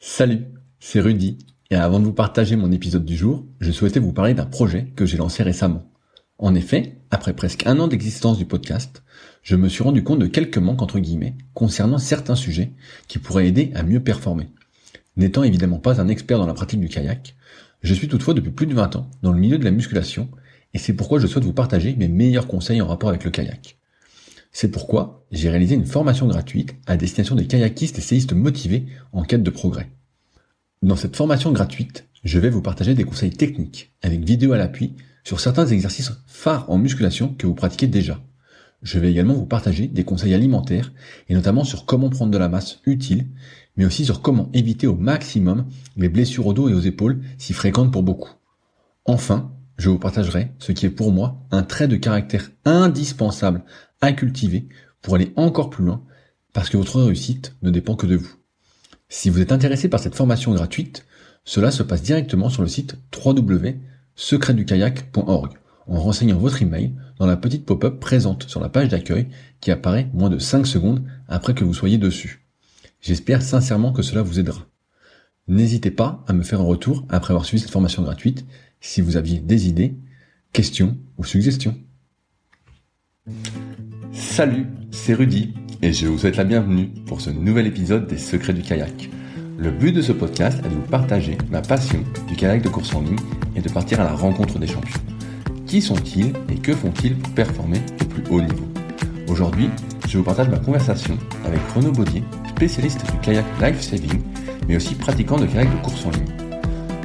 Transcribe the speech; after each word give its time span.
Salut, 0.00 0.44
c'est 0.78 1.00
Rudy, 1.00 1.38
et 1.70 1.74
avant 1.74 1.98
de 1.98 2.04
vous 2.04 2.12
partager 2.12 2.54
mon 2.54 2.70
épisode 2.70 3.04
du 3.04 3.16
jour, 3.16 3.44
je 3.58 3.72
souhaitais 3.72 3.98
vous 3.98 4.12
parler 4.12 4.32
d'un 4.32 4.46
projet 4.46 4.92
que 4.94 5.04
j'ai 5.04 5.16
lancé 5.16 5.42
récemment. 5.42 5.90
En 6.38 6.54
effet, 6.54 7.00
après 7.10 7.34
presque 7.34 7.66
un 7.66 7.80
an 7.80 7.88
d'existence 7.88 8.38
du 8.38 8.44
podcast, 8.44 9.02
je 9.42 9.56
me 9.56 9.68
suis 9.68 9.82
rendu 9.82 10.04
compte 10.04 10.20
de 10.20 10.28
quelques 10.28 10.58
manques 10.58 10.82
entre 10.82 11.00
guillemets 11.00 11.34
concernant 11.52 11.98
certains 11.98 12.36
sujets 12.36 12.74
qui 13.08 13.18
pourraient 13.18 13.48
aider 13.48 13.72
à 13.74 13.82
mieux 13.82 13.98
performer. 13.98 14.46
N'étant 15.16 15.42
évidemment 15.42 15.80
pas 15.80 16.00
un 16.00 16.06
expert 16.06 16.38
dans 16.38 16.46
la 16.46 16.54
pratique 16.54 16.80
du 16.80 16.88
kayak, 16.88 17.34
je 17.82 17.92
suis 17.92 18.06
toutefois 18.06 18.34
depuis 18.34 18.52
plus 18.52 18.68
de 18.68 18.74
20 18.74 18.94
ans 18.94 19.10
dans 19.22 19.32
le 19.32 19.40
milieu 19.40 19.58
de 19.58 19.64
la 19.64 19.72
musculation, 19.72 20.28
et 20.74 20.78
c'est 20.78 20.94
pourquoi 20.94 21.18
je 21.18 21.26
souhaite 21.26 21.44
vous 21.44 21.52
partager 21.52 21.96
mes 21.96 22.08
meilleurs 22.08 22.46
conseils 22.46 22.80
en 22.80 22.86
rapport 22.86 23.08
avec 23.08 23.24
le 23.24 23.32
kayak. 23.32 23.77
C'est 24.52 24.70
pourquoi 24.70 25.26
j'ai 25.30 25.50
réalisé 25.50 25.74
une 25.74 25.86
formation 25.86 26.26
gratuite 26.26 26.74
à 26.86 26.96
destination 26.96 27.34
des 27.34 27.46
kayakistes 27.46 27.98
et 27.98 28.02
séistes 28.02 28.32
motivés 28.32 28.86
en 29.12 29.22
quête 29.22 29.42
de 29.42 29.50
progrès. 29.50 29.90
Dans 30.82 30.96
cette 30.96 31.16
formation 31.16 31.52
gratuite, 31.52 32.08
je 32.24 32.38
vais 32.38 32.50
vous 32.50 32.62
partager 32.62 32.94
des 32.94 33.04
conseils 33.04 33.30
techniques 33.30 33.92
avec 34.02 34.24
vidéo 34.24 34.52
à 34.52 34.58
l'appui 34.58 34.94
sur 35.24 35.40
certains 35.40 35.66
exercices 35.66 36.12
phares 36.26 36.70
en 36.70 36.78
musculation 36.78 37.34
que 37.36 37.46
vous 37.46 37.54
pratiquez 37.54 37.86
déjà. 37.86 38.20
Je 38.82 38.98
vais 38.98 39.10
également 39.10 39.34
vous 39.34 39.46
partager 39.46 39.88
des 39.88 40.04
conseils 40.04 40.34
alimentaires 40.34 40.92
et 41.28 41.34
notamment 41.34 41.64
sur 41.64 41.84
comment 41.84 42.10
prendre 42.10 42.30
de 42.30 42.38
la 42.38 42.48
masse 42.48 42.80
utile, 42.86 43.26
mais 43.76 43.84
aussi 43.84 44.04
sur 44.04 44.22
comment 44.22 44.50
éviter 44.52 44.86
au 44.86 44.94
maximum 44.94 45.66
les 45.96 46.08
blessures 46.08 46.46
au 46.46 46.52
dos 46.52 46.68
et 46.68 46.74
aux 46.74 46.80
épaules 46.80 47.20
si 47.38 47.52
fréquentes 47.52 47.92
pour 47.92 48.02
beaucoup. 48.02 48.30
Enfin, 49.04 49.52
je 49.78 49.90
vous 49.90 49.98
partagerai 49.98 50.52
ce 50.58 50.72
qui 50.72 50.86
est 50.86 50.90
pour 50.90 51.12
moi 51.12 51.40
un 51.50 51.62
trait 51.62 51.88
de 51.88 51.96
caractère 51.96 52.50
indispensable 52.64 53.62
à 54.00 54.12
cultiver 54.12 54.68
pour 55.02 55.14
aller 55.14 55.32
encore 55.36 55.70
plus 55.70 55.84
loin 55.84 56.02
parce 56.52 56.70
que 56.70 56.76
votre 56.76 57.02
réussite 57.02 57.54
ne 57.62 57.70
dépend 57.70 57.94
que 57.94 58.06
de 58.06 58.16
vous. 58.16 58.34
Si 59.08 59.30
vous 59.30 59.40
êtes 59.40 59.52
intéressé 59.52 59.88
par 59.88 60.00
cette 60.00 60.14
formation 60.14 60.52
gratuite, 60.52 61.06
cela 61.44 61.70
se 61.70 61.82
passe 61.82 62.02
directement 62.02 62.50
sur 62.50 62.62
le 62.62 62.68
site 62.68 62.96
www.secretdukayak.org 63.24 65.52
en 65.86 66.00
renseignant 66.00 66.38
votre 66.38 66.62
email 66.62 66.94
dans 67.18 67.26
la 67.26 67.36
petite 67.36 67.64
pop-up 67.64 68.00
présente 68.00 68.48
sur 68.48 68.60
la 68.60 68.68
page 68.68 68.88
d'accueil 68.88 69.28
qui 69.60 69.70
apparaît 69.70 70.10
moins 70.12 70.30
de 70.30 70.38
5 70.38 70.66
secondes 70.66 71.04
après 71.26 71.54
que 71.54 71.64
vous 71.64 71.74
soyez 71.74 71.96
dessus. 71.96 72.44
J'espère 73.00 73.42
sincèrement 73.42 73.92
que 73.92 74.02
cela 74.02 74.22
vous 74.22 74.38
aidera. 74.38 74.66
N'hésitez 75.46 75.90
pas 75.90 76.22
à 76.26 76.34
me 76.34 76.42
faire 76.42 76.60
un 76.60 76.64
retour 76.64 77.06
après 77.08 77.32
avoir 77.32 77.46
suivi 77.46 77.62
cette 77.62 77.70
formation 77.70 78.02
gratuite 78.02 78.44
si 78.80 79.00
vous 79.00 79.16
aviez 79.16 79.40
des 79.40 79.68
idées, 79.68 79.96
questions 80.52 80.98
ou 81.16 81.24
suggestions. 81.24 81.74
Salut, 84.18 84.66
c'est 84.90 85.14
Rudy 85.14 85.54
et 85.80 85.92
je 85.92 86.08
vous 86.08 86.18
souhaite 86.18 86.36
la 86.36 86.42
bienvenue 86.42 86.88
pour 87.06 87.20
ce 87.20 87.30
nouvel 87.30 87.68
épisode 87.68 88.08
des 88.08 88.18
Secrets 88.18 88.52
du 88.52 88.62
kayak. 88.62 89.08
Le 89.56 89.70
but 89.70 89.92
de 89.92 90.02
ce 90.02 90.10
podcast 90.10 90.58
est 90.58 90.68
de 90.68 90.74
vous 90.74 90.80
partager 90.80 91.38
ma 91.52 91.62
passion 91.62 92.02
du 92.26 92.34
kayak 92.34 92.60
de 92.62 92.68
course 92.68 92.92
en 92.96 93.02
ligne 93.02 93.16
et 93.54 93.60
de 93.60 93.68
partir 93.68 94.00
à 94.00 94.04
la 94.04 94.14
rencontre 94.14 94.58
des 94.58 94.66
champions. 94.66 95.00
Qui 95.66 95.80
sont-ils 95.80 96.32
et 96.50 96.56
que 96.56 96.74
font-ils 96.74 97.16
pour 97.16 97.32
performer 97.32 97.78
au 98.02 98.04
plus 98.06 98.24
haut 98.28 98.40
niveau? 98.40 98.66
Aujourd'hui, 99.28 99.70
je 100.08 100.18
vous 100.18 100.24
partage 100.24 100.48
ma 100.48 100.58
conversation 100.58 101.16
avec 101.46 101.60
Renaud 101.76 101.92
Baudier, 101.92 102.24
spécialiste 102.48 103.04
du 103.12 103.18
kayak 103.20 103.46
life 103.62 103.80
saving, 103.80 104.20
mais 104.66 104.76
aussi 104.76 104.96
pratiquant 104.96 105.38
de 105.38 105.46
kayak 105.46 105.70
de 105.70 105.80
course 105.84 106.04
en 106.06 106.10
ligne. 106.10 106.60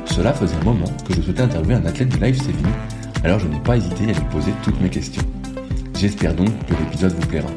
Cela 0.06 0.34
faisait 0.34 0.56
un 0.56 0.64
moment 0.64 0.92
que 1.08 1.14
je 1.14 1.22
souhaitais 1.22 1.44
interviewer 1.44 1.76
un 1.76 1.86
athlète 1.86 2.10
du 2.10 2.18
life 2.18 2.40
saving, 2.40 2.74
alors 3.24 3.38
je 3.38 3.48
n'ai 3.48 3.60
pas 3.60 3.78
hésité 3.78 4.06
à 4.06 4.14
lui 4.14 4.26
poser 4.32 4.52
toutes 4.64 4.82
mes 4.82 4.90
questions. 4.90 5.24
J'espère 6.04 6.36
donc 6.36 6.50
que 6.68 6.74
l'épisode 6.74 7.14
vous 7.14 7.28
plaira. 7.30 7.50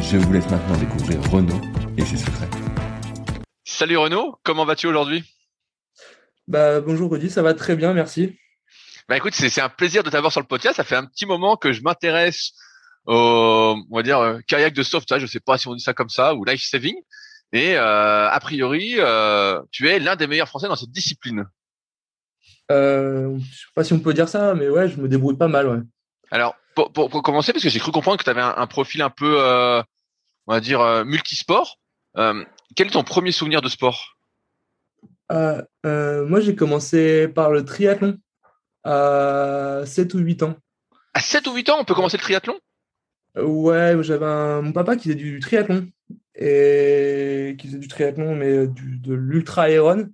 Je 0.00 0.16
vous 0.16 0.32
laisse 0.32 0.50
maintenant 0.50 0.76
découvrir 0.76 1.22
Renaud 1.30 1.60
et 1.96 2.04
ses 2.04 2.16
secrets. 2.16 2.50
Salut 3.62 3.96
Renaud, 3.96 4.40
comment 4.42 4.64
vas-tu 4.64 4.88
aujourd'hui? 4.88 5.22
Bah 6.48 6.80
bonjour 6.80 7.12
Rudy, 7.12 7.30
ça 7.30 7.42
va 7.42 7.54
très 7.54 7.76
bien, 7.76 7.92
merci. 7.92 8.36
Bah 9.08 9.16
écoute, 9.16 9.34
c'est 9.34 9.60
un 9.60 9.68
plaisir 9.68 10.02
de 10.02 10.10
t'avoir 10.10 10.32
sur 10.32 10.40
le 10.40 10.48
podcast. 10.48 10.78
Ça 10.78 10.82
fait 10.82 10.96
un 10.96 11.06
petit 11.06 11.26
moment 11.26 11.56
que 11.56 11.70
je 11.70 11.80
m'intéresse 11.82 12.54
au, 13.06 13.76
on 13.88 13.96
va 13.96 14.02
dire, 14.02 14.18
euh, 14.18 14.40
kayak 14.48 14.74
de 14.74 14.82
sauvetage. 14.82 15.22
Je 15.22 15.26
sais 15.28 15.38
pas 15.38 15.56
si 15.56 15.68
on 15.68 15.74
dit 15.76 15.80
ça 15.80 15.94
comme 15.94 16.08
ça 16.08 16.34
ou 16.34 16.44
life 16.44 16.64
saving. 16.64 16.96
Et 17.52 17.76
euh, 17.76 18.28
a 18.28 18.40
priori, 18.40 18.94
euh, 18.98 19.62
tu 19.70 19.88
es 19.88 20.00
l'un 20.00 20.16
des 20.16 20.26
meilleurs 20.26 20.48
Français 20.48 20.66
dans 20.66 20.74
cette 20.74 20.90
discipline. 20.90 21.44
Euh, 22.68 23.38
je 23.38 23.58
sais 23.60 23.72
pas 23.76 23.84
si 23.84 23.92
on 23.92 24.00
peut 24.00 24.12
dire 24.12 24.28
ça, 24.28 24.56
mais 24.56 24.68
ouais, 24.68 24.88
je 24.88 25.00
me 25.00 25.06
débrouille 25.06 25.36
pas 25.36 25.46
mal, 25.46 25.68
ouais. 25.68 25.78
Alors, 26.32 26.56
pour, 26.74 26.92
pour, 26.92 27.10
pour 27.10 27.22
commencer, 27.22 27.52
parce 27.52 27.62
que 27.62 27.70
j'ai 27.70 27.78
cru 27.78 27.92
comprendre 27.92 28.18
que 28.18 28.24
tu 28.24 28.30
avais 28.30 28.40
un, 28.40 28.54
un, 28.56 28.66
profil 28.66 29.02
un 29.02 29.10
peu, 29.10 29.36
euh, 29.38 29.82
on 30.46 30.54
va 30.54 30.60
dire, 30.60 30.80
euh, 30.80 31.04
multisport. 31.04 31.78
Euh, 32.16 32.44
quel 32.76 32.88
est 32.88 32.92
ton 32.92 33.04
premier 33.04 33.32
souvenir 33.32 33.60
de 33.62 33.68
sport? 33.68 34.16
Moi, 35.30 36.40
j'ai 36.40 36.54
commencé 36.54 37.26
par 37.28 37.50
le 37.50 37.64
triathlon 37.64 38.18
à 38.84 39.82
7 39.86 40.14
ou 40.14 40.18
8 40.18 40.42
ans. 40.42 40.56
À 41.14 41.20
7 41.20 41.46
ou 41.46 41.54
8 41.54 41.70
ans, 41.70 41.76
on 41.80 41.84
peut 41.84 41.94
commencer 41.94 42.16
le 42.18 42.22
triathlon? 42.22 42.58
Ouais, 43.36 43.96
j'avais 44.02 44.62
mon 44.62 44.72
papa 44.72 44.96
qui 44.96 45.04
faisait 45.04 45.14
du 45.14 45.40
triathlon 45.40 45.88
et 46.34 47.56
qui 47.58 47.66
faisait 47.66 47.78
du 47.78 47.88
triathlon, 47.88 48.34
mais 48.34 48.66
du, 48.66 48.98
de 48.98 49.14
l'ultra 49.14 49.64
aéron. 49.64 50.10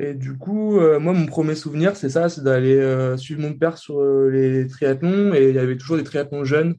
Et 0.00 0.14
du 0.14 0.38
coup, 0.38 0.80
euh, 0.80 0.98
moi, 0.98 1.12
mon 1.12 1.26
premier 1.26 1.54
souvenir, 1.54 1.94
c'est 1.94 2.08
ça, 2.08 2.30
c'est 2.30 2.42
d'aller 2.42 2.78
euh, 2.78 3.18
suivre 3.18 3.42
mon 3.42 3.52
père 3.52 3.76
sur 3.76 4.00
euh, 4.00 4.30
les 4.30 4.66
triathlons. 4.66 5.34
Et 5.34 5.50
il 5.50 5.54
y 5.54 5.58
avait 5.58 5.76
toujours 5.76 5.98
des 5.98 6.04
triathlons 6.04 6.42
jeunes 6.42 6.76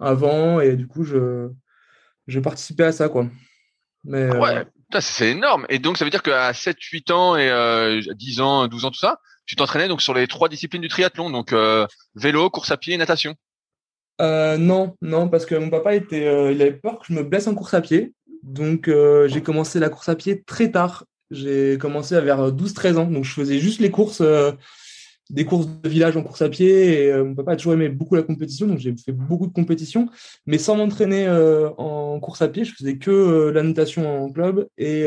avant. 0.00 0.58
Et 0.58 0.74
du 0.74 0.88
coup, 0.88 1.04
je, 1.04 1.48
je 2.26 2.40
participais 2.40 2.82
à 2.82 2.92
ça, 2.92 3.08
quoi. 3.08 3.28
Mais, 4.02 4.36
ouais, 4.36 4.66
c'est 4.98 5.30
énorme. 5.30 5.64
Et 5.68 5.78
donc, 5.78 5.96
ça 5.96 6.04
veut 6.04 6.10
dire 6.10 6.24
qu'à 6.24 6.52
7, 6.52 6.76
8 6.82 7.10
ans 7.12 7.36
et 7.36 8.00
10 8.16 8.40
ans, 8.40 8.66
12 8.66 8.84
ans, 8.84 8.90
tout 8.90 8.98
ça, 8.98 9.20
tu 9.46 9.54
t'entraînais 9.54 9.86
donc 9.86 10.02
sur 10.02 10.14
les 10.14 10.26
trois 10.26 10.48
disciplines 10.48 10.82
du 10.82 10.88
triathlon, 10.88 11.30
donc 11.30 11.54
vélo, 12.16 12.50
course 12.50 12.72
à 12.72 12.78
pied 12.78 12.94
et 12.94 12.96
natation. 12.96 13.34
non, 14.18 14.96
non, 15.02 15.28
parce 15.28 15.46
que 15.46 15.54
mon 15.54 15.70
papa 15.70 15.94
était, 15.94 16.52
il 16.52 16.62
avait 16.62 16.72
peur 16.72 16.98
que 16.98 17.06
je 17.06 17.12
me 17.12 17.22
blesse 17.22 17.46
en 17.46 17.54
course 17.54 17.74
à 17.74 17.80
pied. 17.80 18.12
Donc, 18.42 18.90
j'ai 19.26 19.42
commencé 19.42 19.78
la 19.78 19.90
course 19.90 20.08
à 20.08 20.16
pied 20.16 20.42
très 20.42 20.72
tard 20.72 21.04
j'ai 21.30 21.78
commencé 21.78 22.14
à 22.14 22.20
vers 22.20 22.52
12-13 22.52 22.96
ans. 22.96 23.06
Donc, 23.06 23.24
je 23.24 23.32
faisais 23.32 23.58
juste 23.58 23.80
les 23.80 23.90
courses, 23.90 24.20
euh, 24.20 24.52
des 25.30 25.44
courses 25.44 25.68
de 25.68 25.88
village 25.88 26.16
en 26.16 26.22
course 26.22 26.42
à 26.42 26.48
pied. 26.48 27.04
Et 27.04 27.12
euh, 27.12 27.24
mon 27.24 27.34
papa 27.34 27.52
a 27.52 27.56
toujours 27.56 27.74
aimé 27.74 27.88
beaucoup 27.88 28.16
la 28.16 28.22
compétition. 28.22 28.66
Donc, 28.66 28.78
j'ai 28.78 28.94
fait 28.96 29.12
beaucoup 29.12 29.46
de 29.46 29.52
compétitions. 29.52 30.08
Mais 30.46 30.58
sans 30.58 30.76
m'entraîner 30.76 31.26
euh, 31.26 31.70
en 31.78 32.18
course 32.18 32.42
à 32.42 32.48
pied, 32.48 32.64
je 32.64 32.74
faisais 32.74 32.98
que 32.98 33.50
la 33.50 33.62
natation 33.62 34.24
en 34.24 34.30
club 34.32 34.68
et, 34.76 35.06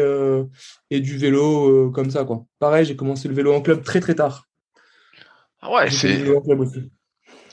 et 0.90 1.00
du 1.00 1.18
vélo 1.18 1.92
comme 1.92 2.10
ça. 2.10 2.24
Quoi. 2.24 2.46
Pareil, 2.60 2.86
j'ai 2.86 2.96
commencé 2.96 3.28
le 3.28 3.34
vélo 3.34 3.54
en 3.54 3.62
club 3.62 3.84
très, 3.84 4.00
très 4.00 4.16
tard. 4.16 4.48
Ah 5.62 5.72
ouais, 5.72 5.90
c'est. 5.92 6.24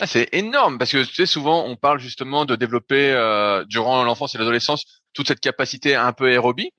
Ah, 0.02 0.06
c'est 0.06 0.30
énorme 0.32 0.78
parce 0.78 0.92
que 0.92 1.04
tu 1.04 1.14
sais 1.14 1.26
souvent 1.26 1.66
on 1.66 1.76
parle 1.76 2.00
justement 2.00 2.46
de 2.46 2.56
développer 2.56 3.12
durant 3.68 4.02
l'enfance 4.02 4.34
et 4.34 4.38
l'adolescence 4.38 5.02
toute 5.12 5.28
cette 5.28 5.40
capacité 5.40 5.94
un 5.94 6.14
peu 6.14 6.28
aérobie 6.28 6.72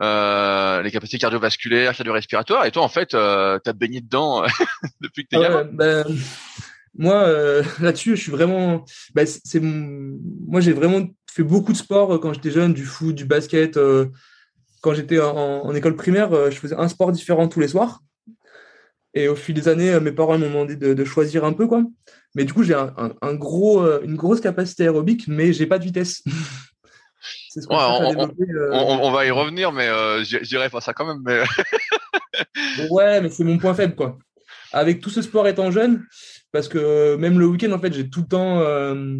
euh, 0.00 0.82
les 0.82 0.90
capacités 0.90 1.18
cardiovasculaires, 1.18 1.94
cardio-respiratoires. 1.94 2.66
Et 2.66 2.70
toi, 2.70 2.82
en 2.82 2.88
fait, 2.88 3.14
euh, 3.14 3.58
tu 3.62 3.70
as 3.70 3.72
baigné 3.72 4.00
dedans 4.00 4.42
depuis 5.00 5.24
que 5.24 5.30
tu 5.30 5.36
es 5.36 5.42
gamin. 5.42 5.64
Ben, 5.72 6.04
moi, 6.98 7.22
euh, 7.28 7.62
là-dessus, 7.80 8.16
je 8.16 8.22
suis 8.22 8.32
vraiment. 8.32 8.84
Ben, 9.14 9.26
c'est 9.26 9.60
moi, 9.60 10.60
j'ai 10.60 10.72
vraiment 10.72 11.06
fait 11.30 11.44
beaucoup 11.44 11.72
de 11.72 11.76
sport 11.76 12.14
euh, 12.14 12.18
quand 12.18 12.32
j'étais 12.32 12.50
jeune, 12.50 12.74
du 12.74 12.84
foot, 12.84 13.14
du 13.14 13.24
basket. 13.24 13.76
Euh, 13.76 14.06
quand 14.80 14.94
j'étais 14.94 15.20
en, 15.20 15.36
en, 15.36 15.74
école 15.74 15.96
primaire, 15.96 16.50
je 16.50 16.56
faisais 16.56 16.76
un 16.76 16.88
sport 16.88 17.12
différent 17.12 17.48
tous 17.48 17.60
les 17.60 17.68
soirs. 17.68 18.00
Et 19.14 19.26
au 19.26 19.34
fil 19.34 19.54
des 19.54 19.66
années, 19.66 19.98
mes 20.00 20.12
parents 20.12 20.38
m'ont 20.38 20.46
demandé 20.46 20.76
de, 20.76 20.94
de, 20.94 21.04
choisir 21.04 21.44
un 21.44 21.52
peu, 21.52 21.66
quoi. 21.66 21.82
Mais 22.36 22.44
du 22.44 22.52
coup, 22.52 22.62
j'ai 22.62 22.74
un, 22.74 22.94
un, 22.96 23.12
un, 23.20 23.34
gros, 23.34 23.84
une 24.02 24.14
grosse 24.14 24.40
capacité 24.40 24.84
aérobique, 24.84 25.26
mais 25.26 25.52
j'ai 25.52 25.66
pas 25.66 25.78
de 25.78 25.84
vitesse. 25.84 26.22
Ce 27.60 27.68
ouais, 27.68 27.76
on, 27.76 28.28
euh... 28.28 28.70
on, 28.72 29.06
on, 29.06 29.10
va 29.10 29.26
y 29.26 29.30
revenir, 29.30 29.72
mais 29.72 29.88
euh, 29.88 30.22
j'irai 30.24 30.70
pas 30.70 30.80
ça 30.80 30.92
quand 30.92 31.06
même. 31.06 31.22
Mais... 31.24 31.42
ouais, 32.90 33.20
mais 33.20 33.30
c'est 33.30 33.44
mon 33.44 33.58
point 33.58 33.74
faible, 33.74 33.94
quoi. 33.94 34.18
Avec 34.72 35.00
tout 35.00 35.10
ce 35.10 35.22
sport 35.22 35.48
étant 35.48 35.70
jeune, 35.70 36.04
parce 36.52 36.68
que 36.68 36.78
euh, 36.78 37.16
même 37.16 37.38
le 37.38 37.46
week-end, 37.46 37.72
en 37.72 37.78
fait, 37.78 37.92
j'ai 37.92 38.08
tout 38.10 38.20
le 38.20 38.26
temps 38.26 38.60
euh, 38.60 39.18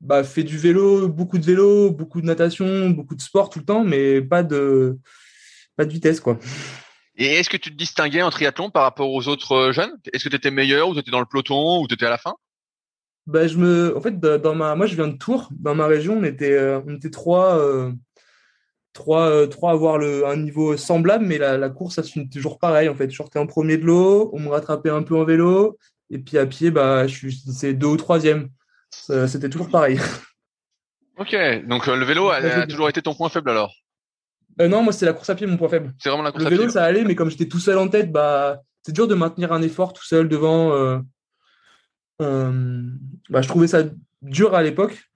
bah, 0.00 0.24
fait 0.24 0.42
du 0.42 0.58
vélo, 0.58 1.08
beaucoup 1.08 1.38
de 1.38 1.44
vélo, 1.44 1.90
beaucoup 1.90 2.20
de 2.20 2.26
natation, 2.26 2.90
beaucoup 2.90 3.14
de 3.14 3.22
sport 3.22 3.50
tout 3.50 3.58
le 3.58 3.64
temps, 3.64 3.84
mais 3.84 4.20
pas 4.20 4.42
de, 4.42 4.98
pas 5.76 5.84
de 5.84 5.92
vitesse, 5.92 6.20
quoi. 6.20 6.38
Et 7.16 7.26
est-ce 7.34 7.48
que 7.48 7.56
tu 7.56 7.70
te 7.70 7.76
distinguais 7.76 8.22
en 8.22 8.30
triathlon 8.30 8.70
par 8.70 8.82
rapport 8.82 9.10
aux 9.10 9.28
autres 9.28 9.70
jeunes? 9.72 9.92
Est-ce 10.12 10.24
que 10.24 10.28
tu 10.28 10.36
étais 10.36 10.50
meilleur 10.50 10.88
ou 10.88 10.94
tu 10.94 11.00
étais 11.00 11.12
dans 11.12 11.20
le 11.20 11.26
peloton 11.26 11.80
ou 11.80 11.86
tu 11.86 11.94
étais 11.94 12.06
à 12.06 12.10
la 12.10 12.18
fin? 12.18 12.34
Bah, 13.26 13.46
je 13.46 13.56
me, 13.56 13.96
en 13.96 14.00
fait, 14.00 14.18
dans 14.20 14.54
ma, 14.54 14.74
moi, 14.74 14.86
je 14.86 14.94
viens 14.94 15.08
de 15.08 15.16
Tours. 15.16 15.48
Dans 15.52 15.74
ma 15.74 15.86
région, 15.86 16.18
on 16.18 16.24
était, 16.24 16.52
euh, 16.52 16.80
on 16.86 16.94
était 16.94 17.10
trois, 17.10 17.58
euh, 17.58 17.92
trois, 18.92 19.28
euh, 19.28 19.46
trois 19.46 19.70
à 19.70 19.74
avoir 19.74 19.98
le, 19.98 20.26
un 20.26 20.36
niveau 20.36 20.76
semblable, 20.76 21.24
mais 21.24 21.38
la, 21.38 21.56
la 21.56 21.70
course, 21.70 21.94
ça 21.94 22.02
se 22.02 22.12
finit 22.12 22.28
toujours 22.28 22.58
pareil. 22.58 22.88
En 22.88 22.94
fait, 22.94 23.10
je 23.10 23.16
sortais 23.16 23.38
en 23.38 23.46
premier 23.46 23.78
de 23.78 23.84
l'eau, 23.84 24.30
on 24.34 24.40
me 24.40 24.48
rattrapait 24.48 24.90
un 24.90 25.02
peu 25.02 25.16
en 25.16 25.24
vélo, 25.24 25.78
et 26.10 26.18
puis 26.18 26.36
à 26.36 26.46
pied, 26.46 26.70
bah, 26.70 27.06
je 27.06 27.14
suis, 27.14 27.32
c'est 27.32 27.72
deux 27.72 27.86
ou 27.86 27.96
troisième. 27.96 28.50
C'était 28.90 29.48
toujours 29.48 29.70
pareil. 29.70 29.98
Ok, 31.16 31.36
donc 31.68 31.86
le 31.86 32.04
vélo 32.04 32.28
a, 32.30 32.38
a 32.38 32.66
toujours 32.66 32.88
été 32.88 33.00
ton 33.00 33.14
point 33.14 33.28
faible 33.28 33.48
alors? 33.48 33.72
non, 34.58 34.82
moi 34.82 34.92
c'est 34.92 35.06
la 35.06 35.12
course 35.12 35.30
à 35.30 35.36
pied 35.36 35.46
mon 35.46 35.56
point 35.56 35.68
faible. 35.68 35.94
C'est 36.00 36.08
vraiment 36.08 36.24
la 36.24 36.32
course 36.32 36.44
à 36.44 36.48
pied. 36.48 36.56
Le 36.56 36.62
vélo 36.62 36.72
ça 36.72 36.82
allait, 36.82 37.04
mais 37.04 37.14
comme 37.14 37.30
j'étais 37.30 37.46
tout 37.46 37.60
seul 37.60 37.78
en 37.78 37.86
tête, 37.86 38.10
bah 38.10 38.62
c'est 38.82 38.90
dur 38.90 39.06
de 39.06 39.14
maintenir 39.14 39.52
un 39.52 39.62
effort 39.62 39.92
tout 39.92 40.02
seul 40.02 40.28
devant. 40.28 41.00
Bah, 42.18 43.42
je 43.42 43.48
trouvais 43.48 43.66
ça 43.66 43.84
dur 44.22 44.54
à 44.54 44.62
l'époque 44.62 45.10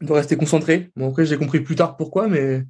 de 0.00 0.12
rester 0.12 0.36
concentré. 0.36 0.90
Bon 0.96 1.10
après 1.10 1.26
j'ai 1.26 1.36
compris 1.36 1.60
plus 1.60 1.76
tard 1.76 1.96
pourquoi, 1.96 2.28
mais 2.28 2.64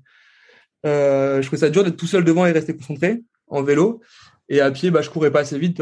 je 0.84 1.42
trouvais 1.42 1.60
ça 1.60 1.70
dur 1.70 1.84
d'être 1.84 1.96
tout 1.96 2.06
seul 2.06 2.24
devant 2.24 2.46
et 2.46 2.52
rester 2.52 2.76
concentré 2.76 3.22
en 3.48 3.62
vélo. 3.62 4.00
Et 4.48 4.60
à 4.60 4.70
pied, 4.70 4.90
bah, 4.90 5.02
je 5.02 5.10
courais 5.10 5.30
pas 5.30 5.40
assez 5.40 5.58
vite. 5.58 5.80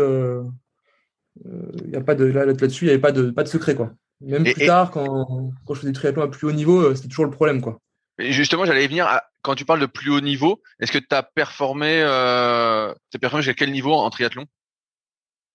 Il 1.44 1.90
y 1.90 1.96
a 1.96 2.00
pas 2.00 2.14
de 2.14 2.24
là 2.24 2.44
là-dessus, 2.46 2.84
il 2.84 2.88
n'y 2.88 2.92
avait 2.92 3.00
pas 3.00 3.12
de 3.12 3.30
pas 3.30 3.44
de 3.44 3.48
secret 3.48 3.74
quoi. 3.74 3.92
Même 4.20 4.44
plus 4.44 4.66
tard, 4.66 4.90
quand, 4.90 5.52
quand 5.64 5.74
je 5.74 5.80
faisais 5.80 5.92
du 5.92 5.98
triathlon 5.98 6.22
à 6.22 6.28
plus 6.28 6.46
haut 6.46 6.52
niveau, 6.52 6.80
euh, 6.80 6.94
c'était 6.94 7.08
toujours 7.08 7.24
le 7.24 7.30
problème. 7.30 7.60
Quoi. 7.60 7.80
Et 8.18 8.32
justement, 8.32 8.64
j'allais 8.64 8.86
venir 8.86 9.06
à, 9.06 9.24
quand 9.42 9.54
tu 9.54 9.64
parles 9.64 9.80
de 9.80 9.86
plus 9.86 10.10
haut 10.10 10.20
niveau, 10.20 10.60
est-ce 10.80 10.90
que 10.90 10.98
tu 10.98 11.06
as 11.10 11.22
performé, 11.22 12.02
euh, 12.02 12.90
as 12.90 13.18
performé 13.20 13.42
jusqu'à 13.42 13.64
quel 13.64 13.72
niveau 13.72 13.92
en 13.92 14.10
triathlon? 14.10 14.46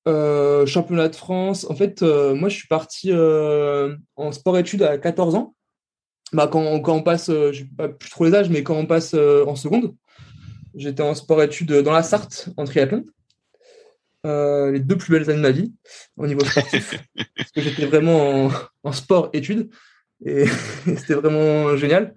Euh, 0.08 0.66
Championnat 0.66 1.10
de 1.10 1.16
France. 1.16 1.66
En 1.70 1.76
fait, 1.76 2.02
euh, 2.02 2.36
moi, 2.36 2.50
je 2.50 2.56
suis 2.56 2.68
parti 2.68 3.10
euh, 3.12 3.96
en 4.16 4.32
sport-études 4.32 4.84
à 4.84 4.98
14 4.98 5.36
ans. 5.36 5.56
Bah, 6.34 6.50
quand, 6.52 6.80
quand 6.82 6.96
on 6.96 7.04
passe, 7.04 7.30
je 7.30 7.54
sais 7.54 7.68
pas 7.78 7.90
plus 7.90 8.10
trop 8.10 8.26
les 8.26 8.34
âges, 8.34 8.50
mais 8.50 8.64
quand 8.64 8.76
on 8.76 8.86
passe 8.86 9.14
en 9.14 9.56
seconde, 9.56 9.96
j'étais 10.76 11.04
en 11.04 11.14
sport-études 11.14 11.72
dans 11.72 11.92
la 11.92 12.04
Sarthe 12.04 12.50
en 12.58 12.66
triathlon. 12.66 13.06
Les 14.26 14.80
deux 14.80 14.98
plus 14.98 15.12
belles 15.12 15.30
années 15.30 15.38
de 15.38 15.42
ma 15.42 15.52
vie 15.52 15.74
au 16.18 16.26
niveau 16.26 16.44
sportif. 16.44 16.96
parce 17.38 17.52
que 17.52 17.62
j'étais 17.62 17.86
vraiment 17.86 18.50
en, 18.84 18.92
sport-études 18.92 19.70
et 20.26 20.46
c'était 20.98 21.14
vraiment 21.14 21.78
génial. 21.78 22.16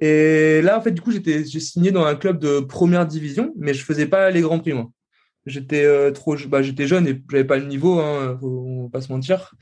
Et 0.00 0.62
là, 0.62 0.78
en 0.78 0.82
fait, 0.82 0.92
du 0.92 1.02
coup, 1.02 1.12
j'étais, 1.12 1.44
j'ai 1.44 1.60
signé 1.60 1.92
dans 1.92 2.04
un 2.04 2.14
club 2.14 2.38
de 2.38 2.60
première 2.60 3.06
division, 3.06 3.52
mais 3.56 3.74
je 3.74 3.84
faisais 3.84 4.06
pas 4.06 4.30
les 4.30 4.40
grands 4.40 4.58
prix, 4.58 4.72
moi. 4.72 4.90
J'étais 5.46 5.84
euh, 5.84 6.10
trop, 6.10 6.36
bah, 6.48 6.62
j'étais 6.62 6.86
jeune 6.86 7.06
et 7.06 7.22
j'avais 7.30 7.44
pas 7.44 7.58
le 7.58 7.66
niveau, 7.66 8.00
hein, 8.00 8.38
on 8.42 8.84
va 8.84 8.90
pas 8.90 9.00
se 9.00 9.12
mentir. 9.12 9.54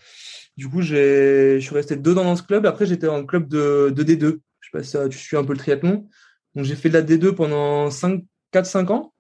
Du 0.57 0.69
coup, 0.69 0.83
j'ai, 0.83 1.59
je 1.59 1.65
suis 1.65 1.75
resté 1.75 1.97
deux 1.97 2.17
ans 2.19 2.25
dans 2.25 2.37
ce 2.37 2.43
club. 2.43 2.67
Après, 2.67 2.87
j'étais 2.87 3.09
en 3.09 3.25
club 3.25 3.49
de, 3.49 3.93
de 3.95 4.03
D2. 4.05 4.41
Je 4.61 4.69
sais 4.69 4.71
pas 4.73 4.83
si 4.83 4.97
tu 5.11 5.19
suis 5.19 5.37
un 5.37 5.45
peu 5.45 5.53
le 5.53 5.59
triathlon. 5.59 6.07
Donc, 6.55 6.65
j'ai 6.65 6.77
fait 6.77 6.89
de 6.89 6.95
la 6.95 7.03
D2 7.03 7.35
pendant 7.35 7.91
5, 7.91 8.23
4-5 8.53 8.93
ans 8.93 9.13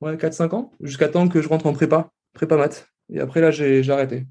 ouais, 0.00 0.16
4-5 0.16 0.54
ans, 0.54 0.72
jusqu'à 0.80 1.08
temps 1.08 1.28
que 1.28 1.40
je 1.40 1.48
rentre 1.48 1.66
en 1.66 1.72
prépa, 1.72 2.10
prépa 2.32 2.56
maths. 2.56 2.88
Et 3.12 3.20
après, 3.20 3.40
là, 3.40 3.50
j'ai 3.50 3.88
arrêté. 3.90 4.26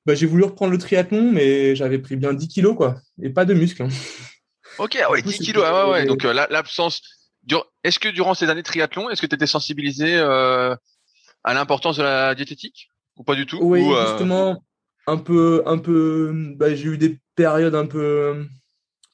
bah, 0.07 0.15
j'ai 0.15 0.27
voulu 0.27 0.45
reprendre 0.45 0.73
le 0.73 0.79
triathlon, 0.79 1.31
mais 1.31 1.77
j'avais 1.77 1.99
pris 1.99 2.17
bien 2.17 2.33
10 2.33 2.49
kilos, 2.49 2.75
quoi, 2.75 2.97
et 3.23 3.31
pas 3.31 3.45
de 3.45 3.55
muscles. 3.55 3.83
Hein. 3.83 3.89
Ok, 4.79 4.99
ouais, 5.11 5.23
10 5.23 5.39
kilos, 5.39 5.63
ah 5.65 5.87
ouais, 5.87 5.93
ouais. 5.93 6.07
Donc, 6.07 6.25
euh, 6.25 6.33
l'absence. 6.33 7.03
Est-ce 7.85 7.99
que 7.99 8.09
durant 8.09 8.33
ces 8.33 8.49
années 8.49 8.63
de 8.63 8.67
triathlon, 8.67 9.11
est-ce 9.11 9.21
que 9.21 9.27
tu 9.27 9.35
étais 9.35 9.47
sensibilisé 9.47 10.17
euh, 10.17 10.75
à 11.45 11.55
l'importance 11.55 11.99
de 11.99 12.03
la 12.03 12.35
diététique? 12.35 12.89
Ou 13.19 13.25
pas 13.25 13.35
du 13.35 13.45
tout? 13.45 13.59
Oui, 13.61 13.87
euh, 13.87 14.09
justement, 14.09 14.65
un 15.07 15.19
peu, 15.19 15.63
un 15.67 15.77
peu. 15.77 16.33
Bah, 16.57 16.75
j'ai 16.75 16.87
eu 16.87 16.99
des 16.99 17.19
périodes 17.37 17.75
un 17.75 17.87
peu 17.87 18.47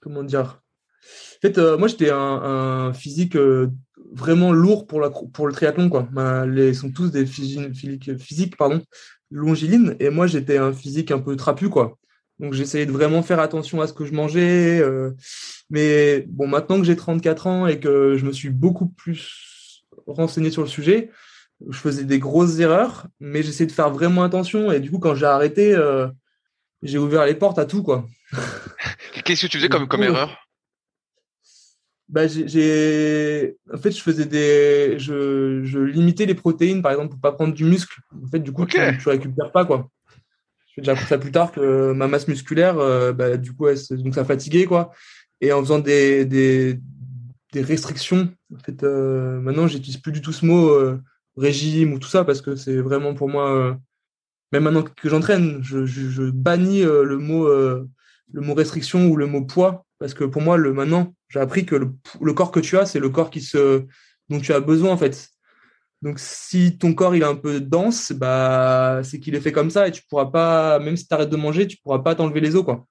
comment 0.00 0.23
dire? 0.23 0.62
En 1.02 1.40
fait, 1.40 1.59
euh, 1.59 1.78
moi, 1.78 1.88
j'étais 1.88 2.11
un, 2.11 2.92
physique 2.92 3.37
euh, 3.37 3.69
vraiment 4.12 4.52
lourd 4.52 4.87
pour, 4.87 5.00
le 5.00 5.52
triathlon. 5.52 5.88
Quoi. 5.88 6.09
les, 6.47 6.75
sont 6.75 6.90
tous 6.90 7.11
des 7.11 7.26
physiques, 7.26 8.19
physiques 8.19 8.57
longilines. 9.30 9.97
Et 10.00 10.11
moi, 10.11 10.26
j'étais 10.26 10.59
un 10.59 10.73
physique 10.73 11.11
un 11.11 11.19
peu 11.19 11.37
trapu. 11.37 11.69
Quoi. 11.69 11.99
Donc, 12.38 12.52
j'essayais 12.52 12.87
de 12.87 12.92
vraiment 12.92 13.23
faire 13.23 13.40
attention 13.40 13.80
à 13.80 13.87
ce 13.87 13.92
que 13.92 14.04
je 14.04 14.12
mangeais. 14.12 14.80
Euh, 14.80 15.12
mais 15.71 16.26
bon, 16.28 16.47
maintenant 16.47 16.78
que 16.78 16.85
j'ai 16.85 16.97
34 16.97 17.47
ans 17.47 17.66
et 17.66 17.80
que 17.80 18.16
je 18.16 18.26
me 18.26 18.33
suis 18.33 18.50
beaucoup 18.50 18.88
plus 18.88 19.85
renseigné 20.07 20.50
sur 20.50 20.62
le 20.62 20.69
sujet, 20.69 21.11
je 21.69 21.78
faisais 21.78 22.04
des 22.04 22.19
grosses 22.19 22.59
erreurs, 22.59 23.07
mais 23.21 23.42
j'essayais 23.42 23.66
de 23.66 23.73
faire 23.73 23.90
vraiment 23.90 24.25
attention. 24.25 24.73
Et 24.73 24.80
du 24.80 24.90
coup, 24.90 24.99
quand 24.99 25.14
j'ai 25.14 25.26
arrêté, 25.26 25.75
j'ai 26.82 26.99
ouvert 26.99 27.26
les 27.26 27.34
portes 27.34 27.58
à 27.58 27.64
tout. 27.64 27.82
quoi. 27.82 28.06
Qu'est-ce 29.25 29.42
que 29.42 29.46
tu 29.46 29.58
faisais 29.58 29.68
comme, 29.68 29.88
comme 29.88 30.02
erreur? 30.02 30.38
Bah, 32.08 32.26
j'ai, 32.26 33.56
en 33.72 33.78
fait, 33.78 33.92
je 33.92 34.02
faisais 34.02 34.26
des, 34.26 34.99
je, 34.99 35.62
je, 35.62 35.78
limitais 35.78 36.26
les 36.26 36.34
protéines, 36.34 36.82
par 36.82 36.90
exemple, 36.90 37.10
pour 37.10 37.20
pas 37.20 37.30
prendre 37.30 37.54
du 37.54 37.64
muscle. 37.64 38.00
En 38.12 38.26
fait, 38.26 38.40
du 38.40 38.52
coup, 38.52 38.66
tu, 38.66 38.78
tu, 39.00 39.08
récupères 39.08 39.52
pas, 39.52 39.64
quoi. 39.64 39.88
J'ai 40.75 40.82
déjà 40.82 40.92
appris 40.92 41.06
ça 41.06 41.18
plus 41.18 41.30
tard 41.30 41.52
que 41.52 41.92
ma 41.92 42.08
masse 42.08 42.26
musculaire, 42.26 42.78
euh, 42.78 43.12
bah, 43.12 43.37
du 43.37 43.52
coup, 43.52 43.66
donc 43.90 44.14
ça 44.14 44.25
fatiguait, 44.25 44.64
quoi. 44.64 44.90
Et 45.40 45.52
en 45.52 45.60
faisant 45.60 45.78
des, 45.78 46.25
des, 46.25 46.80
des 47.52 47.62
restrictions, 47.62 48.28
en 48.52 48.58
fait, 48.58 48.82
euh, 48.82 49.40
maintenant, 49.40 49.68
j'utilise 49.68 49.99
plus 49.99 50.12
du 50.12 50.20
tout 50.20 50.32
ce 50.32 50.44
mot 50.44 50.68
euh, 50.68 51.00
régime 51.37 51.92
ou 51.92 52.00
tout 52.00 52.08
ça 52.08 52.25
parce 52.25 52.42
que 52.42 52.56
c'est 52.56 52.80
vraiment 52.80 53.14
pour 53.14 53.28
moi, 53.28 53.78
même 54.52 54.64
maintenant 54.64 54.83
que 54.83 55.09
j'entraîne, 55.09 55.61
je, 55.62 56.30
bannis 56.30 56.83
le 56.83 57.19
mot 57.19 57.49
le 58.33 58.40
mot 58.40 58.54
restriction 58.54 59.09
ou 59.09 59.16
le 59.16 59.26
mot 59.26 59.42
poids, 59.42 59.87
parce 59.99 60.14
que 60.14 60.25
pour 60.25 60.42
moi, 60.42 60.57
le 60.57 60.73
maintenant, 60.73 61.14
j'ai 61.28 61.40
appris 61.40 61.66
que 61.66 61.76
le, 61.76 62.33
corps 62.33 62.52
que 62.52 62.61
tu 62.61 62.76
as, 62.76 62.87
c'est 62.87 62.99
le 62.99 63.09
corps 63.09 63.30
qui 63.30 63.40
se, 63.40 63.85
dont 64.28 64.40
tu 64.40 64.52
as 64.52 64.61
besoin 64.61 64.92
en 64.92 64.97
fait. 64.97 65.28
Donc 66.02 66.19
si 66.19 66.78
ton 66.78 66.95
corps 66.95 67.14
il 67.14 67.23
est 67.23 67.26
un 67.26 67.37
peu 67.37 67.61
dense, 67.61 68.12
bah 68.12 69.00
c'est 69.04 69.21
qu'il 69.21 69.35
est 69.35 69.40
fait 69.40 69.52
comme 69.52 69.71
ça 69.71 69.87
et 69.87 69.92
tu 69.92 70.02
pourras 70.09 70.26
pas, 70.26 70.78
même 70.78 70.97
si 70.97 71.07
tu 71.07 71.14
arrêtes 71.14 71.28
de 71.28 71.37
manger, 71.37 71.66
tu 71.66 71.76
pourras 71.76 71.99
pas 71.99 72.14
t'enlever 72.14 72.40
les 72.40 72.57
os 72.57 72.64
quoi. 72.64 72.87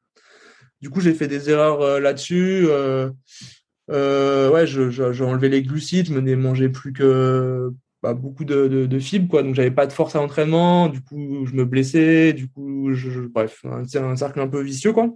Du 0.82 0.90
coup, 0.90 1.02
j'ai 1.02 1.14
fait 1.14 1.28
des 1.28 1.50
erreurs 1.50 1.82
euh, 1.82 2.00
là-dessus. 2.00 2.68
Euh, 2.70 4.50
ouais, 4.52 4.68
j'ai 4.68 5.24
enlevé 5.24 5.50
les 5.50 5.64
glucides, 5.64 6.08
je 6.08 6.14
me 6.14 6.36
mangeais 6.36 6.70
plus 6.70 6.94
que 6.94 7.72
bah, 8.02 8.14
beaucoup 8.14 8.46
de, 8.46 8.68
de, 8.68 9.00
fibres, 9.00 9.30
quoi. 9.30 9.44
Donc, 9.44 9.56
j'avais 9.56 9.72
pas 9.72 9.86
de 9.86 9.92
force 9.92 10.16
à 10.16 10.20
l'entraînement. 10.20 10.88
Du 10.88 11.02
coup, 11.02 11.46
je 11.46 11.54
me 11.54 11.66
blessais. 11.66 12.34
Du 12.34 12.48
coup, 12.50 12.94
je, 12.94 13.22
bref, 13.22 13.66
c'est 13.88 14.00
un 14.00 14.16
cercle 14.16 14.40
un 14.40 14.48
peu 14.48 14.62
vicieux, 14.62 14.94
quoi. 14.94 15.14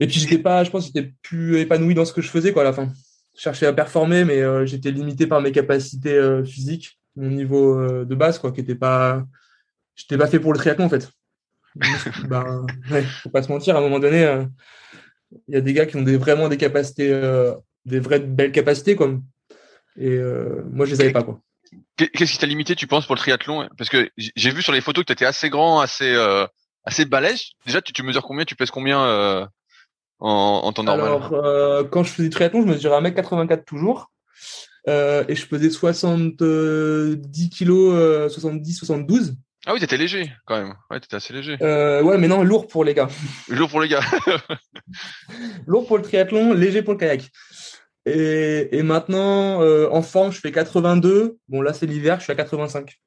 Et 0.00 0.06
puis, 0.06 0.18
j'étais 0.18 0.38
pas, 0.38 0.64
je 0.64 0.70
pense, 0.70 0.86
j'étais 0.86 1.12
plus 1.22 1.58
épanoui 1.58 1.94
dans 1.94 2.04
ce 2.04 2.12
que 2.12 2.22
je 2.22 2.28
faisais, 2.28 2.52
quoi, 2.52 2.62
à 2.62 2.64
la 2.64 2.72
fin. 2.72 2.92
Je 3.36 3.40
cherchais 3.40 3.66
à 3.66 3.72
performer, 3.72 4.24
mais 4.24 4.40
euh, 4.40 4.66
j'étais 4.66 4.90
limité 4.90 5.28
par 5.28 5.40
mes 5.40 5.52
capacités 5.52 6.14
euh, 6.14 6.44
physiques, 6.44 6.98
mon 7.14 7.30
niveau 7.30 7.78
euh, 7.78 8.04
de 8.04 8.14
base, 8.16 8.38
quoi, 8.38 8.50
qui 8.50 8.60
était 8.60 8.74
pas, 8.74 9.24
j'étais 9.94 10.18
pas 10.18 10.26
fait 10.26 10.40
pour 10.40 10.52
le 10.52 10.58
triathlon, 10.58 10.86
en 10.86 10.88
fait. 10.88 11.08
ben, 12.28 12.66
ouais, 12.90 13.02
faut 13.02 13.30
pas 13.30 13.44
se 13.44 13.48
mentir, 13.50 13.76
à 13.76 13.78
un 13.78 13.82
moment 13.82 14.00
donné, 14.00 14.44
il 15.46 15.54
y 15.54 15.56
a 15.56 15.60
des 15.60 15.72
gars 15.72 15.86
qui 15.86 15.96
ont 15.96 16.02
des, 16.02 16.16
vraiment 16.16 16.48
des 16.48 16.58
capacités, 16.58 17.08
des 17.86 18.00
vraies 18.00 18.20
belles 18.20 18.52
capacités, 18.52 18.96
comme 18.96 19.22
et 19.96 20.08
euh, 20.08 20.62
moi, 20.70 20.86
je 20.86 20.92
les 20.92 21.00
avais 21.00 21.12
pas, 21.12 21.22
quoi. 21.22 21.40
Qu'est-ce 21.96 22.32
qui 22.32 22.38
t'a 22.38 22.46
limité, 22.46 22.74
tu 22.74 22.86
penses, 22.86 23.06
pour 23.06 23.14
le 23.14 23.20
triathlon? 23.20 23.68
Parce 23.78 23.88
que 23.88 24.10
j'ai 24.16 24.50
vu 24.50 24.62
sur 24.62 24.72
les 24.72 24.80
photos 24.80 25.04
que 25.04 25.06
tu 25.06 25.12
étais 25.12 25.24
assez 25.24 25.48
grand, 25.50 25.80
assez 25.80 26.12
euh, 26.12 26.46
assez 26.84 27.04
balèze. 27.04 27.52
Déjà, 27.66 27.80
tu, 27.80 27.92
tu 27.92 28.02
mesures 28.02 28.22
combien? 28.22 28.44
Tu 28.44 28.56
pèses 28.56 28.70
combien 28.70 29.02
euh, 29.02 29.46
en, 30.18 30.62
en 30.64 30.72
temps 30.72 30.82
normal? 30.82 31.06
Alors, 31.06 31.32
euh, 31.32 31.84
quand 31.84 32.02
je 32.02 32.10
faisais 32.10 32.28
du 32.28 32.30
triathlon, 32.30 32.62
je 32.62 32.66
mesurais 32.66 33.00
1m84 33.00 33.64
toujours. 33.64 34.10
Et 34.86 35.34
je 35.34 35.46
pesais 35.46 35.70
70 35.70 37.50
kg, 37.50 38.28
70, 38.28 38.74
72. 38.74 39.34
Ah 39.64 39.72
oui, 39.72 39.80
t'étais 39.80 39.96
léger 39.96 40.32
quand 40.44 40.56
même. 40.60 40.74
Ouais, 40.90 40.98
t'étais 40.98 41.14
assez 41.14 41.32
léger. 41.32 41.56
Euh, 41.62 42.02
ouais, 42.02 42.18
mais 42.18 42.26
non, 42.26 42.42
lourd 42.42 42.66
pour 42.66 42.82
les 42.82 42.94
gars. 42.94 43.08
lourd 43.48 43.70
pour 43.70 43.80
les 43.80 43.88
gars. 43.88 44.02
lourd 45.66 45.86
pour 45.86 45.98
le 45.98 46.02
triathlon, 46.02 46.52
léger 46.52 46.82
pour 46.82 46.94
le 46.94 46.98
kayak. 46.98 47.30
Et, 48.04 48.76
et 48.76 48.82
maintenant, 48.82 49.62
euh, 49.62 49.88
en 49.90 50.02
forme, 50.02 50.32
je 50.32 50.40
fais 50.40 50.52
82. 50.52 51.36
Bon, 51.48 51.62
là, 51.62 51.72
c'est 51.72 51.86
l'hiver, 51.86 52.18
je 52.18 52.24
suis 52.24 52.32
à 52.32 52.36
85. 52.36 52.98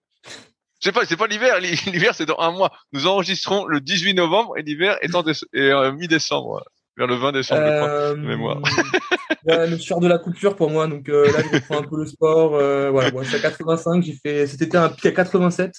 Je 0.86 0.90
sais 0.90 0.94
pas, 0.94 1.06
c'est 1.06 1.18
pas 1.18 1.28
l'hiver. 1.28 1.60
L'hiver, 1.60 2.14
c'est 2.14 2.26
dans 2.26 2.38
un 2.40 2.52
mois. 2.52 2.72
Nous 2.92 3.08
enregistrons 3.08 3.66
le 3.66 3.80
18 3.82 4.14
novembre 4.14 4.58
et 4.58 4.62
l'hiver 4.62 4.98
est 5.02 5.16
en 5.16 5.24
euh, 5.56 5.92
mi-décembre, 5.94 6.64
vers 6.98 7.08
le 7.08 7.16
20 7.16 7.32
décembre, 7.32 7.62
euh, 7.62 8.16
mémoire. 8.16 8.62
ouais, 9.46 9.68
de 9.68 10.08
la 10.08 10.20
culture 10.20 10.56
pour 10.56 10.70
moi. 10.70 10.88
Donc 10.88 11.10
euh, 11.10 11.26
là, 11.32 11.40
je 11.42 11.56
reprends 11.56 11.80
un 11.80 11.88
peu 11.88 11.98
le 11.98 12.06
sport. 12.06 12.50
Voilà, 12.92 13.12
bon, 13.12 13.24
je 13.24 13.30
suis 13.30 13.38
à 13.38 13.40
85. 13.40 14.04
J'ai 14.04 14.14
fait 14.14 14.48
cet 14.48 14.62
été 14.62 14.78
un 14.78 14.90
pic 14.90 15.06
à 15.08 15.12
87. 15.12 15.74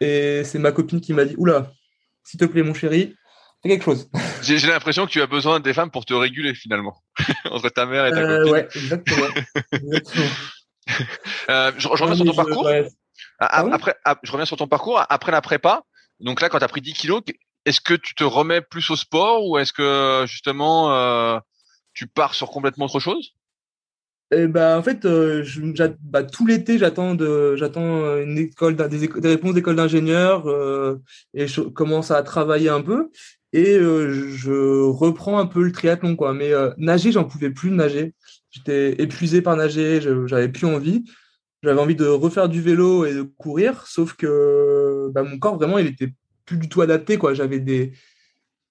Et 0.00 0.42
c'est 0.44 0.58
ma 0.58 0.72
copine 0.72 1.00
qui 1.00 1.12
m'a 1.12 1.24
dit, 1.24 1.34
oula, 1.38 1.72
s'il 2.24 2.38
te 2.38 2.44
plaît, 2.44 2.62
mon 2.62 2.74
chéri, 2.74 3.14
quelque 3.68 3.84
chose. 3.84 4.08
J'ai 4.42 4.58
l'impression 4.66 5.06
que 5.06 5.10
tu 5.10 5.22
as 5.22 5.26
besoin 5.26 5.60
des 5.60 5.72
femmes 5.72 5.90
pour 5.90 6.04
te 6.04 6.14
réguler 6.14 6.54
finalement 6.54 7.02
entre 7.50 7.68
ta 7.70 7.86
mère 7.86 8.06
et 8.06 8.10
ta 8.10 8.18
euh, 8.18 8.38
copine. 8.38 8.52
Ouais, 8.52 8.68
exactement. 8.74 9.26
Euh, 11.48 11.72
je, 11.78 11.88
reviens 11.88 12.14
sur 12.14 12.26
ton 12.26 12.34
parcours. 12.34 12.68
Après, 13.38 13.94
je 14.22 14.32
reviens 14.32 14.44
sur 14.44 14.58
ton 14.58 14.68
parcours 14.68 15.02
après 15.08 15.32
la 15.32 15.40
prépa. 15.40 15.82
Donc 16.20 16.42
là, 16.42 16.50
quand 16.50 16.58
tu 16.58 16.64
as 16.64 16.68
pris 16.68 16.82
10 16.82 16.92
kilos, 16.92 17.22
est-ce 17.64 17.80
que 17.80 17.94
tu 17.94 18.14
te 18.14 18.24
remets 18.24 18.60
plus 18.60 18.90
au 18.90 18.96
sport 18.96 19.46
ou 19.46 19.58
est-ce 19.58 19.72
que 19.72 20.24
justement 20.26 20.92
euh, 20.92 21.38
tu 21.94 22.06
pars 22.06 22.34
sur 22.34 22.50
complètement 22.50 22.84
autre 22.84 23.00
chose? 23.00 23.34
Eh 24.30 24.46
ben, 24.46 24.78
en 24.78 24.82
fait, 24.82 25.04
euh, 25.04 25.44
je, 25.44 25.60
bah, 26.00 26.24
tout 26.24 26.46
l'été, 26.46 26.78
j'attends 26.78 27.14
de, 27.14 27.56
j'attends 27.56 28.16
une 28.18 28.38
école, 28.38 28.74
des, 28.74 29.06
des 29.06 29.28
réponses 29.28 29.54
d'école 29.54 29.76
d'ingénieur 29.76 30.48
euh, 30.48 31.00
et 31.34 31.46
je 31.46 31.60
commence 31.60 32.10
à 32.10 32.22
travailler 32.22 32.68
un 32.68 32.80
peu 32.80 33.10
et 33.54 33.78
euh, 33.78 34.30
je 34.32 34.82
reprends 34.82 35.38
un 35.38 35.46
peu 35.46 35.62
le 35.62 35.70
triathlon 35.72 36.16
quoi. 36.16 36.34
Mais 36.34 36.52
euh, 36.52 36.72
nager 36.76 37.12
j'en 37.12 37.24
pouvais 37.24 37.50
plus 37.50 37.70
nager. 37.70 38.12
J'étais 38.50 39.00
épuisé 39.00 39.42
par 39.42 39.56
nager 39.56 40.00
j'avais 40.26 40.48
plus 40.48 40.66
envie. 40.66 41.04
J'avais 41.62 41.80
envie 41.80 41.94
de 41.94 42.04
refaire 42.04 42.48
du 42.48 42.60
vélo 42.60 43.06
et 43.06 43.14
de 43.14 43.22
courir 43.22 43.86
sauf 43.86 44.14
que 44.14 45.08
bah, 45.14 45.22
mon 45.22 45.38
corps 45.38 45.56
vraiment 45.56 45.78
il 45.78 45.86
était 45.86 46.12
plus 46.44 46.58
du 46.58 46.68
tout 46.68 46.82
adapté 46.82 47.16
quoi. 47.16 47.32
J'avais 47.32 47.60
des 47.60 47.92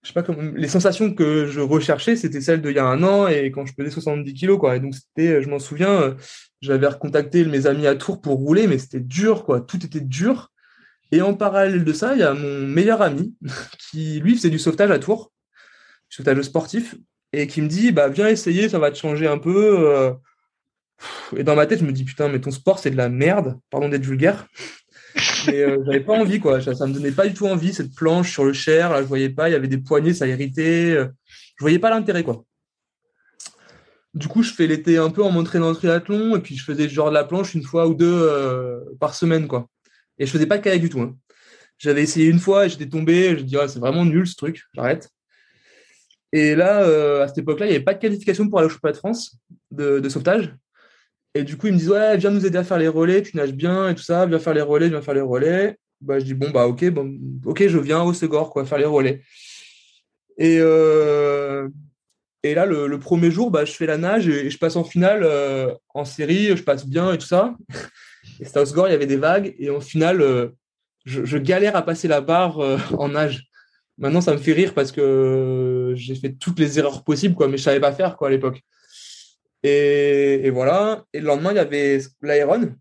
je 0.04 0.10
sais 0.10 0.14
pas 0.14 0.22
comment 0.22 0.52
les 0.54 0.68
sensations 0.68 1.14
que 1.14 1.46
je 1.48 1.62
recherchais 1.62 2.18
c'était 2.18 2.42
celles 2.42 2.62
d'il 2.62 2.76
y 2.76 2.80
a 2.80 2.86
un 2.86 3.04
an 3.04 3.28
et 3.30 3.52
quand 3.52 3.66
je 3.66 3.74
pesais 3.74 3.90
70 3.90 4.34
kilos 4.34 4.60
quoi. 4.60 4.76
Et 4.76 4.82
donc 4.82 4.96
c'était 4.96 5.42
je 5.42 5.50
m'en 5.50 5.60
souviens 5.60 6.02
euh, 6.02 6.14
j'avais 6.60 6.88
recontacté 6.88 7.46
mes 7.46 7.68
amis 7.68 7.88
à 7.88 7.96
Tours 7.96 8.20
pour 8.20 8.36
rouler 8.36 8.68
mais 8.68 8.78
c'était 8.80 9.00
dur 9.00 9.46
quoi. 9.46 9.62
Tout 9.62 9.86
était 9.86 10.02
dur 10.02 10.52
et 11.14 11.22
en 11.22 11.36
parallèle 11.36 11.84
de 11.84 11.94
ça, 11.94 12.16
il 12.16 12.22
y 12.22 12.24
a 12.24 12.34
mon 12.34 12.66
meilleur 12.68 13.04
ami 13.04 13.36
qui, 13.92 14.20
lui, 14.20 14.36
faisait 14.36 14.50
du 14.50 14.58
sauvetage 14.58 14.90
à 14.90 14.98
Tours, 14.98 15.32
du 16.10 16.16
sauvetage 16.16 16.42
sportif, 16.42 16.96
et 17.34 17.46
qui 17.46 17.62
me 17.62 17.68
dit 17.68 17.92
bah, 17.92 18.10
Viens 18.10 18.28
essayer, 18.28 18.68
ça 18.68 18.80
va 18.80 18.90
te 18.90 18.98
changer 18.98 19.28
un 19.28 19.38
peu. 19.38 19.88
Euh. 19.88 20.14
Et 21.38 21.44
dans 21.44 21.56
ma 21.56 21.68
tête, 21.68 21.80
je 21.80 21.86
me 21.86 21.92
dis 21.92 22.04
Putain, 22.04 22.30
mais 22.30 22.42
ton 22.42 22.50
sport, 22.50 22.80
c'est 22.80 22.90
de 22.90 22.98
la 22.98 23.10
merde, 23.10 23.60
pardon 23.70 23.90
d'être 23.90 24.04
vulgaire. 24.04 24.48
Mais 25.46 25.62
euh, 25.62 25.78
j'avais 25.86 26.00
pas 26.00 26.14
envie, 26.14 26.40
quoi. 26.40 26.60
Ça, 26.60 26.74
ça 26.74 26.88
me 26.88 26.94
donnait 26.94 27.12
pas 27.12 27.28
du 27.28 27.36
tout 27.36 27.46
envie, 27.46 27.72
cette 27.72 27.94
planche 27.94 28.32
sur 28.32 28.46
le 28.46 28.54
Cher, 28.54 28.92
là, 28.92 29.04
je 29.04 29.08
voyais 29.08 29.30
pas, 29.30 29.48
il 29.48 29.52
y 29.52 29.56
avait 29.56 29.68
des 29.68 29.78
poignées, 29.78 30.16
ça 30.16 30.26
irritait. 30.26 30.96
Euh. 30.96 31.08
Je 31.28 31.64
voyais 31.64 31.78
pas 31.78 31.92
l'intérêt, 31.92 32.24
quoi. 32.24 32.44
Du 34.16 34.28
coup, 34.28 34.42
je 34.42 34.52
fais 34.52 34.66
l'été 34.66 34.98
un 34.98 35.12
peu 35.12 35.24
en 35.24 35.30
m'entraînant 35.30 35.66
dans 35.66 35.72
le 35.72 35.78
triathlon, 35.78 36.36
et 36.36 36.40
puis 36.40 36.58
je 36.58 36.64
faisais 36.64 36.90
genre 36.90 37.10
de 37.10 37.14
la 37.14 37.24
planche 37.24 37.54
une 37.54 37.64
fois 37.64 37.88
ou 37.88 37.94
deux 37.94 38.28
par 39.00 39.14
semaine, 39.14 39.48
quoi. 39.48 39.68
Et 40.20 40.26
je 40.26 40.32
faisais 40.32 40.46
pas 40.46 40.58
de 40.58 40.64
kayak 40.64 40.82
du 40.82 40.90
tout. 40.90 41.02
Hein. 41.02 41.16
J'avais 41.78 42.04
essayé 42.04 42.28
une 42.28 42.40
fois, 42.40 42.68
j'étais 42.68 42.88
tombé, 42.88 43.36
je 43.38 43.44
dis 43.44 43.56
c'est 43.68 43.80
vraiment 43.80 44.06
nul 44.06 44.28
ce 44.28 44.36
truc, 44.36 44.64
j'arrête. 44.74 45.10
Et 46.32 46.56
là, 46.56 46.84
euh, 46.84 47.24
à 47.24 47.28
cette 47.28 47.40
époque-là, 47.40 47.68
il 47.68 47.70
n'y 47.70 47.76
avait 47.76 47.84
pas 47.84 47.94
de 47.94 48.00
qualification 48.00 48.50
pour 48.50 48.60
aller 48.60 48.66
au 48.66 48.70
championnat 48.70 48.94
de 48.94 48.98
France 48.98 49.38
de, 49.70 50.10
sauvetage. 50.10 50.56
Et 51.36 51.44
du 51.44 51.58
coup, 51.58 51.68
ils 51.68 51.74
me 51.74 51.78
disent 51.78 51.92
ouais, 51.92 52.18
viens 52.18 52.32
nous 52.32 52.46
aider 52.46 52.58
à 52.58 52.64
faire 52.64 52.78
les 52.78 52.88
relais, 52.88 53.22
tu 53.22 53.38
nages 53.38 53.54
bien 53.54 53.90
et 53.90 53.96
tout 53.96 54.04
ça, 54.04 54.26
viens 54.26 54.40
faire 54.40 54.54
les 54.54 54.62
relais, 54.62 54.90
viens 54.90 55.02
faire 55.02 55.14
les 55.14 55.22
relais. 55.22 55.78
Bah, 56.02 56.20
je 56.20 56.26
dis 56.26 56.34
bon 56.34 56.50
bah 56.50 56.68
ok, 56.68 56.90
bon, 56.90 57.18
ok, 57.46 57.68
je 57.68 57.78
viens 57.78 58.04
au 58.04 58.14
Segor 58.14 58.50
quoi, 58.50 58.66
faire 58.66 58.78
les 58.78 58.86
relais. 58.86 59.22
Et 60.38 60.58
euh, 60.60 61.70
là, 62.44 62.66
le, 62.66 63.00
premier 63.00 63.32
jour, 63.32 63.52
bah, 63.52 63.66
je 63.66 63.72
fais 63.72 63.86
la 63.86 63.98
nage 63.98 64.28
et, 64.28 64.50
je 64.50 64.58
passe 64.58 64.76
en 64.76 64.84
finale 64.84 65.22
euh, 65.24 65.74
en 65.94 66.06
série, 66.06 66.56
je 66.58 66.64
passe 66.64 66.86
bien 66.86 67.14
et 67.14 67.18
tout 67.18 67.28
ça. 67.28 67.56
Et 68.44 68.46
c'était 68.46 68.62
il 68.62 68.92
y 68.92 68.96
avait 68.96 69.06
des 69.06 69.16
vagues. 69.16 69.56
Et 69.58 69.70
au 69.70 69.80
final, 69.80 70.22
euh, 70.22 70.50
je, 71.06 71.38
galère 71.38 71.78
à 71.78 71.82
passer 71.82 72.10
la 72.10 72.20
barre 72.20 72.60
euh, 72.60 72.78
en 72.98 73.08
nage. 73.08 73.48
Maintenant, 73.98 74.20
ça 74.20 74.34
me 74.34 74.38
fait 74.38 74.52
rire 74.52 74.74
parce 74.74 74.92
que 74.92 75.94
j'ai 75.96 76.16
fait 76.16 76.34
toutes 76.34 76.60
les 76.60 76.78
erreurs 76.78 77.06
possibles, 77.06 77.36
quoi, 77.36 77.48
mais 77.48 77.56
je 77.56 77.64
savais 77.64 77.80
pas 77.80 77.94
faire 77.94 78.18
quoi 78.18 78.28
à 78.28 78.32
l'époque. 78.32 78.62
Et, 79.64 80.50
voilà. 80.50 81.06
Et 81.14 81.22
le 81.22 81.28
lendemain, 81.28 81.52
il 81.52 81.56
y 81.56 81.60
avait 81.60 82.00
l'aéron. 82.22 82.76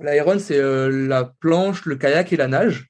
L'aéron, 0.00 0.40
c'est 0.40 0.58
euh, 0.58 1.06
la 1.06 1.32
planche, 1.38 1.84
le 1.84 1.94
kayak 1.94 2.32
et 2.32 2.36
la 2.36 2.48
nage. 2.48 2.88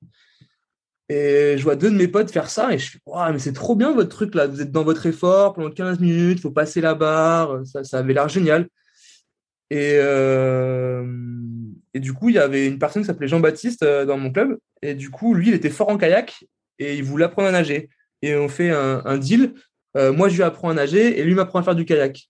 Et 1.11 1.57
je 1.59 1.62
vois 1.62 1.76
deux 1.76 1.90
de 1.90 1.97
mes 1.97 2.09
potes 2.09 2.31
faire 2.31 2.49
ça 2.49 2.73
et 2.73 2.79
je 2.79 2.93
fais 2.93 2.99
mais 3.33 3.40
c'est 3.40 3.52
trop 3.52 3.75
bien 3.75 3.93
votre 3.93 4.09
truc 4.09 4.35
là. 4.35 4.47
Vous 4.47 4.62
êtes 4.62 4.71
dans 4.71 4.85
votre 4.85 5.05
effort 5.07 5.52
pendant 5.55 5.71
15 5.71 5.99
minutes, 5.99 6.38
il 6.38 6.40
faut 6.40 6.52
passer 6.52 6.81
la 6.81 6.95
barre. 6.95 7.67
Ça, 7.67 7.85
ça 7.85 7.99
avait 7.99 8.14
l'air 8.14 8.29
génial. 8.29 8.69
Et, 9.71 9.97
euh, 9.99 11.05
et 11.94 12.00
du 12.00 12.12
coup, 12.12 12.28
il 12.28 12.37
y 12.37 12.38
avait 12.38 12.66
une 12.66 12.78
personne 12.78 13.02
qui 13.02 13.06
s'appelait 13.06 13.28
Jean-Baptiste 13.28 13.82
euh, 13.82 14.04
dans 14.04 14.16
mon 14.16 14.30
club. 14.30 14.59
Et 14.82 14.94
du 14.94 15.11
coup, 15.11 15.35
lui, 15.35 15.49
il 15.49 15.54
était 15.54 15.70
fort 15.70 15.88
en 15.88 15.99
kayak 15.99 16.44
et 16.78 16.97
il 16.97 17.04
voulait 17.04 17.25
apprendre 17.25 17.49
à 17.49 17.52
nager. 17.52 17.88
Et 18.23 18.37
on 18.37 18.49
fait 18.49 18.70
un, 18.70 19.18
deal. 19.18 19.54
Euh, 19.97 20.12
moi, 20.12 20.28
je 20.28 20.37
lui 20.37 20.42
apprends 20.42 20.70
à 20.70 20.75
nager 20.75 21.18
et 21.18 21.25
lui 21.25 21.35
m'apprend 21.35 21.59
à 21.59 21.62
faire 21.62 21.75
du 21.75 21.85
kayak. 21.85 22.28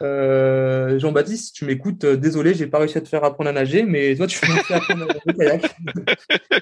Jean-Baptiste, 0.00 1.54
tu 1.54 1.64
m'écoutes, 1.64 2.04
désolé, 2.04 2.54
j'ai 2.54 2.66
pas 2.66 2.78
réussi 2.78 2.98
à 2.98 3.00
te 3.00 3.08
faire 3.08 3.24
apprendre 3.24 3.48
à 3.48 3.52
nager, 3.52 3.82
mais 3.82 4.14
toi, 4.14 4.26
tu 4.26 4.38
m'as 4.48 4.62
fait 4.62 4.74
apprendre 4.74 5.04
à 5.04 5.06
nager 5.06 5.20
au 5.26 5.32
kayak. 5.32 5.76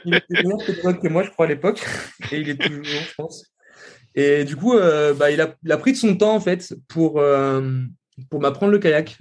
il 0.04 0.14
était 0.14 0.42
meilleur 0.42 1.00
que 1.00 1.08
moi, 1.08 1.22
je 1.24 1.30
crois, 1.30 1.46
à 1.46 1.48
l'époque. 1.48 1.84
Et 2.30 2.38
il 2.38 2.48
est 2.48 2.60
toujours, 2.60 2.84
je 2.84 3.14
pense. 3.16 3.44
Et 4.14 4.44
du 4.44 4.56
coup, 4.56 4.74
bah, 4.74 5.30
il, 5.30 5.40
a, 5.40 5.56
il, 5.64 5.72
a, 5.72 5.76
pris 5.78 5.92
de 5.92 5.96
son 5.96 6.16
temps, 6.16 6.34
en 6.34 6.40
fait, 6.40 6.74
pour 6.86 7.20
pour 8.30 8.40
m'apprendre 8.40 8.72
le 8.72 8.78
kayak. 8.78 9.18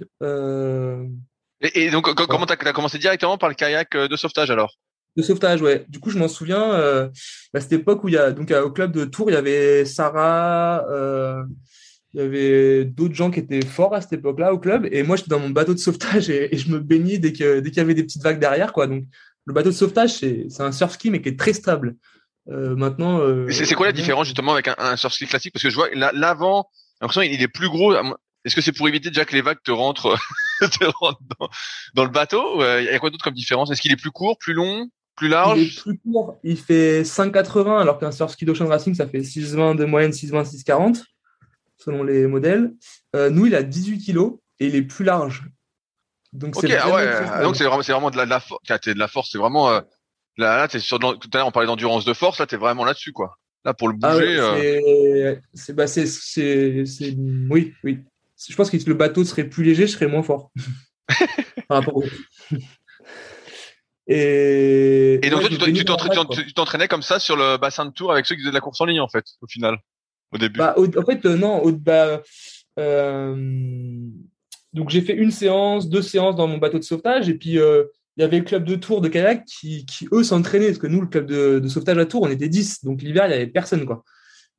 Euh, 1.62 1.68
et, 1.74 1.90
donc, 1.90 2.12
comment 2.14 2.46
tu 2.46 2.52
as, 2.52 2.72
commencé 2.72 2.98
directement 2.98 3.38
par 3.38 3.48
le 3.48 3.54
kayak 3.54 3.94
euh, 3.94 4.08
de 4.08 4.16
sauvetage 4.16 4.50
alors? 4.50 4.74
De 5.16 5.22
sauvetage, 5.22 5.62
ouais. 5.62 5.84
Du 5.88 6.00
coup, 6.00 6.10
je 6.10 6.18
m'en 6.18 6.28
souviens, 6.28 6.74
euh, 6.74 7.08
à 7.54 7.60
cette 7.60 7.72
époque 7.72 8.02
où 8.02 8.08
il 8.08 8.14
y 8.14 8.18
a, 8.18 8.32
donc 8.32 8.50
au 8.50 8.70
club 8.70 8.92
de 8.92 9.04
Tours, 9.04 9.30
il 9.30 9.34
y 9.34 9.36
avait 9.36 9.84
Sarah, 9.84 10.84
il 12.12 12.20
y 12.20 12.22
avait 12.22 12.84
d'autres 12.84 13.14
gens 13.14 13.30
qui 13.30 13.40
étaient 13.40 13.64
forts 13.64 13.94
à 13.94 14.00
cette 14.00 14.14
époque-là 14.14 14.52
au 14.52 14.58
club, 14.58 14.88
et 14.90 15.02
moi, 15.04 15.16
j'étais 15.16 15.30
dans 15.30 15.38
mon 15.38 15.50
bateau 15.50 15.72
de 15.72 15.78
sauvetage 15.78 16.30
et, 16.30 16.56
je 16.56 16.68
me 16.68 16.80
baignais 16.80 17.18
dès 17.18 17.32
qu'il 17.32 17.60
dès 17.60 17.70
qu'il 17.70 17.78
y 17.78 17.80
avait 17.80 17.94
des 17.94 18.02
petites 18.02 18.22
vagues 18.22 18.40
derrière, 18.40 18.72
quoi. 18.72 18.88
Donc, 18.88 19.04
le 19.46 19.52
bateau 19.52 19.70
de 19.70 19.74
sauvetage, 19.74 20.14
c'est 20.14 20.48
un 20.60 20.72
surf 20.72 20.94
ski, 20.94 21.10
mais 21.10 21.20
qui 21.20 21.28
est 21.28 21.38
très 21.38 21.52
stable. 21.52 21.94
maintenant. 22.48 23.20
c'est 23.50 23.74
quoi 23.74 23.86
la 23.86 23.92
différence 23.92 24.26
justement 24.26 24.54
avec 24.54 24.66
un, 24.66 24.74
un 24.78 24.96
surf 24.96 25.12
ski 25.14 25.26
classique? 25.26 25.52
Parce 25.52 25.62
que 25.62 25.70
je 25.70 25.76
vois 25.76 25.88
l'avant, 25.92 26.68
l'impression 27.00 27.22
il 27.22 27.40
est 27.40 27.48
plus 27.48 27.68
gros. 27.68 27.94
Est-ce 28.44 28.56
que 28.56 28.60
c'est 28.60 28.72
pour 28.72 28.88
éviter 28.88 29.10
déjà 29.10 29.24
que 29.24 29.34
les 29.34 29.42
vagues 29.42 29.62
te 29.64 29.70
rentrent, 29.70 30.18
dans, 31.94 32.04
le 32.04 32.10
bateau 32.10 32.62
euh, 32.62 32.80
Il 32.80 32.86
y 32.86 32.88
a 32.88 32.98
quoi 32.98 33.10
d'autre 33.10 33.24
comme 33.24 33.34
différence? 33.34 33.70
Est-ce 33.70 33.80
qu'il 33.80 33.92
est 33.92 33.96
plus 33.96 34.10
court, 34.10 34.38
plus 34.38 34.54
long, 34.54 34.88
plus 35.16 35.28
large? 35.28 35.58
Il 35.58 35.66
est 35.66 35.80
plus 35.80 35.98
court. 35.98 36.38
Il 36.42 36.56
fait 36.56 37.02
5,80 37.02 37.80
alors 37.80 37.98
qu'un 37.98 38.12
surf 38.12 38.32
ski 38.32 38.44
d'Ocean 38.44 38.66
Racing, 38.66 38.94
ça 38.94 39.06
fait 39.06 39.18
6,20 39.18 39.76
de 39.76 39.84
moyenne, 39.84 40.12
6,20, 40.12 40.44
6,40. 40.44 41.02
selon 41.76 42.02
les 42.02 42.26
modèles. 42.26 42.72
nous, 43.14 43.46
il 43.46 43.54
a 43.54 43.62
18 43.62 43.98
kilos 43.98 44.38
et 44.60 44.66
il 44.66 44.76
est 44.76 44.82
plus 44.82 45.04
large. 45.04 45.44
Donc 46.32 46.56
c'est 46.60 46.76
ah 46.76 46.92
ouais, 46.92 47.42
donc 47.42 47.54
c'est 47.54 47.62
vraiment, 47.62 48.10
de 48.10 48.16
la, 48.16 48.24
de 48.26 48.30
la 48.30 48.40
force. 48.40 48.60
de 48.64 48.98
la 48.98 49.06
force, 49.06 49.30
c'est 49.30 49.38
vraiment 49.38 49.80
là, 50.36 50.56
là 50.56 50.68
t'es 50.68 50.80
sur. 50.80 50.98
Tout 50.98 51.30
à 51.32 51.38
l'heure, 51.38 51.46
on 51.46 51.52
parlait 51.52 51.66
d'endurance 51.66 52.04
de 52.04 52.14
force. 52.14 52.38
Là, 52.38 52.46
t'es 52.46 52.56
vraiment 52.56 52.84
là-dessus, 52.84 53.12
quoi. 53.12 53.38
Là, 53.64 53.74
pour 53.74 53.88
le 53.88 53.96
ah 54.02 54.12
bouger. 54.12 55.40
c'est, 55.54 55.72
bah, 55.72 55.86
c'est, 55.86 56.06
c'est, 56.06 57.16
oui, 57.48 57.72
oui. 57.82 58.00
Je 58.48 58.56
pense 58.56 58.70
que 58.70 58.78
si 58.78 58.86
le 58.86 58.94
bateau 58.94 59.24
serait 59.24 59.44
plus 59.44 59.64
léger, 59.64 59.86
je 59.86 59.92
serais 59.92 60.06
moins 60.06 60.22
fort. 60.22 60.50
Par 61.68 61.78
rapport 61.78 61.96
au... 61.96 62.04
Et, 64.06 65.18
et 65.22 65.30
donc 65.30 65.48
toi, 65.48 65.68
tu 66.30 66.52
t'entraînais 66.52 66.88
comme 66.88 67.02
ça 67.02 67.18
sur 67.18 67.36
le 67.36 67.56
bassin 67.56 67.86
de 67.86 67.90
tour 67.90 68.12
avec 68.12 68.26
ceux 68.26 68.34
qui 68.34 68.42
faisaient 68.42 68.50
de 68.50 68.54
la 68.54 68.60
course 68.60 68.80
en 68.80 68.84
ligne 68.84 69.00
en 69.00 69.08
fait, 69.08 69.24
au 69.40 69.46
final, 69.46 69.78
au 70.32 70.38
début. 70.38 70.58
Bah, 70.58 70.74
en 70.76 71.04
fait, 71.04 71.24
euh, 71.24 71.36
non. 71.36 71.62
Au, 71.62 71.72
bah, 71.72 72.22
euh, 72.78 73.34
donc 74.74 74.90
j'ai 74.90 75.00
fait 75.00 75.14
une 75.14 75.30
séance, 75.30 75.88
deux 75.88 76.02
séances 76.02 76.36
dans 76.36 76.46
mon 76.46 76.58
bateau 76.58 76.78
de 76.78 76.84
sauvetage, 76.84 77.28
et 77.28 77.34
puis 77.34 77.58
euh, 77.58 77.84
il 78.16 78.20
y 78.20 78.24
avait 78.24 78.38
le 78.38 78.44
club 78.44 78.64
de 78.64 78.74
tour 78.74 79.00
de 79.00 79.08
kayak 79.08 79.44
qui, 79.46 79.86
qui 79.86 80.06
eux 80.12 80.22
s'entraînaient 80.22 80.66
parce 80.66 80.78
que 80.78 80.86
nous, 80.86 81.00
le 81.00 81.06
club 81.06 81.26
de, 81.26 81.58
de, 81.60 81.68
sauvetage 81.68 81.96
à 81.96 82.04
tour, 82.04 82.22
on 82.22 82.28
était 82.28 82.48
10, 82.48 82.84
donc 82.84 83.00
l'hiver 83.00 83.26
il 83.26 83.30
y 83.30 83.34
avait 83.34 83.46
personne 83.46 83.86
quoi. 83.86 84.04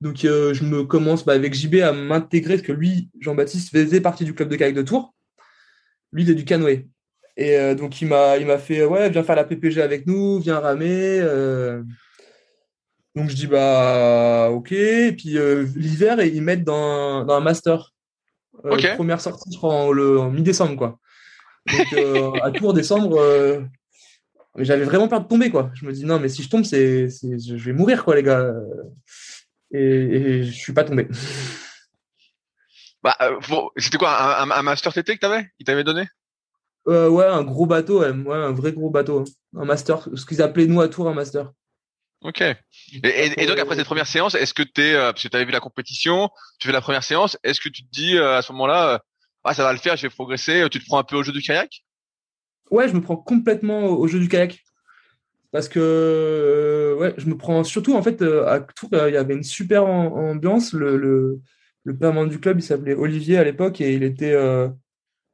Donc 0.02 0.18
je 0.20 0.64
me 0.64 0.84
commence 0.84 1.26
bah, 1.26 1.34
avec 1.34 1.54
JB 1.54 1.76
à 1.76 1.92
m'intégrer 1.92 2.56
parce 2.56 2.68
que 2.68 2.74
lui, 2.74 3.10
Jean-Baptiste, 3.20 3.70
faisait 3.72 4.02
partie 4.02 4.26
du 4.26 4.34
club 4.34 4.50
de 4.50 4.56
kayak 4.56 4.76
de 4.76 4.82
tour. 4.82 5.14
Lui, 6.12 6.24
il 6.24 6.30
est 6.30 6.36
du 6.36 6.46
canoë. 6.46 6.88
Et 7.38 7.58
euh, 7.58 7.76
donc, 7.76 8.02
il 8.02 8.08
m'a, 8.08 8.38
il 8.38 8.46
m'a 8.46 8.58
fait 8.58 8.86
Ouais, 8.86 9.10
viens 9.10 9.24
faire 9.24 9.36
la 9.36 9.44
PPG 9.44 9.82
avec 9.82 10.08
nous, 10.08 10.40
viens 10.40 10.60
ramer. 10.60 11.20
Euh. 11.22 11.84
Donc, 13.16 13.30
je 13.30 13.36
dis 13.36 13.48
Bah, 13.48 14.50
ok. 14.52 14.72
Et 14.72 15.12
puis, 15.12 15.38
euh, 15.38 15.66
l'hiver, 15.76 16.22
ils 16.22 16.42
mettent 16.42 16.64
dans, 16.64 17.26
dans 17.26 17.36
un 17.36 17.42
master. 17.42 17.92
Première 18.96 19.20
sortie, 19.20 19.52
je 19.52 19.58
crois, 19.58 19.74
en, 19.74 19.98
en 19.98 20.32
mi-décembre, 20.32 20.78
quoi. 20.78 21.00
Donc, 21.72 22.40
à 22.42 22.52
tour 22.52 22.74
décembre, 22.74 23.20
j'avais 24.58 24.86
vraiment 24.86 25.10
peur 25.10 25.22
de 25.22 25.28
tomber, 25.28 25.50
quoi. 25.50 25.72
Je 25.74 25.86
me 25.86 25.92
dis 25.92 26.06
Non, 26.06 26.20
mais 26.20 26.30
si 26.30 26.42
je 26.42 26.50
tombe, 26.50 26.64
c'est, 26.64 27.10
je 27.10 27.56
vais 27.56 27.74
mourir, 27.74 28.06
quoi, 28.06 28.16
les 28.16 28.24
gars. 28.24 28.54
Et, 29.72 29.80
et 29.80 30.44
je 30.44 30.52
suis 30.52 30.74
pas 30.74 30.84
tombé. 30.84 31.08
Bah, 33.06 33.16
c'était 33.78 34.00
quoi 34.00 34.42
un, 34.42 34.50
un, 34.50 34.62
master 34.64 34.92
TT 34.92 35.14
que 35.16 35.20
t'avais? 35.20 35.48
Il 35.60 35.66
t'avait 35.66 35.84
donné? 35.84 36.08
Euh, 36.88 37.08
ouais, 37.08 37.26
un 37.26 37.44
gros 37.44 37.68
bateau, 37.68 38.02
ouais. 38.02 38.08
un 38.08 38.52
vrai 38.52 38.74
gros 38.74 38.90
bateau. 38.90 39.24
Un 39.56 39.66
master, 39.66 40.10
ce 40.16 40.26
qu'ils 40.26 40.42
appelaient 40.42 40.66
nous 40.66 40.82
à 40.82 40.88
Tours 40.88 41.08
un 41.08 41.14
master. 41.14 41.52
Ok. 42.22 42.42
Et, 43.04 43.46
donc 43.46 43.60
après 43.60 43.76
cette 43.76 43.86
première 43.86 44.08
séance, 44.08 44.34
est-ce 44.34 44.56
que 44.56 44.64
tu 44.64 44.82
es, 44.82 44.96
euh, 44.96 45.12
parce 45.12 45.22
que 45.22 45.28
tu 45.28 45.36
avais 45.36 45.46
vu 45.46 45.52
la 45.52 45.60
compétition, 45.60 46.32
tu 46.60 46.66
fais 46.66 46.74
la 46.74 46.82
première 46.82 47.04
séance, 47.04 47.38
est-ce 47.44 47.62
que 47.62 47.70
tu 47.70 47.84
te 47.84 47.92
dis 47.92 48.18
euh, 48.18 48.38
à 48.38 48.42
ce 48.42 48.52
moment-là, 48.54 49.04
ah 49.44 49.54
ça 49.54 49.64
va 49.64 49.72
le 49.72 49.78
faire, 49.78 49.96
je 49.96 50.02
vais 50.02 50.10
progresser, 50.10 50.66
tu 50.72 50.80
te 50.80 50.86
prends 50.86 50.98
un 50.98 51.04
peu 51.04 51.16
au 51.16 51.22
jeu 51.22 51.32
du 51.32 51.44
kayak? 51.44 51.84
Ouais, 52.72 52.90
je 52.90 52.94
me 52.96 53.02
prends 53.02 53.18
complètement 53.18 53.86
au 53.86 54.08
jeu 54.08 54.20
du 54.20 54.28
kayak. 54.28 54.65
Parce 55.56 55.70
que 55.70 56.98
ouais, 57.00 57.14
je 57.18 57.28
me 57.28 57.38
prends 57.38 57.64
surtout 57.64 57.96
en 57.96 58.04
fait 58.04 58.22
à 58.22 58.60
Tours, 58.60 58.90
il 58.92 59.14
y 59.14 59.18
avait 59.18 59.36
une 59.36 59.44
super 59.44 59.86
ambiance. 59.86 60.74
Le, 60.74 60.98
le, 60.98 61.40
le 61.86 61.96
père 61.96 62.28
du 62.28 62.40
club, 62.42 62.60
il 62.60 62.62
s'appelait 62.62 62.94
Olivier 62.94 63.38
à 63.38 63.46
l'époque 63.46 63.80
et 63.80 63.94
il 63.94 64.04
était 64.04 64.36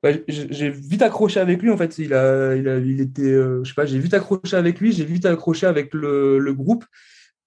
bah, 0.04 0.10
j'ai 0.28 0.70
vite 0.70 1.04
accroché 1.04 1.40
avec 1.40 1.62
lui 1.62 1.70
en 1.70 1.78
fait. 1.78 1.98
Il 2.00 2.13
a, 2.13 2.56
il, 2.56 2.68
a, 2.68 2.78
il 2.78 3.01
était, 3.01 3.22
euh, 3.22 3.63
je 3.63 3.70
sais 3.70 3.75
pas, 3.75 3.86
j'ai 3.86 4.00
vite 4.00 4.13
accroché 4.13 4.56
avec 4.56 4.80
lui, 4.80 4.92
j'ai 4.92 5.06
vite 5.06 5.25
accroché 5.25 5.68
avec 5.68 5.94
le, 5.94 6.40
le 6.40 6.54
groupe. 6.54 6.86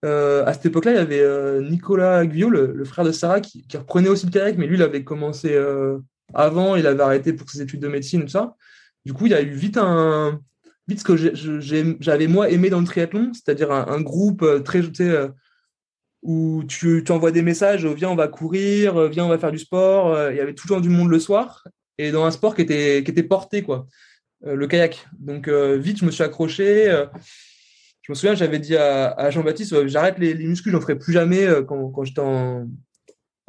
Euh, 0.05 0.45
à 0.47 0.53
cette 0.53 0.67
époque-là, 0.67 0.93
il 0.93 0.97
y 0.97 1.01
avait 1.01 1.21
euh, 1.21 1.63
Nicolas 1.63 2.27
Guyot, 2.27 2.51
le, 2.51 2.85
frère 2.85 3.05
de 3.05 3.13
Sarah, 3.13 3.41
qui, 3.41 3.67
qui, 3.67 3.77
reprenait 3.77 4.09
aussi 4.09 4.27
le 4.27 4.33
kayak, 4.33 4.59
mais 4.59 4.67
lui, 4.67 4.77
il 4.77 4.83
avait 4.83 5.03
commencé 5.03 5.55
euh, 5.55 5.99
avant, 6.35 6.77
il 6.77 6.87
avait 6.87 7.03
arrêté 7.03 7.33
pour 7.33 7.49
ses 7.49 7.63
études 7.63 7.81
de 7.81 7.89
médecine 7.89 8.23
tout 8.23 8.29
ça. 8.29 8.55
Du 9.07 9.15
coup, 9.15 9.27
il 9.27 9.33
y 9.33 9.35
a 9.35 9.43
eu 9.43 9.51
vite 9.51 9.79
un, 9.79 10.41
vite 10.89 11.01
ce 11.01 11.05
que 11.05 11.17
j'avais 12.01 12.27
moi 12.27 12.51
aimé 12.51 12.71
dans 12.71 12.81
le 12.81 12.87
triathlon, 12.87 13.33
c'est-à-dire 13.33 13.73
un, 13.73 14.01
groupe 14.01 14.45
très, 14.65 14.83
tu 14.83 14.95
sais, 14.95 15.29
où 16.23 16.65
tu, 16.69 17.05
envoies 17.09 17.31
des 17.31 17.43
messages, 17.43 17.87
viens, 17.87 18.11
on 18.11 18.17
va 18.17 18.29
courir, 18.29 19.09
viens, 19.09 19.25
on 19.25 19.29
va 19.29 19.39
faire 19.39 19.53
du 19.53 19.59
sport. 19.59 20.31
Il 20.31 20.37
y 20.37 20.41
avait 20.41 20.55
toujours 20.55 20.81
du 20.81 20.89
monde 20.89 21.09
le 21.09 21.19
soir 21.19 21.65
et 21.99 22.11
dans 22.11 22.25
un 22.25 22.31
sport 22.31 22.55
qui 22.55 22.63
était, 22.63 23.03
qui 23.05 23.11
était 23.11 23.23
porté, 23.23 23.63
quoi, 23.63 23.87
euh, 24.47 24.55
le 24.55 24.67
kayak. 24.67 25.07
Donc, 25.19 25.49
euh, 25.49 25.77
vite, 25.77 25.99
je 25.99 26.05
me 26.05 26.11
suis 26.11 26.23
accroché. 26.23 26.91
Euh, 26.91 27.07
je 28.03 28.13
me 28.13 28.15
souviens, 28.15 28.35
j'avais 28.35 28.59
dit 28.59 28.77
à, 28.77 29.31
Jean-Baptiste, 29.31 29.87
j'arrête 29.87 30.19
les, 30.19 30.35
les 30.35 30.47
muscles, 30.47 30.71
j'en 30.71 30.81
ferai 30.81 30.99
plus 30.99 31.13
jamais. 31.13 31.49
quand, 31.67 31.91
quand 31.91 32.05
j'étais 32.05 32.21
en, 32.21 32.67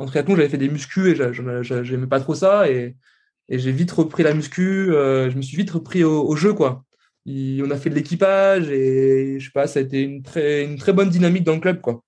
triathlon, 0.05 0.35
j'avais 0.35 0.49
fait 0.49 0.57
des 0.57 0.69
muscles 0.69 1.07
et 1.07 1.83
j'aimais 1.83 2.07
pas 2.07 2.21
trop 2.21 2.35
ça. 2.35 2.69
Et, 2.69 2.95
j'ai 3.49 3.71
vite 3.71 3.91
repris 3.91 4.23
la 4.23 4.33
muscu. 4.33 4.87
je 4.87 5.35
me 5.35 5.41
suis 5.41 5.57
vite 5.57 5.71
repris 5.71 6.03
au, 6.05 6.35
jeu, 6.37 6.53
quoi. 6.53 6.85
On 7.27 7.71
a 7.71 7.77
fait 7.77 7.89
de 7.89 7.95
l'équipage 7.95 8.69
et 8.69 9.39
je 9.39 9.45
sais 9.45 9.51
pas, 9.51 9.67
ça 9.67 9.79
a 9.79 9.83
été 9.83 10.01
une 10.01 10.21
très, 10.21 10.63
une 10.63 10.77
très 10.77 10.93
bonne 10.93 11.09
dynamique 11.09 11.43
dans 11.43 11.55
le 11.55 11.59
club, 11.59 11.81
quoi. 11.81 12.03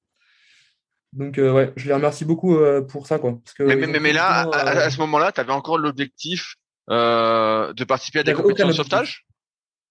Donc, 1.14 1.38
euh, 1.38 1.52
ouais, 1.52 1.74
je 1.76 1.88
les 1.88 1.94
remercie 1.94 2.26
beaucoup 2.26 2.58
euh, 2.58 2.82
pour 2.82 3.08
ça. 3.08 3.18
Quoi, 3.18 3.40
parce 3.44 3.56
que, 3.56 3.64
mais, 3.64 4.00
mais, 4.00 4.14
là, 4.14 4.50
à, 4.52 4.86
euh, 4.86 4.90
ce 4.90 5.00
moment-là, 5.00 5.32
tu 5.32 5.40
avais 5.40 5.54
encore 5.54 5.78
l'objectif 5.78 6.56
de 6.90 7.84
participer 7.84 8.20
à 8.20 8.24
des 8.24 8.34
compétitions 8.34 8.68
de 8.68 8.74
sauvetage? 8.74 9.26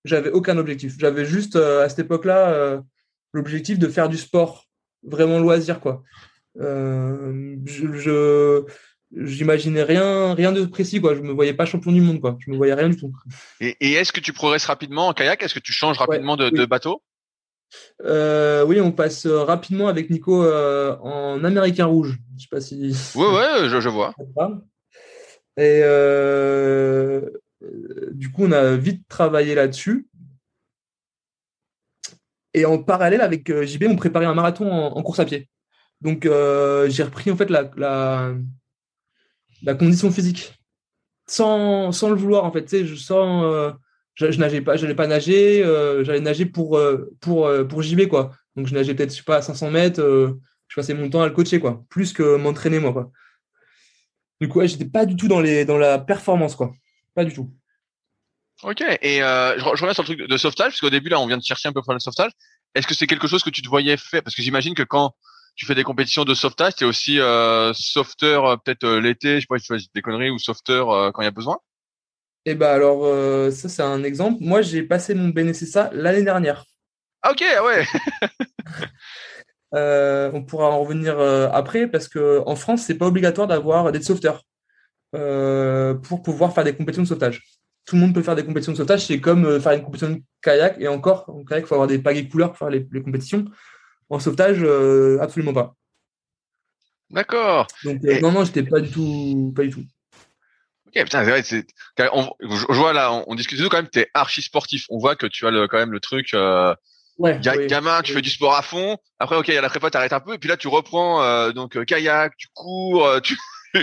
J'avais 0.05 0.31
aucun 0.31 0.57
objectif. 0.57 0.95
J'avais 0.99 1.25
juste, 1.25 1.57
à 1.57 1.89
cette 1.89 2.01
époque-là, 2.01 2.81
l'objectif 3.33 3.79
de 3.79 3.89
faire 3.89 4.09
du 4.09 4.17
sport, 4.17 4.67
vraiment 5.03 5.39
loisir. 5.39 5.81
quoi. 5.81 6.03
je, 6.57 8.65
j'imaginais 9.16 9.83
rien 9.83 10.35
rien 10.35 10.52
de 10.52 10.64
précis 10.64 11.00
quoi 11.00 11.14
je 11.14 11.20
me 11.20 11.33
voyais 11.33 11.55
pas 11.55 11.66
champion 11.66 11.92
du 11.92 12.00
monde 12.00 12.20
quoi 12.20 12.37
je 12.38 12.50
me 12.50 12.57
voyais 12.57 12.74
rien 12.74 12.88
du 12.88 12.96
tout 12.96 13.12
et, 13.61 13.74
est-ce 13.81 14.12
que 14.12 14.20
tu 14.20 14.33
progresses 14.33 14.66
rapidement 14.66 15.09
en 15.09 15.12
kayak? 15.12 15.42
Est-ce 15.42 15.55
que 15.55 15.61
tu 15.61 15.72
changes 15.72 15.98
rapidement 15.98 16.37
de, 16.37 16.50
de, 16.50 16.66
bateau? 16.66 17.02
Euh, 18.02 18.64
oui, 18.64 18.81
on 18.81 18.92
passe 18.92 19.26
euh, 19.26 19.42
rapidement 19.42 19.88
avec 19.88 20.11
Nico 20.11 20.44
euh, 20.44 20.96
en 20.98 21.42
Américain 21.44 21.87
rouge. 21.87 22.18
Je 22.37 22.42
sais 22.42 22.48
pas 22.50 22.61
si. 22.61 22.94
Oui, 23.14 23.26
ouais, 23.26 23.68
je, 23.68 23.88
vois. 23.88 24.14
Et 25.57 25.81
du 28.12 28.31
coup, 28.31 28.44
on 28.44 28.52
a 28.52 28.76
vite 28.76 29.07
travaillé 29.09 29.55
là-dessus. 29.55 30.07
Et 32.55 32.64
en 32.64 32.83
parallèle 32.83 33.20
avec 33.20 33.52
JB, 33.64 33.85
on 33.88 33.96
préparait 33.96 34.26
un 34.26 34.35
marathon 34.35 34.70
en, 34.70 35.02
course 35.02 35.20
à 35.20 35.24
pied. 35.24 35.48
Donc, 36.00 36.24
j'ai 36.24 37.02
repris 37.02 37.31
en 37.31 37.37
fait 37.37 37.50
la, 37.50 37.70
la, 37.76 38.35
condition 39.74 40.11
physique 40.11 40.52
sans, 41.29 41.90
sans, 41.92 42.09
le 42.11 42.16
vouloir 42.16 42.44
en 42.44 42.52
fait. 42.52 42.64
Tu 42.64 42.87
je 42.87 42.94
sens 42.94 43.74
je, 44.16 44.31
je 44.31 44.40
nageais 44.40 44.62
pas, 44.62 44.76
j'allais 44.76 44.94
pas 44.94 45.07
nager, 45.07 45.62
euh, 45.62 46.02
j'allais 46.02 46.20
nager 46.20 46.46
pour 46.46 46.76
euh, 46.76 47.14
pour 47.20 47.46
euh, 47.46 47.64
pour 47.64 47.83
JB 47.83 48.09
quoi. 48.09 48.33
Donc 48.57 48.66
je 48.66 48.74
nageais 48.74 48.94
peut-être 48.94 49.24
pas 49.24 49.37
à 49.37 49.42
500 49.42 49.70
mètres, 49.70 50.00
je 50.68 50.74
passais 50.74 50.94
mon 50.94 51.09
temps 51.09 51.22
à 51.22 51.26
le 51.26 51.33
coacher 51.33 51.61
quoi, 51.61 51.85
plus 51.90 52.12
que 52.12 52.37
m'entraîner 52.37 52.79
moi 52.79 52.92
quoi. 52.92 53.12
Du 54.40 54.48
coup, 54.48 54.59
ouais, 54.59 54.68
j'étais 54.68 54.87
pas 54.87 55.07
du 55.07 55.16
tout 55.16 55.29
dans 55.29 55.40
les 55.40 55.64
dans 55.64 55.76
la 55.76 55.98
performance 55.98 56.57
quoi, 56.57 56.72
pas 57.14 57.24
du 57.24 57.33
tout. 57.33 57.52
Ok, 58.62 58.81
et 58.81 59.18
je, 59.18 59.68
reviens 59.68 59.92
sur 59.92 60.02
le 60.02 60.07
truc 60.07 60.20
de 60.20 60.37
sauvetage, 60.38 60.72
parce 60.72 60.81
qu'au 60.81 60.88
début 60.88 61.11
là, 61.11 61.20
on 61.20 61.26
vient 61.26 61.37
de 61.37 61.42
chercher 61.42 61.68
un 61.68 61.72
peu 61.72 61.83
pour 61.83 61.92
le 61.92 61.98
sauvetage. 61.98 62.33
Est-ce 62.74 62.87
que 62.87 62.94
c'est 62.94 63.07
quelque 63.07 63.29
chose 63.29 63.42
que 63.42 63.50
tu 63.50 63.61
te 63.61 63.68
voyais 63.68 63.98
faire? 63.98 64.22
Parce 64.22 64.35
que 64.35 64.40
j'imagine 64.40 64.74
que 64.74 64.83
quand 64.83 65.14
tu 65.57 65.66
fais 65.66 65.75
des 65.75 65.85
compétitions 65.85 66.25
de 66.25 66.35
sauvetage, 66.35 66.77
tu 66.77 66.85
es 66.85 66.87
aussi 66.87 67.19
euh, 67.19 67.73
sauveteur 67.75 68.61
peut-être 68.62 68.87
l'été, 68.88 69.37
je 69.37 69.40
sais 69.40 69.47
pas 69.49 69.59
si 69.59 69.66
tu 69.66 69.75
fais 69.75 69.83
des 69.95 70.03
conneries, 70.03 70.31
ou 70.31 70.38
sauveteur 70.38 71.12
quand 71.12 71.23
il 71.23 71.25
y 71.25 71.29
a 71.29 71.33
besoin 71.33 71.59
eh 72.49 72.55
ben 72.55 72.69
alors, 72.69 73.05
euh, 73.05 73.51
ça 73.51 73.69
c'est 73.69 73.83
un 73.83 74.05
exemple. 74.05 74.38
Moi, 74.40 74.62
j'ai 74.62 74.85
passé 74.85 75.14
mon 75.16 75.29
BNSSA 75.29 75.90
l'année 75.92 76.23
dernière. 76.23 76.64
Ah, 77.23 77.33
ok, 77.33 77.45
ah 77.59 77.64
ouais. 77.64 77.85
Euh, 79.75 80.31
on 80.33 80.45
pourra 80.45 80.71
en 80.71 80.81
revenir 80.81 81.19
euh, 81.19 81.51
après 81.53 81.88
parce 81.88 82.07
que 82.07 82.40
en 82.47 82.55
France, 82.55 82.83
c'est 82.83 82.95
pas 82.95 83.07
obligatoire 83.09 83.49
d'avoir 83.49 83.90
d'être 83.90 84.05
sauveteur 84.05 84.45
pour 85.11 86.23
pouvoir 86.23 86.55
faire 86.55 86.62
des 86.62 86.75
compétitions 86.75 87.03
de 87.03 87.09
sauvetage. 87.09 87.42
Tout 87.85 87.97
le 87.97 88.03
monde 88.03 88.14
peut 88.14 88.23
faire 88.23 88.37
des 88.37 88.45
compétitions 88.45 88.73
de 88.73 88.77
sauvetage. 88.77 89.07
C'est 89.07 89.21
comme 89.21 89.61
faire 89.61 89.73
une 89.73 89.83
compétition 89.83 90.14
de 90.14 90.23
kayak 90.40 90.77
et 90.79 90.87
encore 90.87 91.29
en 91.29 91.45
kayak, 91.45 91.64
il 91.64 91.66
faut 91.66 91.75
avoir 91.75 91.88
des 91.88 91.99
pagaies 91.99 92.29
couleurs 92.29 92.51
pour 92.51 92.59
faire 92.59 92.71
les, 92.71 92.87
les 92.90 93.03
compétitions. 93.03 93.45
En 94.09 94.19
sauvetage, 94.19 94.62
absolument 95.21 95.53
pas. 95.53 95.75
D'accord. 97.11 97.66
Donc 97.85 98.03
non, 98.23 98.33
non, 98.33 98.45
j'étais 98.45 98.62
pas 98.62 98.81
du 98.81 98.90
tout, 98.90 99.53
pas 99.55 99.62
du 99.62 99.71
tout. 99.71 99.85
Ok, 100.87 101.05
putain, 101.05 101.25
c'est 101.25 101.31
vrai, 101.31 101.42
c'est, 101.42 101.66
je 101.99 102.73
vois 102.73 102.92
là, 102.92 103.25
on, 103.27 103.35
discute 103.35 103.59
tout 103.59 103.69
quand 103.69 103.79
même, 103.79 103.88
t'es 103.88 104.09
archi 104.14 104.42
sportif. 104.42 104.87
On 104.88 104.99
voit 104.99 105.16
que 105.16 105.27
tu 105.27 105.47
as 105.47 105.51
le, 105.51 105.66
quand 105.69 105.79
même 105.79 105.92
le 105.92 106.01
truc, 106.01 106.33
euh, 106.35 106.75
ouais, 107.19 107.40
gamin, 107.40 108.03
tu 108.03 108.12
fais 108.12 108.23
du 108.23 108.31
sport 108.31 108.55
à 108.55 108.62
fond. 108.62 108.97
Après, 109.19 109.37
ok, 109.37 109.49
il 109.49 109.55
y 109.55 109.59
a 109.59 109.61
la 109.61 109.69
prépa, 109.69 109.90
t'arrêtes 109.90 110.12
un 110.12 110.21
peu, 110.21 110.35
et 110.35 110.38
puis 110.38 110.49
là, 110.49 110.57
tu 110.57 110.69
reprends, 110.69 111.23
euh, 111.23 111.53
donc, 111.53 111.77
euh, 111.77 111.85
kayak, 111.85 112.37
tu 112.37 112.49
cours, 112.55 113.07
euh, 113.07 113.21
tu 113.21 113.37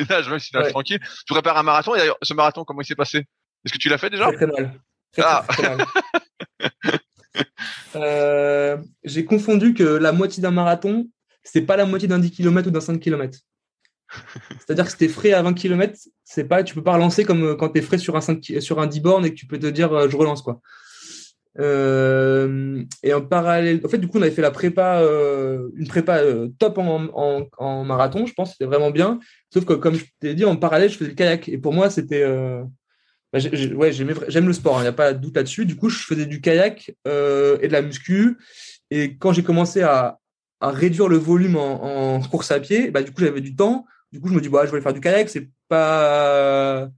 nages, 0.09 0.29
même 0.29 0.39
si 0.39 0.51
tu 0.51 0.57
nages 0.57 0.71
tranquille. 0.71 0.99
Tu 0.99 1.33
prépares 1.33 1.57
un 1.57 1.63
marathon, 1.63 1.95
et 1.95 1.99
d'ailleurs, 1.99 2.17
ce 2.21 2.33
marathon, 2.33 2.63
comment 2.63 2.81
il 2.81 2.85
s'est 2.85 2.95
passé? 2.95 3.19
Est-ce 3.65 3.73
que 3.73 3.79
tu 3.79 3.89
l'as 3.89 3.97
fait 3.97 4.09
déjà? 4.09 4.31
Très, 4.31 4.47
mal. 4.47 4.79
ah. 5.19 5.45
euh, 7.95 8.77
j'ai 9.03 9.25
confondu 9.25 9.73
que 9.73 9.83
la 9.83 10.11
moitié 10.11 10.41
d'un 10.41 10.51
marathon, 10.51 11.09
c'est 11.43 11.61
pas 11.61 11.77
la 11.77 11.85
moitié 11.85 12.07
d'un 12.07 12.19
10 12.19 12.31
km 12.31 12.67
ou 12.67 12.71
d'un 12.71 12.81
5 12.81 12.99
km. 12.99 13.37
C'est-à-dire 14.59 14.85
que 14.85 14.91
si 14.91 14.97
t'es 14.97 15.07
frais 15.07 15.33
à 15.33 15.41
20 15.41 15.53
km, 15.53 15.97
c'est 16.23 16.43
pas, 16.45 16.63
tu 16.63 16.75
peux 16.75 16.83
pas 16.83 16.93
relancer 16.93 17.25
comme 17.25 17.57
quand 17.57 17.69
tu 17.69 17.79
es 17.79 17.81
frais 17.81 17.97
sur 17.97 18.15
un, 18.15 18.21
5, 18.21 18.43
sur 18.59 18.79
un 18.79 18.87
10 18.87 18.99
bornes 18.99 19.25
et 19.25 19.31
que 19.31 19.35
tu 19.35 19.47
peux 19.47 19.59
te 19.59 19.67
dire 19.67 20.09
je 20.09 20.15
relance 20.15 20.41
quoi. 20.41 20.61
Euh, 21.59 22.83
et 23.03 23.13
en 23.13 23.21
parallèle, 23.21 23.81
en 23.85 23.89
fait, 23.89 23.97
du 23.97 24.07
coup, 24.07 24.17
on 24.17 24.21
avait 24.21 24.31
fait 24.31 24.41
la 24.41 24.51
prépa, 24.51 24.99
euh, 25.01 25.69
une 25.75 25.87
prépa 25.87 26.17
euh, 26.17 26.49
top 26.57 26.77
en, 26.77 27.05
en, 27.13 27.47
en, 27.57 27.83
marathon, 27.83 28.25
je 28.25 28.33
pense, 28.33 28.51
c'était 28.51 28.65
vraiment 28.65 28.91
bien. 28.91 29.19
Sauf 29.51 29.65
que, 29.65 29.73
comme 29.73 29.95
je 29.95 30.05
t'ai 30.19 30.33
dit, 30.33 30.45
en 30.45 30.55
parallèle, 30.55 30.89
je 30.89 30.97
faisais 30.97 31.11
le 31.11 31.15
kayak. 31.15 31.49
Et 31.49 31.57
pour 31.57 31.73
moi, 31.73 31.89
c'était. 31.89 32.25
Bah, 33.33 33.39
ouais, 33.75 33.91
j'aime 33.91 34.47
le 34.47 34.53
sport, 34.53 34.75
il 34.75 34.79
hein, 34.79 34.81
n'y 34.83 34.87
a 34.87 34.93
pas 34.93 35.13
de 35.13 35.19
doute 35.19 35.35
là-dessus. 35.35 35.65
Du 35.65 35.75
coup, 35.75 35.89
je 35.89 36.05
faisais 36.05 36.25
du 36.25 36.39
kayak 36.39 36.89
et 37.05 37.67
de 37.67 37.71
la 37.71 37.81
muscu. 37.81 38.37
Et 38.91 39.17
quand 39.17 39.33
j'ai 39.33 39.43
commencé 39.43 39.81
à, 39.81 40.19
à, 40.61 40.69
réduire 40.69 41.07
le 41.07 41.17
volume 41.17 41.55
en, 41.55 42.15
en 42.15 42.21
course 42.21 42.51
à 42.51 42.59
pied, 42.59 42.91
bah, 42.91 43.01
du 43.01 43.11
coup, 43.11 43.21
j'avais 43.21 43.41
du 43.41 43.55
temps. 43.55 43.85
Du 44.11 44.21
coup, 44.21 44.29
je 44.29 44.35
me 44.35 44.41
dis, 44.41 44.49
bah, 44.49 44.65
je 44.67 44.71
vais 44.71 44.81
faire 44.81 44.93
du 44.93 45.01
kayak, 45.01 45.29
c'est 45.29 45.49
pas 45.67 46.89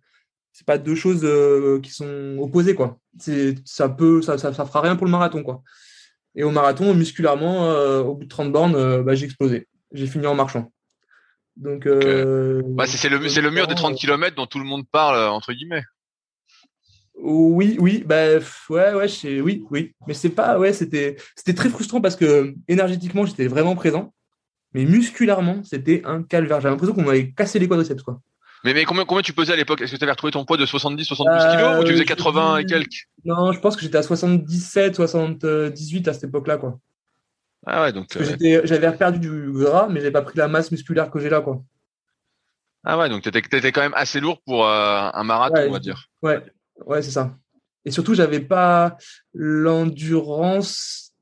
c'est 0.56 0.66
pas 0.66 0.78
deux 0.78 0.96
choses 0.96 1.26
euh, 1.26 1.82
qui 1.82 1.92
sont 1.92 2.38
opposées 2.40 2.76
quoi. 2.76 2.98
C'est 3.20 3.56
ça 3.66 3.90
peut 3.90 4.22
ça, 4.22 4.38
ça, 4.38 4.54
fera 4.54 4.80
rien 4.80 4.96
pour 4.96 5.06
le 5.06 5.12
marathon 5.12 5.44
quoi. 5.44 5.62
Et 6.34 6.44
au 6.44 6.52
marathon 6.52 6.94
musculairement 6.94 7.66
euh, 7.66 8.02
au 8.02 8.16
bout 8.16 8.24
de 8.24 8.30
30 8.30 8.54
bornes 8.54 8.76
euh, 8.76 9.04
bah, 9.04 9.16
j'ai 9.16 9.26
explosé. 9.26 9.68
J'ai 9.92 10.08
fini 10.08 10.26
en 10.28 10.34
marchant. 10.34 10.72
Donc 11.58 11.84
c'est 11.84 13.10
le 13.10 13.28
c'est 13.28 13.42
le 13.42 13.52
mur 13.52 13.68
des 13.68 13.76
30 13.76 13.98
km 13.98 14.34
dont 14.34 14.46
tout 14.46 14.60
le 14.60 14.66
monde 14.66 14.86
parle 14.90 15.18
entre 15.30 15.52
guillemets. 15.52 15.84
Oui, 17.18 17.78
oui, 17.80 18.04
bah 18.06 18.38
ouais, 18.70 18.94
ouais, 18.94 19.08
oui, 19.42 19.64
oui, 19.72 19.96
mais 20.06 20.14
c'est 20.14 20.30
pas, 20.30 20.60
ouais, 20.60 20.74
c'était, 20.74 21.16
c'était 21.36 21.54
très 21.54 21.70
frustrant 21.70 22.02
parce 22.02 22.16
que 22.16 22.54
énergétiquement 22.68 23.26
j'étais 23.26 23.48
vraiment 23.48 23.76
présent, 23.76 24.14
mais 24.74 24.86
musculairement 24.86 25.64
c'était 25.64 26.02
un 26.06 26.24
calvaire. 26.24 26.60
J'avais 26.60 26.74
l'impression 26.74 26.94
qu'on 26.94 27.04
m'avait 27.04 27.32
cassé 27.32 27.58
les 27.58 27.68
quadriceps 27.68 28.04
quoi. 28.04 28.20
Mais, 28.66 28.74
mais 28.74 28.84
combien, 28.84 29.06
combien 29.06 29.22
tu 29.22 29.32
pesais 29.32 29.54
à 29.54 29.56
l'époque? 29.56 29.82
Est-ce 29.82 29.92
que 29.92 29.98
tu 29.98 30.04
avais 30.04 30.12
retrouvé 30.12 30.32
ton 30.32 30.44
poids 30.44 30.58
de 30.58 30.66
70, 30.66 31.06
72 31.06 31.44
kg 31.44 31.52
kilos 31.52 31.80
ou 31.80 31.84
tu 31.84 31.92
faisais 31.94 32.06
80 32.06 32.54
euh, 32.54 32.58
et 32.58 32.66
quelques? 32.66 33.08
Non, 33.24 33.52
je 33.52 33.60
pense 33.60 33.76
que 33.76 33.84
j'étais 33.84 34.00
à 34.00 34.04
77, 34.04 34.96
78 34.96 36.08
à 36.08 36.14
cette 36.14 36.24
époque-là, 36.26 36.58
quoi. 36.58 36.80
Ah 37.68 37.84
ouais, 37.84 37.94
donc. 37.94 38.08
Euh, 38.18 38.62
j'avais 38.64 38.92
perdu 38.98 39.20
du 39.20 39.52
gras, 39.52 39.88
mais 39.88 40.00
j'avais 40.00 40.12
pas 40.12 40.24
pris 40.24 40.38
la 40.38 40.48
masse 40.48 40.72
musculaire 40.72 41.12
que 41.12 41.20
j'ai 41.20 41.30
là, 41.30 41.42
quoi. 41.42 41.62
Ah 42.84 42.98
ouais, 42.98 43.08
donc 43.08 43.22
tu 43.22 43.30
étais, 43.30 43.72
quand 43.72 43.82
même 43.82 43.94
assez 43.96 44.20
lourd 44.20 44.42
pour 44.42 44.68
euh, 44.68 45.10
un 45.14 45.24
marathon, 45.24 45.62
on 45.68 45.72
va 45.72 45.80
dire. 45.80 46.10
Ouais, 46.24 46.42
ouais, 46.86 47.02
c'est 47.02 47.12
ça. 47.12 47.38
Et 47.86 47.92
surtout, 47.92 48.16
j'avais 48.16 48.40
pas 48.40 48.98
l'endurance, 49.34 51.14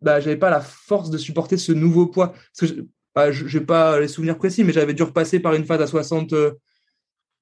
bah, 0.00 0.20
j'avais 0.20 0.36
pas 0.36 0.50
la 0.50 0.60
force 0.60 1.10
de 1.10 1.18
supporter 1.18 1.56
ce 1.56 1.72
nouveau 1.72 2.06
poids. 2.06 2.34
Parce 2.58 2.72
que 2.72 2.86
bah, 3.14 3.32
je, 3.32 3.58
n'ai 3.58 3.64
pas 3.64 3.98
les 4.00 4.08
souvenirs 4.08 4.38
précis, 4.38 4.64
mais 4.64 4.72
j'avais 4.72 4.94
dû 4.94 5.02
repasser 5.02 5.40
par 5.40 5.54
une 5.54 5.64
phase 5.64 5.80
à 5.80 5.86
60, 5.86 6.34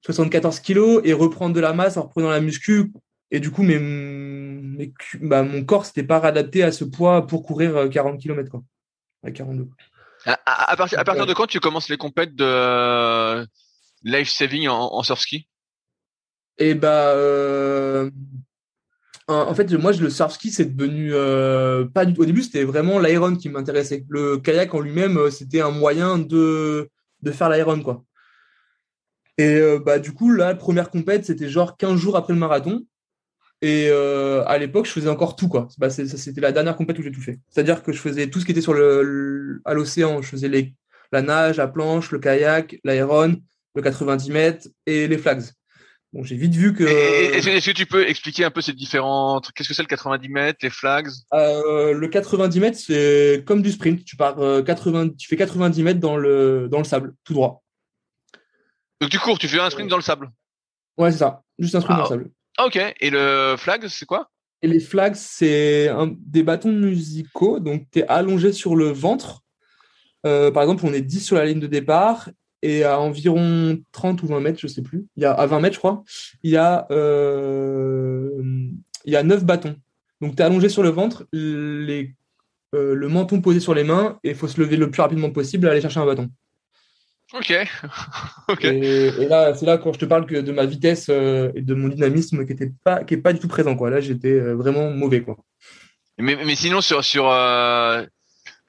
74 0.01 0.59
kilos 0.59 1.01
et 1.03 1.13
reprendre 1.13 1.55
de 1.55 1.59
la 1.59 1.73
masse 1.73 1.97
en 1.97 2.03
reprenant 2.03 2.29
la 2.29 2.41
muscu. 2.41 2.91
Et 3.31 3.39
du 3.39 3.51
coup, 3.51 3.63
mes, 3.63 4.91
bah, 5.21 5.43
mon 5.43 5.63
corps 5.63 5.85
s'était 5.85 6.03
pas 6.03 6.19
réadapté 6.19 6.63
à 6.63 6.71
ce 6.71 6.83
poids 6.83 7.25
pour 7.27 7.43
courir 7.43 7.89
40 7.89 8.19
km, 8.19 8.49
quoi. 8.49 8.63
À 9.23 9.31
42. 9.31 9.69
À, 10.25 10.75
partir, 10.77 11.25
de 11.25 11.33
quand 11.33 11.47
tu 11.47 11.59
commences 11.59 11.89
les 11.89 11.97
compètes 11.97 12.35
de 12.35 13.45
life 14.03 14.29
saving 14.29 14.67
en, 14.67 14.93
en 14.93 15.03
surf 15.03 15.21
Et 16.57 16.75
bah, 16.75 17.09
euh, 17.09 18.09
en 19.27 19.53
fait, 19.55 19.71
moi, 19.73 19.91
le 19.93 20.09
surf 20.09 20.33
ski, 20.33 20.51
c'est 20.51 20.75
devenu 20.75 21.11
euh, 21.13 21.85
pas 21.85 22.05
du 22.05 22.13
tout. 22.13 22.21
Au 22.21 22.25
début, 22.25 22.43
c'était 22.43 22.63
vraiment 22.63 22.99
l'iron 22.99 23.35
qui 23.35 23.49
m'intéressait. 23.49 24.05
Le 24.09 24.37
kayak 24.37 24.73
en 24.73 24.81
lui-même, 24.81 25.17
euh, 25.17 25.31
c'était 25.31 25.61
un 25.61 25.71
moyen 25.71 26.17
de, 26.19 26.89
faire 27.31 27.49
l'iron, 27.49 27.81
quoi. 27.81 28.03
Et 29.37 29.59
bah, 29.83 29.97
du 29.97 30.13
coup, 30.13 30.31
la 30.31 30.53
première 30.53 30.91
compète, 30.91 31.25
c'était 31.25 31.49
genre 31.49 31.75
15 31.77 31.99
jours 31.99 32.15
après 32.17 32.33
le 32.33 32.39
marathon. 32.39 32.85
Et 33.63 33.89
à 33.89 34.57
l'époque, 34.59 34.85
je 34.85 34.91
faisais 34.91 35.09
encore 35.09 35.35
tout. 35.35 35.47
quoi. 35.47 35.67
C'était 35.89 36.41
la 36.41 36.51
dernière 36.51 36.75
compète 36.75 36.99
où 36.99 37.01
j'ai 37.01 37.11
tout 37.11 37.21
fait. 37.21 37.39
C'est-à-dire 37.49 37.81
que 37.81 37.91
je 37.91 37.99
faisais 37.99 38.29
tout 38.29 38.39
ce 38.39 38.45
qui 38.45 38.51
était 38.51 38.61
sur 38.61 38.75
le, 38.75 39.59
à 39.65 39.73
l'océan. 39.73 40.21
Je 40.21 40.27
faisais 40.29 40.49
les, 40.49 40.75
la 41.11 41.23
nage, 41.23 41.57
la 41.57 41.67
planche, 41.67 42.11
le 42.11 42.19
kayak, 42.19 42.79
l'aéron, 42.83 43.37
le 43.73 43.81
90 43.81 44.31
mètres 44.31 44.67
et 44.85 45.07
les 45.07 45.17
flags. 45.17 45.45
Bon, 46.13 46.23
j'ai 46.23 46.35
vite 46.35 46.53
vu 46.53 46.73
que. 46.73 46.83
Est-ce 46.83 47.65
que 47.65 47.75
tu 47.75 47.87
peux 47.87 48.07
expliquer 48.07 48.45
un 48.45 48.51
peu 48.51 48.61
ces 48.61 48.73
différentes 48.73 49.51
Qu'est-ce 49.51 49.67
que 49.67 49.73
c'est 49.73 49.81
le 49.81 49.87
90 49.87 50.29
mètres, 50.29 50.59
les 50.61 50.69
flags? 50.69 51.09
Euh, 51.33 51.93
Le 51.93 52.07
90 52.07 52.59
mètres, 52.59 52.77
c'est 52.77 53.43
comme 53.47 53.63
du 53.63 53.71
sprint. 53.71 54.05
Tu 54.05 54.15
pars 54.15 54.35
80, 54.63 55.09
tu 55.17 55.27
fais 55.27 55.35
90 55.35 55.81
mètres 55.81 55.99
dans 55.99 56.15
le 56.15 56.67
dans 56.69 56.77
le 56.77 56.83
sable, 56.83 57.15
tout 57.23 57.33
droit. 57.33 57.63
Donc 59.01 59.09
tu 59.09 59.17
cours, 59.17 59.39
tu 59.39 59.47
fais 59.47 59.59
un 59.59 59.71
sprint 59.71 59.89
dans 59.89 59.97
le 59.97 60.03
sable. 60.03 60.29
Ouais, 60.97 61.11
c'est 61.11 61.17
ça. 61.17 61.41
Juste 61.57 61.73
un 61.73 61.81
sprint 61.81 61.97
dans 61.97 62.03
le 62.03 62.07
ah, 62.07 62.09
sable. 62.09 62.31
Ok. 62.63 62.95
Et 62.99 63.09
le 63.09 63.55
flag, 63.57 63.87
c'est 63.87 64.05
quoi? 64.05 64.29
Et 64.61 64.67
les 64.67 64.79
flags, 64.79 65.15
c'est 65.15 65.89
des 66.19 66.43
bâtons 66.43 66.71
musicaux. 66.71 67.59
Donc 67.59 67.87
tu 67.91 67.99
es 67.99 68.07
allongé 68.07 68.53
sur 68.53 68.75
le 68.75 68.89
ventre. 68.89 69.41
Euh, 70.27 70.51
par 70.51 70.61
exemple, 70.61 70.85
on 70.85 70.93
est 70.93 71.01
10 71.01 71.21
sur 71.21 71.35
la 71.37 71.45
ligne 71.45 71.59
de 71.59 71.67
départ 71.67 72.29
et 72.63 72.83
à 72.83 72.99
environ 72.99 73.77
30 73.91 74.23
ou 74.23 74.27
20 74.27 74.39
mètres, 74.39 74.59
je 74.59 74.67
sais 74.67 74.81
plus. 74.81 75.05
Il 75.17 75.23
y 75.23 75.25
a 75.25 75.33
à 75.33 75.45
20 75.45 75.59
mètres, 75.59 75.75
je 75.75 75.79
crois. 75.79 76.03
Il 76.41 76.51
y 76.51 76.57
a 76.57 76.87
euh, 76.91 78.31
il 79.05 79.13
y 79.13 79.15
a 79.15 79.23
9 79.23 79.43
bâtons. 79.43 79.75
Donc 80.21 80.35
tu 80.35 80.41
es 80.41 80.45
allongé 80.45 80.69
sur 80.69 80.81
le 80.81 80.89
ventre, 80.89 81.27
les, 81.33 82.15
euh, 82.73 82.95
le 82.95 83.07
menton 83.09 83.41
posé 83.41 83.59
sur 83.59 83.73
les 83.73 83.83
mains 83.83 84.17
et 84.23 84.29
il 84.29 84.35
faut 84.35 84.47
se 84.47 84.59
lever 84.59 84.77
le 84.77 84.89
plus 84.89 85.01
rapidement 85.01 85.29
possible 85.29 85.67
et 85.67 85.69
aller 85.69 85.81
chercher 85.81 85.99
un 85.99 86.05
bâton. 86.05 86.29
Ok. 87.33 87.51
Et, 88.61 89.25
là, 89.27 89.55
c'est 89.55 89.65
là 89.65 89.77
quand 89.79 89.91
je 89.93 89.99
te 89.99 90.05
parle 90.05 90.27
que 90.27 90.35
de 90.35 90.51
ma 90.51 90.65
vitesse 90.65 91.07
euh, 91.09 91.51
et 91.55 91.61
de 91.61 91.73
mon 91.73 91.87
dynamisme 91.87 92.45
qui 92.45 92.53
était 92.53 92.71
pas, 92.83 93.03
qui 93.03 93.15
est 93.15 93.17
pas 93.17 93.33
du 93.33 93.39
tout 93.39 93.47
présent 93.47 93.75
quoi. 93.75 93.89
Là, 93.89 93.99
j'étais 93.99 94.33
euh, 94.33 94.53
vraiment 94.53 94.91
mauvais 94.91 95.21
quoi. 95.21 95.37
Mais, 96.19 96.35
mais 96.35 96.55
sinon 96.55 96.81
sur 96.81 97.03
sur 97.03 97.27
euh, 97.29 98.05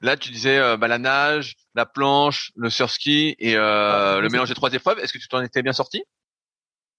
là, 0.05 0.17
tu 0.17 0.31
disais 0.31 0.59
bah, 0.77 0.87
la 0.87 0.97
nage, 0.97 1.55
la 1.75 1.85
planche, 1.85 2.51
le 2.55 2.69
surski 2.69 3.35
et 3.39 3.55
le 3.55 4.27
mélange 4.29 4.49
des 4.49 4.55
trois 4.55 4.73
épreuves. 4.73 4.99
Est-ce 4.99 5.13
que 5.13 5.17
tu 5.17 5.27
t'en 5.27 5.41
étais 5.41 5.61
bien 5.61 5.73
sorti? 5.73 6.03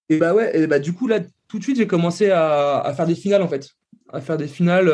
Et 0.09 0.17
bah 0.17 0.33
ouais. 0.33 0.57
Et 0.57 0.67
bah 0.67 0.79
du 0.79 0.93
coup 0.93 1.07
là, 1.07 1.19
tout 1.47 1.57
de 1.59 1.63
suite, 1.63 1.77
j'ai 1.77 1.87
commencé 1.87 2.29
à, 2.29 2.79
à, 2.79 2.93
faire 2.93 3.07
des 3.07 3.15
finales 3.15 3.41
en 3.41 3.47
fait, 3.47 3.69
à 4.13 4.21
faire 4.21 4.37
des 4.37 4.47
finales 4.47 4.89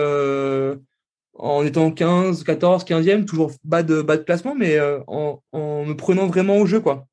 en 1.36 1.65
étant 1.65 1.91
15, 1.91 2.43
14, 2.43 2.84
15e, 2.86 3.26
toujours 3.26 3.52
bas 3.63 3.84
de, 3.84 4.02
bas 4.02 4.17
de 4.17 4.23
classement, 4.23 4.56
mais 4.56 4.78
euh, 4.78 4.99
en, 5.08 5.41
me 5.54 5.93
prenant 5.93 6.28
vraiment 6.28 6.58
au 6.58 6.65
jeu. 6.65 6.80
quoi. 6.80 7.08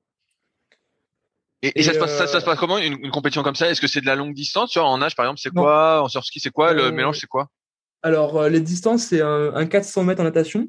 Et, 1.62 1.82
ça, 1.82 1.92
se 1.92 1.98
passe, 1.98 2.16
ça, 2.16 2.26
se 2.26 2.44
passe 2.44 2.58
comment 2.58 2.78
une, 2.78 3.10
compétition 3.10 3.42
comme 3.42 3.54
ça? 3.54 3.68
Est-ce 3.68 3.80
que 3.80 3.86
c'est 3.86 4.00
de 4.00 4.06
la 4.06 4.16
longue 4.16 4.34
distance? 4.34 4.76
En 4.76 4.98
nage, 4.98 5.14
par 5.14 5.26
exemple, 5.26 5.40
c'est 5.42 5.50
quoi? 5.50 6.02
En 6.02 6.08
surski, 6.08 6.40
c'est 6.40 6.50
quoi? 6.50 6.72
Le 6.72 6.84
euh, 6.84 6.90
mélange, 6.92 7.18
c'est 7.18 7.26
quoi? 7.26 7.48
Alors, 8.02 8.38
euh, 8.38 8.48
les 8.48 8.60
distances, 8.60 9.04
c'est 9.04 9.20
un, 9.20 9.66
400 9.66 10.04
mètres 10.04 10.22
en 10.22 10.24
natation, 10.24 10.68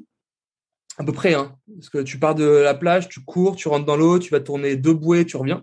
à 0.98 1.04
peu 1.04 1.12
près. 1.12 1.34
Hein, 1.34 1.56
parce 1.74 1.90
que 1.90 1.98
tu 1.98 2.18
pars 2.18 2.34
de 2.34 2.44
la 2.44 2.74
plage, 2.74 3.08
tu 3.08 3.20
cours, 3.24 3.56
tu 3.56 3.68
rentres 3.68 3.86
dans 3.86 3.96
l'eau, 3.96 4.18
tu 4.18 4.30
vas 4.30 4.40
tourner 4.40 4.76
deux 4.76 4.94
bouées, 4.94 5.26
tu 5.26 5.36
reviens. 5.36 5.62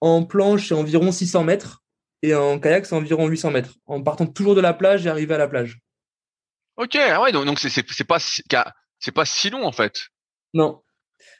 En 0.00 0.24
planche, 0.24 0.68
c'est 0.68 0.74
environ 0.74 1.12
600 1.12 1.44
mètres. 1.44 1.82
Et 2.22 2.34
en 2.34 2.58
kayak, 2.58 2.86
c'est 2.86 2.94
environ 2.94 3.28
800 3.28 3.50
mètres. 3.50 3.74
En 3.86 4.02
partant 4.02 4.26
toujours 4.26 4.54
de 4.54 4.60
la 4.60 4.74
plage 4.74 5.06
et 5.06 5.08
arriver 5.08 5.34
à 5.34 5.38
la 5.38 5.48
plage. 5.48 5.78
Ok, 6.76 6.96
ah 6.96 7.20
ouais, 7.22 7.32
donc 7.32 7.44
donc 7.44 7.58
c'est 7.58 7.70
c'est 7.70 8.04
pas 8.04 8.18
c'est 8.20 9.12
pas 9.12 9.24
si 9.24 9.50
long 9.50 9.64
en 9.64 9.72
fait. 9.72 10.06
Non, 10.54 10.82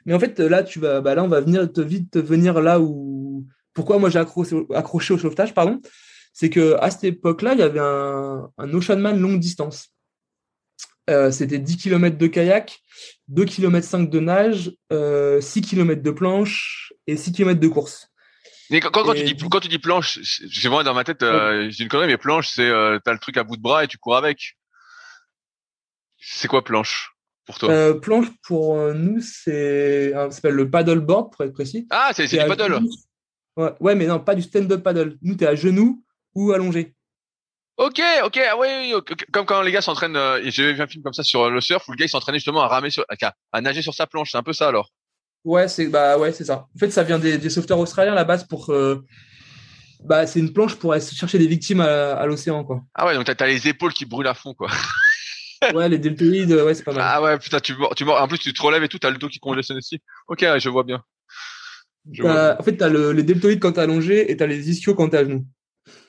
mais 0.04 0.12
en 0.12 0.18
fait 0.18 0.40
là 0.40 0.64
tu 0.64 0.80
vas 0.80 1.00
bah 1.00 1.14
là 1.14 1.22
on 1.22 1.28
va 1.28 1.40
venir 1.40 1.72
te 1.72 1.80
vite 1.80 2.16
venir 2.16 2.60
là 2.60 2.80
où 2.80 3.46
pourquoi 3.72 3.98
moi 3.98 4.10
j'ai 4.10 4.18
accroché, 4.18 4.56
accroché 4.74 5.14
au 5.14 5.18
sauvetage 5.18 5.54
pardon, 5.54 5.80
c'est 6.32 6.50
que 6.50 6.76
à 6.80 6.90
cette 6.90 7.04
époque-là 7.04 7.52
il 7.52 7.60
y 7.60 7.62
avait 7.62 7.78
un 7.78 8.50
un 8.58 8.74
Oceanman 8.74 9.18
longue 9.18 9.38
distance. 9.38 9.92
Euh, 11.08 11.30
c'était 11.30 11.58
10 11.58 11.76
km 11.78 12.18
de 12.18 12.26
kayak, 12.26 12.80
2 13.28 13.44
km 13.44 13.86
5 13.86 14.10
de 14.10 14.20
nage, 14.20 14.72
euh, 14.92 15.40
6 15.40 15.62
km 15.62 16.02
de 16.02 16.10
planche 16.10 16.92
et 17.06 17.16
6 17.16 17.32
km 17.32 17.58
de 17.58 17.68
course. 17.68 18.08
Mais 18.70 18.80
quand, 18.80 18.90
quand, 18.90 19.14
tu 19.14 19.24
dis 19.24 19.34
quand 19.34 19.60
tu 19.60 19.68
dis 19.68 19.78
planche, 19.78 20.18
j'ai 20.22 20.68
moi 20.68 20.84
dans 20.84 20.92
ma 20.92 21.04
tête, 21.04 21.22
euh, 21.22 21.70
j'ai 21.70 21.84
une 21.84 21.88
connerie, 21.88 22.08
mais 22.08 22.18
planche 22.18 22.48
c'est 22.48 22.68
euh, 22.68 22.98
t'as 23.02 23.12
le 23.12 23.18
truc 23.18 23.38
à 23.38 23.44
bout 23.44 23.56
de 23.56 23.62
bras 23.62 23.84
et 23.84 23.88
tu 23.88 23.96
cours 23.96 24.16
avec. 24.16 24.56
C'est 26.18 26.48
quoi 26.48 26.62
planche 26.62 27.12
pour 27.46 27.58
toi? 27.58 27.70
Euh, 27.70 27.94
Planche 27.94 28.26
pour 28.42 28.76
euh, 28.76 28.92
nous, 28.92 29.20
c'est 29.22 30.12
ça 30.12 30.30
s'appelle 30.30 30.54
le 30.54 30.70
paddleboard 30.70 31.32
pour 31.32 31.44
être 31.44 31.54
précis. 31.54 31.86
Ah, 31.90 32.10
c'est 32.12 32.26
du 32.26 32.36
paddle. 32.36 32.80
Ouais, 33.56 33.72
ouais, 33.80 33.94
mais 33.94 34.06
non, 34.06 34.20
pas 34.20 34.34
du 34.34 34.42
stand-up 34.42 34.82
paddle. 34.82 35.16
Nous, 35.22 35.34
tu 35.34 35.44
es 35.44 35.46
à 35.46 35.54
genoux 35.54 36.04
ou 36.34 36.52
allongé. 36.52 36.94
Ok, 37.78 38.02
ok, 38.24 38.40
ah 38.50 38.56
oui, 38.58 38.66
oui, 38.92 39.16
comme 39.32 39.46
quand 39.46 39.62
les 39.62 39.70
gars 39.70 39.80
s'entraînent. 39.80 40.16
Euh, 40.16 40.40
j'ai 40.46 40.72
vu 40.72 40.82
un 40.82 40.88
film 40.88 41.04
comme 41.04 41.12
ça 41.12 41.22
sur 41.22 41.48
le 41.48 41.60
surf 41.60 41.86
où 41.86 41.92
le 41.92 41.96
gars 41.96 42.06
il 42.06 42.08
s'entraînait 42.08 42.38
justement 42.38 42.62
à 42.62 42.66
ramer 42.66 42.90
sur, 42.90 43.04
à, 43.52 43.60
nager 43.60 43.82
sur 43.82 43.94
sa 43.94 44.08
planche. 44.08 44.32
C'est 44.32 44.36
un 44.36 44.42
peu 44.42 44.52
ça 44.52 44.66
alors. 44.66 44.90
Ouais, 45.44 45.68
c'est 45.68 45.86
bah 45.86 46.18
ouais, 46.18 46.32
c'est 46.32 46.44
ça. 46.44 46.66
En 46.74 46.78
fait, 46.78 46.90
ça 46.90 47.04
vient 47.04 47.20
des, 47.20 47.38
des 47.38 47.50
sauveteurs 47.50 47.78
australiens 47.78 48.12
à 48.12 48.16
la 48.16 48.24
base 48.24 48.44
pour. 48.48 48.74
bah, 50.04 50.26
c'est 50.26 50.40
une 50.40 50.52
planche 50.52 50.74
pour 50.74 50.92
aller 50.92 51.04
chercher 51.04 51.38
des 51.38 51.46
victimes 51.46 51.80
à, 51.80 52.26
l'océan, 52.26 52.64
quoi. 52.64 52.82
Ah 52.94 53.06
ouais, 53.06 53.14
donc 53.14 53.24
t'as 53.26 53.44
as 53.44 53.46
les 53.46 53.68
épaules 53.68 53.92
qui 53.92 54.06
brûlent 54.06 54.26
à 54.26 54.34
fond, 54.34 54.54
quoi. 54.54 54.68
ouais, 55.72 55.88
les 55.88 55.98
deltoïdes, 55.98 56.50
ouais, 56.50 56.74
c'est 56.74 56.82
pas 56.82 56.92
mal. 56.92 57.04
Ah 57.06 57.22
ouais, 57.22 57.38
putain, 57.38 57.60
tu 57.60 57.76
mords, 57.76 57.94
tu 57.94 58.04
mords. 58.04 58.20
En 58.20 58.26
plus, 58.26 58.38
tu 58.38 58.52
te 58.52 58.60
relèves 58.60 58.82
et 58.82 58.88
tout, 58.88 58.98
t'as 58.98 59.10
le 59.10 59.18
dos 59.18 59.28
qui 59.28 59.38
congèle 59.38 59.76
aussi. 59.76 60.02
Ok, 60.26 60.44
je 60.58 60.68
vois 60.68 60.82
bien. 60.82 61.04
en 62.24 62.62
fait, 62.64 62.76
tu 62.76 62.82
as 62.82 62.88
le, 62.88 63.12
les 63.12 63.22
deltoïdes 63.22 63.60
quand 63.60 63.74
tu 63.74 63.78
es 63.78 63.82
allongé 63.84 64.32
et 64.32 64.36
tu 64.36 64.42
as 64.42 64.48
les 64.48 64.68
ischios 64.68 64.96
quand 64.96 65.10
tu 65.10 65.14
es 65.14 65.18
à 65.20 65.24
genoux. 65.24 65.46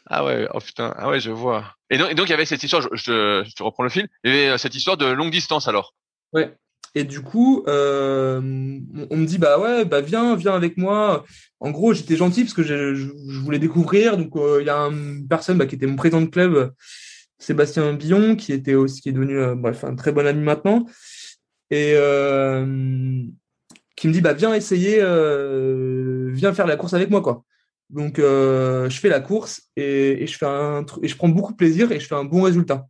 Ah 0.10 0.26
ouais, 0.26 0.48
oh 0.54 0.60
putain, 0.60 0.94
ah 0.98 1.10
ouais, 1.10 1.20
je 1.20 1.32
vois. 1.32 1.76
Et 1.90 1.98
donc, 1.98 2.14
donc 2.16 2.28
il 2.28 2.32
y 2.32 2.34
avait 2.34 2.46
cette 2.46 2.64
histoire, 2.64 2.88
je, 2.92 3.44
te 3.54 3.64
reprends 3.64 3.84
le 3.84 3.90
fil, 3.90 4.08
il 4.24 4.34
y 4.34 4.46
avait 4.46 4.58
cette 4.58 4.76
histoire 4.76 4.98
de 4.98 5.06
longue 5.06 5.32
distance 5.32 5.68
alors? 5.68 5.94
Ouais. 6.34 6.56
Et 6.96 7.04
du 7.04 7.22
coup, 7.22 7.64
euh, 7.68 8.40
on 9.12 9.18
me 9.18 9.26
dit 9.26 9.38
bah 9.38 9.60
ouais, 9.60 9.86
bah 9.86 10.02
viens, 10.02 10.36
viens 10.36 10.56
avec 10.56 10.76
moi. 10.78 11.24
En 11.60 11.70
gros, 11.70 11.94
j'étais 11.94 12.16
gentil 12.16 12.44
parce 12.44 12.56
que 12.56 12.64
je, 12.64 13.12
voulais 13.40 13.60
découvrir. 13.60 14.18
Donc 14.18 14.36
euh, 14.36 14.58
il 14.62 14.66
y 14.66 14.72
a 14.72 14.78
une 14.78 15.28
personne 15.28 15.60
bah, 15.60 15.68
qui 15.68 15.76
était 15.76 15.86
mon 15.86 15.96
président 15.96 16.22
de 16.22 16.26
club, 16.26 16.74
Sébastien 17.40 17.94
Billon, 17.94 18.36
qui 18.36 18.52
était 18.52 18.76
aussi 18.76 19.02
qui 19.02 19.10
est 19.10 19.14
devenu 19.14 19.38
euh, 19.38 19.56
bref 19.56 19.84
un 19.84 19.96
très 19.96 20.12
bon 20.12 20.28
ami 20.28 20.42
maintenant, 20.42 20.86
et 21.72 21.94
euh, 21.96 23.24
qui 23.96 24.08
me 24.08 24.14
dit 24.14 24.22
bah 24.22 24.34
viens 24.34 24.54
essayer, 24.54 25.00
euh, 25.02 26.30
viens 26.34 26.54
faire 26.54 26.68
la 26.68 26.76
course 26.76 26.94
avec 26.94 27.10
moi 27.10 27.22
quoi. 27.22 27.44
Donc 27.90 28.18
je 28.18 28.98
fais 29.02 29.10
la 29.10 29.20
course 29.20 29.62
et, 29.76 30.24
et, 30.24 30.28
je 30.28 30.38
fais 30.38 30.46
un 30.46 30.86
et 31.02 31.08
je 31.08 31.16
prends 31.16 31.30
beaucoup 31.30 31.54
de 31.54 31.58
plaisir 31.58 31.92
et 31.92 32.00
je 32.00 32.08
fais 32.08 32.16
un 32.16 32.24
bon 32.24 32.44
résultat. 32.44 32.86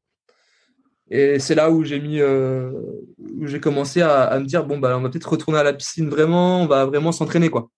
Et 1.12 1.40
c'est 1.40 1.56
là 1.56 1.72
où 1.72 1.84
j'ai 1.84 2.00
mis, 2.00 2.20
euh, 2.20 2.72
où 3.18 3.48
j'ai 3.48 3.60
commencé 3.60 4.02
à, 4.02 4.24
à, 4.24 4.40
me 4.40 4.46
dire 4.46 4.66
bon 4.66 4.78
bah 4.78 4.96
on 4.96 5.02
va 5.02 5.10
peut-être 5.10 5.30
retourner 5.30 5.58
à 5.58 5.64
la 5.64 5.74
piscine 5.74 6.08
vraiment, 6.08 6.62
on 6.62 6.68
va 6.68 6.86
vraiment 6.86 7.12
s'entraîner 7.12 7.50
quoi. 7.50 7.70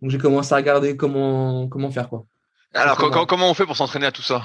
Donc 0.00 0.10
j'ai 0.10 0.18
commencé 0.18 0.54
à 0.54 0.56
regarder 0.56 0.96
comment 0.96 1.68
comment 1.68 1.90
faire 1.90 2.08
quoi. 2.08 2.24
Alors 2.72 2.96
comment 3.26 3.50
on 3.50 3.54
fait 3.54 3.66
pour 3.66 3.76
s'entraîner 3.76 4.06
à 4.06 4.12
tout 4.12 4.22
ça? 4.22 4.42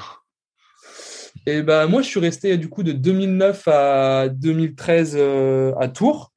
Et 1.45 1.61
ben 1.61 1.87
moi 1.87 2.01
je 2.01 2.07
suis 2.07 2.19
resté 2.19 2.57
du 2.57 2.67
coup 2.67 2.83
de 2.83 2.91
2009 2.91 3.67
à 3.69 4.27
2013 4.27 5.15
euh, 5.17 5.73
à 5.79 5.87
Tours. 5.87 6.33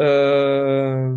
Euh, 0.00 1.16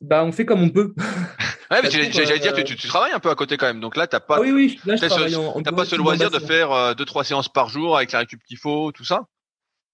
bah 0.00 0.24
on 0.24 0.32
fait 0.32 0.44
comme 0.44 0.62
on 0.62 0.70
peut. 0.70 0.94
Ouais, 1.70 1.80
mais 1.82 1.90
j'allais 1.90 2.38
dire, 2.38 2.54
tu, 2.54 2.76
tu, 2.76 2.88
travailles 2.88 3.12
un 3.12 3.20
peu 3.20 3.30
à 3.30 3.34
côté 3.34 3.56
quand 3.56 3.66
même. 3.66 3.80
Donc 3.80 3.96
là, 3.96 4.06
t'as 4.06 4.20
pas, 4.20 4.36
ah 4.36 4.40
oui, 4.40 4.52
oui, 4.52 4.80
là, 4.84 4.96
je 4.96 5.06
ce, 5.06 5.70
pas 5.70 5.84
ce 5.84 5.96
loisir 5.96 6.30
de 6.30 6.38
faire 6.38 6.72
euh, 6.72 6.94
deux, 6.94 7.04
trois 7.04 7.24
séances 7.24 7.48
par 7.48 7.68
jour 7.68 7.96
avec 7.96 8.12
la 8.12 8.20
récup 8.20 8.42
qu'il 8.46 8.58
faut, 8.58 8.92
tout 8.92 9.04
ça? 9.04 9.26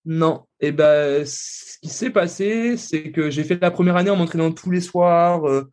Non. 0.05 0.45
Et 0.61 0.69
eh 0.69 0.73
ben, 0.73 1.25
ce 1.27 1.79
qui 1.83 1.89
s'est 1.89 2.11
passé, 2.11 2.77
c'est 2.77 3.13
que 3.13 3.31
j'ai 3.31 3.45
fait 3.45 3.61
la 3.61 3.71
première 3.71 3.97
année 3.97 4.11
en 4.11 4.17
m'entraînant 4.17 4.51
tous 4.51 4.71
les 4.71 4.81
soirs, 4.81 5.47
euh, 5.49 5.71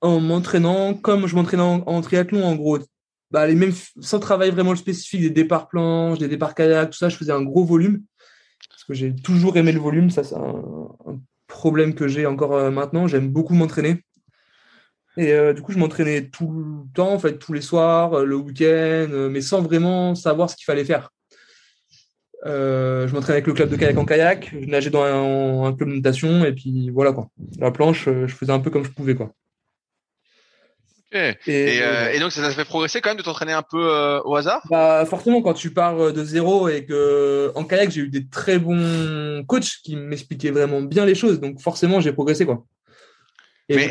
en 0.00 0.20
m'entraînant 0.20 0.94
comme 0.94 1.26
je 1.26 1.34
m'entraînais 1.34 1.62
en, 1.62 2.00
triathlon, 2.00 2.44
en 2.44 2.54
gros. 2.56 2.78
Bah, 3.30 3.46
les 3.46 3.54
mêmes, 3.54 3.72
sans 4.00 4.18
travail 4.18 4.50
vraiment 4.50 4.74
spécifique, 4.74 5.22
des 5.22 5.30
départs 5.30 5.68
planches, 5.68 6.18
des 6.18 6.28
départs 6.28 6.54
kayak, 6.54 6.90
tout 6.90 6.98
ça, 6.98 7.08
je 7.08 7.16
faisais 7.16 7.32
un 7.32 7.42
gros 7.42 7.64
volume. 7.64 8.02
Parce 8.68 8.84
que 8.84 8.94
j'ai 8.94 9.14
toujours 9.14 9.56
aimé 9.56 9.72
le 9.72 9.80
volume. 9.80 10.10
Ça, 10.10 10.24
c'est 10.24 10.36
un, 10.36 10.88
problème 11.46 11.94
que 11.94 12.08
j'ai 12.08 12.26
encore 12.26 12.54
euh, 12.54 12.70
maintenant. 12.70 13.06
J'aime 13.06 13.28
beaucoup 13.28 13.54
m'entraîner. 13.54 14.04
Et 15.16 15.32
euh, 15.32 15.52
du 15.52 15.62
coup, 15.62 15.72
je 15.72 15.78
m'entraînais 15.78 16.28
tout 16.28 16.50
le 16.50 16.92
temps, 16.94 17.12
en 17.12 17.18
fait, 17.18 17.38
tous 17.38 17.52
les 17.52 17.60
soirs, 17.60 18.14
euh, 18.14 18.24
le 18.24 18.36
week-end, 18.36 19.10
euh, 19.12 19.28
mais 19.28 19.40
sans 19.40 19.60
vraiment 19.60 20.14
savoir 20.14 20.48
ce 20.48 20.56
qu'il 20.56 20.64
fallait 20.64 20.84
faire. 20.84 21.10
je 22.44 23.12
m'entraînais 23.12 23.38
avec 23.38 23.46
le 23.46 23.52
club 23.54 23.70
de 23.70 23.76
kayak 23.76 23.98
en 23.98 24.04
kayak, 24.04 24.50
je 24.52 24.66
nageais 24.66 24.90
dans 24.90 25.02
un, 25.02 25.72
club 25.74 25.90
de 25.90 25.96
natation, 25.96 26.44
et 26.44 26.52
puis 26.52 26.90
voilà 26.90 27.12
quoi. 27.12 27.28
La 27.58 27.70
planche, 27.70 28.04
je 28.04 28.32
faisais 28.32 28.52
un 28.52 28.60
peu 28.60 28.70
comme 28.70 28.84
je 28.84 28.90
pouvais 28.90 29.14
quoi. 29.14 29.32
Et, 31.12 31.34
et, 31.48 32.20
donc 32.20 32.30
ça, 32.30 32.40
ça 32.40 32.52
fait 32.52 32.64
progresser 32.64 33.00
quand 33.00 33.10
même 33.10 33.18
de 33.18 33.24
t'entraîner 33.24 33.52
un 33.52 33.64
peu 33.68 34.20
au 34.24 34.36
hasard? 34.36 34.62
Bah, 34.70 35.04
Forcément, 35.06 35.42
quand 35.42 35.54
tu 35.54 35.72
pars 35.72 36.12
de 36.12 36.24
zéro 36.24 36.68
et 36.68 36.84
que 36.84 37.50
en 37.56 37.64
kayak 37.64 37.90
j'ai 37.90 38.02
eu 38.02 38.08
des 38.08 38.28
très 38.28 38.60
bons 38.60 39.44
coachs 39.48 39.80
qui 39.82 39.96
m'expliquaient 39.96 40.52
vraiment 40.52 40.82
bien 40.82 41.04
les 41.04 41.16
choses, 41.16 41.40
donc 41.40 41.60
forcément 41.60 41.98
j'ai 41.98 42.12
progressé 42.12 42.46
quoi. 42.46 42.64
Mais 43.76 43.84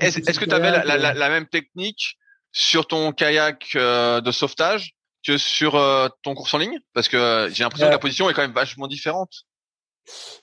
est-ce 0.00 0.38
que 0.38 0.44
tu 0.44 0.54
avais 0.54 0.70
la, 0.70 1.28
même 1.28 1.46
technique 1.46 2.18
sur 2.52 2.86
ton 2.86 3.12
kayak 3.12 3.72
euh, 3.74 4.20
de 4.20 4.30
sauvetage 4.30 4.94
que 5.26 5.38
sur 5.38 5.76
euh, 5.76 6.08
ton 6.22 6.34
course 6.34 6.54
en 6.54 6.58
ligne? 6.58 6.78
Parce 6.92 7.08
que 7.08 7.16
euh, 7.16 7.50
j'ai 7.50 7.64
l'impression 7.64 7.86
que 7.86 7.92
la 7.92 7.98
position 7.98 8.30
est 8.30 8.34
quand 8.34 8.42
même 8.42 8.52
vachement 8.52 8.86
différente. 8.86 9.32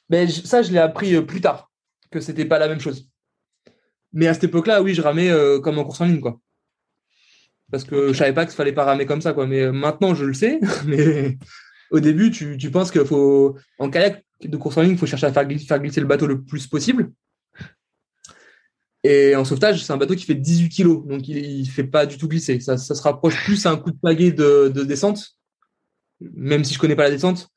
Mais 0.09 0.27
ça, 0.27 0.61
je 0.61 0.71
l'ai 0.71 0.79
appris 0.79 1.21
plus 1.21 1.41
tard, 1.41 1.71
que 2.09 2.19
c'était 2.19 2.45
pas 2.45 2.59
la 2.59 2.67
même 2.67 2.79
chose. 2.79 3.07
Mais 4.13 4.27
à 4.27 4.33
cette 4.33 4.45
époque-là, 4.45 4.81
oui, 4.81 4.93
je 4.93 5.01
ramais 5.01 5.31
comme 5.63 5.77
en 5.77 5.83
course 5.83 6.01
en 6.01 6.05
ligne, 6.05 6.19
quoi. 6.19 6.39
Parce 7.71 7.85
que 7.85 8.09
je 8.09 8.17
savais 8.17 8.33
pas 8.33 8.45
qu'il 8.45 8.55
fallait 8.55 8.73
pas 8.73 8.83
ramer 8.83 9.05
comme 9.05 9.21
ça, 9.21 9.33
quoi. 9.33 9.47
Mais 9.47 9.71
maintenant, 9.71 10.13
je 10.13 10.25
le 10.25 10.33
sais. 10.33 10.59
Mais 10.85 11.37
au 11.91 11.99
début, 11.99 12.31
tu, 12.31 12.57
tu 12.57 12.71
penses 12.71 12.91
qu'il 12.91 13.05
faut, 13.05 13.57
en 13.77 13.89
kayak 13.89 14.25
de 14.43 14.57
course 14.57 14.77
en 14.77 14.81
ligne, 14.81 14.93
il 14.93 14.97
faut 14.97 15.05
chercher 15.05 15.27
à 15.27 15.33
faire 15.33 15.45
glisser 15.45 16.01
le 16.01 16.07
bateau 16.07 16.27
le 16.27 16.43
plus 16.43 16.67
possible. 16.67 17.11
Et 19.03 19.35
en 19.35 19.45
sauvetage, 19.45 19.83
c'est 19.83 19.93
un 19.93 19.97
bateau 19.97 20.15
qui 20.15 20.25
fait 20.25 20.35
18 20.35 20.69
kg, 20.69 21.07
donc 21.07 21.27
il 21.27 21.61
ne 21.61 21.65
fait 21.65 21.83
pas 21.83 22.05
du 22.05 22.17
tout 22.17 22.27
glisser. 22.27 22.59
Ça, 22.59 22.77
ça, 22.77 22.93
se 22.93 23.01
rapproche 23.01 23.43
plus 23.43 23.65
à 23.65 23.71
un 23.71 23.77
coup 23.77 23.91
de 23.91 23.97
pagaie 23.97 24.31
de, 24.31 24.71
de 24.73 24.83
descente, 24.83 25.37
même 26.19 26.63
si 26.63 26.75
je 26.75 26.79
connais 26.79 26.95
pas 26.95 27.05
la 27.05 27.11
descente. 27.11 27.49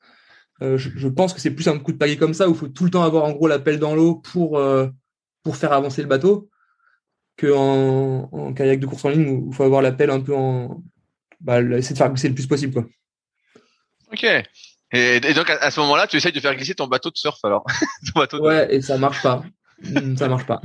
Euh, 0.61 0.77
je, 0.77 0.89
je, 0.95 1.07
pense 1.07 1.33
que 1.33 1.41
c'est 1.41 1.51
plus 1.51 1.67
un 1.67 1.77
coup 1.77 1.91
de 1.91 1.97
pagaie 1.97 2.17
comme 2.17 2.33
ça 2.33 2.47
où 2.47 2.53
il 2.53 2.57
faut 2.57 2.67
tout 2.67 2.85
le 2.85 2.89
temps 2.89 3.03
avoir 3.03 3.25
en 3.25 3.31
gros 3.31 3.47
la 3.47 3.59
pelle 3.59 3.77
dans 3.77 3.93
l'eau 3.93 4.15
pour 4.15 4.57
euh, 4.57 4.87
pour 5.43 5.57
faire 5.57 5.73
avancer 5.73 6.01
le 6.01 6.07
bateau, 6.07 6.49
que 7.37 7.53
en, 7.53 8.29
en, 8.31 8.53
kayak 8.53 8.79
de 8.79 8.87
course 8.87 9.05
en 9.05 9.09
ligne 9.09 9.27
où 9.27 9.49
il 9.51 9.55
faut 9.55 9.63
avoir 9.63 9.81
la 9.81 9.91
pelle 9.91 10.09
un 10.09 10.21
peu 10.21 10.33
en 10.33 10.81
bah, 11.41 11.61
essayer 11.61 11.93
de 11.93 11.97
faire 11.97 12.09
glisser 12.09 12.29
le 12.29 12.35
plus 12.35 12.47
possible 12.47 12.73
quoi. 12.73 12.85
Ok. 14.11 14.25
Et, 14.91 15.33
donc 15.33 15.49
à, 15.49 15.71
ce 15.71 15.79
moment-là, 15.81 16.07
tu 16.07 16.15
essayes 16.15 16.31
de 16.31 16.39
faire 16.39 16.55
glisser 16.55 16.73
ton 16.73 16.87
bateau 16.87 17.11
de 17.11 17.17
surf 17.17 17.43
alors. 17.43 17.65
ton 18.13 18.19
bateau 18.19 18.37
de... 18.39 18.43
Ouais, 18.43 18.73
et 18.73 18.81
ça 18.81 18.97
marche 18.97 19.21
pas. 19.21 19.43
ça 20.17 20.29
marche 20.29 20.45
pas. 20.45 20.61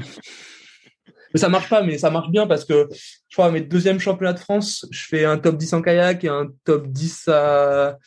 Mais 1.32 1.40
ça 1.40 1.48
marche 1.48 1.68
pas, 1.68 1.82
mais 1.82 1.98
ça 1.98 2.10
marche 2.10 2.30
bien 2.30 2.46
parce 2.46 2.64
que 2.64 2.88
je 2.90 3.34
crois 3.36 3.46
à 3.46 3.50
mes 3.50 3.60
deuxièmes 3.60 4.00
championnats 4.00 4.32
de 4.32 4.38
France, 4.38 4.86
je 4.90 5.06
fais 5.06 5.24
un 5.24 5.38
top 5.38 5.56
10 5.56 5.74
en 5.74 5.82
kayak 5.82 6.24
et 6.24 6.28
un 6.28 6.48
top 6.64 6.88
10 6.88 7.28
à, 7.28 7.98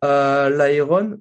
à 0.00 0.50
l'Aéron. 0.50 1.18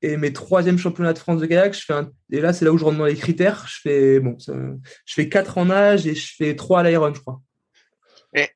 Et 0.00 0.16
mes 0.16 0.32
troisièmes 0.32 0.78
championnats 0.78 1.12
de 1.12 1.18
France 1.18 1.40
de 1.40 1.46
kayak, 1.46 1.74
je 1.74 1.84
fais 1.84 1.92
un, 1.92 2.10
et 2.30 2.40
là 2.40 2.52
c'est 2.52 2.64
là 2.64 2.72
où 2.72 2.78
je 2.78 2.84
rentre 2.84 2.98
dans 2.98 3.04
les 3.04 3.16
critères. 3.16 3.66
Je 3.68 3.80
fais 3.82 4.20
bon, 4.20 4.36
je 4.38 5.14
fais 5.14 5.28
4 5.28 5.58
en 5.58 5.66
nage 5.66 6.06
et 6.06 6.14
je 6.14 6.34
fais 6.36 6.54
3 6.54 6.80
à 6.80 6.82
l'Aéron, 6.84 7.12
je 7.12 7.20
crois. 7.20 7.40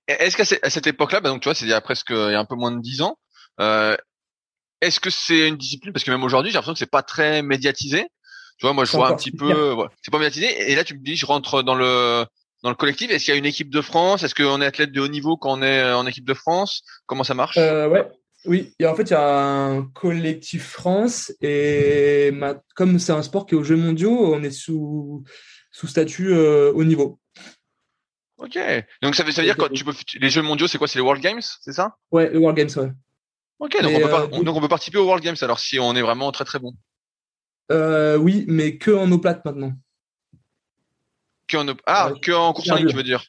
Est-ce 0.07 0.37
qu'à 0.37 0.71
cette 0.71 0.87
époque-là, 0.87 1.21
bah 1.21 1.31
donc 1.31 1.43
tu 1.43 1.49
vois, 1.49 1.55
c'est 1.55 1.65
il 1.65 1.71
y 1.71 1.75
a 1.75 1.81
presque 1.81 2.11
a 2.11 2.38
un 2.38 2.45
peu 2.45 2.55
moins 2.55 2.71
de 2.71 2.81
10 2.81 3.03
ans. 3.03 3.19
Euh, 3.61 3.97
est-ce 4.81 5.01
que 5.01 5.11
c'est 5.11 5.49
une 5.49 5.57
discipline 5.57 5.93
parce 5.93 6.05
que 6.05 6.11
même 6.11 6.25
aujourd'hui, 6.25 6.51
j'ai 6.51 6.57
l'impression 6.57 6.75
que 6.75 6.79
c'est 6.79 6.87
pas 6.87 7.03
très 7.03 7.43
médiatisé. 7.43 8.09
Tu 8.62 8.66
vois, 8.66 8.75
moi, 8.75 8.85
je 8.85 8.92
vois 8.92 9.09
un 9.09 9.16
petit 9.16 9.33
peu, 9.33 9.75
c'est 10.03 10.12
pas 10.12 10.18
médiatisé. 10.18 10.70
Et 10.70 10.77
là, 10.77 10.85
tu 10.85 10.94
me 10.94 11.01
dis, 11.01 11.16
je 11.16 11.27
rentre 11.27 11.64
dans 11.64 11.75
le 11.75 12.25
dans 12.62 12.70
le 12.70 12.77
collectif. 12.77 13.11
Est-ce 13.11 13.25
qu'il 13.25 13.35
y 13.35 13.37
a 13.37 13.38
une 13.38 13.44
équipe 13.44 13.70
de 13.70 13.81
France? 13.81 14.22
Est-ce 14.22 14.37
qu'on 14.37 14.62
est 14.62 14.64
athlète 14.64 14.92
de 14.92 15.01
haut 15.01 15.09
niveau 15.09 15.37
quand 15.37 15.59
on 15.59 15.62
est 15.62 15.81
euh, 15.81 15.98
en 15.98 16.07
équipe 16.07 16.25
de 16.25 16.33
France? 16.33 16.85
Comment 17.07 17.25
ça 17.25 17.35
marche? 17.35 17.57
Euh, 17.59 17.88
Ouais, 17.88 18.09
oui. 18.44 18.72
Et 18.79 18.87
en 18.87 18.94
fait, 18.94 19.03
il 19.03 19.11
y 19.11 19.16
a 19.16 19.44
un 19.44 19.83
collectif 19.83 20.64
France 20.64 21.33
et 21.40 22.33
comme 22.77 23.01
c'est 23.01 23.11
un 23.11 23.22
sport 23.22 23.46
qui 23.46 23.57
est 23.57 23.59
aux 23.59 23.64
Jeux 23.64 23.75
mondiaux, 23.75 24.33
on 24.33 24.44
est 24.44 24.53
sous 24.53 25.25
sous 25.72 25.88
statut 25.88 26.33
euh, 26.33 26.70
haut 26.72 26.85
niveau. 26.85 27.18
Ok. 28.38 28.57
Donc 29.03 29.16
ça 29.16 29.25
veut, 29.25 29.33
ça 29.33 29.42
veut 29.42 29.48
dire 29.48 29.57
que 29.57 29.72
tu 29.72 29.83
peux 29.83 29.94
les 30.20 30.31
Jeux 30.31 30.42
mondiaux, 30.42 30.68
c'est 30.68 30.79
quoi? 30.79 30.87
C'est 30.87 31.01
les 31.01 31.05
World 31.05 31.20
Games, 31.20 31.42
c'est 31.62 31.72
ça? 31.72 31.96
Ouais, 32.12 32.31
les 32.31 32.38
World 32.38 32.57
Games, 32.57 32.70
ouais. 32.77 32.92
Ok, 33.59 33.83
donc 33.83 33.92
on, 33.92 34.01
peut 34.01 34.44
donc 34.44 34.57
on 34.57 34.61
peut 34.61 34.68
participer 34.68 34.98
aux 34.98 35.05
World 35.05 35.25
Games 35.25 35.37
alors 35.40 35.59
si 35.59 35.81
on 35.81 35.96
est 35.96 36.03
vraiment 36.03 36.31
très 36.31 36.44
très 36.44 36.61
bon. 36.61 36.75
Euh, 37.70 38.16
oui, 38.16 38.44
mais 38.48 38.77
que 38.77 38.90
en 38.90 39.11
eau 39.12 39.18
plate 39.18 39.44
maintenant. 39.44 39.72
Que 41.48 41.57
en 41.57 41.66
Ah, 41.87 42.12
que 42.20 42.33
en 42.33 42.53
course 42.53 42.70
en 42.70 42.77
ligne, 42.77 42.88
tu 42.88 42.96
veux 42.96 43.03
dire? 43.03 43.25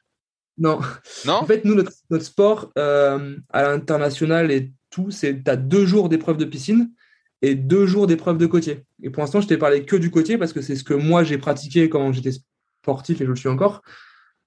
Non. 0.57 0.79
Non? 1.25 1.33
En 1.33 1.45
fait, 1.45 1.65
nous, 1.65 1.75
notre, 1.75 2.23
sport 2.23 2.71
euh, 2.77 3.37
à 3.49 3.63
l'international 3.63 4.51
et 4.51 4.71
tout, 4.89 5.11
c'est 5.11 5.43
tu 5.43 5.49
as 5.49 5.55
deux 5.55 5.85
jours 5.85 6.09
d'épreuve 6.09 6.37
de 6.37 6.45
piscine 6.45 6.91
et 7.41 7.55
deux 7.55 7.85
jours 7.85 8.07
d'épreuve 8.07 8.37
de 8.37 8.45
côtier. 8.45 8.83
Et 9.01 9.09
pour 9.09 9.21
l'instant, 9.21 9.41
je 9.41 9.47
t'ai 9.47 9.57
parlé 9.57 9.85
que 9.85 9.95
du 9.95 10.11
côtier 10.11 10.37
parce 10.37 10.53
que 10.53 10.61
c'est 10.61 10.75
ce 10.75 10.83
que 10.83 10.93
moi 10.93 11.23
j'ai 11.23 11.37
pratiqué 11.37 11.89
quand 11.89 12.11
j'étais 12.13 12.31
sportif 12.81 13.19
et 13.21 13.25
je 13.25 13.29
le 13.29 13.35
suis 13.35 13.49
encore. 13.49 13.81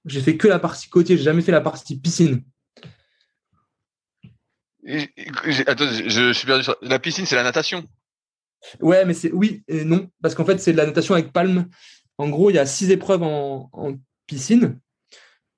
J'ai 0.05 0.21
fait 0.21 0.37
que 0.37 0.47
la 0.47 0.59
partie 0.59 0.89
côtier, 0.89 1.17
j'ai 1.17 1.23
jamais 1.23 1.41
fait 1.41 1.51
la 1.51 1.61
partie 1.61 1.99
piscine. 1.99 2.43
Attends, 5.67 5.85
je, 6.07 6.31
suis 6.31 6.47
perdu. 6.47 6.65
La 6.81 6.99
piscine, 6.99 7.25
c'est 7.25 7.35
la 7.35 7.43
natation. 7.43 7.85
Ouais, 8.81 9.05
mais 9.05 9.13
c'est 9.13 9.31
oui 9.31 9.63
et 9.67 9.83
non, 9.83 10.09
parce 10.21 10.35
qu'en 10.35 10.45
fait, 10.45 10.59
c'est 10.59 10.71
de 10.71 10.77
la 10.77 10.85
natation 10.85 11.13
avec 11.13 11.31
palme. 11.31 11.67
En 12.17 12.29
gros, 12.29 12.49
il 12.49 12.55
y 12.55 12.59
a 12.59 12.65
six 12.65 12.91
épreuves 12.91 13.23
en, 13.23 13.69
piscine. 14.25 14.79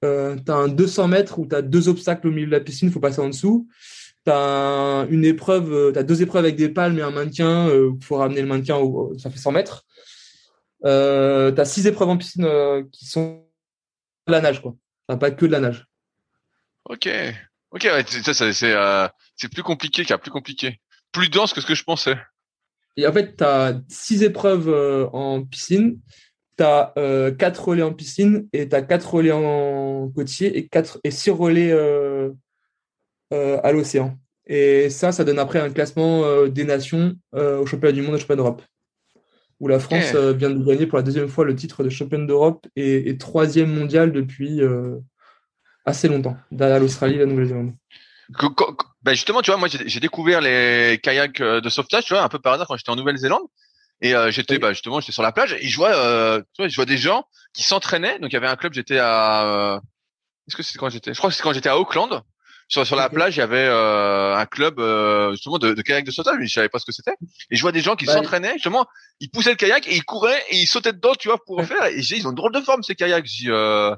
Euh, 0.05 0.37
tu 0.45 0.51
as 0.51 0.55
un 0.55 0.67
200 0.67 1.07
mètres 1.07 1.39
où 1.39 1.47
tu 1.47 1.55
as 1.55 1.61
deux 1.61 1.89
obstacles 1.89 2.27
au 2.27 2.31
milieu 2.31 2.45
de 2.45 2.51
la 2.51 2.59
piscine, 2.59 2.89
il 2.89 2.91
faut 2.91 2.99
passer 2.99 3.19
en 3.19 3.29
dessous. 3.29 3.67
Tu 4.25 4.31
as 4.31 5.07
une 5.09 5.25
épreuve, 5.25 5.73
euh, 5.73 5.91
tu 5.91 6.03
deux 6.03 6.21
épreuves 6.21 6.43
avec 6.43 6.55
des 6.55 6.69
palmes 6.69 6.97
et 6.99 7.01
un 7.01 7.11
maintien, 7.11 7.67
il 7.67 7.71
euh, 7.71 7.91
faut 8.01 8.17
ramener 8.17 8.41
le 8.41 8.73
au, 8.75 9.17
ça 9.17 9.29
fait 9.29 9.37
100 9.37 9.51
mètres. 9.53 9.85
Euh, 10.85 11.51
tu 11.51 11.59
as 11.59 11.65
six 11.65 11.87
épreuves 11.87 12.09
en 12.09 12.17
piscine 12.17 12.47
qui 12.91 13.05
sont 13.05 13.45
de 14.27 14.31
la 14.31 14.41
nage, 14.41 14.61
quoi. 14.61 14.75
pas 15.17 15.31
que 15.31 15.45
de 15.45 15.51
la 15.51 15.59
nage. 15.59 15.87
Ok. 16.85 17.09
Ok, 17.71 17.87
c'est 19.35 19.49
plus 19.51 19.63
compliqué 19.63 20.03
plus 20.17 20.31
compliqué. 20.31 20.79
Plus 21.11 21.29
dense 21.29 21.53
que 21.53 21.61
ce 21.61 21.65
que 21.65 21.75
je 21.75 21.83
pensais. 21.83 22.17
Et 22.97 23.07
en 23.07 23.13
fait, 23.13 23.37
tu 23.37 23.43
as 23.43 23.79
six 23.87 24.23
épreuves 24.23 24.69
euh, 24.69 25.07
en 25.13 25.43
piscine. 25.43 25.99
tu 26.57 26.63
as 26.63 26.93
euh, 26.97 27.31
4 27.31 27.69
relais 27.69 27.83
en 27.83 27.93
piscine 27.93 28.47
et 28.53 28.67
tu 28.67 28.75
as 28.75 28.81
4 28.81 29.13
relais 29.13 29.31
en 29.31 30.09
côtier 30.13 30.57
et, 30.57 30.67
4, 30.67 30.99
et 31.03 31.11
6 31.11 31.29
relais 31.31 31.71
euh, 31.71 32.31
à 33.31 33.71
l'océan. 33.71 34.17
Et 34.47 34.89
ça, 34.89 35.11
ça 35.11 35.23
donne 35.23 35.39
après 35.39 35.59
un 35.59 35.69
classement 35.69 36.47
des 36.47 36.63
nations 36.63 37.15
au 37.33 37.65
championnat 37.67 37.91
du 37.91 38.01
monde 38.01 38.13
et 38.13 38.15
au 38.15 38.19
championnat 38.19 38.41
d'Europe. 38.41 38.63
Où 39.59 39.67
la 39.67 39.77
France 39.77 40.15
vient 40.15 40.49
de 40.49 40.63
gagner 40.63 40.87
pour 40.87 40.97
la 40.97 41.03
deuxième 41.03 41.27
fois 41.27 41.45
le 41.45 41.53
titre 41.53 41.83
de 41.83 41.89
championne 41.89 42.25
d'Europe 42.25 42.65
et, 42.75 43.09
et, 43.09 43.17
troisième 43.17 43.71
mondial 43.71 44.11
depuis 44.11 44.61
assez 45.85 46.07
longtemps, 46.07 46.37
derrière 46.51 46.79
l'Australie 46.79 47.15
et 47.15 47.19
la 47.19 47.25
Nouvelle-Zélande. 47.27 47.73
Ben 49.01 49.13
justement, 49.13 49.41
tu 49.41 49.51
vois, 49.51 49.59
moi 49.59 49.67
j'ai 49.69 49.99
découvert 49.99 50.41
les 50.41 50.99
kayaks 51.01 51.41
de 51.41 51.69
sauvetage, 51.69 52.05
tu 52.05 52.13
vois, 52.13 52.23
un 52.23 52.29
peu 52.29 52.39
par 52.39 52.53
hasard 52.53 52.67
quand 52.67 52.77
j'étais 52.77 52.91
en 52.91 52.95
Nouvelle-Zélande. 52.95 53.41
Et 54.01 54.15
euh, 54.15 54.31
j'étais 54.31 54.59
bah, 54.59 54.71
justement, 54.71 54.99
j'étais 54.99 55.11
sur 55.11 55.23
la 55.23 55.31
plage 55.31 55.53
et 55.59 55.67
je 55.67 55.75
vois, 55.75 55.93
euh, 55.93 56.39
tu 56.53 56.61
vois, 56.61 56.67
je 56.69 56.75
vois 56.75 56.85
des 56.85 56.97
gens 56.97 57.25
qui 57.53 57.63
s'entraînaient. 57.63 58.19
Donc 58.19 58.31
il 58.31 58.33
y 58.33 58.37
avait 58.37 58.47
un 58.47 58.55
club, 58.55 58.73
j'étais 58.73 58.97
à, 58.97 59.43
euh, 59.43 59.79
est-ce 60.47 60.55
que 60.55 60.63
c'était 60.63 60.79
quand 60.79 60.89
j'étais, 60.89 61.13
je 61.13 61.17
crois 61.17 61.29
que 61.29 61.35
c'est 61.35 61.43
quand 61.43 61.53
j'étais 61.53 61.69
à 61.69 61.77
Auckland. 61.77 62.21
Sur, 62.71 62.85
sur 62.85 62.95
la 62.95 63.09
plage, 63.09 63.35
il 63.35 63.39
y 63.39 63.41
avait 63.41 63.65
euh, 63.65 64.35
un 64.35 64.45
club 64.45 64.79
euh, 64.79 65.31
justement 65.31 65.57
de, 65.57 65.73
de, 65.73 65.81
kayak 65.81 66.05
de 66.05 66.11
sauvetage, 66.11 66.35
mais 66.39 66.45
je 66.45 66.53
savais 66.53 66.69
pas 66.69 66.77
ce 66.77 66.85
que 66.85 66.91
c'était. 66.91 67.15
Et 67.49 67.55
je 67.55 67.61
vois 67.63 67.71
des 67.71 67.81
gens 67.81 67.95
qui 67.95 68.05
s'entraînaient, 68.05 68.53
justement, 68.53 68.85
ils 69.19 69.31
poussaient 69.31 69.49
le 69.49 69.55
kayak 69.55 69.87
et 69.87 69.95
ils 69.95 70.05
couraient 70.05 70.43
et 70.51 70.57
ils 70.57 70.67
sautaient 70.67 70.93
dedans, 70.93 71.15
tu 71.15 71.29
vois, 71.29 71.43
pour 71.43 71.57
ouais. 71.57 71.65
faire. 71.65 71.85
Et 71.85 72.03
j'ai 72.03 72.17
ils 72.17 72.27
ont 72.27 72.29
une 72.29 72.35
drôle 72.35 72.53
de 72.53 72.61
forme 72.61 72.83
ces 72.83 72.93
kayaks. 72.93 73.25
J'ai, 73.25 73.49
euh, 73.49 73.95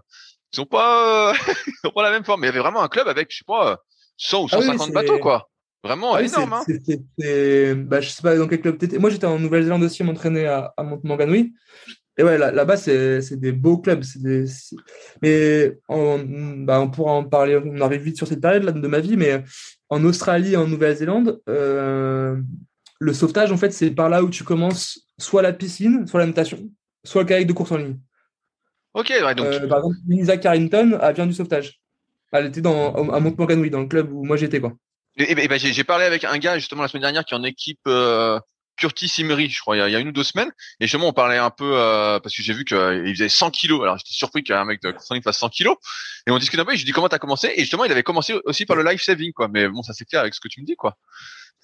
ils 0.53 0.61
ont 0.61 0.65
pas, 0.65 1.33
ils 1.83 1.87
ont 1.87 1.91
pas 1.91 2.03
la 2.03 2.11
même 2.11 2.23
forme. 2.23 2.39
Mais 2.39 2.47
il 2.47 2.49
y 2.49 2.53
avait 2.53 2.61
vraiment 2.61 2.81
un 2.81 2.87
club 2.87 3.09
avec, 3.09 3.29
je 3.31 3.39
sais 3.39 3.43
pas, 3.45 3.77
100 4.21 4.43
ou 4.43 4.47
150 4.49 4.79
ah 4.79 4.85
oui, 4.85 4.91
bateaux, 4.93 5.19
quoi. 5.19 5.49
Vraiment 5.83 6.13
ah 6.13 6.21
énorme. 6.21 6.53
hein. 6.53 6.63
bah, 6.67 8.01
je 8.01 8.09
sais 8.09 8.21
pas 8.21 8.35
dans 8.35 8.47
quel 8.47 8.61
club 8.61 8.77
t'étais. 8.77 8.99
Moi, 8.99 9.09
j'étais 9.09 9.25
en 9.25 9.39
Nouvelle-Zélande 9.39 9.81
aussi, 9.81 10.03
m'entraîner 10.03 10.45
à, 10.45 10.73
à. 10.77 10.85
Et 12.17 12.23
ouais, 12.23 12.37
là-bas, 12.37 12.77
c'est 12.77 13.39
des 13.39 13.51
beaux 13.51 13.79
clubs. 13.79 14.03
Des... 14.17 14.45
Mais 15.23 15.79
on, 15.89 16.19
bah, 16.59 16.79
on 16.79 16.89
pourra 16.91 17.13
en 17.13 17.23
parler, 17.23 17.59
on 17.63 17.81
arrive 17.81 18.01
vite 18.01 18.17
sur 18.17 18.27
cette 18.27 18.41
période 18.41 18.63
là 18.63 18.71
de 18.71 18.87
ma 18.87 18.99
vie, 18.99 19.17
mais 19.17 19.43
en 19.89 20.03
Australie 20.03 20.53
et 20.53 20.57
en 20.57 20.67
Nouvelle-Zélande, 20.67 21.41
euh, 21.49 22.37
le 22.99 23.13
sauvetage, 23.13 23.51
en 23.51 23.57
fait, 23.57 23.71
c'est 23.71 23.89
par 23.89 24.09
là 24.09 24.21
où 24.21 24.29
tu 24.29 24.43
commences 24.43 25.07
soit 25.17 25.41
la 25.41 25.53
piscine, 25.53 26.05
soit 26.05 26.19
la 26.19 26.27
natation, 26.27 26.59
soit 27.03 27.23
le 27.23 27.27
kayak 27.27 27.47
de 27.47 27.53
course 27.53 27.71
en 27.71 27.77
ligne. 27.77 27.97
Ok, 28.93 29.09
ouais, 29.09 29.33
donc. 29.33 29.47
Euh, 29.47 29.67
par 29.67 29.79
exemple, 29.79 29.95
Lisa 30.07 30.37
Carrington, 30.37 30.99
elle 31.01 31.15
vient 31.15 31.25
du 31.25 31.33
sauvetage. 31.33 31.80
Elle 32.31 32.47
était 32.47 32.61
dans, 32.61 32.93
à 32.93 33.19
Montmorency, 33.19 33.69
dans 33.69 33.81
le 33.81 33.87
club 33.87 34.11
où 34.11 34.23
moi 34.23 34.37
j'étais, 34.37 34.59
quoi. 34.59 34.73
Et, 35.17 35.31
et, 35.31 35.47
ben, 35.47 35.59
j'ai 35.59 35.83
parlé 35.83 36.05
avec 36.05 36.23
un 36.23 36.37
gars 36.37 36.57
justement 36.57 36.81
la 36.81 36.87
semaine 36.87 37.01
dernière 37.01 37.25
qui 37.25 37.33
est 37.33 37.37
en 37.37 37.43
équipe 37.43 37.81
euh, 37.85 38.39
Curtis 38.77 39.11
Emery, 39.19 39.49
je 39.49 39.59
crois, 39.59 39.75
il 39.75 39.79
y, 39.79 39.81
a, 39.81 39.89
il 39.89 39.91
y, 39.91 39.95
a, 39.95 39.99
une 39.99 40.07
ou 40.07 40.11
deux 40.11 40.23
semaines. 40.23 40.51
Et 40.79 40.85
justement, 40.85 41.09
on 41.09 41.13
parlait 41.13 41.37
un 41.37 41.49
peu 41.49 41.77
euh, 41.77 42.19
parce 42.19 42.35
que 42.35 42.41
j'ai 42.41 42.53
vu 42.53 42.65
qu'il 42.65 43.13
faisait 43.13 43.29
100 43.29 43.51
kilos. 43.51 43.81
Alors 43.83 43.97
j'étais 43.97 44.13
surpris 44.13 44.43
qu'un 44.43 44.65
mec 44.65 44.81
de 44.81 44.93
il 45.11 45.21
fasse 45.21 45.37
100 45.37 45.49
kilos. 45.49 45.75
Et 46.27 46.31
on 46.31 46.37
discute 46.37 46.59
un 46.59 46.65
peu. 46.65 46.73
Et 46.73 46.75
je 46.75 46.81
lui 46.81 46.85
dis 46.85 46.91
comment 46.91 47.09
t'as 47.09 47.19
commencé? 47.19 47.51
Et 47.55 47.61
justement, 47.61 47.85
il 47.85 47.91
avait 47.91 48.03
commencé 48.03 48.33
aussi 48.45 48.65
par 48.65 48.75
le 48.75 48.89
life 48.89 49.01
saving, 49.01 49.33
quoi. 49.33 49.49
Mais 49.49 49.67
bon, 49.67 49.83
ça 49.83 49.93
c'est 49.93 50.05
clair 50.05 50.21
avec 50.21 50.33
ce 50.33 50.39
que 50.39 50.47
tu 50.47 50.61
me 50.61 50.65
dis, 50.65 50.75
quoi. 50.75 50.97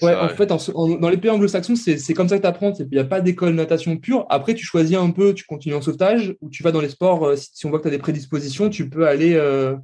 Ouais, 0.03 0.11
ça, 0.11 0.25
en 0.25 0.29
fait, 0.29 0.51
en, 0.51 0.57
en, 0.75 0.87
dans 0.99 1.09
les 1.09 1.17
pays 1.17 1.31
anglo-saxons, 1.31 1.75
c'est 1.75 2.13
comme 2.13 2.29
ça 2.29 2.37
que 2.37 2.41
tu 2.41 2.47
apprends. 2.47 2.71
Il 2.77 2.87
n'y 2.91 2.99
a 2.99 3.03
pas 3.03 3.19
d'école 3.19 3.55
natation 3.55 3.97
pure. 3.97 4.27
Après, 4.29 4.53
tu 4.53 4.63
choisis 4.63 4.95
un 4.95 5.09
peu, 5.09 5.33
tu 5.33 5.43
continues 5.45 5.75
en 5.75 5.81
sauvetage 5.81 6.35
ou 6.41 6.51
tu 6.51 6.61
vas 6.61 6.71
dans 6.71 6.81
les 6.81 6.89
sports. 6.89 7.25
Euh, 7.25 7.35
si, 7.35 7.49
si, 7.53 7.65
on 7.65 7.69
voit 7.69 7.79
que 7.79 7.83
tu 7.83 7.87
as 7.87 7.91
des 7.91 7.97
prédispositions, 7.97 8.69
tu 8.69 8.89
peux 8.89 9.07
aller, 9.07 9.33
euh, 9.33 9.75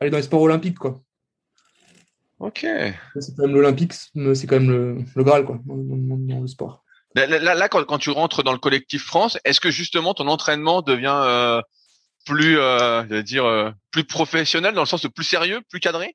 aller 0.00 0.10
dans 0.10 0.16
les 0.16 0.22
sports 0.22 0.42
olympiques, 0.42 0.78
quoi. 0.78 1.00
Ok. 2.38 2.66
C'est 3.18 3.36
quand 3.36 3.46
même 3.46 3.54
l'Olympique, 3.54 3.94
c'est 3.94 4.46
quand 4.46 4.60
même 4.60 4.70
le, 4.70 4.98
le 5.14 5.24
Graal, 5.24 5.44
quoi, 5.44 5.58
dans, 5.64 5.76
dans, 5.76 6.16
dans 6.16 6.40
le 6.40 6.46
sport. 6.46 6.84
Là, 7.14 7.26
là, 7.26 7.54
là 7.54 7.68
quand, 7.70 7.82
quand, 7.84 7.98
tu 7.98 8.10
rentres 8.10 8.42
dans 8.42 8.52
le 8.52 8.58
collectif 8.58 9.04
France, 9.04 9.38
est-ce 9.44 9.58
que 9.58 9.70
justement 9.70 10.12
ton 10.12 10.28
entraînement 10.28 10.82
devient 10.82 11.18
euh, 11.24 11.62
plus, 12.26 12.58
euh, 12.58 13.22
dire, 13.22 13.46
euh, 13.46 13.70
plus 13.90 14.04
professionnel 14.04 14.74
dans 14.74 14.82
le 14.82 14.86
sens 14.86 15.00
de 15.00 15.08
plus 15.08 15.24
sérieux, 15.24 15.60
plus 15.70 15.80
cadré? 15.80 16.14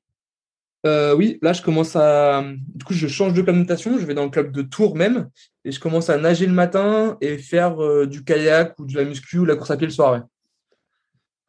Euh, 0.86 1.12
Oui, 1.14 1.40
là, 1.42 1.52
je 1.52 1.62
commence 1.62 1.96
à. 1.96 2.44
Du 2.74 2.84
coup, 2.84 2.94
je 2.94 3.08
change 3.08 3.32
de 3.32 3.42
club 3.42 3.66
Je 3.68 4.06
vais 4.06 4.14
dans 4.14 4.24
le 4.24 4.30
club 4.30 4.52
de 4.52 4.62
Tours 4.62 4.94
même, 4.94 5.28
et 5.64 5.72
je 5.72 5.80
commence 5.80 6.08
à 6.08 6.18
nager 6.18 6.46
le 6.46 6.52
matin 6.52 7.16
et 7.20 7.36
faire 7.38 8.06
du 8.06 8.22
kayak 8.22 8.78
ou 8.78 8.86
de 8.86 8.94
la 8.94 9.04
muscu 9.04 9.38
ou 9.38 9.42
de 9.42 9.48
la 9.48 9.56
course 9.56 9.72
à 9.72 9.76
pied 9.76 9.88
le 9.88 9.92
soir. 9.92 10.12
Ouais. 10.12 10.20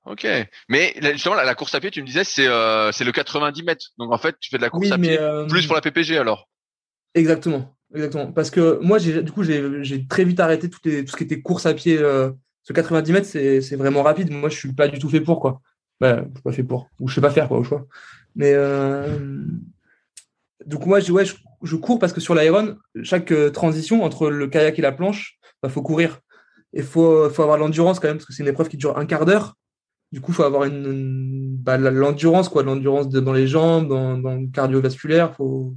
Ok, 0.06 0.28
mais 0.68 0.94
justement 1.14 1.36
la, 1.36 1.46
la, 1.46 1.56
course 1.56 1.74
à 1.76 1.80
pied, 1.80 1.90
tu 1.90 2.02
me 2.02 2.08
disais, 2.08 2.26
c'est 2.26 2.48
euh, 2.48 2.92
c'est 2.92 3.06
le 3.06 3.14
90 3.14 3.64
mètres. 3.64 3.86
Donc 3.98 4.12
en 4.12 4.18
fait, 4.18 4.36
tu 4.40 4.50
fais 4.50 4.58
de 4.58 4.62
la 4.62 4.70
course 4.70 4.88
oui, 4.88 4.92
à 4.92 4.98
pied 4.98 5.18
euh... 5.18 5.46
plus 5.48 5.66
pour 5.66 5.76
la 5.76 5.82
PPG 5.82 6.18
alors. 6.18 6.50
Exactement, 7.16 7.74
exactement. 7.94 8.32
Parce 8.34 8.52
que 8.52 8.80
moi, 8.82 8.98
j'ai 8.98 9.24
du 9.24 9.32
coup, 9.32 9.44
j'ai 9.44 10.06
très 10.08 10.26
vite 10.26 10.42
arrêté 10.42 10.70
tout, 10.70 10.80
les, 10.84 11.06
tout 11.06 11.12
ce 11.12 11.18
qui 11.18 11.24
était 11.24 11.42
course 11.42 11.66
à 11.66 11.74
pied. 11.74 11.98
Euh, 11.98 12.32
ce 12.64 12.74
90 12.74 13.12
mètres, 13.12 13.28
c'est 13.28 13.76
vraiment 13.76 14.04
rapide. 14.04 14.32
Moi, 14.32 14.50
je 14.50 14.58
suis 14.58 14.74
pas 14.74 14.88
du 14.88 15.00
tout 15.00 15.10
fait 15.10 15.22
pour 15.22 15.40
quoi. 15.40 15.62
Bah, 16.00 16.24
je 16.26 16.34
suis 16.34 16.44
pas 16.44 16.52
fait 16.52 16.64
pour, 16.64 16.90
ou 17.00 17.08
je 17.08 17.16
sais 17.16 17.22
pas 17.22 17.30
faire 17.30 17.48
quoi 17.48 17.60
au 17.60 17.64
choix. 17.64 17.86
Mais 18.36 18.54
coup, 20.80 20.88
moi, 20.88 21.00
je, 21.00 21.12
ouais, 21.12 21.26
je, 21.26 21.36
je 21.62 21.76
cours 21.76 22.00
parce 22.00 22.14
que 22.14 22.22
sur 22.22 22.36
l'Iron, 22.36 22.78
chaque 23.04 23.34
transition 23.52 24.04
entre 24.04 24.30
le 24.30 24.48
kayak 24.48 24.80
et 24.80 24.82
la 24.82 24.92
planche, 24.92 25.38
bah, 25.62 25.70
faut 25.70 25.82
courir. 25.82 26.20
Il 26.74 26.84
faut, 26.84 27.30
faut 27.30 27.44
avoir 27.44 27.58
l'endurance 27.58 28.00
quand 28.00 28.08
même 28.08 28.18
parce 28.18 28.26
que 28.26 28.34
c'est 28.34 28.44
une 28.44 28.50
épreuve 28.50 28.70
qui 28.70 28.78
dure 28.78 28.98
un 28.98 29.06
quart 29.06 29.26
d'heure. 29.26 29.56
Du 30.14 30.22
coup, 30.22 30.30
il 30.30 30.36
faut 30.36 30.44
avoir 30.44 30.66
une, 30.66 30.86
une 30.86 31.58
bah, 31.58 31.76
l'endurance, 31.78 32.48
quoi, 32.48 32.62
l'endurance 32.62 33.10
dans 33.10 33.34
les 33.34 33.48
jambes, 33.48 33.88
dans, 33.88 34.16
dans 34.16 34.36
le 34.36 34.46
cardiovasculaire. 34.46 35.34
Faut, 35.36 35.74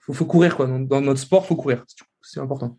faut, 0.00 0.12
faut 0.12 0.24
courir, 0.24 0.56
quoi. 0.56 0.66
Dans, 0.66 0.80
dans, 0.80 1.00
notre 1.00 1.20
sport, 1.20 1.46
faut 1.46 1.54
courir. 1.54 1.84
C'est 2.20 2.40
important. 2.40 2.76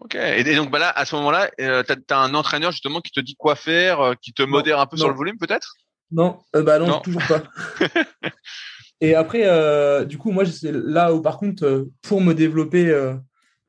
Ok. 0.00 0.14
Et 0.14 0.54
donc, 0.54 0.70
bah 0.70 0.78
là, 0.78 0.90
à 0.90 1.04
ce 1.04 1.16
moment-là, 1.16 1.50
euh, 1.60 1.82
tu 1.82 1.92
as, 2.14 2.20
un 2.20 2.34
entraîneur 2.34 2.70
justement 2.70 3.00
qui 3.00 3.10
te 3.10 3.18
dit 3.18 3.34
quoi 3.34 3.56
faire, 3.56 4.00
euh, 4.00 4.14
qui 4.22 4.32
te 4.32 4.44
modère 4.44 4.78
un 4.78 4.86
peu 4.86 4.96
non. 4.96 5.00
sur 5.00 5.08
le 5.08 5.16
volume, 5.16 5.38
peut-être? 5.38 5.74
Non, 6.12 6.38
euh, 6.54 6.62
bah 6.62 6.78
non, 6.78 6.86
non, 6.86 7.00
toujours 7.00 7.26
pas. 7.26 7.42
Et 9.00 9.16
après, 9.16 10.06
du 10.06 10.18
coup, 10.18 10.30
moi, 10.30 10.46
c'est 10.46 10.70
là 10.72 11.12
où, 11.12 11.20
par 11.20 11.36
contre, 11.36 11.88
pour 12.02 12.20
me 12.20 12.32
développer, 12.32 12.96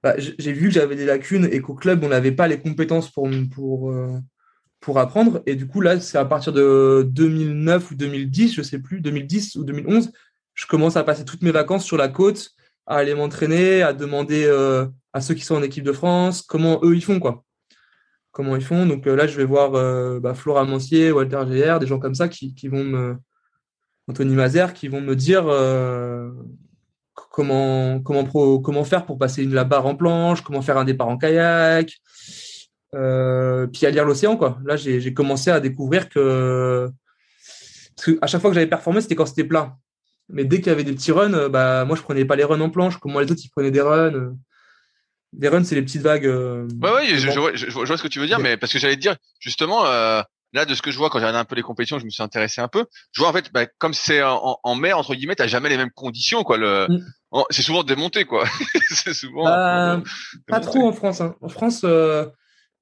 bah, 0.04 0.14
j'ai 0.18 0.54
vu 0.54 0.68
que 0.68 0.74
j'avais 0.76 0.96
des 0.96 1.08
lacunes 1.08 1.50
et 1.52 1.62
qu'au 1.62 1.74
club, 1.74 2.04
on 2.04 2.10
n'avait 2.10 2.32
pas 2.32 2.48
les 2.48 2.60
compétences 2.60 3.10
pour, 3.10 3.28
pour 3.56 3.92
pour 4.80 5.00
apprendre. 5.00 5.42
Et 5.46 5.56
du 5.56 5.68
coup, 5.68 5.82
là, 5.82 6.00
c'est 6.00 6.18
à 6.18 6.26
partir 6.26 6.54
de 6.54 7.08
2009 7.10 7.92
ou 7.92 7.96
2010, 7.96 8.54
je 8.54 8.62
sais 8.62 8.80
plus, 8.80 9.02
2010 9.02 9.56
ou 9.56 9.64
2011, 9.64 10.12
je 10.54 10.66
commence 10.68 10.98
à 10.98 11.04
passer 11.04 11.26
toutes 11.26 11.42
mes 11.42 11.52
vacances 11.52 11.86
sur 11.86 11.98
la 11.98 12.08
côte, 12.08 12.52
à 12.86 12.96
aller 12.96 13.14
m'entraîner, 13.14 13.82
à 13.82 13.94
demander 13.94 14.46
euh, 14.46 14.88
à 15.14 15.22
ceux 15.22 15.34
qui 15.34 15.44
sont 15.44 15.56
en 15.56 15.64
équipe 15.64 15.84
de 15.84 15.92
France 15.92 16.42
comment 16.42 16.80
eux 16.84 16.96
ils 16.96 17.04
font, 17.04 17.20
quoi. 17.20 17.44
Comment 18.32 18.56
ils 18.56 18.64
font. 18.64 18.86
Donc 18.86 19.08
euh, 19.08 19.16
là, 19.16 19.28
je 19.28 19.36
vais 19.38 19.46
voir 19.46 19.76
euh, 19.76 20.20
bah, 20.20 20.34
Flora 20.34 20.64
Mancier, 20.66 21.12
Walter 21.12 21.44
GR, 21.46 21.80
des 21.80 21.88
gens 21.88 22.00
comme 22.00 22.16
ça 22.16 22.28
qui, 22.28 22.54
qui 22.54 22.68
vont 22.68 22.84
me. 22.84 23.18
Anthony 24.08 24.34
Mazer, 24.34 24.74
qui 24.74 24.88
vont 24.88 25.02
me 25.02 25.16
dire 25.16 25.44
comment, 27.32 28.00
comment, 28.02 28.24
pro, 28.24 28.60
comment 28.60 28.84
faire 28.84 29.06
pour 29.06 29.20
passer 29.20 29.44
une 29.44 29.54
la 29.54 29.66
barre 29.66 29.86
en 29.86 29.96
planche, 29.96 30.42
comment 30.42 30.64
faire 30.64 30.78
un 30.78 30.84
départ 30.84 31.10
en 31.10 31.18
kayak, 31.18 31.94
euh, 32.96 33.68
puis 33.68 33.86
à 33.86 33.92
lire 33.92 34.06
l'océan 34.06 34.38
quoi. 34.38 34.60
Là 34.66 34.76
j'ai 34.76 35.14
commencé 35.14 35.52
à 35.52 35.60
découvrir 35.60 36.10
que 36.10 36.90
parce 37.96 38.06
que 38.06 38.20
à 38.22 38.28
chaque 38.28 38.42
fois 38.42 38.50
que 38.50 38.56
j'avais 38.56 38.68
performé 38.68 39.02
c'était 39.02 39.16
quand 39.16 39.26
c'était 39.26 39.44
plat. 39.44 39.78
Mais 40.30 40.46
dès 40.46 40.58
qu'il 40.58 40.68
y 40.68 40.70
avait 40.70 40.84
des 40.84 40.94
petits 40.94 41.12
runs, 41.12 41.34
euh, 41.34 41.50
bah 41.50 41.86
moi 41.86 41.96
je 41.96 42.02
prenais 42.02 42.24
pas 42.24 42.36
les 42.36 42.44
runs 42.44 42.62
en 42.62 42.70
planche 42.70 42.98
comme 42.98 43.12
moi 43.12 43.24
les 43.24 43.32
autres 43.32 43.42
ils 43.44 43.50
prenaient 43.50 43.72
des 43.72 43.82
runs. 43.82 44.14
Euh. 44.14 44.32
Des 45.34 45.48
runs 45.48 45.64
c'est 45.64 45.76
les 45.76 45.82
petites 45.82 46.02
vagues. 46.02 46.26
Euh, 46.26 46.68
ouais 46.82 46.92
ouais 46.92 47.06
je, 47.08 47.18
je, 47.18 47.32
je, 47.54 47.70
je, 47.70 47.72
vois 47.72 47.98
ce 47.98 48.04
que 48.04 48.08
tu 48.08 48.20
veux 48.20 48.28
dire 48.28 48.40
mais 48.40 48.58
parce 48.58 48.72
que 48.72 48.80
j'allais 48.80 48.96
te 48.96 49.02
dire 49.02 49.16
justement 49.40 49.86
euh, 49.86 50.22
là 50.54 50.66
de 50.66 50.74
ce 50.74 50.82
que 50.82 50.92
je 50.92 50.98
vois 50.98 51.10
quand 51.10 51.20
j'ai 51.20 51.26
regardé 51.26 51.40
un 51.40 51.46
peu 51.46 51.56
les 51.56 51.62
compétitions 51.62 52.00
je 52.00 52.06
me 52.06 52.10
suis 52.10 52.24
intéressé 52.24 52.62
un 52.62 52.68
peu. 52.68 52.86
Je 53.12 53.22
vois 53.22 53.30
en 53.30 53.34
fait 53.34 53.52
bah, 53.52 53.66
comme 53.78 53.94
c'est 53.94 54.24
en, 54.24 54.60
en, 54.64 54.76
mer 54.76 54.98
entre 54.98 55.14
guillemets 55.14 55.36
t'as 55.36 55.48
jamais 55.48 55.70
les 55.70 55.78
mêmes 55.78 55.92
conditions 55.92 56.44
quoi 56.44 56.58
le 56.58 56.88
mm. 56.90 57.44
c'est 57.50 57.62
souvent 57.62 57.84
démonté 57.84 58.26
quoi. 58.26 58.46
c'est 58.90 59.14
souvent 59.14 59.46
bah, 59.46 60.02
pas 60.48 60.60
trop 60.60 60.88
en 60.88 60.94
France 60.94 61.22
hein. 61.22 61.36
En 61.42 61.50
France 61.50 61.86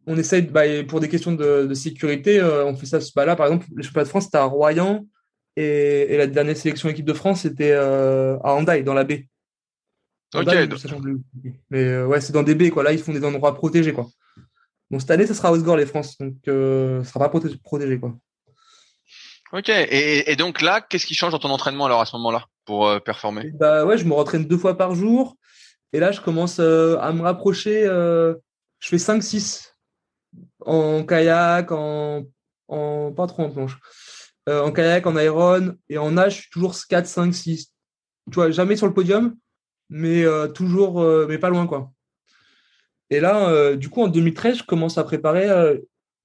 on 0.08 0.18
essaye, 0.18 0.41
bah, 0.43 0.62
pour 0.88 1.01
des 1.01 1.10
questions 1.10 1.34
de, 1.34 1.68
de 1.68 1.74
sécurité, 1.74 2.39
euh, 2.39 2.66
on 2.66 2.76
fait 2.76 2.86
ça. 2.86 2.99
Bah, 3.16 3.26
là, 3.26 3.36
par 3.36 3.47
exemple, 3.47 3.68
les 3.76 3.84
championnats 3.84 4.05
de 4.05 4.10
France, 4.10 4.24
c'était 4.24 4.38
à 4.38 4.45
Royan 4.45 5.05
et, 5.58 6.14
et, 6.14 6.18
la 6.18 6.28
dernière 6.28 6.55
sélection 6.55 6.88
équipe 6.88 7.05
de 7.05 7.14
France, 7.14 7.41
c'était 7.41 7.74
euh, 7.74 8.38
à 8.39 8.53
Handaï, 8.53 8.84
dans 8.84 8.93
la 8.93 9.03
baie. 9.03 9.28
Ok. 10.34 10.45
Mais 11.70 11.84
euh, 11.84 12.08
ouais, 12.08 12.22
c'est 12.22 12.32
dans 12.32 12.43
des 12.43 12.55
baies, 12.55 12.70
quoi. 12.70 12.84
Là, 12.84 12.93
ils 12.93 12.99
font 12.99 13.12
des 13.12 13.24
endroits 13.24 13.53
protégés, 13.53 13.91
quoi. 13.91 14.08
Bon, 14.89 14.99
cette 14.99 15.12
année, 15.12 15.28
ça 15.28 15.34
sera 15.34 15.49
à 15.49 15.51
Osgore, 15.51 15.76
les 15.76 15.86
France, 15.86 16.18
donc 16.18 16.36
ça 16.45 17.03
sera 17.03 17.20
pas 17.20 17.30
protégé, 17.30 17.58
protégé, 17.62 17.99
quoi. 17.99 18.16
Ok. 19.51 19.68
Et, 19.68 20.32
et 20.32 20.36
donc 20.38 20.62
là, 20.62 20.80
qu'est-ce 20.80 21.05
qui 21.05 21.16
change 21.16 21.34
dans 21.34 21.39
ton 21.39 21.49
entraînement 21.49 21.86
alors 21.86 21.99
à 21.99 22.05
ce 22.05 22.16
moment-là 22.16 22.45
pour 22.64 23.01
performer? 23.01 23.51
Bah 23.53 23.86
ouais, 23.86 23.97
je 23.97 24.05
me 24.05 24.14
rentraîne 24.14 24.45
deux 24.45 24.58
fois 24.58 24.78
par 24.78 24.95
jour. 24.95 25.36
Et 25.91 25.99
là, 25.99 26.12
je 26.14 26.22
commence 26.22 26.60
à 26.60 27.12
me 27.12 27.22
rapprocher. 27.22 27.84
je 27.84 28.38
fais 28.88 28.97
5-6 28.97 29.76
en 30.68 31.03
kayak, 31.03 31.72
en, 31.72 32.26
en 32.68 33.11
pas 33.13 33.26
trop 33.26 33.43
en 33.43 33.49
planche, 33.49 33.80
euh, 34.49 34.61
en 34.61 34.72
kayak, 34.72 35.07
en 35.07 35.15
aéron 35.15 35.76
et 35.89 35.97
en 35.97 36.11
nage, 36.11 36.36
je 36.36 36.41
suis 36.41 36.49
toujours 36.49 36.76
4, 36.88 37.07
5, 37.07 37.34
6. 37.34 37.74
Tu 38.30 38.36
vois, 38.36 38.51
jamais 38.51 38.76
sur 38.76 38.88
le 38.88 38.93
podium, 38.93 39.36
mais 39.89 40.24
euh, 40.26 40.47
toujours, 40.47 41.01
euh, 41.01 41.26
mais 41.30 41.38
pas 41.38 41.49
loin 41.49 41.65
quoi. 41.65 41.91
Et 43.09 43.22
là, 43.22 43.74
du 43.78 43.88
coup, 43.88 44.01
en 44.03 44.09
2013, 44.09 44.57
je 44.57 44.63
commence 44.63 44.97
à 44.97 45.05
préparer, 45.05 45.47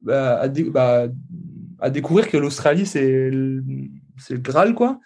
bah, 0.01 0.41
à, 0.41 0.49
bah, 0.49 1.07
à, 1.79 1.91
découvrir 1.91 2.29
que 2.29 2.37
l'Australie, 2.37 2.87
c'est 2.87 3.31
le, 3.31 3.63
Graal, 4.33 4.75
quoi. 4.75 4.99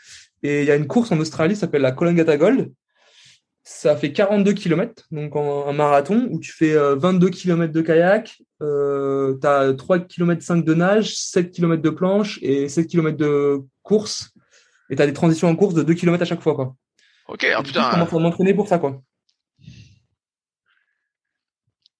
Et 0.42 0.62
il 0.62 0.66
y 0.66 0.70
a 0.70 0.76
une 0.76 0.86
course 0.86 1.12
en 1.12 1.18
Australie, 1.18 1.54
ça 1.54 1.62
s'appelle 1.62 1.82
la 1.82 1.92
Coolangatta 1.92 2.38
Gold. 2.38 2.72
Ça 3.62 3.94
fait 3.94 4.10
42 4.10 4.54
km, 4.54 5.06
donc 5.10 5.36
un 5.36 5.72
marathon, 5.74 6.28
où 6.30 6.40
tu 6.40 6.50
fais 6.50 6.74
22 6.74 7.28
km 7.28 7.70
de 7.74 7.82
kayak, 7.82 8.38
euh, 8.62 9.36
tu 9.40 9.46
as 9.46 9.72
3 9.74 10.00
km 10.00 10.42
5 10.42 10.64
de 10.64 10.74
nage, 10.74 11.14
7 11.16 11.50
km 11.50 11.82
de 11.82 11.90
planche 11.90 12.38
et 12.42 12.68
7 12.68 12.86
km 12.86 13.16
de 13.16 13.60
course. 13.82 14.30
Et 14.90 14.96
tu 14.96 15.02
as 15.02 15.06
des 15.06 15.12
transitions 15.12 15.48
en 15.48 15.56
course 15.56 15.74
de 15.74 15.82
2 15.82 15.94
km 15.94 16.22
à 16.22 16.26
chaque 16.26 16.42
fois. 16.42 16.54
Quoi. 16.54 16.74
Ok, 17.28 17.44
alors 17.44 17.62
putain. 17.62 17.90
Comment 17.90 18.06
faut 18.06 18.18
m'entraîner 18.18 18.54
pour 18.54 18.68
ça, 18.68 18.78
quoi. 18.78 19.00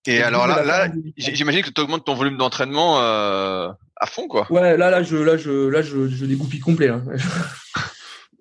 Et, 0.09 0.23
alors 0.23 0.47
là, 0.47 0.63
là 0.63 0.93
j'imagine 1.17 1.63
que 1.63 1.71
tu 1.71 1.81
augmentes 1.81 2.05
ton 2.05 2.15
volume 2.15 2.37
d'entraînement 2.37 3.01
euh, 3.01 3.69
à 3.97 4.07
fond, 4.07 4.29
quoi. 4.29 4.47
Ouais, 4.53 4.77
là, 4.77 4.89
là, 4.89 5.03
je, 5.03 5.17
là, 5.17 5.37
je, 5.37 5.69
là, 5.69 5.83
je, 5.83 6.09
je 6.09 6.25
dégoupille 6.25 6.61
complet. 6.61 6.89
Hein. 6.89 7.05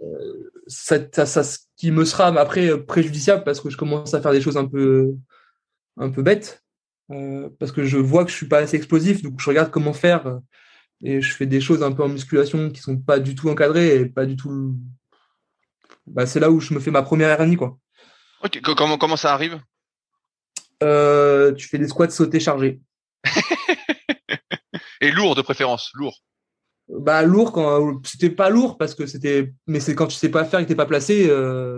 Euh, 0.01 0.51
ça, 0.67 0.97
ça, 1.13 1.25
ça, 1.25 1.41
ce 1.41 1.59
qui 1.77 1.89
me 1.89 2.03
sera 2.03 2.27
après 2.27 2.77
préjudiciable 2.83 3.45
parce 3.45 3.61
que 3.61 3.69
je 3.69 3.77
commence 3.77 4.13
à 4.13 4.21
faire 4.21 4.33
des 4.33 4.41
choses 4.41 4.57
un 4.57 4.65
peu, 4.65 5.15
un 5.95 6.09
peu 6.09 6.21
bêtes. 6.21 6.64
Euh, 7.11 7.49
parce 7.59 7.71
que 7.71 7.83
je 7.83 7.97
vois 7.97 8.25
que 8.25 8.31
je 8.31 8.35
suis 8.35 8.47
pas 8.47 8.59
assez 8.59 8.77
explosif, 8.77 9.21
donc 9.21 9.39
je 9.39 9.47
regarde 9.47 9.69
comment 9.69 9.93
faire 9.93 10.25
euh, 10.25 10.39
et 11.03 11.21
je 11.21 11.33
fais 11.33 11.45
des 11.45 11.61
choses 11.61 11.83
un 11.83 11.91
peu 11.91 12.03
en 12.03 12.07
musculation 12.07 12.71
qui 12.71 12.81
sont 12.81 12.97
pas 12.97 13.19
du 13.19 13.35
tout 13.35 13.49
encadrées 13.49 13.97
et 13.97 14.05
pas 14.07 14.25
du 14.25 14.35
tout. 14.35 14.75
Bah, 16.07 16.25
c'est 16.25 16.39
là 16.39 16.49
où 16.49 16.59
je 16.59 16.73
me 16.73 16.79
fais 16.79 16.91
ma 16.91 17.03
première 17.03 17.29
hernie 17.29 17.57
quoi. 17.57 17.77
Comment 18.75 18.97
comment 18.97 19.17
ça 19.17 19.33
arrive? 19.33 19.59
Euh, 20.81 21.53
Tu 21.53 21.67
fais 21.67 21.77
des 21.77 21.87
squats 21.87 22.09
sautés 22.09 22.39
chargés. 22.39 22.79
et 25.01 25.11
lourd 25.11 25.35
de 25.35 25.41
préférence, 25.41 25.91
lourd. 25.93 26.17
Bah 26.87 27.23
lourd 27.23 27.51
quand 27.51 28.05
c'était 28.05 28.29
pas 28.29 28.49
lourd 28.49 28.77
parce 28.77 28.93
que 28.93 29.07
c'était 29.07 29.53
mais 29.65 29.79
c'est 29.79 29.95
quand 29.95 30.05
tu 30.05 30.15
sais 30.15 30.29
pas 30.29 30.45
faire 30.45 30.59
et 30.59 30.63
que 30.63 30.67
t'es 30.67 30.75
pas 30.75 30.85
placé 30.85 31.27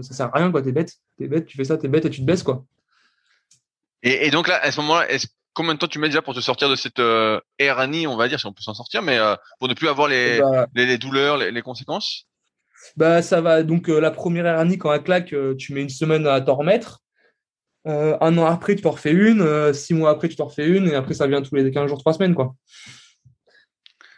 ça 0.01 0.13
sert 0.13 0.25
à 0.25 0.37
rien 0.37 0.51
quoi 0.51 0.61
t'es 0.61 0.73
bête 0.73 0.95
t'es 1.17 1.29
bête 1.29 1.45
tu 1.45 1.55
fais 1.55 1.63
ça 1.63 1.77
t'es 1.77 1.87
bête 1.87 2.03
et 2.03 2.09
tu 2.09 2.19
te 2.19 2.25
baisses 2.25 2.43
quoi 2.43 2.65
et, 4.03 4.29
donc 4.31 4.47
là, 4.47 4.59
à 4.61 4.71
ce 4.71 4.79
moment-là, 4.81 5.11
est 5.11 5.27
combien 5.57 5.73
de 5.73 5.79
temps 5.79 5.87
tu 5.87 5.97
mets 5.97 6.07
déjà 6.07 6.21
pour 6.21 6.35
te 6.35 6.39
sortir 6.39 6.69
de 6.69 6.75
cette 6.75 6.99
euh, 6.99 7.39
on 7.59 8.15
va 8.15 8.27
dire, 8.27 8.39
si 8.39 8.45
on 8.45 8.53
peut 8.53 8.61
s'en 8.61 8.75
sortir, 8.75 9.01
mais 9.01 9.17
euh, 9.17 9.35
pour 9.59 9.67
ne 9.67 9.73
plus 9.73 9.87
avoir 9.87 10.07
les, 10.07 10.39
bah, 10.39 10.67
les, 10.75 10.97
douleurs, 10.99 11.37
les, 11.37 11.61
conséquences? 11.61 12.27
Bah 12.95 13.23
ça 13.23 13.41
va. 13.41 13.63
Donc 13.63 13.89
euh, 13.89 13.99
la 13.99 14.11
première 14.11 14.45
hernie, 14.45 14.77
quand 14.77 14.93
elle 14.93 15.01
claque, 15.01 15.33
euh, 15.33 15.55
tu 15.55 15.73
mets 15.73 15.81
une 15.81 15.89
semaine 15.89 16.27
à 16.27 16.39
t'en 16.41 16.55
remettre. 16.55 17.01
un 17.85 18.37
an 18.37 18.45
après, 18.45 18.75
tu 18.75 18.83
t'en 18.83 18.91
refais 18.91 19.11
une. 19.11 19.73
six 19.73 19.95
mois 19.95 20.11
après, 20.11 20.29
tu 20.29 20.35
t'en 20.35 20.45
refais 20.45 20.67
une. 20.67 20.87
Et 20.87 20.95
après, 20.95 21.15
ça 21.15 21.25
vient 21.25 21.41
tous 21.41 21.55
les 21.55 21.71
15 21.71 21.89
jours, 21.89 21.99
3 21.99 22.13
semaines. 22.13 22.35
quoi. 22.35 22.55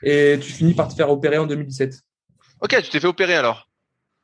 Et 0.04 0.38
tu 0.42 0.52
finis 0.52 0.74
par 0.74 0.90
te 0.90 0.94
faire 0.94 1.10
opérer 1.10 1.38
en 1.38 1.48
2017. 1.48 1.96
Ok, 2.62 2.76
tu 2.84 2.90
t'es 2.90 3.00
fait 3.00 3.08
opérer 3.08 3.36
alors? 3.36 3.70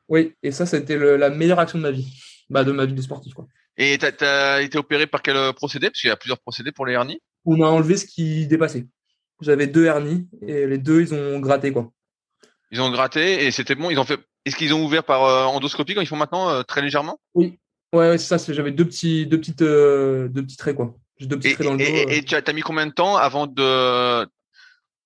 Oui, 0.08 0.34
et 0.42 0.52
ça, 0.52 0.66
c'était 0.66 0.98
la 1.16 1.30
meilleure 1.30 1.58
action 1.58 1.78
de 1.78 1.82
ma 1.82 1.90
vie. 1.90 2.06
Bah, 2.50 2.62
de 2.62 2.72
ma 2.72 2.84
vie 2.84 2.92
de 2.92 3.02
sportif. 3.02 3.34
Quoi. 3.34 3.46
Et 3.78 3.98
tu 3.98 4.24
as 4.24 4.62
été 4.62 4.78
opéré 4.78 5.06
par 5.06 5.22
quel 5.22 5.36
euh, 5.36 5.52
procédé? 5.52 5.90
Parce 5.90 6.00
qu'il 6.00 6.08
y 6.08 6.12
a 6.12 6.16
plusieurs 6.16 6.38
procédés 6.38 6.72
pour 6.72 6.86
les 6.86 6.94
hernies. 6.94 7.20
On 7.44 7.60
a 7.62 7.66
enlevé 7.66 7.96
ce 7.96 8.06
qui 8.06 8.46
dépassait. 8.46 8.86
J'avais 9.40 9.66
deux 9.66 9.84
hernies 9.84 10.28
et 10.46 10.66
les 10.66 10.78
deux, 10.78 11.02
ils 11.02 11.14
ont 11.14 11.38
gratté 11.40 11.72
quoi. 11.72 11.92
Ils 12.70 12.80
ont 12.80 12.90
gratté 12.90 13.44
et 13.44 13.50
c'était 13.50 13.74
bon. 13.74 13.90
Ils 13.90 13.98
ont 13.98 14.04
fait. 14.04 14.18
Est-ce 14.46 14.56
qu'ils 14.56 14.72
ont 14.72 14.84
ouvert 14.84 15.04
par 15.04 15.24
euh, 15.24 15.44
endoscopie 15.44 15.94
quand 15.94 16.00
ils 16.00 16.06
font 16.06 16.16
maintenant 16.16 16.48
euh, 16.48 16.62
très 16.62 16.80
légèrement? 16.80 17.20
Oui. 17.34 17.58
Ouais, 17.92 18.16
c'est 18.18 18.38
ça. 18.38 18.52
J'avais 18.52 18.72
deux 18.72 18.86
petits, 18.86 19.26
deux 19.26 19.38
petites, 19.38 19.58
deux 19.58 20.30
petits 20.32 20.56
traits 20.56 20.76
quoi. 20.76 20.94
J'ai 21.18 21.26
deux 21.26 21.38
petits 21.38 21.54
traits 21.54 21.66
dans 21.66 21.74
le 21.74 21.78
dos. 21.78 22.10
Et, 22.10 22.22
tu 22.22 22.34
as, 22.34 22.52
mis 22.52 22.62
combien 22.62 22.86
de 22.86 22.92
temps 22.92 23.16
avant 23.16 23.46
de 23.46 24.24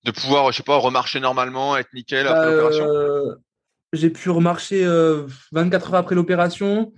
de 0.03 0.11
pouvoir, 0.11 0.51
je 0.51 0.57
sais 0.57 0.63
pas, 0.63 0.77
remarcher 0.77 1.19
normalement, 1.19 1.77
être 1.77 1.93
nickel 1.93 2.25
après 2.25 2.51
l'opération? 2.51 2.87
J'ai 3.93 4.09
pu 4.09 4.29
remarcher 4.29 4.85
24 5.51 5.93
heures 5.93 5.99
après 5.99 6.15
l'opération. 6.15 6.93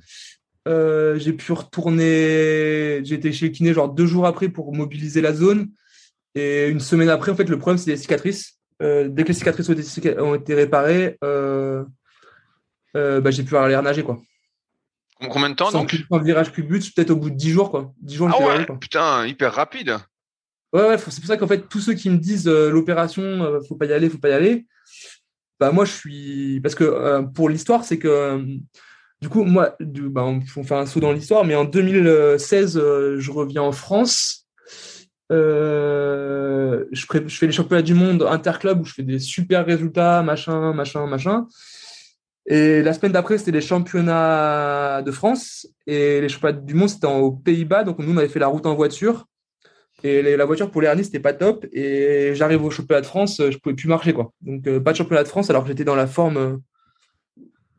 Euh, 0.67 1.19
j'ai 1.19 1.33
pu 1.33 1.51
retourner, 1.51 3.01
j'ai 3.03 3.15
été 3.15 3.33
chez 3.33 3.47
le 3.47 3.51
kiné 3.51 3.73
genre 3.73 3.89
deux 3.89 4.05
jours 4.05 4.25
après 4.25 4.49
pour 4.49 4.73
mobiliser 4.73 5.21
la 5.21 5.33
zone. 5.33 5.69
Et 6.35 6.67
une 6.67 6.79
semaine 6.79 7.09
après, 7.09 7.31
en 7.31 7.35
fait, 7.35 7.49
le 7.49 7.59
problème, 7.59 7.77
c'est 7.77 7.91
les 7.91 7.97
cicatrices. 7.97 8.59
Euh, 8.81 9.07
dès 9.07 9.23
que 9.23 9.29
les 9.29 9.33
cicatrices 9.33 9.69
ont 9.69 10.35
été, 10.35 10.55
réparées, 10.55 11.17
euh, 11.23 11.83
bah, 12.93 13.29
j'ai 13.29 13.43
pu 13.43 13.55
aller 13.55 13.79
nager, 13.81 14.03
quoi. 14.03 14.19
Combien 15.29 15.49
de 15.49 15.55
temps, 15.55 15.69
Sans 15.69 15.79
donc 15.79 15.95
Un 16.11 16.19
virage 16.19 16.51
but, 16.51 16.93
peut-être 16.93 17.11
au 17.11 17.15
bout 17.15 17.29
de 17.29 17.35
dix 17.35 17.51
jours, 17.51 17.69
quoi. 17.69 17.93
10 18.01 18.15
jours, 18.15 18.29
ah 18.33 18.45
ouais, 18.45 18.65
putain, 18.79 19.25
hyper 19.25 19.53
rapide. 19.53 19.97
Ouais, 20.73 20.87
ouais, 20.87 20.97
c'est 20.97 21.19
pour 21.19 21.27
ça 21.27 21.37
qu'en 21.37 21.47
fait, 21.47 21.69
tous 21.69 21.79
ceux 21.79 21.93
qui 21.93 22.09
me 22.09 22.17
disent 22.17 22.47
l'opération, 22.47 23.61
faut 23.67 23.75
pas 23.75 23.85
y 23.85 23.93
aller, 23.93 24.09
faut 24.09 24.17
pas 24.17 24.29
y 24.29 24.33
aller, 24.33 24.65
bah 25.59 25.71
moi, 25.71 25.85
je 25.85 25.91
suis. 25.91 26.59
Parce 26.61 26.75
que 26.75 27.21
pour 27.33 27.47
l'histoire, 27.47 27.85
c'est 27.85 27.99
que 27.99 28.43
du 29.23 29.29
coup, 29.29 29.45
moi, 29.45 29.77
bah, 29.79 30.25
on, 30.25 30.41
fait 30.41 30.75
un 30.75 30.85
saut 30.85 30.99
dans 30.99 31.13
l'histoire, 31.13 31.45
mais 31.45 31.55
en 31.55 31.63
2016, 31.63 32.77
euh, 32.77 33.15
je 33.19 33.31
reviens 33.31 33.61
en 33.61 33.71
France. 33.71 34.49
Euh, 35.31 36.83
je, 36.91 37.05
fais 37.29 37.45
les 37.45 37.53
championnats 37.53 37.81
du 37.81 37.93
monde 37.93 38.23
interclub 38.23 38.81
où 38.81 38.83
je 38.83 38.91
fais 38.91 39.03
des 39.03 39.19
super 39.19 39.65
résultats, 39.65 40.21
machin, 40.23 40.73
machin, 40.73 41.07
machin. 41.07 41.47
Et 42.47 42.83
la 42.83 42.91
semaine 42.91 43.13
d'après, 43.13 43.37
c'était 43.37 43.51
les 43.51 43.61
championnats 43.61 45.01
de 45.01 45.11
France. 45.11 45.67
Et 45.87 46.19
les 46.19 46.27
championnats 46.27 46.59
du 46.59 46.73
monde, 46.73 46.89
c'était 46.89 47.07
aux 47.07 47.31
Pays-Bas. 47.31 47.85
Donc, 47.85 47.99
nous, 47.99 48.13
on 48.13 48.17
avait 48.17 48.27
fait 48.27 48.39
la 48.39 48.47
route 48.47 48.65
en 48.65 48.75
voiture. 48.75 49.25
Et 50.03 50.35
la 50.35 50.43
voiture 50.43 50.69
pour 50.69 50.81
les 50.81 50.89
ce 50.97 51.03
c'était 51.03 51.21
pas 51.21 51.31
top. 51.31 51.65
Et 51.71 52.35
j'arrive 52.35 52.65
au 52.65 52.69
championnat 52.69 52.99
de 52.99 53.05
France, 53.05 53.37
je 53.39 53.57
pouvais 53.57 53.75
plus 53.75 53.87
marcher, 53.87 54.11
quoi. 54.11 54.33
Donc, 54.41 54.67
euh, 54.67 54.81
pas 54.81 54.91
de 54.91 54.97
championnat 54.97 55.23
de 55.23 55.29
France, 55.29 55.49
alors 55.49 55.63
que 55.63 55.69
j'étais 55.69 55.85
dans 55.85 55.95
la 55.95 56.07
forme 56.07 56.59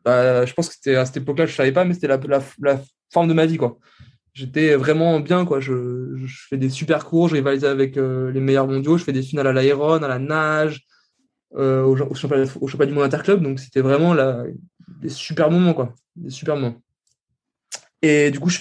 bah, 0.05 0.45
je 0.45 0.53
pense 0.53 0.69
que 0.69 0.75
c'était 0.75 0.95
à 0.95 1.05
cette 1.05 1.17
époque-là, 1.17 1.47
je 1.47 1.55
savais 1.55 1.71
pas, 1.71 1.83
mais 1.83 1.95
c'était 1.95 2.07
la, 2.07 2.19
forme 3.11 3.27
de 3.27 3.33
ma 3.33 3.47
vie. 3.47 3.57
J'étais 4.33 4.75
vraiment 4.75 5.19
bien, 5.19 5.45
quoi. 5.45 5.59
Je, 5.59 6.15
fais 6.49 6.57
des 6.57 6.69
super 6.69 7.05
cours, 7.05 7.27
je 7.27 7.33
rivalise 7.33 7.65
avec 7.65 7.97
euh, 7.97 8.31
les 8.31 8.39
meilleurs 8.39 8.67
mondiaux, 8.67 8.97
je 8.97 9.03
fais 9.03 9.13
des 9.13 9.23
finales 9.23 9.47
à 9.47 9.53
l'aéron, 9.53 9.93
à 9.93 10.07
la 10.07 10.19
nage, 10.19 10.85
euh, 11.55 11.83
au, 11.83 12.13
championnat, 12.13 12.45
du 12.85 12.93
monde 12.93 13.03
interclub, 13.03 13.41
donc 13.41 13.59
c'était 13.59 13.81
vraiment 13.81 14.15
des 15.01 15.09
super 15.09 15.49
moments, 15.49 15.73
quoi. 15.73 15.95
Des 16.15 16.29
super 16.29 16.55
moments. 16.55 16.75
Et 18.03 18.29
du 18.29 18.39
coup, 18.39 18.49
je 18.49 18.59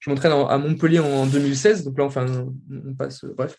je 0.00 0.10
m'entraîne 0.10 0.32
à 0.32 0.58
Montpellier 0.58 0.98
en 0.98 1.26
2016, 1.26 1.84
donc 1.84 1.96
là, 1.96 2.04
enfin, 2.04 2.26
on 2.70 2.94
passe, 2.94 3.22
euh, 3.22 3.34
bref. 3.36 3.56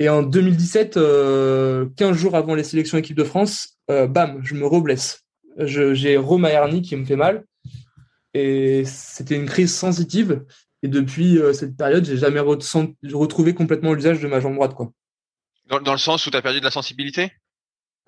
Et 0.00 0.08
en 0.08 0.22
2017, 0.24 0.94
15 0.94 2.16
jours 2.16 2.34
avant 2.34 2.56
les 2.56 2.64
sélections 2.64 2.98
équipe 2.98 3.16
de 3.16 3.22
France, 3.22 3.78
bam, 3.86 4.40
je 4.42 4.54
me 4.54 4.66
reblesse 4.66 5.21
j'ai 5.58 6.16
Roma 6.16 6.50
hernie 6.50 6.82
qui 6.82 6.96
me 6.96 7.04
fait 7.04 7.16
mal. 7.16 7.44
Et 8.34 8.84
c'était 8.86 9.36
une 9.36 9.46
crise 9.46 9.74
sensitive. 9.74 10.44
Et 10.82 10.88
depuis 10.88 11.38
euh, 11.38 11.52
cette 11.52 11.76
période, 11.76 12.04
j'ai 12.04 12.16
jamais 12.16 12.40
retrouvé 12.40 13.54
complètement 13.54 13.92
l'usage 13.92 14.20
de 14.20 14.26
ma 14.26 14.40
jambe 14.40 14.54
droite. 14.54 14.74
Quoi. 14.74 14.90
Dans, 15.68 15.92
le 15.92 15.98
sens 15.98 16.26
où 16.26 16.30
tu 16.30 16.36
as 16.36 16.42
perdu 16.42 16.58
de 16.58 16.64
la 16.64 16.70
sensibilité? 16.70 17.32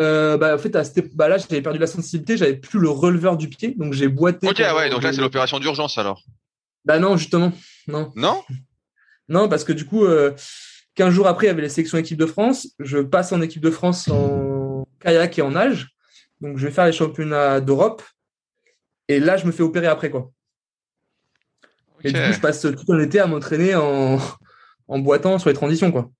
Euh, 0.00 0.36
bah, 0.36 0.54
en 0.54 0.58
fait, 0.58 0.74
à 0.74 0.82
bah, 1.14 1.28
là, 1.28 1.38
j'avais 1.38 1.62
perdu 1.62 1.78
la 1.78 1.86
sensibilité, 1.86 2.36
j'avais 2.36 2.56
plus 2.56 2.80
le 2.80 2.88
releveur 2.88 3.36
du 3.36 3.48
pied, 3.48 3.74
donc 3.76 3.92
j'ai 3.92 4.08
boité. 4.08 4.48
Ok, 4.48 4.58
ouais, 4.58 4.90
donc 4.90 5.02
là, 5.02 5.12
c'est 5.12 5.20
l'opération 5.20 5.60
d'urgence 5.60 5.98
alors. 5.98 6.22
Bah 6.84 6.98
non, 6.98 7.16
justement, 7.16 7.52
non. 7.86 8.12
Non? 8.16 8.42
Non, 9.28 9.48
parce 9.48 9.64
que 9.64 9.72
du 9.72 9.86
coup, 9.86 10.04
euh, 10.04 10.32
15 10.96 11.14
jours 11.14 11.28
après, 11.28 11.46
il 11.46 11.48
y 11.48 11.52
avait 11.52 11.62
les 11.62 11.68
sélections 11.68 11.96
équipe 11.96 12.18
de 12.18 12.26
France. 12.26 12.68
Je 12.78 12.98
passe 12.98 13.32
en 13.32 13.40
équipe 13.40 13.62
de 13.62 13.70
France 13.70 14.08
en 14.08 14.86
kayak 15.00 15.38
et 15.38 15.42
en 15.42 15.52
nage. 15.52 15.93
Donc, 16.44 16.58
je 16.58 16.66
vais 16.66 16.72
faire 16.72 16.84
les 16.84 16.92
championnats 16.92 17.60
d'Europe. 17.60 18.02
Et 19.08 19.18
là, 19.18 19.38
je 19.38 19.46
me 19.46 19.52
fais 19.52 19.62
opérer 19.62 19.86
après, 19.86 20.10
quoi. 20.10 20.30
Et 22.02 22.12
du 22.12 22.20
coup, 22.20 22.32
je 22.32 22.40
passe 22.40 22.60
tout 22.60 22.92
un 22.92 23.00
été 23.00 23.18
à 23.18 23.26
m'entraîner 23.26 23.74
en, 23.74 24.18
en 24.88 24.98
boitant 24.98 25.38
sur 25.38 25.48
les 25.48 25.54
transitions, 25.54 25.90
quoi. 25.90 26.10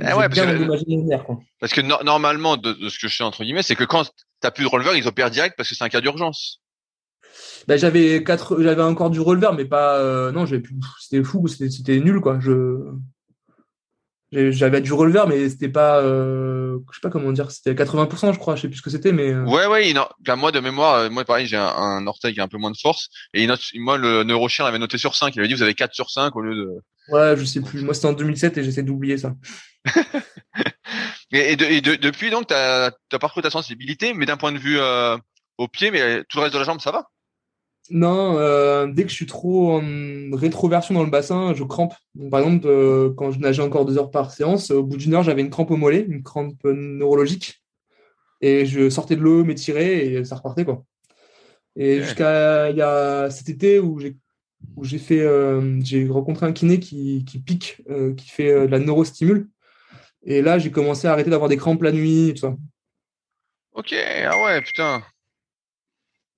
Eh 0.00 0.12
ouais, 0.14 0.28
parce, 0.28 0.40
que, 0.40 1.18
quoi. 1.18 1.38
parce 1.60 1.72
que 1.72 1.80
normalement, 1.82 2.56
de, 2.56 2.88
ce 2.88 2.98
que 2.98 3.06
je 3.06 3.16
sais 3.16 3.22
entre 3.22 3.44
guillemets, 3.44 3.62
c'est 3.62 3.76
que 3.76 3.84
quand 3.84 4.04
tu 4.04 4.10
n'as 4.42 4.50
plus 4.50 4.64
de 4.64 4.68
releveur, 4.68 4.96
ils 4.96 5.06
opèrent 5.06 5.30
direct 5.30 5.56
parce 5.56 5.68
que 5.68 5.74
c'est 5.76 5.84
un 5.84 5.88
cas 5.88 6.00
d'urgence. 6.00 6.62
Ben, 7.68 7.78
j'avais 7.78 8.24
quatre, 8.24 8.60
j'avais 8.60 8.82
encore 8.82 9.10
du 9.10 9.20
releveur, 9.20 9.52
mais 9.52 9.66
pas, 9.66 9.98
euh, 9.98 10.32
non, 10.32 10.46
j'avais 10.46 10.62
plus, 10.62 10.74
c'était 11.00 11.22
fou, 11.22 11.46
c'était 11.46 12.00
nul, 12.00 12.20
quoi. 12.20 12.40
Je, 12.40 12.80
j'avais 14.34 14.80
du 14.80 14.92
releveur, 14.92 15.28
mais 15.28 15.48
c'était 15.48 15.68
pas, 15.68 16.00
euh, 16.00 16.78
je 16.90 16.96
sais 16.96 17.00
pas 17.00 17.10
comment 17.10 17.32
dire, 17.32 17.50
c'était 17.50 17.74
80%, 17.74 18.32
je 18.32 18.38
crois, 18.38 18.56
je 18.56 18.62
sais 18.62 18.68
plus 18.68 18.78
ce 18.78 18.82
que 18.82 18.90
c'était, 18.90 19.12
mais. 19.12 19.32
Euh. 19.32 19.44
Ouais, 19.44 19.66
ouais, 19.66 19.92
non, 19.92 20.06
moi 20.36 20.52
de 20.52 20.60
mémoire, 20.60 20.94
euh, 20.94 21.10
moi 21.10 21.24
pareil, 21.24 21.46
j'ai 21.46 21.56
un, 21.56 22.06
orteil 22.06 22.34
qui 22.34 22.40
a 22.40 22.44
un 22.44 22.48
peu 22.48 22.58
moins 22.58 22.70
de 22.70 22.76
force, 22.76 23.08
et 23.32 23.42
il 23.42 23.48
note, 23.48 23.60
moi 23.76 23.96
le 23.96 24.24
neurochien 24.24 24.64
avait 24.64 24.78
noté 24.78 24.98
sur 24.98 25.14
5, 25.14 25.34
il 25.34 25.38
avait 25.38 25.48
dit 25.48 25.54
vous 25.54 25.62
avez 25.62 25.74
4 25.74 25.94
sur 25.94 26.10
5 26.10 26.34
au 26.36 26.40
lieu 26.40 26.54
de. 26.54 26.68
Ouais, 27.08 27.36
je 27.36 27.44
sais 27.44 27.60
plus. 27.60 27.82
Moi 27.82 27.94
c'était 27.94 28.06
en 28.06 28.12
2007 28.12 28.58
et 28.58 28.64
j'essaie 28.64 28.82
d'oublier 28.82 29.18
ça. 29.18 29.34
et, 31.32 31.52
et, 31.52 31.80
de, 31.80 31.94
depuis 31.96 32.30
donc, 32.30 32.46
t'as 32.48 32.86
as 32.86 33.18
parcouru 33.18 33.42
ta 33.42 33.50
sensibilité, 33.50 34.14
mais 34.14 34.26
d'un 34.26 34.36
point 34.36 34.52
de 34.52 34.58
vue 34.58 34.78
au 35.58 35.68
pied, 35.68 35.90
mais 35.90 36.24
tout 36.28 36.38
le 36.38 36.44
reste 36.44 36.54
de 36.54 36.58
la 36.58 36.64
jambe, 36.64 36.80
ça 36.80 36.90
va? 36.90 37.08
Non, 37.90 38.38
euh, 38.38 38.86
dès 38.86 39.04
que 39.04 39.10
je 39.10 39.14
suis 39.14 39.26
trop 39.26 39.78
en 39.78 39.82
rétroversion 40.32 40.94
dans 40.94 41.04
le 41.04 41.10
bassin, 41.10 41.52
je 41.54 41.64
crampe. 41.64 41.94
par 42.30 42.40
exemple, 42.40 42.66
euh, 42.66 43.12
quand 43.14 43.30
je 43.30 43.38
nageais 43.38 43.62
encore 43.62 43.84
deux 43.84 43.98
heures 43.98 44.10
par 44.10 44.30
séance, 44.30 44.70
au 44.70 44.82
bout 44.82 44.96
d'une 44.96 45.12
heure, 45.14 45.22
j'avais 45.22 45.42
une 45.42 45.50
crampe 45.50 45.70
au 45.70 45.76
mollet, 45.76 46.04
une 46.08 46.22
crampe 46.22 46.64
neurologique. 46.64 47.62
Et 48.40 48.64
je 48.64 48.88
sortais 48.88 49.16
de 49.16 49.20
l'eau, 49.20 49.44
m'étirais 49.44 50.06
et 50.06 50.24
ça 50.24 50.36
repartait. 50.36 50.64
Quoi. 50.64 50.84
Et 51.76 52.02
jusqu'à 52.02 52.70
il 52.70 52.76
y 52.76 52.82
a 52.82 53.30
cet 53.30 53.48
été 53.48 53.80
où 53.80 53.98
j'ai 53.98 54.16
où 54.76 54.84
j'ai 54.84 54.98
fait 54.98 55.20
euh, 55.20 55.78
j'ai 55.82 56.08
rencontré 56.08 56.46
un 56.46 56.52
kiné 56.52 56.78
qui, 56.80 57.24
qui 57.26 57.38
pique, 57.38 57.82
qui 58.16 58.28
fait 58.30 58.66
de 58.66 58.70
la 58.70 58.78
neurostimule. 58.78 59.48
Et 60.22 60.40
là, 60.40 60.58
j'ai 60.58 60.70
commencé 60.70 61.06
à 61.06 61.12
arrêter 61.12 61.28
d'avoir 61.28 61.50
des 61.50 61.58
crampes 61.58 61.82
la 61.82 61.92
nuit 61.92 62.30
et 62.30 62.34
tout 62.34 62.40
ça. 62.40 62.56
Ok, 63.72 63.94
ah 63.94 64.42
ouais, 64.42 64.62
putain. 64.62 65.02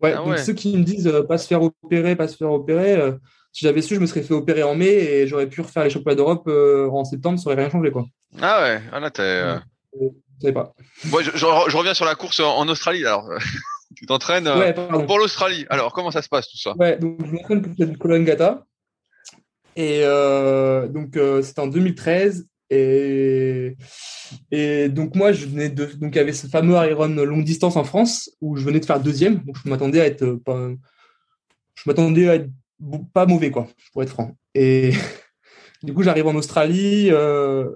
Ouais, 0.03 0.15
ah 0.15 0.25
donc 0.25 0.39
ceux 0.39 0.53
qui 0.53 0.77
me 0.77 0.85
disent 0.85 1.07
euh, 1.07 1.23
pas 1.23 1.39
se 1.39 1.47
faire 1.47 1.63
opérer, 1.63 2.17
pas 2.17 2.29
se 2.29 2.37
faire 2.37 2.53
opérer, 2.53 2.97
euh, 2.97 3.13
si 3.53 3.65
j'avais 3.65 3.81
su, 3.81 3.95
je 3.95 4.01
me 4.01 4.07
serais 4.07 4.23
fait 4.23 4.35
opérer 4.35 4.63
en 4.63 4.75
mai 4.75 4.89
et 4.89 5.27
j'aurais 5.27 5.49
pu 5.49 5.63
refaire 5.63 5.85
les 5.85 5.91
championnats 5.91 6.17
d'Europe 6.17 6.47
euh, 6.49 6.89
en 6.91 7.05
septembre, 7.05 7.39
ça 7.39 7.49
aurait 7.49 7.61
rien 7.61 7.71
changé. 7.71 7.91
Quoi. 7.91 8.05
Ah 8.41 8.63
ouais, 8.63 8.83
ah 8.93 9.01
là, 9.01 9.11
t'es. 9.11 9.43
Je 9.99 10.09
sais 10.47 10.53
pas. 10.53 10.75
Je, 11.03 11.31
je, 11.35 11.77
reviens 11.77 11.95
sur 11.95 12.05
la 12.05 12.15
course 12.15 12.41
en 12.41 12.69
Australie. 12.69 13.07
Alors, 13.07 13.31
tu 13.97 14.05
t'entraînes 14.05 14.51
pour 15.07 15.19
l'Australie. 15.19 15.65
Alors, 15.71 15.95
comment 15.95 16.11
ça 16.11 16.21
se 16.21 16.29
passe 16.29 16.49
tout 16.51 16.59
ça? 16.59 16.75
Ouais, 16.77 16.99
donc 16.99 17.19
je 17.25 17.33
m'entraîne 17.33 17.63
pour 17.63 17.73
le 17.79 17.97
Cologne-Gata. 17.97 18.67
Et 19.77 20.03
donc, 20.03 21.19
c'était 21.43 21.61
en 21.61 21.69
2013. 21.69 22.47
Et, 22.71 23.77
donc 24.89 25.15
moi, 25.15 25.33
je 25.33 25.47
venais 25.47 25.69
donc 25.69 26.15
il 26.15 26.17
y 26.17 26.19
avait 26.19 26.33
ce 26.33 26.47
fameux 26.49 26.75
Iron 26.75 27.09
longue 27.09 27.45
distance 27.45 27.77
en 27.77 27.85
France 27.85 28.31
où 28.41 28.57
je 28.57 28.65
venais 28.65 28.81
de 28.81 28.85
faire 28.85 29.01
deuxième, 29.01 29.37
donc 29.45 29.57
je 29.63 29.69
m'attendais 29.69 30.01
à 30.01 30.07
être 30.07 30.23
euh, 30.23 30.43
pas, 30.45 30.71
je 31.75 31.83
m'attendais 31.87 32.29
à 32.29 32.35
être 32.37 32.51
pas 33.13 33.27
mauvais 33.27 33.51
quoi, 33.51 33.69
pour 33.93 34.03
être 34.03 34.11
franc. 34.11 34.37
Et 34.55 34.93
du 35.83 35.95
coup, 35.95 36.03
j'arrive 36.03 36.27
en 36.27 36.35
Australie 36.35 37.09
euh, 37.11 37.71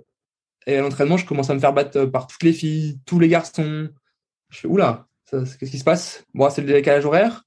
et 0.67 0.77
à 0.77 0.81
l'entraînement, 0.81 1.17
je 1.17 1.27
commence 1.27 1.51
à 1.51 1.55
me 1.55 1.61
faire 1.61 1.73
battre 1.73 2.05
par 2.07 2.27
toutes 2.27 2.43
les 2.43 2.53
filles, 2.53 2.99
tous 3.07 3.19
les 3.19 3.29
garçons. 3.29 3.89
Je 4.51 4.59
fais 4.59 4.69
oula, 4.69 5.07
qu'est-ce 5.31 5.71
qui 5.71 5.79
se 5.79 5.85
passe? 5.85 6.25
Moi, 6.35 6.51
c'est 6.51 6.63
le 6.63 6.73
décalage 6.73 7.05
horaire. 7.07 7.45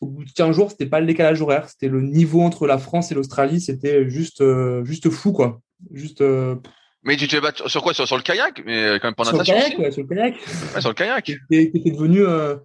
Au 0.00 0.06
bout 0.06 0.24
de 0.24 0.30
15 0.32 0.54
jours, 0.54 0.70
c'était 0.70 0.86
pas 0.86 1.00
le 1.00 1.06
décalage 1.06 1.40
horaire, 1.40 1.68
c'était 1.68 1.88
le 1.88 2.02
niveau 2.02 2.42
entre 2.42 2.66
la 2.66 2.78
France 2.78 3.10
et 3.10 3.14
l'Australie, 3.14 3.60
c'était 3.60 4.08
juste, 4.10 4.42
euh, 4.42 4.84
juste 4.84 5.08
fou 5.08 5.32
quoi. 5.32 5.60
Juste. 5.90 6.20
Euh, 6.20 6.56
mais 7.02 7.16
tu 7.16 7.28
te 7.28 7.38
fais 7.38 7.68
sur 7.68 7.82
quoi? 7.82 7.92
Sur, 7.92 8.16
le 8.16 8.22
kayak? 8.22 8.62
Mais 8.64 8.84
euh, 8.84 8.98
quand 8.98 9.08
même 9.08 9.14
pas 9.14 9.24
sur 9.24 9.36
natation. 9.36 9.54
Le 9.54 9.60
kayak, 9.60 9.78
ouais, 9.78 9.90
sur 9.90 10.02
le 10.02 10.08
kayak. 10.08 10.34
Ouais, 10.74 10.80
sur 10.80 10.90
le 10.90 10.94
kayak. 10.94 11.26
C'était 11.50 11.90
devenu 11.90 12.20
euh, 12.20 12.56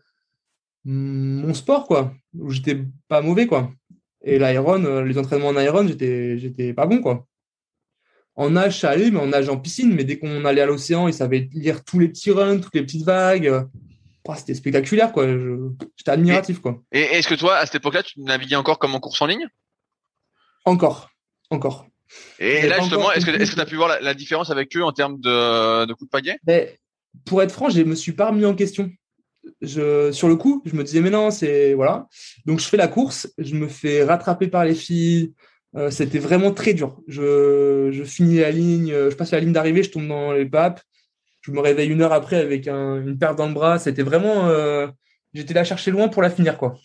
mon 0.85 1.53
sport, 1.53 1.87
quoi. 1.87 2.13
Où 2.37 2.49
j'étais 2.51 2.77
pas 3.07 3.21
mauvais, 3.21 3.47
quoi. 3.47 3.71
Et 4.23 4.39
l'iron, 4.39 5.03
les 5.03 5.17
entraînements 5.17 5.49
en 5.49 5.59
iron, 5.59 5.87
j'étais, 5.87 6.37
j'étais 6.37 6.73
pas 6.73 6.85
bon, 6.85 7.01
quoi. 7.01 7.25
En 8.35 8.51
nage, 8.51 8.79
ça 8.79 8.91
allait, 8.91 9.11
mais 9.11 9.19
en 9.19 9.27
nage 9.27 9.49
en 9.49 9.57
piscine. 9.57 9.93
Mais 9.93 10.05
dès 10.05 10.17
qu'on 10.17 10.45
allait 10.45 10.61
à 10.61 10.65
l'océan, 10.65 11.07
ils 11.07 11.13
savaient 11.13 11.49
lire 11.53 11.83
tous 11.83 11.99
les 11.99 12.07
petits 12.07 12.31
runs, 12.31 12.59
toutes 12.59 12.75
les 12.75 12.83
petites 12.83 13.03
vagues. 13.03 13.65
c'était 14.37 14.53
spectaculaire, 14.53 15.11
quoi. 15.11 15.25
J'étais 15.97 16.11
admiratif, 16.11 16.59
quoi. 16.59 16.81
Et 16.93 17.01
est-ce 17.01 17.27
que 17.27 17.35
toi, 17.35 17.57
à 17.57 17.65
cette 17.65 17.75
époque-là, 17.75 18.03
tu 18.03 18.21
naviguais 18.21 18.55
encore 18.55 18.79
comme 18.79 18.95
en 18.95 19.01
course 19.01 19.21
en 19.21 19.25
ligne? 19.25 19.47
Encore. 20.63 21.09
Encore. 21.49 21.88
Et 22.39 22.67
là, 22.67 22.79
justement, 22.79 23.11
est-ce 23.11 23.25
que 23.25 23.31
tu 23.31 23.59
as 23.59 23.65
pu 23.65 23.75
voir 23.75 24.01
la, 24.01 24.13
différence 24.13 24.49
avec 24.49 24.75
eux 24.75 24.83
en 24.83 24.91
termes 24.91 25.19
de, 25.19 25.85
de 25.85 25.93
coups 25.93 26.07
de 26.07 26.11
pagaie? 26.11 26.37
Ben, 26.43 26.67
Pour 27.25 27.41
être 27.41 27.51
franc, 27.51 27.69
je 27.69 27.81
me 27.81 27.95
suis 27.95 28.13
pas 28.13 28.29
remis 28.29 28.45
en 28.45 28.55
question. 28.55 28.89
Je, 29.61 30.11
sur 30.11 30.27
le 30.27 30.35
coup, 30.35 30.61
je 30.65 30.75
me 30.75 30.83
disais, 30.83 31.01
mais 31.01 31.09
non, 31.09 31.31
c'est. 31.31 31.73
Voilà. 31.73 32.07
Donc, 32.45 32.59
je 32.59 32.65
fais 32.65 32.77
la 32.77 32.87
course, 32.87 33.31
je 33.37 33.55
me 33.55 33.67
fais 33.67 34.03
rattraper 34.03 34.47
par 34.47 34.65
les 34.65 34.75
filles. 34.75 35.33
Euh, 35.75 35.91
c'était 35.91 36.19
vraiment 36.19 36.51
très 36.51 36.73
dur. 36.73 36.99
Je, 37.07 37.89
je, 37.91 38.03
finis 38.03 38.37
la 38.39 38.51
ligne, 38.51 38.89
je 38.91 39.15
passe 39.15 39.31
la 39.31 39.39
ligne 39.39 39.53
d'arrivée, 39.53 39.83
je 39.83 39.91
tombe 39.91 40.07
dans 40.07 40.33
les 40.33 40.45
papes. 40.45 40.81
Je 41.41 41.51
me 41.51 41.59
réveille 41.59 41.89
une 41.89 42.01
heure 42.01 42.13
après 42.13 42.37
avec 42.37 42.67
une 42.67 43.17
perte 43.17 43.37
dans 43.37 43.47
le 43.47 43.53
bras. 43.53 43.79
C'était 43.79 44.03
vraiment. 44.03 44.47
Euh, 44.49 44.87
j'étais 45.33 45.53
là 45.53 45.63
chercher 45.63 45.91
loin 45.91 46.07
pour 46.07 46.21
la 46.21 46.29
finir, 46.29 46.57
quoi. 46.57 46.77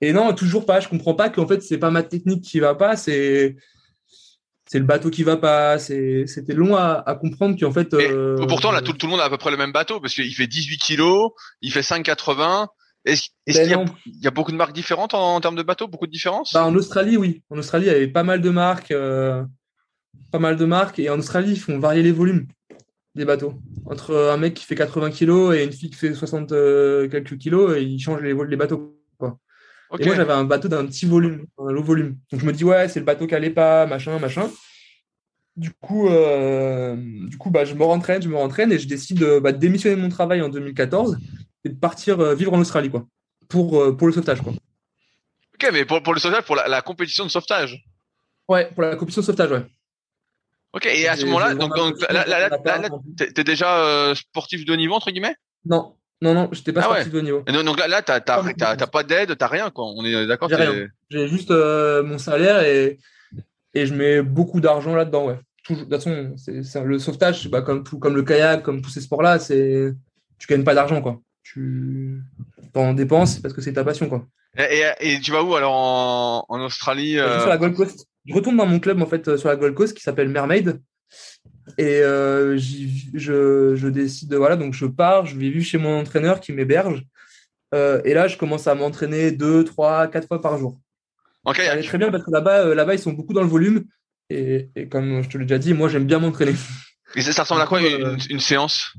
Et 0.00 0.12
non, 0.12 0.32
toujours 0.32 0.66
pas. 0.66 0.80
Je 0.80 0.88
comprends 0.88 1.14
pas 1.14 1.28
qu'en 1.28 1.46
fait, 1.46 1.62
c'est 1.62 1.78
pas 1.78 1.90
ma 1.90 2.02
technique 2.02 2.42
qui 2.42 2.60
va 2.60 2.74
pas, 2.74 2.96
c'est 2.96 3.56
c'est 4.70 4.78
le 4.78 4.84
bateau 4.84 5.10
qui 5.10 5.24
va 5.24 5.36
pas. 5.36 5.80
C'était 5.80 6.54
long 6.54 6.76
à, 6.76 7.18
comprendre 7.20 7.58
qu'en 7.58 7.72
fait. 7.72 7.92
Euh, 7.92 8.36
pourtant, 8.46 8.70
là, 8.70 8.80
tout, 8.80 8.94
le 9.02 9.08
monde 9.08 9.18
a 9.18 9.24
à 9.24 9.30
peu 9.30 9.36
près 9.36 9.50
le 9.50 9.56
même 9.56 9.72
bateau 9.72 9.98
parce 9.98 10.14
qu'il 10.14 10.32
fait 10.32 10.46
18 10.46 10.78
kilos, 10.78 11.32
il 11.60 11.72
fait 11.72 11.80
5,80. 11.80 12.68
Est-ce 13.04 13.22
qu'il 13.22 13.54
ben 13.54 13.86
y, 14.22 14.26
a 14.26 14.30
beaucoup 14.30 14.52
de 14.52 14.56
marques 14.56 14.74
différentes 14.74 15.14
en, 15.14 15.40
termes 15.40 15.56
de 15.56 15.62
bateaux, 15.64 15.88
beaucoup 15.88 16.06
de 16.06 16.12
différences? 16.12 16.52
Bah, 16.52 16.66
En 16.66 16.74
Australie, 16.76 17.16
oui. 17.16 17.42
En 17.50 17.58
Australie, 17.58 17.86
il 17.86 17.92
y 17.92 17.94
avait 17.94 18.06
pas 18.06 18.22
mal 18.22 18.40
de 18.42 18.50
marques, 18.50 18.92
euh, 18.92 19.42
pas 20.30 20.38
mal 20.38 20.56
de 20.56 20.64
marques, 20.66 21.00
et 21.00 21.10
en 21.10 21.18
Australie, 21.18 21.52
ils 21.52 21.58
font 21.58 21.78
varier 21.80 22.02
les 22.02 22.12
volumes 22.12 22.46
des 23.16 23.24
bateaux. 23.24 23.54
Entre 23.86 24.14
un 24.14 24.36
mec 24.36 24.54
qui 24.54 24.64
fait 24.64 24.76
80 24.76 25.10
kilos 25.10 25.56
et 25.56 25.64
une 25.64 25.72
fille 25.72 25.90
qui 25.90 25.96
fait 25.96 26.14
60 26.14 26.52
euh, 26.52 27.08
quelques 27.08 27.38
kilos, 27.38 27.76
et 27.76 27.82
ils 27.82 27.98
changent 27.98 28.22
les, 28.22 28.34
les 28.34 28.56
bateaux. 28.56 28.99
Et 29.98 30.06
moi, 30.06 30.14
j'avais 30.14 30.32
un 30.32 30.44
bateau 30.44 30.68
d'un 30.68 30.86
petit 30.86 31.06
volume, 31.06 31.46
un 31.58 31.72
low 31.72 31.82
volume. 31.82 32.16
Donc, 32.30 32.40
je 32.40 32.46
me 32.46 32.52
dis, 32.52 32.64
ouais, 32.64 32.88
c'est 32.88 33.00
le 33.00 33.06
bateau 33.06 33.26
qui 33.26 33.34
allait 33.34 33.50
pas, 33.50 33.86
machin, 33.86 34.18
machin. 34.18 34.48
Du 35.56 35.72
coup, 35.72 36.08
euh, 36.08 36.96
du 36.96 37.36
coup 37.36 37.50
bah, 37.50 37.64
je 37.64 37.74
me 37.74 37.84
rentraîne, 37.84 38.22
je 38.22 38.28
me 38.28 38.36
rentraîne 38.36 38.72
et 38.72 38.78
je 38.78 38.86
décide 38.86 39.22
bah, 39.40 39.52
de 39.52 39.58
démissionner 39.58 39.96
de 39.96 40.00
mon 40.00 40.08
travail 40.08 40.40
en 40.42 40.48
2014 40.48 41.18
et 41.64 41.68
de 41.68 41.74
partir 41.74 42.20
euh, 42.20 42.34
vivre 42.34 42.52
en 42.54 42.60
Australie, 42.60 42.88
quoi, 42.88 43.04
pour, 43.48 43.80
euh, 43.80 43.96
pour 43.96 44.06
le 44.06 44.12
sauvetage, 44.12 44.40
quoi. 44.42 44.52
Ok, 45.54 45.68
mais 45.72 45.84
pour, 45.84 46.02
pour 46.02 46.14
le 46.14 46.20
sauvetage, 46.20 46.44
pour 46.44 46.56
la, 46.56 46.82
compétition 46.82 47.24
de 47.24 47.30
sauvetage 47.30 47.84
Ouais, 48.48 48.70
pour 48.72 48.82
la 48.82 48.96
compétition 48.96 49.20
de 49.20 49.26
sauvetage, 49.26 49.50
ouais. 49.50 49.66
Ok, 50.72 50.86
et 50.86 51.08
à 51.08 51.16
ce 51.16 51.26
moment-là, 51.26 51.54
donc, 51.54 51.76
là, 52.08 52.24
là, 52.26 52.48
là, 52.48 52.88
t'es 53.16 53.44
déjà 53.44 54.14
sportif 54.14 54.64
de 54.64 54.72
haut 54.72 54.76
niveau, 54.76 54.94
entre 54.94 55.10
guillemets? 55.10 55.34
Non, 55.66 55.96
non, 56.22 56.34
non, 56.34 56.48
j'étais 56.52 56.72
pas 56.72 56.80
ah 56.80 56.84
sportif 56.84 57.12
de 57.12 57.20
niveau. 57.20 57.42
donc 57.42 57.78
là, 57.78 57.88
là 57.88 58.02
t'as, 58.02 58.20
t'as, 58.20 58.86
pas 58.86 59.02
d'aide, 59.02 59.36
t'as 59.38 59.46
rien, 59.46 59.70
quoi. 59.70 59.86
On 59.86 60.04
est 60.04 60.26
d'accord 60.26 60.50
J'ai 61.10 61.28
juste 61.28 61.50
euh, 61.50 62.02
mon 62.02 62.18
salaire 62.18 62.62
et, 62.62 62.98
et 63.74 63.86
je 63.86 63.94
mets 63.94 64.20
beaucoup 64.20 64.60
d'argent 64.60 64.94
là-dedans, 64.94 65.26
ouais. 65.26 65.38
de 65.68 65.74
toute 65.74 65.90
façon, 65.90 66.34
c'est, 66.36 66.84
le 66.84 66.98
sauvetage, 66.98 67.48
bah, 67.48 67.62
comme, 67.62 67.84
tout, 67.84 67.98
comme 67.98 68.16
le 68.16 68.22
kayak, 68.22 68.62
comme 68.62 68.82
tous 68.82 68.90
ces 68.90 69.00
sports-là, 69.00 69.38
c'est, 69.38 69.94
tu 70.38 70.46
gagnes 70.46 70.64
pas 70.64 70.74
d'argent, 70.74 71.00
quoi. 71.00 71.20
Tu 71.42 72.22
en 72.74 72.92
dépenses 72.92 73.38
parce 73.38 73.54
que 73.54 73.62
c'est 73.62 73.72
ta 73.72 73.84
passion, 73.84 74.08
quoi. 74.08 74.26
Et, 74.58 74.82
et, 75.00 75.20
tu 75.20 75.30
vas 75.30 75.42
où 75.42 75.54
alors 75.54 75.74
en, 75.74 76.44
en 76.48 76.60
Australie 76.60 77.18
euh... 77.18 77.40
Sur 77.40 77.48
la 77.48 77.56
Gold 77.56 77.74
Coast. 77.74 78.06
Je 78.26 78.34
retourne 78.34 78.56
dans 78.56 78.66
mon 78.66 78.80
club 78.80 79.00
en 79.00 79.06
fait 79.06 79.36
sur 79.36 79.48
la 79.48 79.56
Gold 79.56 79.74
Coast 79.74 79.96
qui 79.96 80.02
s'appelle 80.02 80.28
Mermaid. 80.28 80.80
Et 81.78 82.02
euh, 82.02 82.56
je, 82.58 83.74
je, 83.76 83.88
décide, 83.88 84.34
voilà, 84.34 84.56
donc 84.56 84.74
je 84.74 84.86
pars, 84.86 85.26
je 85.26 85.36
vais 85.36 85.50
vivre 85.50 85.64
chez 85.64 85.78
mon 85.78 86.00
entraîneur 86.00 86.40
qui 86.40 86.52
m'héberge. 86.52 87.04
Euh, 87.74 88.00
et 88.04 88.14
là, 88.14 88.28
je 88.28 88.36
commence 88.36 88.66
à 88.66 88.74
m'entraîner 88.74 89.30
deux, 89.30 89.64
trois, 89.64 90.08
quatre 90.08 90.26
fois 90.26 90.40
par 90.40 90.58
jour. 90.58 90.80
Ok. 91.44 91.56
Ça 91.56 91.82
très 91.82 91.98
bien 91.98 92.10
parce 92.10 92.24
que 92.24 92.30
là-bas, 92.30 92.66
euh, 92.66 92.74
là-bas, 92.74 92.94
ils 92.94 92.98
sont 92.98 93.12
beaucoup 93.12 93.32
dans 93.32 93.42
le 93.42 93.48
volume. 93.48 93.84
Et, 94.28 94.70
et 94.76 94.88
comme 94.88 95.22
je 95.22 95.28
te 95.28 95.38
l'ai 95.38 95.44
déjà 95.44 95.58
dit, 95.58 95.72
moi, 95.72 95.88
j'aime 95.88 96.06
bien 96.06 96.18
m'entraîner. 96.18 96.54
Et 97.16 97.22
ça, 97.22 97.42
ressemble 97.42 97.62
à 97.62 97.66
quoi 97.66 97.80
une, 97.80 98.18
une, 98.28 98.40
séance 98.40 98.92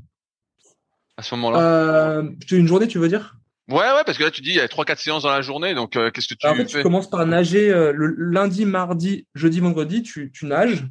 à 1.16 1.22
ce 1.22 1.34
moment-là? 1.34 1.60
Euh, 1.60 2.30
Une 2.50 2.66
journée, 2.66 2.86
tu 2.86 2.98
veux 2.98 3.08
dire? 3.08 3.36
Ouais, 3.68 3.78
ouais, 3.78 4.02
parce 4.04 4.18
que 4.18 4.24
là, 4.24 4.30
tu 4.30 4.42
dis, 4.42 4.50
il 4.50 4.56
y 4.56 4.60
a 4.60 4.68
trois, 4.68 4.84
quatre 4.84 4.98
séances 4.98 5.22
dans 5.22 5.30
la 5.30 5.40
journée. 5.40 5.74
Donc, 5.74 5.92
qu'est-ce 5.92 6.28
que 6.28 6.34
tu 6.34 6.46
En 6.46 6.54
fait, 6.54 6.66
tu 6.66 6.82
commences 6.82 7.08
par 7.08 7.24
nager 7.26 7.70
le 7.70 8.14
lundi, 8.18 8.66
mardi, 8.66 9.26
jeudi, 9.34 9.60
vendredi. 9.60 10.02
Tu, 10.02 10.30
tu 10.32 10.44
nages. 10.46 10.84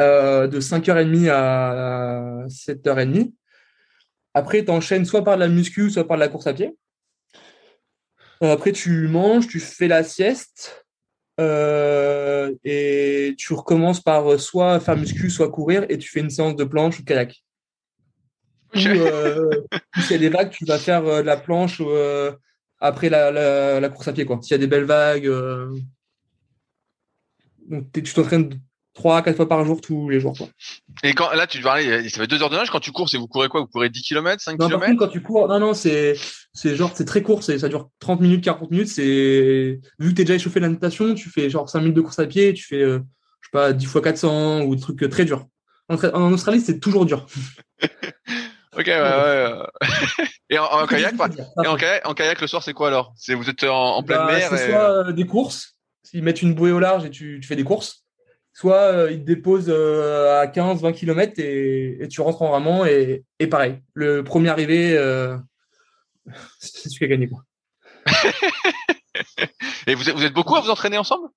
Euh, 0.00 0.46
de 0.46 0.60
5h30 0.60 1.28
à 1.28 2.44
7h30. 2.46 3.32
Après, 4.32 4.64
tu 4.64 4.70
enchaînes 4.70 5.04
soit 5.04 5.24
par 5.24 5.34
de 5.34 5.40
la 5.40 5.48
muscu, 5.48 5.90
soit 5.90 6.06
par 6.06 6.16
de 6.16 6.20
la 6.20 6.28
course 6.28 6.46
à 6.46 6.54
pied. 6.54 6.76
Euh, 8.44 8.52
après, 8.52 8.70
tu 8.70 9.08
manges, 9.08 9.48
tu 9.48 9.58
fais 9.58 9.88
la 9.88 10.04
sieste. 10.04 10.86
Euh, 11.40 12.54
et 12.64 13.34
tu 13.38 13.54
recommences 13.54 14.00
par 14.00 14.38
soit 14.38 14.78
faire 14.80 14.96
muscu, 14.96 15.30
soit 15.30 15.50
courir, 15.50 15.84
et 15.88 15.98
tu 15.98 16.08
fais 16.08 16.20
une 16.20 16.30
séance 16.30 16.54
de 16.54 16.64
planche 16.64 16.98
ou 16.98 17.02
de 17.02 17.06
kayak. 17.06 17.34
Ou, 18.74 18.78
s'il 18.78 20.12
y 20.12 20.14
a 20.14 20.18
des 20.18 20.28
vagues, 20.28 20.50
tu 20.50 20.64
vas 20.64 20.78
faire 20.78 21.02
de 21.02 21.22
la 21.22 21.36
planche 21.36 21.82
après 22.78 23.08
la, 23.08 23.88
course 23.88 24.08
à 24.08 24.12
pied. 24.12 24.26
S'il 24.42 24.52
y 24.52 24.54
a 24.54 24.58
des 24.58 24.66
belles 24.68 24.84
vagues, 24.84 25.28
donc 27.68 27.92
tu 27.92 28.14
t'entraînes 28.14 28.60
3 28.98 29.22
4 29.22 29.36
fois 29.36 29.48
par 29.48 29.64
jour 29.64 29.80
tous 29.80 30.08
les 30.08 30.18
jours. 30.18 30.34
Quoi. 30.36 30.48
Et 31.04 31.14
quand 31.14 31.30
là 31.32 31.46
tu 31.46 31.60
parlais, 31.60 32.08
ça 32.08 32.20
fait 32.20 32.26
2 32.26 32.42
heures 32.42 32.50
de 32.50 32.56
nage 32.56 32.70
quand 32.70 32.80
tu 32.80 32.90
cours, 32.90 33.08
c'est 33.08 33.16
vous 33.16 33.28
courez 33.28 33.48
quoi? 33.48 33.60
Vous 33.60 33.68
courez 33.68 33.88
10 33.88 34.02
km, 34.02 34.42
5 34.42 34.58
non, 34.58 34.66
km 34.66 34.78
par 34.78 34.88
contre, 34.88 34.98
quand 34.98 35.08
tu 35.08 35.22
cours, 35.22 35.48
non 35.48 35.60
non, 35.60 35.72
c'est 35.72 36.16
c'est 36.52 36.74
genre 36.74 36.90
c'est 36.94 37.04
très 37.04 37.22
court, 37.22 37.42
ça 37.44 37.56
dure 37.68 37.90
30 38.00 38.20
minutes, 38.20 38.44
40 38.44 38.70
minutes, 38.70 38.88
c'est 38.88 39.80
vu 39.98 40.10
que 40.10 40.14
tu 40.14 40.22
es 40.22 40.24
déjà 40.24 40.34
échauffé 40.34 40.58
la 40.58 40.68
natation, 40.68 41.14
tu 41.14 41.30
fais 41.30 41.48
genre 41.48 41.68
5 41.68 41.78
minutes 41.78 41.96
de 41.96 42.00
course 42.00 42.18
à 42.18 42.26
pied, 42.26 42.52
tu 42.54 42.64
fais 42.64 42.82
euh, 42.82 42.98
je 43.40 43.46
sais 43.46 43.52
pas 43.52 43.72
10 43.72 43.86
fois 43.86 44.02
400 44.02 44.62
ou 44.62 44.74
des 44.74 44.80
trucs 44.80 45.02
euh, 45.04 45.08
très 45.08 45.24
durs. 45.24 45.46
En, 45.88 45.96
en 45.96 46.32
Australie, 46.32 46.60
c'est 46.60 46.80
toujours 46.80 47.06
dur. 47.06 47.26
Ok, 48.76 48.86
ouais, 48.86 48.94
ouais. 48.94 49.52
et, 50.50 50.58
en, 50.58 50.86
kayak, 50.86 51.14
en, 51.18 52.14
kayak, 52.14 52.40
le 52.40 52.46
soir, 52.46 52.62
c'est 52.62 52.74
quoi 52.74 52.86
alors? 52.86 53.12
C'est 53.16 53.34
vous 53.34 53.50
êtes 53.50 53.64
en, 53.64 54.04
pleine 54.04 54.18
bah, 54.18 54.26
mer 54.26 54.50
C'est 54.50 54.70
soit 54.70 55.12
des 55.12 55.26
courses. 55.26 55.76
S'ils 56.04 56.22
mettent 56.22 56.42
une 56.42 56.54
bouée 56.54 56.70
au 56.70 56.78
large 56.78 57.04
et 57.04 57.10
tu, 57.10 57.40
tu 57.42 57.48
fais 57.48 57.56
des 57.56 57.64
courses, 57.64 58.04
soit 58.58 58.92
euh, 58.92 59.12
ils 59.12 59.20
te 59.20 59.24
déposent 59.24 59.68
euh, 59.68 60.40
à 60.40 60.46
15-20 60.46 60.92
km 60.92 61.34
et, 61.38 62.02
et, 62.02 62.08
tu 62.08 62.20
rentres 62.20 62.42
en 62.42 62.50
ramant 62.50 62.84
et, 62.84 63.22
et 63.38 63.46
pareil. 63.46 63.78
Le 63.94 64.24
premier 64.24 64.48
arrivé, 64.48 64.98
euh, 64.98 65.36
c'est 66.58 66.88
celui 66.88 66.98
qui 66.98 67.04
a 67.04 67.06
gagné. 67.06 67.28
Quoi. 67.28 67.44
et 69.86 69.94
vous 69.94 70.08
êtes, 70.10 70.16
vous 70.16 70.24
êtes 70.24 70.34
beaucoup 70.34 70.56
à 70.56 70.60
vous 70.60 70.70
entraîner 70.70 70.98
ensemble? 70.98 71.28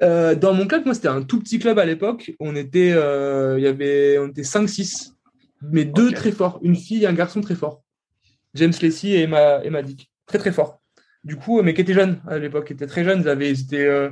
Euh, 0.00 0.34
Dans 0.36 0.54
mon 0.54 0.66
club, 0.66 0.86
moi, 0.86 0.94
c'était 0.94 1.08
un 1.08 1.22
tout 1.22 1.38
petit 1.38 1.58
club 1.58 1.78
à 1.78 1.84
l'époque. 1.84 2.32
On 2.40 2.56
était, 2.56 2.92
il 2.92 3.62
y 3.62 3.66
avait, 3.66 4.16
on 4.18 4.28
était 4.28 4.40
5-6, 4.40 5.12
mais 5.60 5.84
deux 5.84 6.12
très 6.12 6.32
forts. 6.32 6.60
Une 6.62 6.76
fille 6.76 7.04
et 7.04 7.06
un 7.06 7.12
garçon 7.12 7.42
très 7.42 7.56
forts. 7.56 7.82
James 8.54 8.72
Lacey 8.80 9.08
et 9.08 9.22
Emma, 9.24 9.62
Emma 9.64 9.82
Dick. 9.82 10.10
Très, 10.24 10.38
très 10.38 10.52
forts. 10.52 10.80
Du 11.24 11.36
coup, 11.36 11.60
mais 11.60 11.74
qui 11.74 11.82
étaient 11.82 11.92
jeunes 11.92 12.22
à 12.26 12.38
l'époque, 12.38 12.68
qui 12.68 12.72
étaient 12.72 12.86
très 12.86 13.04
jeunes. 13.04 13.20
Ils 13.20 13.28
avaient, 13.28 13.50
ils 13.50 13.60
étaient, 13.60 14.10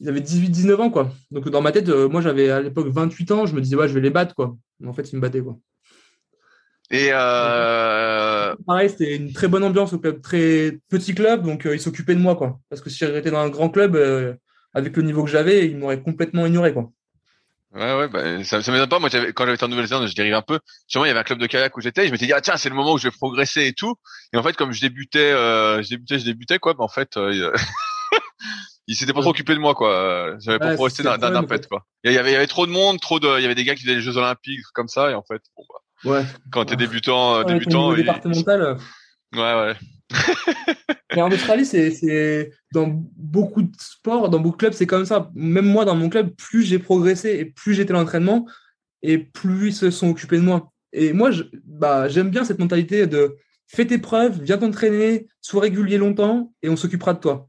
ils 0.00 0.08
avaient 0.08 0.20
18-19 0.20 0.76
ans, 0.76 0.90
quoi. 0.90 1.10
Donc, 1.30 1.48
dans 1.48 1.60
ma 1.60 1.72
tête, 1.72 1.88
euh, 1.88 2.08
moi, 2.08 2.20
j'avais 2.20 2.50
à 2.50 2.60
l'époque 2.60 2.88
28 2.88 3.30
ans. 3.32 3.46
Je 3.46 3.54
me 3.54 3.60
disais, 3.60 3.76
ouais, 3.76 3.88
je 3.88 3.94
vais 3.94 4.00
les 4.00 4.10
battre, 4.10 4.34
quoi. 4.34 4.56
Mais 4.80 4.88
en 4.88 4.92
fait, 4.92 5.10
ils 5.12 5.16
me 5.16 5.20
battaient, 5.20 5.40
quoi. 5.40 5.58
Et 6.90 7.10
euh... 7.12 8.54
pareil, 8.66 8.88
c'était 8.88 9.16
une 9.16 9.32
très 9.32 9.48
bonne 9.48 9.62
ambiance 9.62 9.92
au 9.92 9.98
club, 9.98 10.22
très 10.22 10.78
petit 10.88 11.14
club, 11.14 11.44
donc 11.44 11.66
euh, 11.66 11.74
ils 11.74 11.80
s'occupaient 11.80 12.14
de 12.14 12.20
moi, 12.20 12.34
quoi. 12.34 12.60
Parce 12.70 12.80
que 12.80 12.88
si 12.88 12.96
j'étais 12.96 13.30
dans 13.30 13.40
un 13.40 13.50
grand 13.50 13.68
club, 13.68 13.94
avec 14.72 14.96
le 14.96 15.02
niveau 15.02 15.22
que 15.22 15.30
j'avais, 15.30 15.66
ils 15.66 15.76
m'auraient 15.76 16.00
complètement 16.00 16.46
ignoré, 16.46 16.72
quoi. 16.72 16.90
Ouais, 17.74 17.94
ouais, 17.94 18.08
bah, 18.08 18.42
ça, 18.42 18.62
ça 18.62 18.72
m'étonne 18.72 18.88
pas. 18.88 18.98
Moi, 19.00 19.10
quand 19.10 19.44
j'avais 19.44 19.56
été 19.56 19.64
en 19.64 19.68
Nouvelle-Zélande, 19.68 20.08
je 20.08 20.14
dérive 20.14 20.32
un 20.32 20.40
peu. 20.40 20.58
Sûrement, 20.86 21.04
il 21.04 21.08
y 21.08 21.10
avait 21.10 21.20
un 21.20 21.24
club 21.24 21.38
de 21.38 21.46
kayak 21.46 21.76
où 21.76 21.82
j'étais. 21.82 22.06
Je 22.06 22.12
m'étais 22.12 22.24
dit, 22.24 22.32
ah 22.32 22.40
tiens, 22.40 22.56
c'est 22.56 22.70
le 22.70 22.74
moment 22.74 22.94
où 22.94 22.98
je 22.98 23.08
vais 23.08 23.14
progresser 23.14 23.66
et 23.66 23.74
tout. 23.74 23.96
Et 24.32 24.38
en 24.38 24.42
fait, 24.42 24.56
comme 24.56 24.72
je 24.72 24.80
débutais, 24.80 25.32
je 25.32 25.88
débutais, 25.90 26.18
je 26.18 26.24
débutais, 26.24 26.58
quoi. 26.58 26.72
Bah, 26.72 26.84
en 26.84 26.88
fait, 26.88 27.18
il 28.88 28.96
s'était 28.96 29.12
pas 29.12 29.20
trop 29.20 29.30
occupé 29.30 29.54
de 29.54 29.60
moi 29.60 29.74
quoi. 29.74 30.34
J'avais 30.40 30.58
pas 30.58 30.74
trop 30.74 30.84
resté 30.84 31.02
d'un 31.02 31.18
d'un 31.18 31.44
pet 31.44 31.66
quoi. 31.68 31.84
Il 32.04 32.12
y 32.12 32.18
avait 32.18 32.30
il 32.30 32.32
y 32.32 32.36
avait 32.36 32.46
trop 32.46 32.66
de 32.66 32.72
monde, 32.72 32.98
trop 32.98 33.20
de 33.20 33.28
il 33.38 33.42
y 33.42 33.44
avait 33.44 33.54
des 33.54 33.64
gars 33.64 33.74
qui 33.74 33.82
faisaient 33.82 33.96
les 33.96 34.00
Jeux 34.00 34.16
olympiques 34.16 34.64
comme 34.72 34.88
ça 34.88 35.10
et 35.10 35.14
en 35.14 35.22
fait 35.22 35.42
bon 35.56 35.64
bah, 35.68 36.10
ouais. 36.10 36.24
Quand 36.50 36.64
t'es 36.64 36.76
débutant 36.76 37.36
euh, 37.36 37.44
débutant 37.44 37.92
il... 37.92 37.98
départemental. 37.98 38.78
Ouais 39.34 39.40
ouais. 39.40 39.74
Mais 41.14 41.20
en 41.20 41.30
Australie 41.30 41.66
c'est 41.66 41.90
c'est 41.90 42.50
dans 42.72 42.88
beaucoup 43.16 43.60
de 43.60 43.70
sports, 43.78 44.30
dans 44.30 44.40
beaucoup 44.40 44.56
de 44.56 44.60
clubs 44.60 44.72
c'est 44.72 44.86
comme 44.86 45.04
ça. 45.04 45.30
Même 45.34 45.66
moi 45.66 45.84
dans 45.84 45.94
mon 45.94 46.08
club 46.08 46.34
plus 46.34 46.62
j'ai 46.64 46.78
progressé 46.78 47.36
et 47.38 47.44
plus 47.44 47.74
j'étais 47.74 47.92
à 47.92 47.94
l'entraînement 47.98 48.46
et 49.02 49.18
plus 49.18 49.68
ils 49.68 49.74
se 49.74 49.90
sont 49.90 50.08
occupés 50.08 50.38
de 50.38 50.42
moi. 50.42 50.72
Et 50.94 51.12
moi 51.12 51.30
je, 51.30 51.42
bah 51.66 52.08
j'aime 52.08 52.30
bien 52.30 52.42
cette 52.42 52.58
mentalité 52.58 53.06
de 53.06 53.36
fais 53.66 53.84
tes 53.84 53.98
preuves, 53.98 54.40
viens 54.42 54.56
t'entraîner, 54.56 55.28
sois 55.42 55.60
régulier 55.60 55.98
longtemps 55.98 56.54
et 56.62 56.70
on 56.70 56.76
s'occupera 56.76 57.12
de 57.12 57.18
toi 57.18 57.47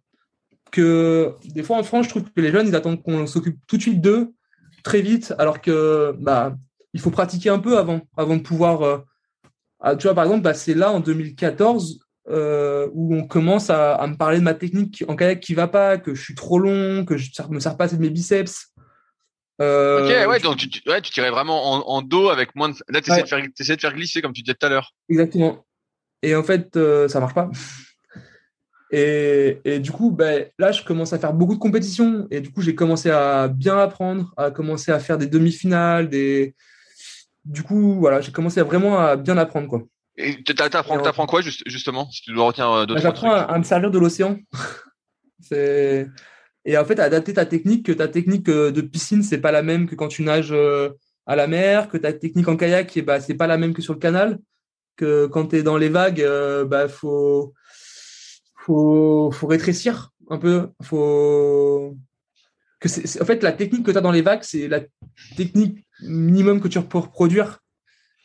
que 0.72 1.34
des 1.46 1.64
fois 1.64 1.78
en 1.78 1.84
France, 1.84 2.06
je 2.06 2.10
trouve 2.10 2.24
que 2.24 2.42
les 2.42 2.52
jeunes, 2.52 2.68
ils 2.68 2.76
attendent 2.76 3.02
qu'on 3.02 3.28
s'occupe 3.28 3.58
tout 3.68 3.78
de 3.78 3.82
suite 3.82 4.02
d'eux 4.02 4.34
très 4.84 5.02
vite, 5.02 5.34
alors 5.38 5.62
que 5.62 6.16
bah, 6.20 6.56
il 6.94 7.00
faut 7.00 7.12
pratiquer 7.12 7.50
un 7.50 7.60
peu 7.60 7.78
avant, 7.78 8.02
avant 8.18 8.36
de 8.36 8.42
pouvoir. 8.42 8.82
Euh, 8.82 8.98
ah, 9.80 9.96
tu 9.96 10.08
vois, 10.08 10.16
par 10.16 10.26
exemple, 10.26 10.42
bah, 10.42 10.54
c'est 10.54 10.74
là 10.74 10.92
en 10.92 11.00
2014 11.00 12.00
euh, 12.30 12.88
où 12.94 13.16
on 13.16 13.26
commence 13.26 13.70
à, 13.70 14.06
me 14.08 14.16
parler 14.16 14.40
de 14.40 14.44
ma 14.44 14.54
technique 14.54 15.04
en 15.08 15.16
kayak 15.16 15.40
qui 15.40 15.54
va 15.54 15.68
pas, 15.68 15.98
que 15.98 16.14
je 16.14 16.22
suis 16.22 16.36
trop 16.36 16.60
long, 16.60 17.06
que 17.06 17.18
je 17.18 17.30
ne 17.48 17.56
me 17.56 17.60
sers 17.60 17.78
pas 17.78 17.86
assez 17.86 17.98
de 17.98 18.02
mes 18.02 18.10
biceps. 18.10 18.68
Euh, 19.62 20.06
ok, 20.06 20.30
ouais, 20.30 20.40
donc 20.40 20.58
tu, 20.58 20.70
ouais, 20.90 21.02
tu 21.02 21.12
tirais 21.12 21.32
vraiment 21.32 21.90
en, 21.90 22.02
dos 22.02 22.30
avec 22.30 22.56
moins 22.56 22.70
de. 22.70 22.76
Là, 22.88 23.02
tu 23.02 23.12
essaies, 23.12 23.76
de 23.76 23.82
faire 23.82 23.94
glisser 23.94 24.22
comme 24.22 24.34
tu 24.34 24.42
disais 24.42 24.56
tout 24.56 24.66
à 24.66 24.70
l'heure. 24.70 24.94
Exactement. 25.10 25.66
Et 26.22 26.36
en 26.36 26.44
fait, 26.44 26.78
ça 27.08 27.20
marche 27.20 27.34
pas. 27.34 27.50
Et, 28.92 29.60
et, 29.66 29.80
du 29.80 29.92
coup, 29.92 30.12
ben, 30.12 30.48
là, 30.58 30.72
je 30.72 30.84
commence 30.84 31.14
à 31.14 31.20
faire 31.20 31.34
beaucoup 31.34 31.54
de 31.54 31.60
compétitions. 31.60 32.28
Et 32.32 32.42
du 32.42 32.52
coup, 32.52 32.62
j'ai 32.62 32.76
commencé 32.76 33.10
à 33.10 33.48
bien 33.48 33.78
apprendre, 33.78 34.34
à 34.36 34.52
commencer 34.52 34.92
à 34.92 35.00
faire 35.00 35.18
des 35.18 35.28
demi-finales. 35.28 36.10
Des... 36.10 36.56
Du 37.46 37.64
coup, 37.64 38.00
voilà, 38.00 38.22
j'ai 38.22 38.32
commencé 38.32 38.60
à 38.60 38.64
vraiment 38.64 39.00
à 39.00 39.16
bien 39.16 39.38
apprendre. 39.38 39.68
Quoi. 39.68 39.84
Et 40.18 40.44
tu 40.44 40.54
apprends, 40.60 41.26
quoi, 41.28 41.42
justement, 41.42 42.10
si 42.12 42.24
tu 42.24 42.34
dois 42.34 42.46
retenir 42.46 42.70
euh, 42.70 42.86
d'autres 42.86 42.96
ben, 42.96 43.02
J'apprends 43.02 43.32
à, 43.32 43.58
me 43.58 43.64
servir 43.64 43.92
de 43.92 44.00
l'océan. 44.00 44.38
et 45.52 46.78
en 46.78 46.86
fait, 46.86 47.00
à 47.00 47.04
adapter 47.04 47.34
ta 47.34 47.46
technique, 47.46 47.86
que 47.86 47.92
ta 47.92 48.08
technique 48.08 48.50
euh, 48.50 48.72
de 48.72 48.82
piscine, 48.82 49.24
c'est 49.24 49.38
pas 49.38 49.52
la 49.52 49.62
même 49.62 49.88
que 49.88 49.96
quand 49.96 50.10
tu 50.10 50.24
nages 50.24 50.52
euh, 50.52 50.90
à 51.26 51.36
la 51.36 51.48
mer, 51.48 51.90
que 51.90 51.98
ta 51.98 52.12
technique 52.12 52.48
en 52.48 52.58
kayak, 52.58 52.98
et 52.98 53.02
bah, 53.02 53.22
c'est 53.22 53.36
pas 53.36 53.48
la 53.48 53.58
même 53.58 53.74
que 53.74 53.82
sur 53.82 53.94
le 53.94 54.00
canal, 54.00 54.40
que 54.98 55.28
quand 55.28 55.48
tu 55.48 55.58
es 55.58 55.64
dans 55.64 55.78
les 55.78 55.90
vagues, 55.90 56.26
bah, 56.66 56.90
faut 56.90 57.54
faut, 58.70 59.32
faut 59.32 59.48
rétrécir 59.48 60.12
un 60.30 60.38
peu. 60.38 60.70
Faut 60.84 61.98
que 62.80 62.88
c'est, 62.88 63.22
en 63.22 63.26
fait, 63.26 63.42
la 63.42 63.52
technique 63.52 63.84
que 63.84 63.92
tu 63.92 63.98
as 63.98 64.02
dans 64.02 64.12
les 64.12 64.22
vagues, 64.22 64.44
c'est 64.44 64.68
la 64.68 64.82
technique 65.36 65.86
minimum 66.02 66.62
que 66.62 66.68
tu 66.68 66.80
peux 66.82 67.00
reproduire. 67.00 67.60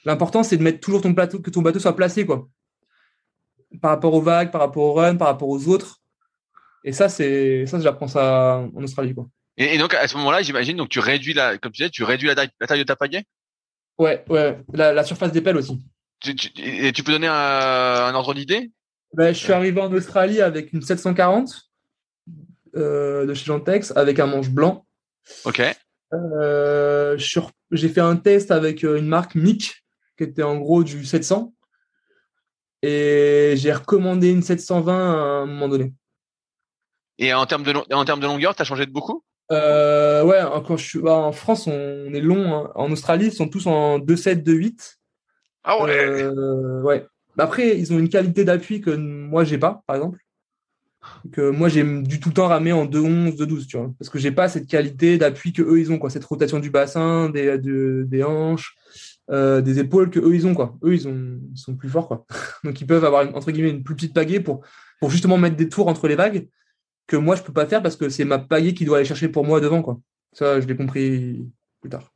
L'important, 0.05 0.43
c'est 0.43 0.59
de 0.59 0.63
mettre 0.63 0.81
toujours 0.81 1.01
ton 1.01 1.15
plateau, 1.15 1.41
que 1.41 1.51
ton 1.51 1.63
bateau 1.63 1.79
soit 1.79 1.97
placé, 1.97 2.27
quoi. 2.27 2.47
Par 3.81 3.91
rapport 3.91 4.13
aux 4.13 4.21
vagues, 4.21 4.51
par 4.51 4.61
rapport 4.61 4.85
au 4.85 4.93
run, 4.93 5.17
par 5.17 5.29
rapport 5.29 5.49
aux 5.49 5.67
autres. 5.69 6.01
Et 6.85 6.93
ça, 6.93 7.09
c'est, 7.09 7.65
ça, 7.67 7.81
j'apprends 7.81 8.07
ça 8.07 8.69
en 8.77 8.83
Australie, 8.83 9.15
quoi. 9.15 9.27
Et, 9.57 9.79
donc, 9.79 9.95
à 9.95 10.07
ce 10.07 10.17
moment-là, 10.19 10.43
j'imagine, 10.43 10.77
donc 10.77 10.91
tu 10.91 10.99
réduis 10.99 11.33
la, 11.33 11.57
comme 11.57 11.73
tu 11.73 11.83
disais, 11.83 11.91
tu 11.91 12.05
réduis 12.05 12.29
la 12.29 12.35
taille, 12.35 12.51
la 12.61 12.67
taille 12.67 12.81
de 12.81 12.85
ta 12.85 12.97
pagaie? 12.97 13.25
Ouais, 13.99 14.25
ouais. 14.29 14.59
La, 14.75 15.05
surface 15.05 15.33
des 15.33 15.41
pelles 15.41 15.57
aussi. 15.57 15.81
et 16.59 16.93
tu 16.93 17.03
peux 17.03 17.13
donner 17.13 17.29
un, 17.29 17.33
un 17.33 18.15
ordre 18.15 18.35
d'idée? 18.35 18.71
Ben, 19.15 19.33
je 19.33 19.39
suis 19.39 19.53
arrivé 19.53 19.81
en 19.81 19.93
Australie 19.93 20.41
avec 20.41 20.73
une 20.73 20.83
740 20.83 21.71
euh, 22.77 23.27
de 23.27 23.35
chez 23.35 23.45
Gentex 23.45 23.93
avec 23.95 24.19
un 24.19 24.27
manche 24.27 24.51
blanc. 24.51 24.87
Ok. 25.45 25.63
Euh, 26.13 27.17
j'ai 27.71 27.89
fait 27.89 28.01
un 28.01 28.17
test 28.17 28.51
avec 28.51 28.83
euh, 28.83 28.99
une 28.99 29.07
marque 29.07 29.37
MIC 29.37 29.85
qui 30.19 30.25
était 30.25 30.43
en 30.43 30.59
gros 30.59 30.83
du 30.83 31.05
700 31.05 31.53
et 32.83 33.55
j'ai 33.57 33.73
recommandé 33.73 34.31
une 34.31 34.43
720 34.43 34.93
à 34.93 35.17
un 35.17 35.47
moment 35.47 35.69
donné. 35.69 35.93
Et 37.19 37.33
en 37.33 37.47
termes 37.47 37.63
de, 37.63 37.73
en 37.93 38.05
termes 38.05 38.21
de 38.21 38.27
longueur, 38.27 38.57
tu 38.57 38.63
as 38.63 38.65
changé 38.65 38.85
de 38.87 38.93
beaucoup? 38.93 39.23
Ouais, 39.51 40.43
quand 40.67 40.77
je 40.77 40.85
suis 40.85 40.99
bah, 40.99 41.15
en 41.15 41.33
France, 41.33 41.69
on 41.69 42.13
est 42.13 42.21
long. 42.21 42.53
Hein. 42.53 42.73
En 42.75 42.91
Australie, 42.91 43.27
ils 43.27 43.33
sont 43.33 43.49
tous 43.49 43.67
en 43.69 44.01
2,7, 44.01 44.43
2,8. 44.43 44.97
Ah 45.63 45.83
ouais. 45.83 46.27
ouais. 46.83 47.07
Après, 47.39 47.79
ils 47.79 47.93
ont 47.93 47.99
une 47.99 48.09
qualité 48.09 48.45
d'appui 48.45 48.81
que 48.81 48.91
moi, 48.91 49.45
j'ai 49.45 49.59
pas, 49.59 49.83
par 49.87 49.97
exemple. 49.97 50.19
Que 51.33 51.51
moi, 51.51 51.69
j'ai 51.69 51.85
du 52.03 52.19
tout 52.19 52.31
le 52.31 52.35
temps 52.35 52.49
ramé 52.49 52.73
en 52.73 52.87
2-11, 52.87 53.37
2-12, 53.37 53.67
tu 53.67 53.77
vois. 53.77 53.93
Parce 53.99 54.09
que 54.09 54.19
j'ai 54.19 54.33
pas 54.33 54.49
cette 54.49 54.67
qualité 54.67 55.19
d'appui 55.19 55.53
que 55.53 55.63
eux, 55.63 55.79
ils 55.79 55.93
ont, 55.93 55.99
quoi. 55.99 56.11
Cette 56.11 56.25
rotation 56.25 56.61
du 56.61 56.71
bassin, 56.71 57.29
des, 57.29 57.59
des 57.59 58.23
hanches, 58.23 58.75
euh, 59.31 59.61
des 59.61 59.79
épaules 59.79 60.11
que 60.11 60.21
eux, 60.21 60.35
ils 60.35 60.47
ont, 60.47 60.55
quoi. 60.55 60.77
Eux, 60.83 60.95
ils, 60.95 61.09
ont, 61.09 61.41
ils 61.53 61.59
sont 61.59 61.77
plus 61.77 61.89
forts, 61.89 62.09
quoi. 62.09 62.25
Donc, 62.65 62.81
ils 62.81 62.87
peuvent 62.87 63.05
avoir, 63.05 63.27
entre 63.37 63.51
guillemets, 63.51 63.71
une 63.71 63.85
plus 63.85 63.95
petite 63.95 64.15
pagaie 64.15 64.41
pour, 64.41 64.65
pour 65.01 65.11
justement 65.11 65.37
mettre 65.37 65.57
des 65.57 65.69
tours 65.69 65.89
entre 65.89 66.09
les 66.09 66.17
vagues 66.17 66.49
que 67.07 67.17
moi, 67.17 67.37
je 67.37 67.43
peux 67.43 67.53
pas 67.53 67.67
faire 67.67 67.83
parce 67.83 67.97
que 67.97 68.09
c'est 68.09 68.25
ma 68.25 68.39
pagaie 68.39 68.75
qui 68.75 68.85
doit 68.85 68.99
aller 68.99 69.07
chercher 69.07 69.29
pour 69.29 69.45
moi 69.45 69.61
devant, 69.61 69.83
quoi. 69.83 69.99
Ça, 70.33 70.61
je 70.61 70.67
l'ai 70.67 70.77
compris 70.77 71.47
plus 71.81 71.91
tard. 71.91 72.13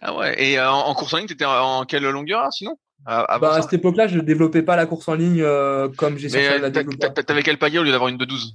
Ah 0.00 0.16
ouais. 0.16 0.42
Et 0.42 0.58
euh, 0.58 0.70
en 0.70 0.94
course 0.94 1.14
en 1.14 1.18
ligne, 1.18 1.26
tu 1.26 1.34
étais 1.34 1.44
en 1.44 1.84
quelle 1.84 2.04
longueur, 2.04 2.52
sinon? 2.52 2.78
Bah, 3.08 3.54
à 3.54 3.62
cette 3.62 3.72
époque-là, 3.72 4.06
je 4.06 4.16
ne 4.16 4.20
développais 4.20 4.62
pas 4.62 4.76
la 4.76 4.84
course 4.84 5.08
en 5.08 5.14
ligne 5.14 5.40
euh, 5.40 5.88
comme 5.96 6.18
j'ai 6.18 6.28
cherché 6.28 6.48
à 6.48 6.58
la 6.58 6.70
développer. 6.70 7.08
T'avais 7.24 7.42
quel 7.42 7.58
palier 7.58 7.78
au 7.78 7.82
lieu 7.82 7.90
d'avoir 7.90 8.08
une 8.08 8.18
de 8.18 8.24
12 8.26 8.54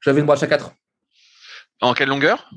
J'avais 0.00 0.20
une 0.20 0.26
broche 0.26 0.42
à 0.42 0.46
4. 0.46 0.72
En 1.82 1.92
quelle 1.92 2.08
longueur? 2.08 2.50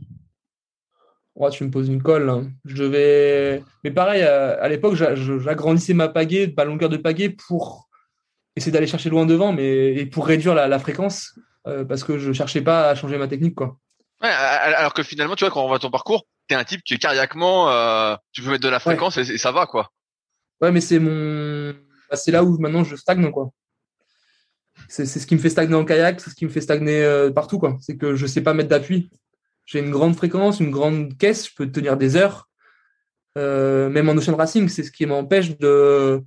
Oh, 1.36 1.50
Tu 1.50 1.66
me 1.66 1.70
poses 1.70 1.90
une 1.90 2.02
colle. 2.02 2.50
Je 2.64 2.84
vais. 2.84 3.62
Mais 3.84 3.92
pareil, 3.92 4.24
euh, 4.24 4.56
à 4.62 4.70
l'époque, 4.70 4.96
j'agrandissais 4.96 5.94
ma 5.94 6.08
pagaie, 6.08 6.54
ma 6.56 6.64
longueur 6.64 6.90
de 6.90 6.98
pagaie 6.98 7.30
pour 7.30 7.90
essayer 8.56 8.72
d'aller 8.72 8.88
chercher 8.88 9.10
loin 9.10 9.26
devant, 9.26 9.52
mais 9.52 9.96
et 9.96 10.06
pour 10.06 10.26
réduire 10.26 10.56
la, 10.56 10.80
fréquence, 10.80 11.38
euh, 11.68 11.84
parce 11.84 12.04
que 12.04 12.18
je 12.18 12.32
cherchais 12.32 12.62
pas 12.62 12.90
à 12.90 12.96
changer 12.96 13.18
ma 13.18 13.28
technique, 13.28 13.54
quoi. 13.54 13.78
Ouais, 14.24 14.30
alors 14.30 14.94
que 14.94 15.04
finalement, 15.04 15.36
tu 15.36 15.44
vois, 15.44 15.52
quand 15.52 15.64
on 15.64 15.68
voit 15.68 15.78
ton 15.78 15.92
parcours, 15.92 16.26
tu 16.48 16.56
es 16.56 16.58
un 16.58 16.64
type 16.64 16.82
qui 16.84 16.96
est 16.96 16.98
cardiaquement, 16.98 17.68
tu 18.32 18.42
peux 18.42 18.50
mettre 18.50 18.64
de 18.64 18.70
la 18.70 18.80
fréquence 18.80 19.18
et, 19.18 19.38
ça 19.38 19.52
va, 19.52 19.68
quoi. 19.68 19.92
Ouais, 20.62 20.72
mais 20.72 20.82
c'est 20.82 21.00
mon. 21.00 21.74
Bah, 22.10 22.18
c'est 22.18 22.32
là 22.32 22.44
où 22.44 22.58
maintenant 22.58 22.84
je 22.84 22.96
stagne, 22.96 23.30
quoi. 23.32 23.52
C'est 24.90 25.06
ce 25.06 25.26
qui 25.28 25.36
me 25.36 25.40
fait 25.40 25.50
stagner 25.50 25.76
en 25.76 25.86
kayak, 25.86 26.22
c'est 26.22 26.30
ce 26.30 26.36
qui 26.36 26.46
me 26.46 26.50
fait 26.50 26.62
stagner 26.62 27.04
euh, 27.04 27.32
partout, 27.32 27.60
quoi. 27.60 27.78
C'est 27.82 27.98
que 27.98 28.16
je 28.16 28.26
sais 28.28 28.42
pas 28.42 28.54
mettre 28.54 28.70
d'appui. 28.70 29.10
J'ai 29.66 29.80
une 29.80 29.92
grande 29.92 30.16
fréquence, 30.16 30.60
une 30.60 30.72
grande 30.72 31.18
caisse, 31.18 31.50
je 31.50 31.56
peux 31.56 31.70
tenir 31.70 31.98
des 31.98 32.16
heures. 32.16 32.48
Euh, 33.38 33.90
même 33.90 34.10
en 34.10 34.14
ocean 34.14 34.36
racing, 34.36 34.70
c'est 34.70 34.84
ce 34.84 34.92
qui 34.92 35.06
m'empêche 35.06 35.58
de, 35.58 36.24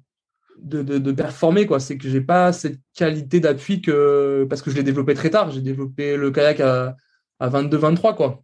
de, 0.58 0.82
de, 0.82 1.12
performer, 1.12 1.66
quoi. 1.66 1.80
C'est 1.80 1.96
que 1.96 2.08
j'ai 2.08 2.20
pas 2.20 2.52
cette 2.52 2.78
qualité 2.94 3.40
d'appui 3.40 3.80
que 3.82 4.46
parce 4.48 4.62
que 4.62 4.70
je 4.70 4.76
l'ai 4.76 4.82
développé 4.82 5.14
très 5.14 5.30
tard. 5.30 5.50
J'ai 5.50 5.62
développé 5.62 6.16
le 6.16 6.30
kayak 6.30 6.60
à, 6.60 6.96
à 7.40 7.48
22-23, 7.48 8.14
quoi. 8.14 8.42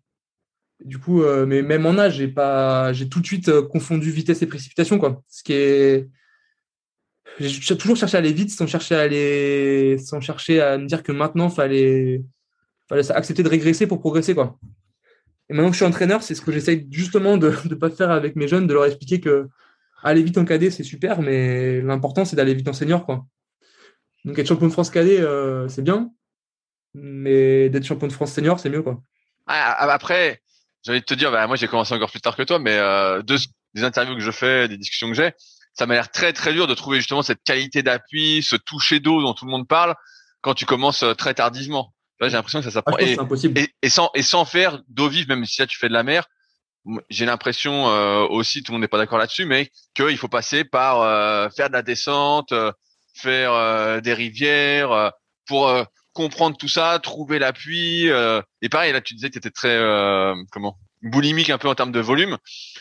Du 0.84 0.98
coup, 0.98 1.22
euh, 1.22 1.46
mais 1.46 1.62
même 1.62 1.86
en 1.86 1.96
âge, 1.98 2.16
j'ai 2.16 2.28
pas, 2.28 2.92
j'ai 2.92 3.08
tout 3.08 3.20
de 3.20 3.26
suite 3.26 3.48
euh, 3.48 3.62
confondu 3.62 4.10
vitesse 4.10 4.42
et 4.42 4.46
précipitation, 4.46 4.98
quoi. 4.98 5.22
Ce 5.28 5.42
qui 5.42 5.54
est, 5.54 6.08
j'ai 7.38 7.76
toujours 7.76 7.96
cherché 7.96 8.16
à 8.16 8.20
aller 8.20 8.32
vite 8.32 8.50
sans 8.50 8.66
chercher 8.66 8.94
à 8.94 9.00
aller, 9.00 9.98
sans 9.98 10.20
chercher 10.20 10.60
à 10.60 10.78
me 10.78 10.86
dire 10.86 11.02
que 11.02 11.12
maintenant 11.12 11.50
fallait, 11.50 12.22
fallait 12.88 13.10
accepter 13.10 13.42
de 13.42 13.48
régresser 13.48 13.86
pour 13.86 14.00
progresser 14.00 14.34
quoi. 14.34 14.58
Et 15.48 15.54
maintenant 15.54 15.68
que 15.68 15.74
je 15.74 15.78
suis 15.78 15.86
entraîneur, 15.86 16.22
c'est 16.22 16.34
ce 16.34 16.40
que 16.40 16.50
j'essaye 16.50 16.86
justement 16.90 17.36
de 17.36 17.52
ne 17.68 17.74
pas 17.74 17.90
faire 17.90 18.10
avec 18.10 18.36
mes 18.36 18.48
jeunes, 18.48 18.66
de 18.66 18.72
leur 18.72 18.86
expliquer 18.86 19.20
que 19.20 19.48
aller 20.02 20.22
vite 20.22 20.38
en 20.38 20.44
cadet 20.44 20.70
c'est 20.70 20.82
super, 20.82 21.20
mais 21.20 21.80
l'important 21.82 22.24
c'est 22.24 22.36
d'aller 22.36 22.54
vite 22.54 22.68
en 22.68 22.72
senior 22.72 23.04
quoi. 23.04 23.26
Donc 24.24 24.38
être 24.38 24.46
champion 24.46 24.66
de 24.66 24.72
France 24.72 24.90
cadet 24.90 25.20
euh, 25.20 25.68
c'est 25.68 25.82
bien, 25.82 26.10
mais 26.94 27.68
d'être 27.68 27.84
champion 27.84 28.06
de 28.06 28.12
France 28.12 28.32
senior 28.32 28.58
c'est 28.58 28.70
mieux 28.70 28.82
quoi. 28.82 29.02
Ah, 29.46 29.76
ah, 29.78 29.92
après, 29.92 30.40
j'ai 30.86 30.92
envie 30.92 31.00
de 31.00 31.04
te 31.04 31.14
dire, 31.14 31.32
bah, 31.32 31.44
moi 31.48 31.56
j'ai 31.56 31.66
commencé 31.66 31.92
encore 31.94 32.12
plus 32.12 32.20
tard 32.20 32.36
que 32.36 32.44
toi, 32.44 32.60
mais 32.60 32.76
euh, 32.76 33.20
deux, 33.20 33.38
des 33.74 33.82
interviews 33.82 34.14
que 34.14 34.20
je 34.20 34.30
fais, 34.30 34.68
des 34.68 34.76
discussions 34.76 35.08
que 35.08 35.14
j'ai, 35.14 35.32
ça 35.74 35.84
m'a 35.86 35.94
l'air 35.94 36.12
très 36.12 36.32
très 36.32 36.52
dur 36.52 36.68
de 36.68 36.74
trouver 36.74 36.98
justement 36.98 37.22
cette 37.22 37.42
qualité 37.42 37.82
d'appui, 37.82 38.44
ce 38.44 38.54
toucher 38.54 39.00
d'eau 39.00 39.20
dont 39.20 39.34
tout 39.34 39.46
le 39.46 39.50
monde 39.50 39.66
parle 39.66 39.96
quand 40.42 40.54
tu 40.54 40.64
commences 40.64 41.02
euh, 41.02 41.14
très 41.14 41.34
tardivement. 41.34 41.92
J'ai 42.20 42.30
l'impression 42.30 42.60
que 42.60 42.64
ça 42.64 42.70
s'apprend. 42.70 42.96
Ah, 43.00 43.02
et, 43.02 43.18
impossible. 43.18 43.60
Et, 43.82 43.88
sans 43.88 44.10
et 44.14 44.22
sans 44.22 44.44
faire 44.44 44.80
d'eau 44.88 45.08
vive, 45.08 45.28
même 45.28 45.44
si 45.44 45.60
là 45.60 45.66
tu 45.66 45.76
fais 45.76 45.88
de 45.88 45.92
la 45.92 46.04
mer, 46.04 46.28
j'ai 47.10 47.26
l'impression 47.26 47.88
euh, 47.88 48.20
aussi, 48.20 48.62
tout 48.62 48.70
le 48.70 48.74
monde 48.76 48.82
n'est 48.82 48.88
pas 48.88 48.98
d'accord 48.98 49.18
là-dessus, 49.18 49.44
mais 49.44 49.72
qu'il 49.92 50.16
faut 50.16 50.28
passer 50.28 50.62
par 50.62 51.02
euh, 51.02 51.50
faire 51.50 51.68
de 51.68 51.74
la 51.74 51.82
descente, 51.82 52.54
faire 53.12 54.00
des 54.02 54.14
rivières 54.14 55.12
pour 55.46 55.68
comprendre 56.16 56.56
tout 56.56 56.68
ça, 56.68 56.98
trouver 57.02 57.38
l'appui. 57.38 58.08
et 58.62 58.68
pareil, 58.68 58.92
là 58.92 59.00
tu 59.00 59.14
disais 59.14 59.28
que 59.28 59.34
tu 59.34 59.38
étais 59.38 59.50
très 59.50 59.78
comment 60.50 60.78
boulimique 61.02 61.50
un 61.50 61.58
peu 61.58 61.68
en 61.68 61.74
termes 61.74 61.92
de 61.92 62.00
volume. 62.00 62.36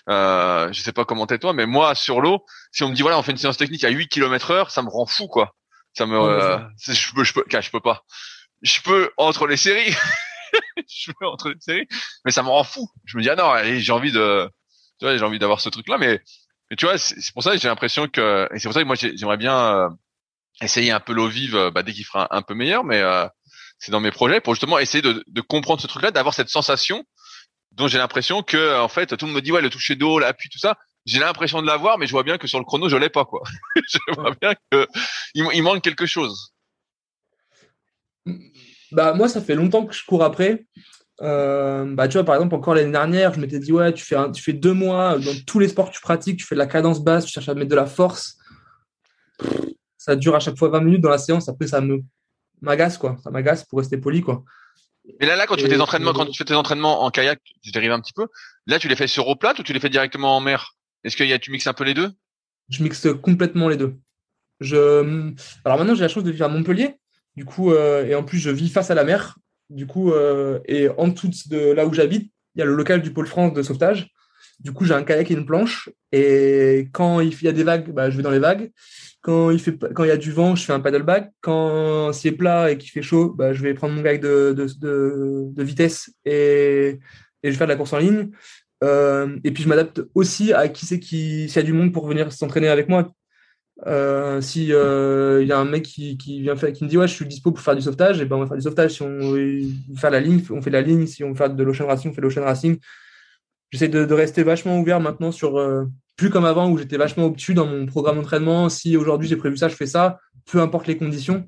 Euh, 0.10 0.72
je 0.72 0.82
sais 0.82 0.92
pas 0.92 1.06
comment 1.06 1.28
t'es 1.28 1.40
toi, 1.40 1.54
mais 1.54 1.66
moi 1.66 1.96
sur 1.96 2.22
l'eau, 2.22 2.46
si 2.72 2.84
on 2.84 2.90
me 2.90 2.96
dit 2.96 3.02
voilà 3.02 3.18
on 3.18 3.24
fait 3.24 3.32
une 3.32 3.38
séance 3.38 3.58
technique 3.58 3.84
à 3.84 3.90
8 3.90 4.08
km 4.08 4.52
heure, 4.52 4.72
ça 4.72 4.82
me 4.82 4.90
rend 4.90 5.06
fou 5.06 5.28
quoi. 5.28 5.56
Ça 5.94 6.06
me, 6.06 6.18
euh, 6.18 6.60
je 6.88 7.14
peux, 7.14 7.24
je 7.24 7.34
peux, 7.34 7.46
je 7.50 7.72
peux 7.72 7.80
pas. 7.80 8.04
Je 8.62 8.82
peux 8.82 9.12
entre 9.18 9.48
les 9.48 9.58
séries, 9.58 9.94
je 10.90 11.12
peux 11.12 11.26
entre 11.28 11.50
les 11.50 11.60
séries, 11.60 11.88
mais 12.26 12.32
ça 12.32 12.44
me 12.44 12.50
rend 12.50 12.64
fou. 12.64 12.90
Je 13.06 13.18
me 13.18 13.22
dis 13.22 13.30
ah 13.30 13.36
non, 13.36 13.54
j'ai 13.80 13.92
envie 13.92 14.12
de, 14.12 14.50
tu 15.00 15.06
vois, 15.06 15.18
j'ai 15.18 15.24
envie 15.24 15.40
d'avoir 15.40 15.62
ce 15.62 15.70
truc 15.70 15.88
là, 15.88 15.98
mais, 15.98 16.22
mais 16.70 16.76
tu 16.76 16.86
vois, 16.86 16.98
c'est 16.98 17.34
pour 17.34 17.44
ça 17.44 17.52
que 17.52 17.58
j'ai 17.58 17.68
l'impression 17.68 18.08
que, 18.08 18.48
et 18.54 18.60
c'est 18.60 18.68
pour 18.68 18.74
ça 18.74 18.82
que 18.82 18.88
moi 18.88 18.96
j'aimerais 18.96 19.38
bien 19.38 19.58
euh, 19.58 19.90
essayer 20.62 20.92
un 20.92 21.00
peu 21.00 21.14
l'eau 21.14 21.28
vive, 21.28 21.72
bah, 21.74 21.84
dès 21.84 21.94
qu'il 21.94 22.06
fera 22.06 22.28
un, 22.36 22.42
peu 22.42 22.54
meilleur, 22.54 22.84
mais 22.84 23.02
euh, 23.02 23.28
c'est 23.80 23.92
dans 23.92 24.00
mes 24.00 24.12
projets 24.12 24.42
pour 24.42 24.54
justement 24.54 24.80
essayer 24.80 25.02
de, 25.02 25.42
comprendre 25.42 25.82
ce 25.82 25.88
truc 25.88 26.04
là, 26.04 26.12
d'avoir 26.12 26.34
cette 26.34 26.50
sensation 26.50 27.06
donc 27.76 27.90
j'ai 27.90 27.98
l'impression 27.98 28.42
que 28.42 28.80
en 28.80 28.88
fait 28.88 29.08
tout 29.18 29.26
le 29.26 29.32
monde 29.32 29.36
me 29.36 29.42
dit 29.42 29.52
ouais 29.52 29.62
le 29.62 29.70
toucher 29.70 29.96
d'eau, 29.96 30.18
l'appui, 30.20 30.50
tout 30.50 30.60
ça. 30.60 30.78
J'ai 31.06 31.20
l'impression 31.20 31.62
de 31.62 31.68
l'avoir, 31.68 32.00
mais 32.00 32.08
je 32.08 32.12
vois 32.12 32.24
bien 32.24 32.38
que 32.38 32.48
sur 32.48 32.58
le 32.58 32.66
chrono 32.66 32.90
je 32.90 32.98
l'ai 32.98 33.10
pas 33.10 33.26
quoi. 33.26 33.44
je 33.88 33.98
vois 34.16 34.32
bien 34.42 34.54
que 34.72 34.88
il, 35.34 35.62
manque 35.62 35.84
quelque 35.84 36.06
chose. 36.06 36.54
Bah 38.92 39.14
moi 39.14 39.28
ça 39.28 39.42
fait 39.42 39.56
longtemps 39.56 39.86
que 39.86 39.94
je 39.94 40.06
cours 40.06 40.24
après. 40.24 40.66
Euh, 41.22 41.86
bah 41.94 42.08
tu 42.08 42.14
vois 42.14 42.24
par 42.24 42.36
exemple 42.36 42.56
encore 42.56 42.76
l'année 42.76 42.92
dernière 42.92 43.34
je 43.34 43.40
m'étais 43.40 43.60
dit 43.60 43.72
ouais 43.72 43.94
tu 43.94 44.04
fais 44.04 44.18
tu 44.34 44.44
fais 44.44 44.52
deux 44.52 44.74
mois 44.74 45.18
dans 45.18 45.32
tous 45.48 45.60
les 45.60 45.70
sports 45.70 45.90
que 45.90 45.96
tu 45.96 46.02
pratiques 46.02 46.40
tu 46.40 46.46
fais 46.46 46.56
de 46.56 46.60
la 46.60 46.68
cadence 46.68 47.02
basse 47.02 47.24
tu 47.24 47.32
cherches 47.32 47.48
à 47.48 47.54
mettre 47.54 47.70
de 47.70 47.76
la 47.76 47.86
force 47.86 48.38
ça 50.06 50.16
dure 50.16 50.36
à 50.36 50.40
chaque 50.40 50.58
fois 50.58 50.70
20 50.70 50.82
minutes 50.82 51.02
dans 51.02 51.10
la 51.10 51.18
séance 51.18 51.50
après 51.50 51.66
ça 51.66 51.82
me 51.82 52.04
m'agace 52.62 52.98
quoi 52.98 53.18
ça 53.24 53.32
m'agace 53.32 53.64
pour 53.64 53.80
rester 53.80 53.98
poli 53.98 54.22
quoi 54.22 54.44
mais 55.20 55.28
là, 55.28 55.36
là, 55.36 55.46
quand 55.46 55.56
tu 55.56 55.62
fais 55.62 55.70
tes 55.70 55.80
entraînements, 55.80 56.14
quand 56.14 56.26
tu 56.26 56.36
fais 56.36 56.46
tes 56.46 56.56
entraînements 56.56 57.04
en 57.04 57.12
kayak, 57.12 57.40
je 57.64 57.72
dérive 57.72 57.92
un 57.92 58.02
petit 58.02 58.14
peu. 58.14 58.26
Là, 58.66 58.80
tu 58.80 58.88
les 58.88 58.96
fais 58.96 59.06
sur 59.06 59.28
eau 59.28 59.36
plate 59.36 59.60
ou 59.60 59.64
tu 59.64 59.72
les 59.72 59.80
fais 59.80 59.90
directement 59.90 60.36
en 60.36 60.40
mer? 60.40 60.74
Est-ce 61.04 61.16
que 61.16 61.24
y 61.24 61.32
a, 61.32 61.38
tu 61.38 61.52
mixes 61.52 61.68
un 61.68 61.74
peu 61.74 61.84
les 61.84 61.94
deux? 61.94 62.12
Je 62.70 62.82
mixe 62.82 63.08
complètement 63.22 63.70
les 63.70 63.78
deux. 63.78 63.98
Je, 64.60 65.32
alors 65.64 65.78
maintenant, 65.78 65.94
j'ai 65.94 66.02
la 66.02 66.08
chance 66.08 66.24
de 66.24 66.32
vivre 66.32 66.46
à 66.46 66.48
Montpellier. 66.50 66.96
Du 67.36 67.46
coup, 67.46 67.72
euh, 67.72 68.04
et 68.06 68.16
en 68.16 68.24
plus, 68.24 68.40
je 68.40 68.50
vis 68.50 68.70
face 68.70 68.90
à 68.90 68.96
la 68.96 69.04
mer. 69.04 69.38
Du 69.70 69.86
coup, 69.86 70.12
euh, 70.12 70.60
et 70.66 70.90
en 70.90 71.08
dessous 71.08 71.30
de 71.50 71.72
là 71.72 71.86
où 71.86 71.94
j'habite, 71.94 72.32
il 72.56 72.60
y 72.60 72.62
a 72.62 72.66
le 72.66 72.74
local 72.74 73.02
du 73.02 73.12
pôle 73.14 73.28
France 73.28 73.54
de 73.54 73.62
sauvetage. 73.62 74.10
Du 74.60 74.72
coup, 74.72 74.86
j'ai 74.86 74.94
un 74.94 75.04
kayak 75.04 75.30
et 75.30 75.34
une 75.34 75.46
planche. 75.46 75.90
Et 76.12 76.90
quand 76.94 77.20
il 77.20 77.44
y 77.44 77.48
a 77.48 77.52
des 77.52 77.64
vagues, 77.64 77.92
bah, 77.92 78.10
je 78.10 78.18
vais 78.18 78.24
dans 78.24 78.32
les 78.32 78.40
vagues. 78.40 78.72
Quand 79.26 79.50
il, 79.50 79.60
fait, 79.60 79.76
quand 79.96 80.04
il 80.04 80.10
y 80.10 80.12
a 80.12 80.18
du 80.18 80.32
vent, 80.32 80.56
je 80.56 80.64
fais 80.64 80.74
un 80.74 80.80
paddleback. 80.80 81.32
Quand 81.42 82.14
c'est 82.14 82.32
plat 82.32 82.70
et 82.70 82.78
qu'il 82.78 82.92
fait 82.92 83.02
chaud, 83.02 83.34
bah, 83.34 83.54
je 83.54 83.64
vais 83.64 83.74
prendre 83.74 83.96
mon 83.96 84.04
gag 84.04 84.22
de, 84.22 84.54
de, 84.54 85.52
de, 85.52 85.64
vitesse 85.64 86.14
et, 86.26 87.00
et, 87.42 87.46
je 87.46 87.50
vais 87.50 87.56
faire 87.56 87.66
de 87.66 87.72
la 87.72 87.76
course 87.76 87.94
en 87.94 87.98
ligne. 87.98 88.30
Euh, 88.84 89.36
et 89.44 89.50
puis 89.50 89.64
je 89.64 89.68
m'adapte 89.68 90.04
aussi 90.14 90.54
à 90.54 90.68
qui 90.68 90.86
c'est 90.86 91.00
qui, 91.00 91.50
s'il 91.50 91.56
y 91.56 91.60
a 91.60 91.64
du 91.64 91.74
monde 91.74 91.92
pour 91.92 92.06
venir 92.06 92.32
s'entraîner 92.32 92.68
avec 92.68 92.88
moi. 92.88 93.12
Euh, 93.88 94.42
si 94.42 94.72
euh, 94.72 95.42
il 95.42 95.48
y 95.48 95.52
a 95.52 95.58
un 95.58 95.66
mec 95.66 95.82
qui, 95.82 96.18
qui, 96.18 96.42
vient 96.42 96.56
qui 96.56 96.84
me 96.84 96.90
dit 96.90 96.98
ouais 96.98 97.08
je 97.08 97.14
suis 97.14 97.26
dispo 97.26 97.52
pour 97.52 97.64
faire 97.64 97.76
du 97.76 97.82
sauvetage, 97.82 98.22
et 98.22 98.26
ben 98.26 98.36
on 98.36 98.42
va 98.42 98.46
faire 98.46 98.58
du 98.58 98.62
sauvetage. 98.62 98.92
Si 98.92 99.02
on 99.02 99.32
veut 99.32 99.62
faire 99.98 100.12
la 100.12 100.20
ligne, 100.20 100.40
on 100.52 100.62
fait 100.62 100.70
la 100.70 100.82
ligne. 100.82 101.08
Si 101.08 101.24
on 101.24 101.30
veut 101.30 101.36
faire 101.36 101.50
de 101.50 101.64
l'ocean 101.64 101.88
racing, 101.88 102.12
on 102.12 102.14
fait 102.14 102.22
l'ocean 102.22 102.44
racing. 102.44 102.78
J'essaie 103.72 103.88
de, 103.88 104.06
de, 104.06 104.14
rester 104.14 104.44
vachement 104.44 104.80
ouvert 104.80 105.00
maintenant 105.00 105.32
sur 105.32 105.58
euh, 105.58 105.86
plus 106.16 106.30
comme 106.30 106.46
avant 106.46 106.70
où 106.70 106.78
j'étais 106.78 106.98
vachement 106.98 107.26
obtus 107.26 107.54
dans 107.54 107.66
mon 107.66 107.86
programme 107.86 108.16
d'entraînement. 108.16 108.70
Si 108.70 108.96
aujourd'hui 108.98 109.28
j'ai 109.28 109.36
prévu 109.36 109.58
ça, 109.58 109.68
je 109.68 109.76
fais 109.76 109.86
ça, 109.86 110.20
peu 110.46 110.62
importe 110.62 110.88
les 110.88 110.98
conditions. 110.98 111.48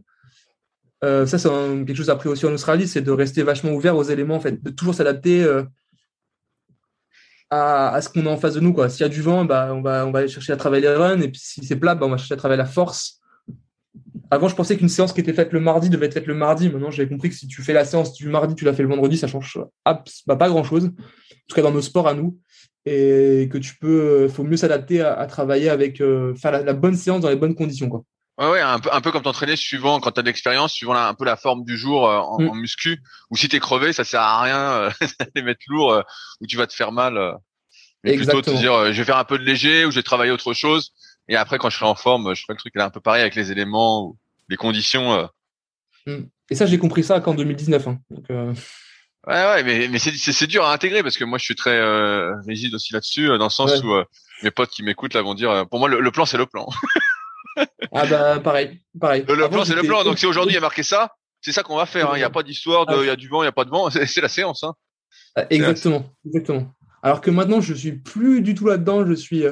Euh, 1.03 1.26
ça, 1.26 1.38
c'est 1.38 1.49
quelque 1.49 1.95
chose 1.95 2.09
appris 2.09 2.30
aussi 2.30 2.45
en 2.45 2.53
Australie, 2.53 2.88
c'est 2.88 3.01
de 3.01 3.11
rester 3.11 3.43
vachement 3.43 3.72
ouvert 3.72 3.95
aux 3.95 4.03
éléments, 4.03 4.36
en 4.36 4.39
fait, 4.39 4.63
de 4.63 4.70
toujours 4.72 4.95
s'adapter 4.95 5.43
euh, 5.43 5.63
à, 7.49 7.99
ce 8.01 8.09
qu'on 8.09 8.26
a 8.26 8.30
en 8.30 8.38
face 8.38 8.55
de 8.55 8.59
nous. 8.59 8.76
S'il 8.89 9.01
y 9.01 9.03
a 9.03 9.09
du 9.09 9.22
vent, 9.22 9.45
bah, 9.45 9.72
on, 9.74 9.82
va, 9.82 10.07
on 10.07 10.11
va 10.11 10.20
aller 10.20 10.28
chercher 10.28 10.53
à 10.53 10.57
travailler 10.57 10.82
les 10.82 10.95
runs, 10.95 11.22
et 11.22 11.30
puis 11.30 11.39
si 11.39 11.63
c'est 11.65 11.76
plat, 11.76 11.93
bah, 11.93 12.07
on 12.07 12.09
va 12.09 12.18
chercher 12.18 12.34
à 12.34 12.38
travailler 12.38 12.57
la 12.57 12.65
force. 12.65 13.22
Avant, 14.32 14.47
je 14.47 14.55
pensais 14.55 14.76
qu'une 14.76 14.89
séance 14.89 15.13
qui 15.13 15.22
était 15.22 15.34
faite 15.34 15.53
le 15.53 15.59
mardi 15.59 15.89
devait 15.89 16.07
être 16.07 16.15
faite 16.15 16.28
le 16.28 16.34
mardi. 16.34 16.68
Maintenant, 16.70 16.91
j'ai 16.91 17.07
compris 17.07 17.30
que 17.30 17.36
si 17.36 17.47
tu 17.47 17.61
fais 17.61 17.74
la 17.74 17.86
séance 17.86 18.11
du 18.13 18.28
mardi, 18.28 18.55
tu 18.55 18.65
la 18.65 18.74
fais 18.74 18.84
le 18.84 18.89
vendredi, 18.89 19.18
ça 19.18 19.28
change 19.28 19.57
bah, 19.86 20.36
pas 20.36 20.49
grand-chose. 20.49 20.86
En 20.86 21.47
tout 21.47 21.55
cas, 21.55 21.61
dans 21.61 21.72
nos 21.72 21.82
sports 21.82 22.07
à 22.07 22.13
nous 22.13 22.38
et 22.88 23.49
que 23.49 23.57
tu 23.57 23.75
peux, 23.75 24.25
euh, 24.25 24.29
faut 24.29 24.43
mieux 24.43 24.57
s'adapter 24.57 25.01
à, 25.01 25.25
travailler 25.25 25.69
avec, 25.69 25.99
euh, 26.01 26.33
faire 26.35 26.51
la, 26.51 26.73
bonne 26.73 26.95
séance 26.95 27.21
dans 27.21 27.29
les 27.29 27.35
bonnes 27.35 27.55
conditions, 27.55 27.89
quoi. 27.89 28.03
Ouais, 28.38 28.51
ouais, 28.51 28.61
un 28.61 28.79
peu, 28.79 28.89
un 28.93 29.01
peu 29.01 29.11
comme 29.11 29.23
t'entraîner 29.23 29.55
suivant 29.55 29.99
quand 29.99 30.11
t'as 30.11 30.21
de 30.21 30.27
l'expérience, 30.27 30.71
suivant 30.71 30.93
un 30.93 31.13
peu 31.15 31.25
la 31.25 31.38
forme 31.38 31.63
du 31.63 31.75
jour 31.75 32.07
euh, 32.07 32.19
en, 32.19 32.39
mm. 32.39 32.49
en, 32.49 32.55
muscu. 32.55 33.01
Ou 33.31 33.35
si 33.35 33.49
t'es 33.49 33.59
crevé, 33.59 33.93
ça 33.93 34.03
sert 34.03 34.21
à 34.21 34.41
rien 34.41 34.91
d'aller 35.19 35.43
mettre 35.43 35.61
lourd 35.67 36.03
ou 36.39 36.45
tu 36.45 36.55
vas 36.55 36.67
te 36.67 36.73
faire 36.73 36.91
mal. 36.91 37.35
mais 38.03 38.15
plutôt 38.15 38.43
te 38.43 38.51
dire, 38.51 38.93
je 38.93 38.97
vais 38.97 39.03
faire 39.03 39.17
un 39.17 39.23
peu 39.23 39.39
de 39.39 39.43
léger 39.43 39.85
ou 39.85 39.91
je 39.91 39.95
vais 39.95 40.03
travailler 40.03 40.31
autre 40.31 40.53
chose. 40.53 40.91
Et 41.27 41.35
après, 41.35 41.57
quand 41.57 41.71
je 41.71 41.77
serai 41.77 41.88
en 41.88 41.95
forme, 41.95 42.35
je 42.35 42.43
ferai 42.43 42.53
le 42.53 42.59
truc 42.59 42.75
là 42.75 42.85
un 42.85 42.89
peu 42.91 43.01
pareil 43.01 43.21
avec 43.21 43.33
les 43.33 43.51
éléments, 43.51 44.05
ou 44.05 44.17
les 44.49 44.55
conditions. 44.55 45.27
Mm. 46.05 46.25
Et 46.51 46.55
ça, 46.55 46.67
j'ai 46.67 46.77
compris 46.77 47.03
ça 47.03 47.19
qu'en 47.19 47.33
2019. 47.33 47.88
Hein. 47.88 47.99
Donc, 48.11 48.27
Ouais, 49.28 49.34
ouais, 49.34 49.63
mais, 49.63 49.89
mais 49.89 49.99
c'est 49.99 50.47
dur 50.47 50.65
à 50.65 50.73
intégrer 50.73 51.03
parce 51.03 51.17
que 51.17 51.25
moi 51.25 51.38
je 51.38 51.43
suis 51.43 51.55
très 51.55 51.78
euh, 51.78 52.34
rigide 52.47 52.73
aussi 52.73 52.93
là-dessus, 52.93 53.30
euh, 53.30 53.38
dans 53.38 53.47
le 53.47 53.51
sens 53.51 53.84
où 53.84 53.91
euh, 53.91 54.05
mes 54.41 54.51
potes 54.51 54.69
qui 54.69 54.84
m'écoutent 54.84 55.13
là 55.13 55.21
vont 55.21 55.34
dire, 55.34 55.65
pour 55.69 55.80
moi 55.80 55.89
le, 55.89 56.11
plan 56.11 56.25
c'est 56.25 56.38
le 56.38 56.45
plan. 56.45 56.65
ah 57.93 58.05
bah 58.05 58.39
pareil, 58.39 58.80
pareil. 58.97 59.25
Le, 59.28 59.49
plan 59.49 59.65
c'est 59.65 59.75
le 59.75 59.84
plan. 59.84 60.05
Donc 60.05 60.17
si 60.17 60.25
aujourd'hui 60.25 60.53
il 60.53 60.55
y 60.55 60.57
a 60.57 60.61
marqué 60.61 60.82
ça, 60.82 61.11
c'est 61.41 61.51
ça 61.51 61.61
qu'on 61.61 61.75
va 61.75 61.86
faire. 61.86 62.11
Hein. 62.11 62.13
Il 62.15 62.19
n'y 62.19 62.23
a 62.23 62.30
pas 62.30 62.41
d'histoire 62.41 62.86
de, 62.86 62.95
il 63.01 63.07
y 63.07 63.09
a 63.09 63.17
du 63.17 63.28
vent, 63.28 63.41
il 63.41 63.45
n'y 63.45 63.49
a 63.49 63.53
pas 63.53 63.65
de 63.65 63.69
vent, 63.69 63.89
c'est 64.05 64.21
la 64.21 64.30
séance. 64.30 64.63
Hein. 64.63 64.73
Ah, 65.36 65.45
exactement, 65.49 66.05
exactement. 66.25 66.71
Alors 67.03 67.19
que 67.19 67.30
maintenant 67.30 67.59
je 67.59 67.73
suis 67.73 67.91
plus 67.91 68.41
du 68.41 68.55
tout 68.55 68.67
là-dedans, 68.67 69.05
je 69.05 69.13
suis 69.13 69.43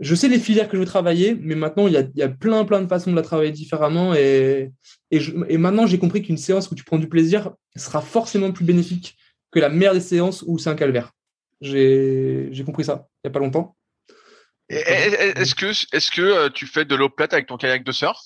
je 0.00 0.14
sais 0.14 0.28
les 0.28 0.38
filières 0.38 0.68
que 0.68 0.76
je 0.76 0.80
veux 0.80 0.86
travailler, 0.86 1.36
mais 1.40 1.54
maintenant, 1.54 1.86
il 1.86 1.92
y 1.92 1.96
a, 1.96 2.00
il 2.00 2.18
y 2.18 2.22
a 2.22 2.28
plein, 2.28 2.64
plein 2.64 2.80
de 2.80 2.88
façons 2.88 3.10
de 3.10 3.16
la 3.16 3.22
travailler 3.22 3.52
différemment. 3.52 4.14
Et, 4.14 4.72
et, 5.10 5.20
et 5.48 5.58
maintenant, 5.58 5.86
j'ai 5.86 5.98
compris 5.98 6.22
qu'une 6.22 6.36
séance 6.36 6.70
où 6.70 6.74
tu 6.74 6.84
prends 6.84 6.98
du 6.98 7.08
plaisir 7.08 7.52
sera 7.76 8.00
forcément 8.00 8.50
plus 8.52 8.64
bénéfique 8.64 9.16
que 9.52 9.60
la 9.60 9.68
meilleure 9.68 9.94
des 9.94 10.00
séances 10.00 10.42
où 10.46 10.58
c'est 10.58 10.70
un 10.70 10.74
calvaire. 10.74 11.12
J'ai 11.60 12.50
compris 12.66 12.84
ça 12.84 13.06
il 13.24 13.28
n'y 13.28 13.30
a 13.30 13.32
pas 13.32 13.38
longtemps. 13.38 13.76
Est-ce 14.68 15.54
que, 15.54 16.20
euh, 16.20 16.50
tu 16.50 16.66
fais 16.66 16.84
de 16.84 16.94
l'eau 16.94 17.08
plate 17.08 17.32
avec 17.32 17.46
ton 17.46 17.56
kayak 17.56 17.84
de 17.84 17.92
surf? 17.92 18.18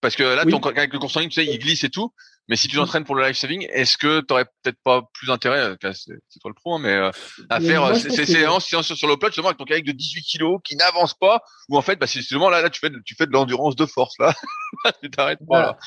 Parce 0.00 0.16
que 0.16 0.22
là, 0.22 0.44
ton 0.44 0.60
kayak 0.60 0.90
de 0.90 0.98
tu 0.98 1.30
sais, 1.30 1.44
il 1.44 1.58
glisse 1.58 1.84
et 1.84 1.90
tout. 1.90 2.12
Mais 2.48 2.56
si 2.56 2.68
tu 2.68 2.76
t'entraînes 2.76 3.04
pour 3.04 3.14
le 3.14 3.26
life 3.26 3.38
saving, 3.38 3.66
est-ce 3.70 3.96
que 3.96 4.20
tu 4.20 4.32
aurais 4.32 4.44
peut-être 4.44 4.78
pas 4.84 5.08
plus 5.14 5.30
intérêt, 5.30 5.60
euh, 5.60 5.92
c'est 5.94 6.40
toi 6.40 6.50
le 6.50 6.54
pro, 6.54 6.74
hein, 6.74 6.78
mais 6.78 6.92
euh, 6.92 7.10
à 7.48 7.60
faire 7.60 7.84
euh, 7.84 7.94
ces 7.94 8.26
séances, 8.26 8.66
sur 8.66 9.08
l'eau 9.08 9.16
plate 9.16 9.32
justement 9.32 9.48
avec 9.48 9.58
ton 9.58 9.64
kayak 9.64 9.84
de 9.84 9.92
18 9.92 10.22
kilos 10.22 10.60
qui 10.62 10.76
n'avance 10.76 11.14
pas, 11.14 11.40
ou 11.70 11.78
en 11.78 11.82
fait, 11.82 11.96
bah, 11.96 12.06
c'est 12.06 12.18
justement 12.18 12.50
là, 12.50 12.60
là, 12.60 12.68
tu 12.68 12.80
fais, 12.80 12.90
tu 13.04 13.14
fais 13.14 13.26
de 13.26 13.32
l'endurance 13.32 13.76
de 13.76 13.86
force 13.86 14.14
là, 14.18 14.34
tu 15.02 15.10
t'arrêtes 15.10 15.40
pas 15.48 15.60
là. 15.60 15.78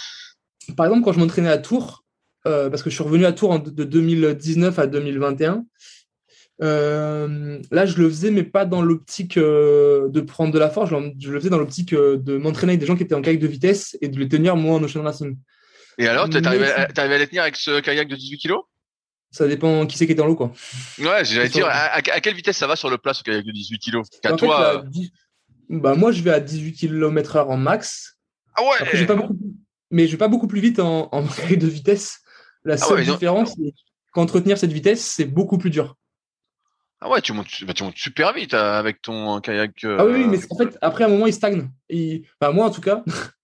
Par 0.75 0.87
exemple, 0.87 1.05
quand 1.05 1.13
je 1.13 1.19
m'entraînais 1.19 1.49
à 1.49 1.59
Tours, 1.59 2.03
parce 2.43 2.81
que 2.81 2.89
je 2.89 2.95
suis 2.95 3.03
revenu 3.03 3.25
à 3.25 3.33
Tours 3.33 3.59
de 3.59 3.83
2019 3.83 4.79
à 4.79 4.87
2021. 4.87 5.63
là, 6.59 7.85
je 7.85 7.97
le 7.97 8.09
faisais, 8.09 8.31
mais 8.31 8.43
pas 8.43 8.65
dans 8.65 8.81
l'optique 8.81 9.37
de 9.37 10.21
prendre 10.21 10.51
de 10.51 10.59
la 10.59 10.69
force. 10.69 10.89
Je 11.19 11.31
le 11.31 11.39
faisais 11.39 11.49
dans 11.49 11.59
l'optique 11.59 11.93
de 11.93 12.37
m'entraîner 12.37 12.71
avec 12.71 12.79
des 12.79 12.85
gens 12.85 12.95
qui 12.95 13.03
étaient 13.03 13.15
en 13.15 13.21
kayak 13.21 13.39
de 13.39 13.47
vitesse 13.47 13.97
et 14.01 14.07
de 14.07 14.17
les 14.17 14.27
tenir 14.27 14.55
moi 14.55 14.75
en 14.75 14.83
ocean 14.83 15.03
racing. 15.03 15.37
Et 15.97 16.07
alors, 16.07 16.29
t'es 16.29 16.45
arrivé, 16.45 16.69
à 16.69 17.17
les 17.17 17.27
tenir 17.27 17.43
avec 17.43 17.55
ce 17.55 17.79
kayak 17.79 18.07
de 18.07 18.15
18 18.15 18.37
kilos? 18.37 18.63
Ça 19.31 19.47
dépend 19.47 19.85
qui 19.85 19.97
c'est 19.97 20.05
qui 20.05 20.13
est 20.13 20.15
dans 20.15 20.25
l'eau, 20.25 20.35
quoi. 20.35 20.53
Ouais, 20.99 21.25
j'allais 21.25 21.49
dire, 21.49 21.67
à, 21.69 22.01
quelle 22.01 22.35
vitesse 22.35 22.57
ça 22.57 22.67
va 22.67 22.75
sur 22.75 22.89
le 22.89 22.97
plat 22.97 23.13
ce 23.13 23.23
kayak 23.23 23.45
de 23.45 23.51
18 23.51 23.79
kilos? 23.79 24.07
Qu'à 24.21 24.33
toi. 24.33 24.83
Bah, 25.69 25.95
moi, 25.95 26.11
je 26.11 26.21
vais 26.21 26.31
à 26.31 26.39
18 26.39 26.73
km/h 26.73 27.45
en 27.45 27.57
max. 27.57 28.17
Ah 28.55 28.61
ouais 28.63 29.05
pas 29.05 29.15
Mais 29.91 30.07
je 30.07 30.11
vais 30.13 30.17
pas 30.17 30.27
beaucoup 30.27 30.47
plus 30.47 30.61
vite 30.61 30.79
en, 30.79 31.09
en 31.11 31.21
de 31.49 31.67
vitesse. 31.67 32.19
La 32.63 32.73
ah 32.73 32.77
seule 32.77 33.05
différence, 33.05 33.53
c'est 33.55 33.73
qu'entretenir 34.11 34.57
cette 34.57 34.71
vitesse, 34.71 35.01
c'est 35.01 35.25
beaucoup 35.25 35.57
plus 35.57 35.69
dur. 35.69 35.95
Ah 36.99 37.09
ouais, 37.09 37.21
tu 37.21 37.31
montes, 37.33 37.63
bah, 37.63 37.73
tu 37.73 37.83
montes 37.83 37.97
super 37.97 38.33
vite 38.33 38.55
euh, 38.55 38.79
avec 38.79 39.01
ton 39.01 39.39
kayak. 39.39 39.71
Ah 39.83 40.05
oui, 40.05 40.25
mais 40.25 40.39
en 40.49 40.57
fait, 40.57 40.77
après 40.81 41.03
un 41.03 41.09
moment, 41.09 41.27
il 41.27 41.33
stagne. 41.33 41.69
Et, 41.89 42.23
moi, 42.41 42.65
en 42.65 42.71
tout 42.71 42.81
cas, 42.81 43.03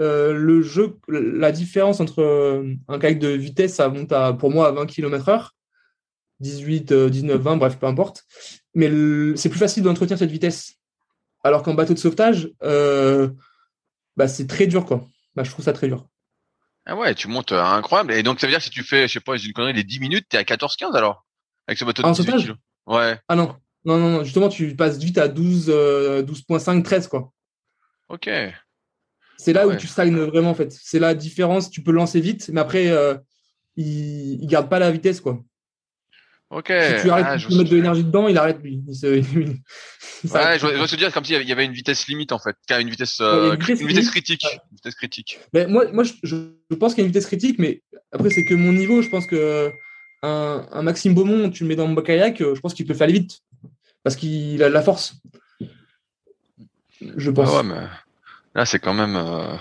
euh, 0.00 0.32
le 0.32 0.62
jeu, 0.62 0.98
la 1.08 1.52
différence 1.52 2.00
entre 2.00 2.22
euh, 2.22 2.74
un 2.88 2.98
kayak 2.98 3.18
de 3.18 3.28
vitesse, 3.28 3.74
ça 3.74 3.88
monte 3.88 4.12
à, 4.12 4.32
pour 4.32 4.50
moi 4.50 4.68
à 4.68 4.72
20 4.72 4.86
km/h, 4.86 5.50
18, 6.40 6.92
19, 6.92 7.40
20, 7.40 7.56
bref, 7.56 7.78
peu 7.78 7.86
importe. 7.86 8.24
Mais 8.74 8.88
c'est 9.36 9.50
plus 9.50 9.58
facile 9.58 9.82
d'entretenir 9.82 10.18
cette 10.18 10.30
vitesse. 10.30 10.74
Alors 11.44 11.62
qu'en 11.62 11.74
bateau 11.74 11.94
de 11.94 11.98
sauvetage, 11.98 12.50
bah, 12.60 14.28
c'est 14.28 14.46
très 14.46 14.66
dur, 14.66 14.86
quoi. 14.86 15.06
Bah, 15.34 15.44
je 15.44 15.50
trouve 15.50 15.64
ça 15.64 15.72
très 15.72 15.88
dur. 15.88 16.06
Ah 16.86 16.96
ouais, 16.96 17.14
tu 17.14 17.28
montes 17.28 17.52
incroyable. 17.52 18.14
Et 18.14 18.22
donc, 18.22 18.40
ça 18.40 18.46
veut 18.46 18.52
dire 18.52 18.58
que 18.58 18.64
si 18.64 18.70
tu 18.70 18.82
fais, 18.82 19.06
je 19.06 19.12
sais 19.12 19.20
pas, 19.20 19.36
une 19.36 19.52
connerie, 19.52 19.74
les 19.74 19.84
10 19.84 20.00
minutes, 20.00 20.26
t'es 20.28 20.38
à 20.38 20.42
14-15 20.42 20.96
alors? 20.96 21.26
Avec 21.66 21.78
ce 21.78 21.84
bateau 21.84 22.02
de 22.02 22.12
sauvetage? 22.14 22.54
Ouais. 22.86 23.18
Ah 23.28 23.36
non. 23.36 23.54
Non, 23.84 23.98
non, 23.98 24.10
non. 24.10 24.24
Justement, 24.24 24.48
tu 24.48 24.74
passes 24.74 24.98
vite 24.98 25.18
à 25.18 25.28
12, 25.28 25.68
12.5, 25.68 26.82
13, 26.82 27.08
quoi. 27.08 27.32
Ok. 28.08 28.28
C'est 29.40 29.54
là 29.54 29.66
où 29.66 29.74
tu 29.74 29.86
stagnes 29.86 30.16
vraiment, 30.16 30.50
en 30.50 30.54
fait. 30.54 30.70
C'est 30.70 30.98
la 30.98 31.14
différence. 31.14 31.70
Tu 31.70 31.82
peux 31.82 31.92
lancer 31.92 32.20
vite, 32.20 32.50
mais 32.52 32.60
après, 32.60 32.88
euh, 32.88 33.14
il, 33.76 34.38
ne 34.38 34.46
garde 34.46 34.68
pas 34.68 34.78
la 34.78 34.90
vitesse, 34.90 35.20
quoi. 35.22 35.42
Ok. 36.50 36.66
Si 36.66 37.02
tu 37.02 37.10
arrêtes 37.10 37.26
ah, 37.26 37.36
de 37.38 37.56
mettre 37.56 37.70
de 37.70 37.76
l'énergie 37.76 38.04
dedans, 38.04 38.28
il 38.28 38.36
arrête, 38.36 38.58
lui. 38.62 38.82
Il 38.86 38.94
se... 38.94 39.06
ouais, 39.06 40.58
je 40.58 40.76
vois, 40.76 40.86
se 40.86 40.96
dire 40.96 41.10
comme 41.10 41.24
s'il 41.24 41.40
y 41.48 41.52
avait 41.52 41.64
une 41.64 41.72
vitesse 41.72 42.06
limite, 42.06 42.32
en 42.32 42.38
fait. 42.38 42.56
Une 42.78 42.90
vitesse, 42.90 43.18
euh, 43.22 43.56
une 43.56 43.86
vitesse, 43.86 44.10
critique. 44.10 44.44
Une 44.70 44.76
vitesse 44.76 44.94
critique. 44.94 45.40
Mais 45.54 45.66
moi, 45.66 45.90
moi 45.90 46.04
je, 46.04 46.12
je 46.22 46.76
pense 46.76 46.92
qu'il 46.92 47.02
y 47.02 47.04
a 47.04 47.06
une 47.06 47.12
vitesse 47.12 47.26
critique, 47.26 47.58
mais 47.58 47.82
après, 48.12 48.28
c'est 48.28 48.44
que 48.44 48.52
mon 48.54 48.72
niveau, 48.72 49.00
je 49.00 49.08
pense 49.08 49.26
que 49.26 49.70
un, 50.22 50.82
Maxime 50.82 51.14
Beaumont, 51.14 51.48
tu 51.48 51.62
le 51.62 51.68
mets 51.70 51.76
dans 51.76 51.86
mon 51.86 52.02
kayak, 52.02 52.42
euh, 52.42 52.54
je 52.54 52.60
pense 52.60 52.74
qu'il 52.74 52.86
peut 52.86 52.92
faire 52.92 53.04
aller 53.04 53.20
vite. 53.20 53.40
Parce 54.02 54.16
qu'il 54.16 54.62
a 54.62 54.68
de 54.68 54.74
la 54.74 54.82
force. 54.82 55.14
Je 57.00 57.30
pense. 57.30 57.48
Ah 57.54 57.62
mais 57.62 57.86
là, 58.54 58.66
c'est 58.66 58.78
quand 58.78 58.94
même. 58.94 59.16
Euh, 59.16 59.56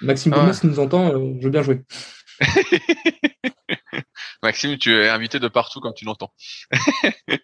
Maxime 0.00 0.32
Beaumont, 0.32 0.52
si 0.52 0.66
nous 0.66 0.78
entend, 0.78 1.08
euh, 1.08 1.34
je 1.38 1.44
veux 1.44 1.50
bien 1.50 1.62
jouer. 1.62 1.82
Maxime, 4.42 4.78
tu 4.78 4.94
es 4.94 5.08
invité 5.08 5.40
de 5.40 5.48
partout 5.48 5.80
comme 5.80 5.94
tu 5.94 6.04
l'entends. 6.04 6.32
je, 6.70 7.38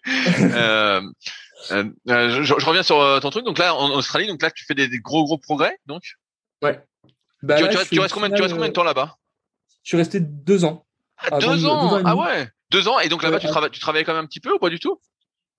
reviens 2.65 2.83
sur 2.83 3.19
ton 3.21 3.29
truc. 3.29 3.45
Donc 3.45 3.57
là, 3.57 3.75
en 3.75 3.91
Australie, 3.91 4.27
donc 4.27 4.41
là, 4.41 4.51
tu 4.51 4.65
fais 4.65 4.73
des, 4.73 4.87
gros 4.99 5.25
gros 5.25 5.37
progrès, 5.37 5.77
donc? 5.85 6.03
Ouais. 6.61 6.81
Bah 7.43 7.57
tu, 7.57 7.65
restes 7.65 7.89
combien, 8.13 8.29
tu 8.29 8.41
restes 8.41 8.53
combien 8.53 8.69
de 8.69 8.73
temps 8.73 8.83
là-bas? 8.83 9.17
Je 9.83 9.89
suis 9.89 9.97
resté 9.97 10.19
deux 10.19 10.65
ans. 10.65 10.85
Ah, 11.17 11.39
deux, 11.39 11.65
ans, 11.65 12.01
Ah 12.03 12.15
ouais 12.15 12.49
Deux 12.71 12.87
ans 12.87 12.99
Et 12.99 13.09
donc 13.09 13.23
là-bas, 13.23 13.39
tu, 13.39 13.47
travailles, 13.47 13.71
tu 13.71 13.79
travaillais 13.79 14.03
quand 14.03 14.13
même 14.13 14.23
un 14.23 14.27
petit 14.27 14.39
peu 14.39 14.53
ou 14.53 14.59
pas 14.59 14.69
du 14.69 14.79
tout? 14.79 14.99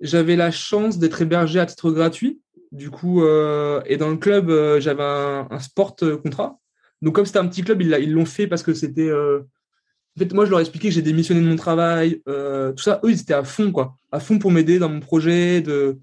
J'avais 0.00 0.36
la 0.36 0.50
chance 0.50 0.98
d'être 0.98 1.22
hébergé 1.22 1.60
à 1.60 1.66
titre 1.66 1.90
gratuit. 1.90 2.40
Du 2.72 2.90
coup, 2.90 3.24
euh, 3.24 3.80
et 3.86 3.96
dans 3.96 4.10
le 4.10 4.16
club, 4.16 4.50
euh, 4.50 4.80
j'avais 4.80 5.02
un, 5.02 5.58
sport 5.60 5.96
euh, 6.02 6.16
contrat. 6.16 6.58
Donc, 7.02 7.14
comme 7.14 7.26
c'était 7.26 7.38
un 7.38 7.46
petit 7.46 7.62
club, 7.62 7.82
ils 7.82 8.12
l'ont 8.12 8.26
fait 8.26 8.46
parce 8.46 8.62
que 8.62 8.74
c'était. 8.74 9.12
En 9.12 10.18
fait, 10.18 10.32
moi, 10.32 10.46
je 10.46 10.50
leur 10.50 10.60
ai 10.60 10.62
expliqué 10.62 10.88
que 10.88 10.94
j'ai 10.94 11.02
démissionné 11.02 11.42
de 11.42 11.46
mon 11.46 11.56
travail, 11.56 12.22
tout 12.24 12.82
ça. 12.82 13.00
Eux, 13.04 13.10
ils 13.10 13.20
étaient 13.20 13.34
à 13.34 13.44
fond, 13.44 13.70
quoi. 13.70 13.96
À 14.10 14.20
fond 14.20 14.38
pour 14.38 14.50
m'aider 14.50 14.78
dans 14.78 14.88
mon 14.88 15.00
projet. 15.00 15.60
De... 15.60 15.98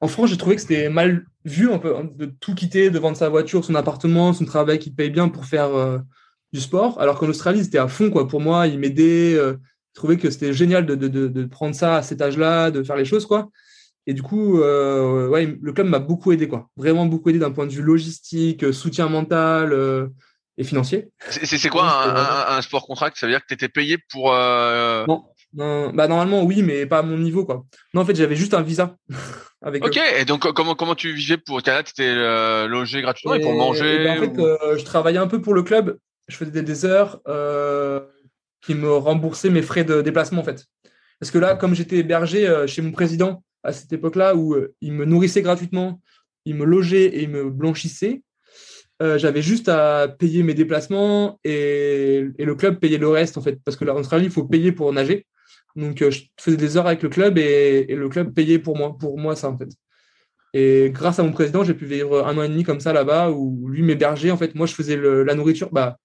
En 0.00 0.08
France, 0.08 0.30
j'ai 0.30 0.36
trouvé 0.36 0.56
que 0.56 0.62
c'était 0.62 0.90
mal 0.90 1.24
vu 1.44 1.70
un 1.70 1.78
peu, 1.78 1.96
hein, 1.96 2.08
de 2.14 2.26
tout 2.26 2.54
quitter, 2.54 2.90
de 2.90 2.98
vendre 2.98 3.16
sa 3.16 3.28
voiture, 3.28 3.64
son 3.64 3.74
appartement, 3.74 4.32
son 4.32 4.44
travail 4.44 4.78
qui 4.78 4.90
paye 4.90 5.10
bien 5.10 5.28
pour 5.28 5.46
faire 5.46 6.02
du 6.54 6.60
sport, 6.60 7.00
alors 7.00 7.18
qu'en 7.18 7.28
Australie, 7.28 7.64
c'était 7.64 7.78
à 7.78 7.88
fond, 7.88 8.10
quoi. 8.10 8.28
Pour 8.28 8.40
moi, 8.40 8.68
il 8.68 8.78
m'aidait. 8.78 9.34
Euh, 9.34 9.54
je 9.92 10.00
trouvais 10.00 10.16
que 10.16 10.30
c'était 10.30 10.52
génial 10.52 10.86
de, 10.86 11.44
prendre 11.46 11.74
ça 11.74 11.96
à 11.96 12.02
cet 12.02 12.22
âge-là, 12.22 12.70
de 12.70 12.82
faire 12.82 12.96
les 12.96 13.04
choses, 13.04 13.26
quoi. 13.26 13.50
Et 14.06 14.14
du 14.14 14.22
coup, 14.22 14.60
euh, 14.60 15.28
ouais, 15.28 15.56
le 15.60 15.72
club 15.72 15.86
m'a 15.86 15.98
beaucoup 15.98 16.32
aidé, 16.32 16.48
quoi. 16.48 16.68
Vraiment 16.76 17.06
beaucoup 17.06 17.30
aidé 17.30 17.38
d'un 17.38 17.52
point 17.52 17.66
de 17.66 17.72
vue 17.72 17.82
logistique, 17.82 18.72
soutien 18.72 19.08
mental 19.08 19.72
euh, 19.72 20.08
et 20.58 20.64
financier. 20.64 21.08
C'est 21.30 21.68
quoi 21.68 21.84
un, 21.84 22.56
un, 22.56 22.62
sport 22.62 22.86
contract? 22.86 23.16
Ça 23.16 23.26
veut 23.26 23.32
dire 23.32 23.40
que 23.40 23.46
tu 23.48 23.54
étais 23.54 23.68
payé 23.68 23.98
pour. 24.10 24.32
Non, 24.32 25.24
non, 25.54 25.92
bah 25.94 26.08
normalement 26.08 26.42
oui, 26.42 26.62
mais 26.62 26.84
pas 26.84 26.98
à 26.98 27.02
mon 27.02 27.16
niveau, 27.16 27.44
quoi. 27.44 27.64
Non, 27.94 28.02
en 28.02 28.04
fait, 28.04 28.16
j'avais 28.16 28.36
juste 28.36 28.54
un 28.54 28.62
visa. 28.62 28.96
avec 29.62 29.84
ok, 29.84 29.98
et 30.18 30.26
donc 30.26 30.52
comment 30.52 30.74
comment 30.74 30.94
tu 30.94 31.12
vivais 31.12 31.38
pour 31.38 31.62
Tu 31.62 31.70
étais 31.70 32.14
logé 32.66 33.00
gratuitement 33.00 33.34
et, 33.34 33.40
pour 33.40 33.54
manger 33.54 34.04
ben, 34.04 34.18
En 34.18 34.20
fait, 34.20 34.78
je 34.78 34.84
travaillais 34.84 35.18
un 35.18 35.28
peu 35.28 35.40
pour 35.40 35.54
le 35.54 35.62
club 35.62 35.96
je 36.28 36.36
faisais 36.36 36.62
des 36.62 36.84
heures 36.84 37.20
euh, 37.28 38.00
qui 38.62 38.74
me 38.74 38.92
remboursaient 38.92 39.50
mes 39.50 39.62
frais 39.62 39.84
de 39.84 40.02
déplacement 40.02 40.40
en 40.40 40.44
fait. 40.44 40.64
Parce 41.20 41.30
que 41.30 41.38
là, 41.38 41.54
comme 41.54 41.74
j'étais 41.74 41.96
hébergé 41.96 42.46
euh, 42.46 42.66
chez 42.66 42.82
mon 42.82 42.92
président 42.92 43.42
à 43.64 43.72
cette 43.72 43.92
époque-là 43.92 44.36
où 44.36 44.54
euh, 44.54 44.74
il 44.80 44.92
me 44.92 45.04
nourrissait 45.04 45.42
gratuitement, 45.42 46.00
il 46.44 46.54
me 46.54 46.64
logeait 46.64 47.06
et 47.06 47.22
il 47.22 47.30
me 47.30 47.50
blanchissait, 47.50 48.22
j'avais 49.00 49.42
juste 49.42 49.68
à 49.68 50.08
payer 50.08 50.42
mes 50.42 50.54
déplacements 50.54 51.38
et, 51.44 52.26
le 52.38 52.54
club 52.54 52.78
payait 52.78 52.96
le 52.96 53.08
reste 53.08 53.36
en 53.36 53.42
fait. 53.42 53.58
Parce 53.62 53.76
que 53.76 53.84
là, 53.84 53.94
en 53.94 53.98
Australie, 53.98 54.26
il 54.26 54.30
faut 54.30 54.44
payer 54.44 54.72
pour 54.72 54.90
nager. 54.94 55.26
Donc, 55.76 55.98
je 55.98 56.22
faisais 56.40 56.56
des 56.56 56.78
heures 56.78 56.86
avec 56.86 57.02
le 57.02 57.10
club 57.10 57.36
et, 57.36 57.84
et, 57.86 57.96
le 57.96 58.08
club 58.08 58.32
payait 58.32 58.58
pour 58.58 58.78
moi, 58.78 58.96
pour 58.96 59.18
moi 59.18 59.36
ça 59.36 59.50
en 59.50 59.58
fait. 59.58 59.68
Et 60.54 60.90
grâce 60.94 61.18
à 61.18 61.24
mon 61.24 61.32
président, 61.32 61.64
j'ai 61.64 61.74
pu 61.74 61.84
vivre 61.84 62.24
un 62.26 62.38
an 62.38 62.42
et 62.44 62.48
demi 62.48 62.62
comme 62.62 62.78
ça 62.78 62.92
là-bas, 62.92 63.30
où 63.32 63.68
lui 63.68 63.82
m'hébergeait. 63.82 64.30
En 64.30 64.36
fait, 64.36 64.54
moi, 64.54 64.66
je 64.66 64.74
faisais 64.74 64.96
la 64.96 65.34
nourriture. 65.34 65.68
Bah, 65.72 65.98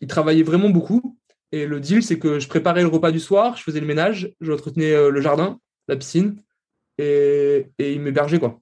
il 0.00 0.08
travaillait 0.08 0.42
vraiment 0.42 0.70
beaucoup. 0.70 1.16
Et 1.52 1.66
le 1.66 1.78
deal, 1.78 2.02
c'est 2.02 2.18
que 2.18 2.40
je 2.40 2.48
préparais 2.48 2.82
le 2.82 2.88
repas 2.88 3.12
du 3.12 3.20
soir, 3.20 3.56
je 3.56 3.62
faisais 3.62 3.80
le 3.80 3.86
ménage, 3.86 4.32
je 4.40 4.52
entretenais 4.52 4.92
euh, 4.92 5.10
le 5.10 5.20
jardin, 5.20 5.60
la 5.86 5.96
piscine, 5.96 6.42
et, 6.98 7.66
et 7.78 7.92
il 7.92 8.00
m'hébergeait, 8.00 8.38
quoi. 8.38 8.60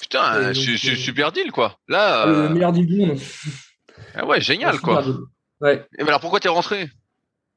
Putain, 0.00 0.54
c'est 0.54 0.90
euh, 0.92 0.96
super 0.96 1.32
deal, 1.32 1.50
quoi. 1.50 1.78
Là, 1.88 2.26
Le 2.26 2.34
euh, 2.34 2.48
meilleur 2.50 2.72
deal 2.72 2.86
du 2.86 2.96
monde. 2.96 3.18
Ah 4.14 4.26
ouais, 4.26 4.40
génial, 4.40 4.78
quoi. 4.80 5.04
Ouais. 5.60 5.84
Et 5.98 6.02
alors, 6.02 6.20
pourquoi 6.20 6.40
t'es 6.40 6.48
rentré? 6.48 6.88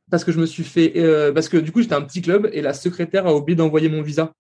Parce 0.09 0.23
que 0.23 0.31
je 0.31 0.39
me 0.39 0.45
suis 0.45 0.63
fait. 0.63 0.93
parce 1.33 1.49
que 1.49 1.57
du 1.57 1.71
coup, 1.71 1.81
j'étais 1.81 1.95
un 1.95 2.01
petit 2.01 2.21
club 2.21 2.49
et 2.51 2.61
la 2.61 2.73
secrétaire 2.73 3.27
a 3.27 3.33
oublié 3.33 3.55
d'envoyer 3.55 3.89
mon 3.89 4.01
visa. 4.01 4.33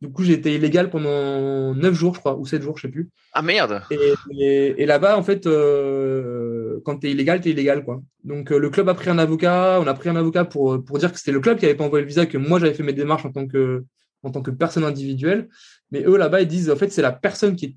Du 0.00 0.10
coup, 0.12 0.22
j'ai 0.22 0.34
été 0.34 0.54
illégal 0.54 0.90
pendant 0.90 1.74
9 1.74 1.92
jours, 1.92 2.14
je 2.14 2.20
crois, 2.20 2.36
ou 2.36 2.46
7 2.46 2.62
jours, 2.62 2.76
je 2.76 2.82
sais 2.82 2.88
plus. 2.88 3.10
Ah 3.32 3.42
merde 3.42 3.82
Et, 4.30 4.86
là-bas, 4.86 5.18
en 5.18 5.24
fait, 5.24 5.46
euh, 5.46 6.78
quand 6.84 6.98
tu 6.98 7.08
es 7.08 7.10
illégal, 7.10 7.40
tu 7.40 7.48
es 7.48 7.52
illégal. 7.52 7.84
Quoi. 7.84 8.00
Donc, 8.22 8.52
euh, 8.52 8.58
le 8.58 8.70
club 8.70 8.88
a 8.88 8.94
pris 8.94 9.10
un 9.10 9.18
avocat, 9.18 9.80
on 9.80 9.86
a 9.88 9.94
pris 9.94 10.08
un 10.08 10.14
avocat 10.14 10.44
pour, 10.44 10.84
pour 10.84 10.98
dire 10.98 11.12
que 11.12 11.18
c'était 11.18 11.32
le 11.32 11.40
club 11.40 11.58
qui 11.58 11.64
n'avait 11.64 11.76
pas 11.76 11.84
envoyé 11.84 12.02
le 12.02 12.08
visa, 12.08 12.26
que 12.26 12.38
moi, 12.38 12.60
j'avais 12.60 12.74
fait 12.74 12.84
mes 12.84 12.92
démarches 12.92 13.24
en 13.24 13.32
tant 13.32 13.48
que, 13.48 13.84
en 14.22 14.30
tant 14.30 14.42
que 14.42 14.50
personne 14.50 14.84
individuelle. 14.84 15.48
Mais 15.90 16.02
eux, 16.04 16.16
là-bas, 16.16 16.42
ils 16.42 16.48
disent, 16.48 16.70
en 16.70 16.76
fait, 16.76 16.90
c'est 16.90 17.02
la 17.02 17.12
personne 17.12 17.56
qui 17.56 17.64
est 17.66 17.76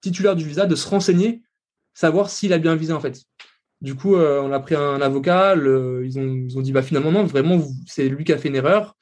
titulaire 0.00 0.36
du 0.36 0.46
visa 0.46 0.66
de 0.66 0.74
se 0.74 0.88
renseigner, 0.88 1.42
savoir 1.94 2.30
s'il 2.30 2.52
a 2.52 2.58
bien 2.58 2.72
un 2.72 2.76
visa, 2.76 2.96
en 2.96 3.00
fait. 3.00 3.22
Du 3.80 3.94
coup, 3.94 4.16
euh, 4.16 4.40
on 4.40 4.52
a 4.52 4.60
pris 4.60 4.74
un, 4.74 5.00
avocat, 5.00 5.54
ils, 5.56 6.18
ont, 6.18 6.60
dit, 6.60 6.72
bah, 6.72 6.82
finalement, 6.82 7.12
non, 7.12 7.24
vraiment, 7.24 7.62
c'est 7.86 8.08
lui 8.08 8.24
qui 8.24 8.32
a 8.32 8.38
fait 8.38 8.48
une 8.48 8.56
erreur 8.56 8.96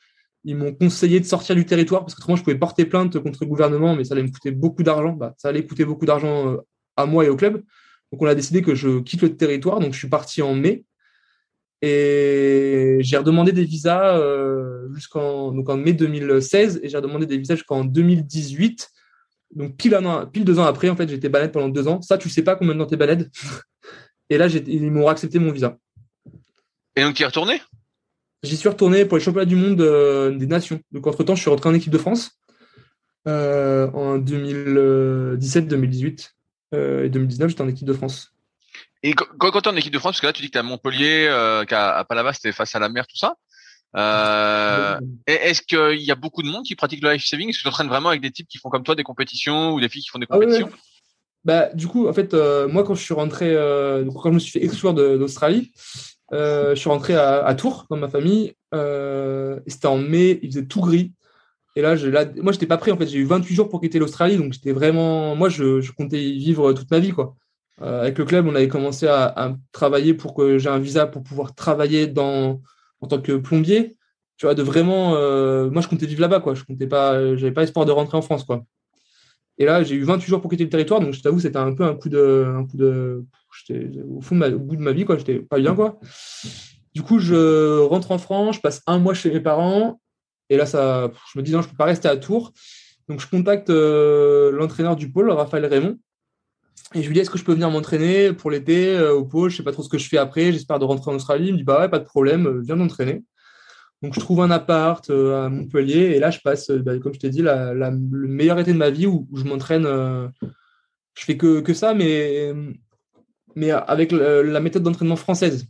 ils 0.45 0.57
m'ont 0.57 0.73
conseillé 0.73 1.21
de 1.21 1.25
sortir 1.25 1.55
du 1.55 1.65
territoire 1.65 2.03
parce 2.03 2.15
que 2.15 2.21
autrement 2.21 2.37
je 2.37 2.43
pouvais 2.43 2.59
porter 2.59 2.85
plainte 2.85 3.19
contre 3.21 3.39
le 3.43 3.47
gouvernement, 3.47 3.95
mais 3.95 4.05
ça 4.05 4.15
allait 4.15 4.25
me 4.25 4.31
coûter 4.31 4.51
beaucoup 4.51 4.83
d'argent. 4.83 5.13
Bah, 5.13 5.35
ça 5.39 5.49
allait 5.49 5.65
coûter 5.65 5.85
beaucoup 5.85 6.07
d'argent 6.07 6.53
euh, 6.53 6.57
à 6.97 7.07
moi 7.07 7.25
et 7.25 7.29
au 7.29 7.37
club. 7.37 7.63
Donc 8.11 8.23
on 8.23 8.27
a 8.27 8.35
décidé 8.35 8.63
que 8.63 8.75
je 8.75 9.01
quitte 9.01 9.23
le 9.23 9.37
territoire. 9.37 9.79
Donc 9.81 9.93
je 9.93 9.99
suis 9.99 10.09
parti 10.09 10.43
en 10.43 10.55
mai 10.55 10.85
et 11.83 12.99
j'ai 13.01 13.17
redemandé 13.17 13.53
des 13.53 13.65
visas 13.65 14.17
euh, 14.17 14.89
jusqu'en 14.95 15.53
donc 15.53 15.69
en 15.69 15.77
mai 15.77 15.93
2016 15.93 16.81
et 16.83 16.89
j'ai 16.89 16.97
redemandé 16.97 17.27
des 17.27 17.37
visas 17.37 17.57
jusqu'en 17.57 17.85
2018. 17.85 18.89
Donc 19.57 19.77
pile, 19.77 19.95
un 19.95 20.05
an, 20.07 20.27
pile 20.27 20.45
deux 20.45 20.59
ans 20.59 20.65
après, 20.65 20.89
en 20.89 20.97
fait, 20.97 21.09
j'étais 21.09 21.29
balède 21.29 21.53
pendant 21.53 21.69
deux 21.69 21.89
ans. 21.89 22.01
Ça, 22.01 22.17
tu 22.17 22.31
sais 22.31 22.43
pas 22.43 22.57
combien 22.57 22.75
de 22.75 22.79
temps 22.79 22.87
t'es 22.87 22.97
balède. 22.97 23.31
et 24.31 24.39
là, 24.39 24.47
ils 24.47 24.91
m'ont 24.91 25.09
accepté 25.09 25.39
mon 25.39 25.51
visa. 25.51 25.77
Et 26.97 27.03
donc 27.03 27.15
tu 27.15 27.23
es 27.23 27.27
retourné? 27.27 27.61
J'y 28.43 28.57
suis 28.57 28.69
retourné 28.69 29.05
pour 29.05 29.19
les 29.19 29.23
championnats 29.23 29.45
du 29.45 29.57
monde 29.57 29.81
euh, 29.81 30.37
des 30.37 30.47
nations. 30.47 30.81
Donc, 30.91 31.07
entre-temps, 31.07 31.37
je 31.37 31.43
suis 31.43 31.51
rentré 31.51 31.69
en 31.69 31.75
équipe 31.75 31.93
de 31.93 31.99
France 31.99 32.41
euh, 33.29 33.89
en 33.93 34.19
2017-2018 34.19 36.33
euh, 36.75 37.05
et 37.05 37.09
2019, 37.09 37.51
j'étais 37.51 37.63
en 37.63 37.69
équipe 37.69 37.87
de 37.87 37.93
France. 37.93 38.35
Et 39.03 39.15
quand, 39.15 39.51
tu 39.51 39.59
es 39.59 39.69
en 39.69 39.77
équipe 39.77 39.93
de 39.93 39.99
France, 39.99 40.13
parce 40.13 40.21
que 40.21 40.27
là, 40.27 40.33
tu 40.33 40.43
dis 40.43 40.49
que 40.49 40.53
tu 40.53 40.59
es 40.59 40.61
à 40.61 40.63
Montpellier, 40.63 41.65
qu'à 41.69 42.05
Palavas, 42.09 42.35
c'était 42.35 42.53
face 42.53 42.75
à 42.75 42.79
la 42.79 42.89
mer, 42.89 43.07
tout 43.07 43.17
ça. 43.17 43.35
Est-ce 45.27 45.63
qu'il 45.63 46.03
y 46.03 46.11
a 46.11 46.15
beaucoup 46.15 46.43
de 46.43 46.49
monde 46.49 46.65
qui 46.65 46.77
pratique 46.77 47.03
le 47.03 47.13
life 47.13 47.25
saving? 47.25 47.49
Est-ce 47.49 47.59
que 47.59 47.63
tu 47.63 47.69
entraînes 47.69 47.89
vraiment 47.89 48.11
avec 48.11 48.21
des 48.21 48.31
types 48.31 48.49
qui 48.49 48.59
font 48.59 48.69
comme 48.69 48.85
toi 48.85 48.95
des 48.95 49.03
compétitions 49.03 49.73
ou 49.73 49.81
des 49.81 49.89
filles 49.89 50.03
qui 50.03 50.09
font 50.09 50.19
des 50.19 50.27
ah 50.31 50.35
compétitions? 50.35 50.71
Bah, 51.45 51.71
du 51.75 51.89
coup, 51.89 52.07
en 52.07 52.13
fait, 52.13 52.33
moi, 52.69 52.85
quand 52.85 52.95
je 52.95 53.03
suis 53.03 53.15
rentré, 53.15 53.53
quand 53.55 54.31
je 54.31 54.35
me 54.35 54.39
suis 54.39 54.53
fait 54.53 54.65
exclure 54.65 54.95
d'Australie, 54.95 55.73
euh, 56.33 56.75
je 56.75 56.81
suis 56.81 56.89
rentré 56.89 57.15
à, 57.15 57.55
Tours 57.55 57.87
dans 57.91 57.97
ma 57.97 58.09
famille. 58.09 58.55
Euh, 58.75 59.61
c'était 59.67 59.87
en 59.87 59.99
mai, 59.99 60.39
il 60.43 60.51
faisait 60.51 60.67
tout 60.67 60.81
gris. 60.81 61.13
Et 61.77 61.83
là, 61.83 61.97
je, 61.97 62.09
là 62.09 62.27
moi, 62.37 62.53
j'étais 62.53 62.67
pas 62.67 62.79
prêt. 62.79 62.91
En 62.91 62.97
fait, 62.97 63.07
j'ai 63.07 63.19
eu 63.19 63.25
28 63.25 63.55
jours 63.55 63.69
pour 63.69 63.81
quitter 63.81 63.99
l'Australie, 63.99 64.37
donc 64.37 64.53
j'étais 64.53 64.73
vraiment. 64.73 65.37
Moi, 65.37 65.49
je, 65.49 65.81
je, 65.81 65.93
comptais 65.93 66.23
y 66.23 66.39
vivre 66.39 66.73
toute 66.73 66.91
ma 66.91 66.99
vie, 66.99 67.13
quoi. 67.13 67.35
Euh, 67.81 68.03
avec 68.03 68.19
le 68.19 68.25
club, 68.25 68.47
on 68.47 68.55
avait 68.55 68.69
commencé 68.69 69.07
à, 69.07 69.57
travailler 69.73 70.15
pour 70.15 70.35
que 70.35 70.59
j'ai 70.59 70.69
un 70.69 70.79
visa 70.79 71.07
pour 71.07 71.23
pouvoir 71.23 71.55
travailler 71.55 72.07
dans 72.07 72.61
en 73.01 73.07
tant 73.07 73.21
que 73.21 73.33
plombier. 73.33 73.97
Tu 74.37 74.47
vois, 74.47 74.55
de 74.55 74.63
vraiment. 74.63 75.15
Euh, 75.17 75.71
moi, 75.71 75.83
je 75.83 75.89
comptais 75.89 76.07
vivre 76.07 76.21
là-bas, 76.21 76.41
quoi. 76.41 76.55
Je 76.55 76.65
comptais 76.65 76.87
pas. 76.87 77.37
J'avais 77.37 77.53
pas 77.53 77.63
espoir 77.63 77.87
de 77.87 77.93
rentrer 77.93 78.17
en 78.17 78.23
France, 78.23 78.45
quoi. 78.45 78.65
Et 79.59 79.65
là, 79.65 79.83
j'ai 79.83 79.95
eu 79.95 80.03
28 80.03 80.29
jours 80.29 80.41
pour 80.41 80.51
quitter 80.51 80.65
le 80.65 80.71
territoire, 80.71 81.01
donc 81.01 81.13
je 81.13 81.21
t'avoue, 81.21 81.39
c'était 81.39 81.59
un 81.59 81.75
peu 81.75 81.85
un 81.85 81.95
coup 81.95 82.09
de, 82.09 82.47
un 82.49 82.65
coup 82.67 82.77
de, 82.77 83.25
au 84.09 84.21
fond 84.21 84.41
au 84.41 84.59
bout 84.59 84.77
de 84.77 84.83
ma 84.83 84.93
vie, 84.93 85.05
quoi. 85.05 85.19
J'étais 85.19 85.41
pas 85.41 85.59
bien, 85.59 85.75
quoi. 85.75 86.01
Du 86.95 87.03
coup, 87.03 87.19
je 87.19 87.79
rentre 87.81 88.11
en 88.13 88.19
France, 88.19 88.57
je 88.57 88.61
passe 88.61 88.83
un 88.87 88.99
mois 88.99 89.15
chez 89.15 89.31
mes 89.31 89.41
parents, 89.41 90.01
et 90.49 90.57
là, 90.57 90.67
ça, 90.67 91.11
je 91.33 91.39
me 91.39 91.43
dis 91.43 91.53
non, 91.53 91.63
je 91.63 91.69
peux 91.69 91.77
pas 91.77 91.85
rester 91.85 92.09
à 92.09 92.17
Tours. 92.17 92.53
Donc, 93.09 93.21
je 93.21 93.27
contacte 93.27 93.71
euh, 93.71 94.51
l'entraîneur 94.53 94.97
du 94.97 95.11
pôle, 95.11 95.31
Raphaël 95.31 95.67
Raymond, 95.67 95.99
et 96.95 97.03
je 97.03 97.07
lui 97.09 97.15
dis 97.15 97.21
est-ce 97.21 97.31
que 97.31 97.39
je 97.39 97.45
peux 97.45 97.53
venir 97.53 97.71
m'entraîner 97.71 98.33
pour 98.33 98.51
l'été 98.51 98.97
euh, 98.97 99.15
au 99.15 99.25
pôle? 99.25 99.51
Je 99.51 99.57
sais 99.57 99.63
pas 99.63 99.73
trop 99.73 99.83
ce 99.83 99.89
que 99.89 99.99
je 99.99 100.09
fais 100.09 100.19
après. 100.19 100.53
J'espère 100.53 100.79
de 100.79 100.85
rentrer 100.85 101.11
en 101.11 101.15
Australie. 101.15 101.49
Il 101.49 101.53
me 101.53 101.59
dit 101.59 101.65
bah 101.65 101.81
ouais, 101.81 101.89
pas 101.89 101.99
de 101.99 102.05
problème, 102.05 102.47
euh, 102.47 102.61
viens 102.63 102.77
m'entraîner. 102.77 103.25
Donc, 104.03 104.15
je 104.15 104.21
trouve 104.21 104.41
un 104.41 104.51
appart 104.51 105.09
à 105.11 105.49
Montpellier, 105.49 106.17
et 106.17 106.19
là, 106.19 106.33
je 106.33 106.41
passe, 106.41 106.73
bah, 106.73 106.99
comme 106.99 107.15
je 107.15 107.21
t'ai 107.21 107.31
dit, 107.31 107.43
le 107.43 108.27
meilleur 108.27 108.59
été 108.59 108.73
de 108.73 108.79
ma 108.79 108.91
vie 108.91 109.07
où, 109.07 109.29
je 109.33 109.45
m'entraîne. 109.45 109.85
je 109.85 111.25
fais 111.25 111.37
que, 111.37 111.61
que 111.61 111.73
ça, 111.73 111.95
mais 111.95 112.53
mais 113.55 113.71
avec 113.71 114.11
la 114.11 114.59
méthode 114.59 114.83
d'entraînement 114.83 115.15
française 115.15 115.69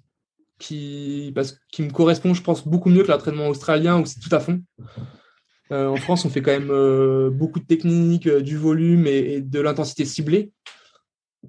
qui, 0.63 1.33
parce, 1.35 1.59
me 1.79 1.91
correspond, 1.91 2.35
je 2.35 2.43
pense, 2.43 2.67
beaucoup 2.67 2.89
mieux 2.89 3.03
que 3.03 3.09
l'entraînement 3.09 3.49
australien 3.49 4.01
où 4.01 4.07
c'est 4.07 4.21
tout 4.21 4.35
à 4.35 4.41
fond. 4.41 4.63
Euh, 5.73 5.89
en 5.89 5.97
France, 5.97 6.25
on 6.25 6.31
fait 6.31 6.43
quand 6.43 6.53
même 6.53 6.71
euh, 6.71 7.31
beaucoup 7.31 7.59
de 7.59 7.65
techniques, 7.65 8.27
euh, 8.27 8.41
du 8.41 8.57
volume 8.57 9.07
et, 9.07 9.41
de 9.41 9.61
l'intensité 9.61 10.05
ciblée. 10.05 10.53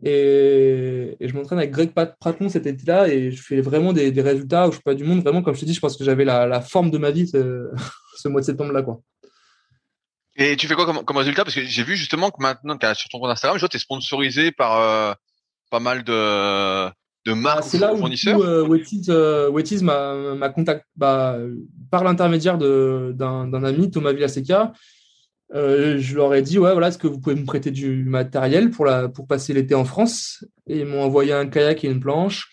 Et, 0.04 1.16
je 1.22 1.34
m'entraîne 1.34 1.60
avec 1.60 1.72
Greg 1.72 1.92
Pratlon 1.92 2.50
cet 2.50 2.66
été-là 2.66 3.08
et 3.08 3.32
je 3.32 3.42
fais 3.42 3.62
vraiment 3.62 3.94
des, 3.94 4.10
résultats 4.22 4.68
où 4.68 4.72
je 4.72 4.78
suis 4.78 4.84
pas 4.84 4.96
du 4.96 5.04
monde. 5.04 5.22
Vraiment, 5.22 5.42
comme 5.42 5.54
je 5.56 5.60
te 5.62 5.66
dis, 5.66 5.74
je 5.74 5.80
pense 5.80 5.98
que 5.98 6.04
j'avais 6.04 6.26
la, 6.26 6.62
forme 6.62 6.90
de 6.90 6.98
ma 6.98 7.12
vie 7.12 7.28
ce, 7.28 8.28
mois 8.28 8.42
de 8.42 8.46
septembre-là. 8.46 8.82
quoi. 8.82 9.02
Et 10.36 10.56
tu 10.56 10.68
fais 10.68 10.74
quoi 10.74 10.86
comme, 11.04 11.18
résultat? 11.18 11.44
Parce 11.44 11.56
que 11.56 11.64
j'ai 11.64 11.84
vu 11.84 11.96
justement 11.96 12.32
que 12.32 12.42
maintenant, 12.42 12.78
sur 12.96 13.10
ton 13.10 13.20
compte 13.20 13.30
Instagram, 13.30 13.58
je 13.58 13.62
vois 13.62 13.68
que 13.68 13.74
tu 13.74 13.78
es 13.78 13.80
sponsorisé 13.80 14.52
par 14.52 15.18
pas 15.70 15.80
mal 15.80 16.04
de 16.04 16.92
de 17.26 17.34
marques 17.34 17.60
ah, 17.60 17.68
C'est 17.68 17.80
là 17.80 17.94
où 17.94 17.98
fournisseurs 17.98 18.40
euh, 18.42 18.68
euh, 19.10 20.36
m'a 20.36 20.50
contacté 20.50 20.86
bah, 20.96 21.38
par 21.90 22.04
l'intermédiaire 22.04 22.58
d'un 22.58 23.64
ami, 23.64 23.92
Thomas 23.92 24.14
Villaseca. 24.14 24.74
Euh, 25.54 25.98
je 26.00 26.16
leur 26.16 26.34
ai 26.34 26.42
dit 26.42 26.58
ouais 26.58 26.72
voilà 26.72 26.88
est-ce 26.88 26.98
que 26.98 27.08
vous 27.08 27.20
pouvez 27.20 27.36
me 27.36 27.46
prêter 27.46 27.70
du 27.70 28.06
matériel 28.06 28.72
pour 28.72 28.86
la 28.86 29.08
pour 29.08 29.28
passer 29.28 29.54
l'été 29.54 29.76
en 29.76 29.86
France? 29.86 30.44
Et 30.68 30.80
ils 30.80 30.86
m'ont 30.86 31.04
envoyé 31.04 31.34
un 31.34 31.48
kayak 31.48 31.84
et 31.84 31.90
une 31.90 32.00
planche 32.00 32.50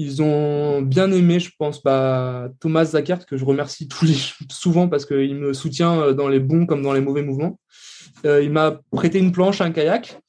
ils 0.00 0.22
ont 0.22 0.80
bien 0.82 1.10
aimé 1.10 1.40
je 1.40 1.50
pense 1.58 1.82
bah, 1.82 2.50
Thomas 2.60 2.84
Zackert 2.84 3.26
que 3.26 3.36
je 3.36 3.44
remercie 3.44 3.88
tous 3.88 4.04
les 4.04 4.16
souvent 4.50 4.88
parce 4.88 5.06
qu'il 5.06 5.34
me 5.34 5.52
soutient 5.52 6.12
dans 6.12 6.28
les 6.28 6.40
bons 6.40 6.66
comme 6.66 6.82
dans 6.82 6.92
les 6.92 7.00
mauvais 7.00 7.22
mouvements 7.22 7.58
il 8.24 8.50
m'a 8.50 8.80
prêté 8.90 9.18
une 9.18 9.32
planche 9.32 9.60
un 9.60 9.70
kayak 9.70 10.20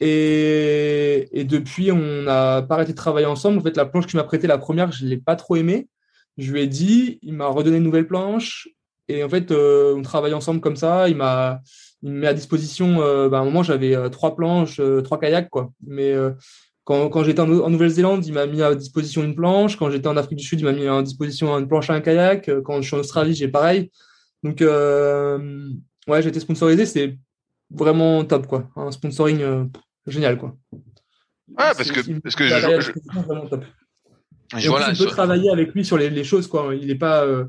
et, 0.00 1.44
depuis, 1.44 1.92
on 1.92 2.22
n'a 2.22 2.62
pas 2.62 2.76
arrêté 2.76 2.92
de 2.92 2.96
travailler 2.96 3.26
ensemble. 3.26 3.58
En 3.58 3.62
fait, 3.62 3.76
la 3.76 3.84
planche 3.84 4.06
qu'il 4.06 4.16
m'a 4.16 4.24
prêtée, 4.24 4.46
la 4.46 4.58
première, 4.58 4.92
je 4.92 5.04
l'ai 5.04 5.18
pas 5.18 5.36
trop 5.36 5.56
aimée. 5.56 5.88
Je 6.38 6.52
lui 6.52 6.62
ai 6.62 6.66
dit, 6.66 7.18
il 7.22 7.34
m'a 7.34 7.48
redonné 7.48 7.76
une 7.76 7.82
nouvelle 7.82 8.06
planche. 8.06 8.68
Et 9.10 9.24
en 9.24 9.28
fait, 9.28 9.50
euh, 9.50 9.94
on 9.96 10.02
travaille 10.02 10.34
ensemble 10.34 10.60
comme 10.60 10.76
ça. 10.76 11.08
Il 11.08 11.16
m'a, 11.16 11.62
il 12.02 12.12
me 12.12 12.20
met 12.20 12.26
à 12.28 12.34
disposition. 12.34 13.02
Euh, 13.02 13.28
bah, 13.28 13.38
à 13.38 13.40
un 13.42 13.44
moment, 13.44 13.62
j'avais 13.62 13.94
euh, 13.94 14.08
trois 14.08 14.36
planches, 14.36 14.80
trois 15.04 15.18
kayaks, 15.18 15.50
quoi. 15.50 15.72
Mais 15.86 16.14
quand, 16.84 17.08
quand 17.08 17.24
j'étais 17.24 17.40
en, 17.40 17.46
Nouvelle-Zélande, 17.46 18.24
il 18.26 18.32
m'a 18.32 18.46
mis 18.46 18.62
à 18.62 18.74
disposition 18.74 19.24
une 19.24 19.34
planche. 19.34 19.76
Quand 19.76 19.90
j'étais 19.90 20.08
en 20.08 20.16
Afrique 20.16 20.38
du 20.38 20.44
Sud, 20.44 20.60
il 20.60 20.64
m'a 20.64 20.72
mis 20.72 20.86
à 20.86 21.02
disposition 21.02 21.58
une 21.58 21.68
planche 21.68 21.90
et 21.90 21.92
un 21.92 22.00
kayak. 22.00 22.50
Quand 22.64 22.80
je 22.80 22.86
suis 22.86 22.96
en 22.96 23.00
Australie, 23.00 23.34
j'ai 23.34 23.48
pareil. 23.48 23.90
Donc, 24.42 24.60
ouais, 24.60 26.22
j'ai 26.22 26.28
été 26.28 26.40
sponsorisé. 26.40 26.86
C'est 26.86 27.18
vraiment 27.70 28.24
top, 28.24 28.46
quoi. 28.46 28.68
Un 28.76 28.90
sponsoring 28.90 29.68
génial 30.06 30.38
quoi. 30.38 30.56
Ouais, 30.72 31.72
parce 31.76 31.90
que 31.90 32.20
parce 32.20 32.34
que 32.36 32.46
je, 32.46 32.92
vraiment 33.20 33.46
top. 33.46 33.64
Je, 34.56 35.04
travailler 35.06 35.50
avec 35.50 35.74
lui 35.74 35.84
sur 35.84 35.96
les, 35.96 36.24
choses 36.24 36.46
quoi. 36.46 36.74
Il 36.74 36.90
est 36.90 36.96
pas 36.96 37.24
euh, 37.24 37.44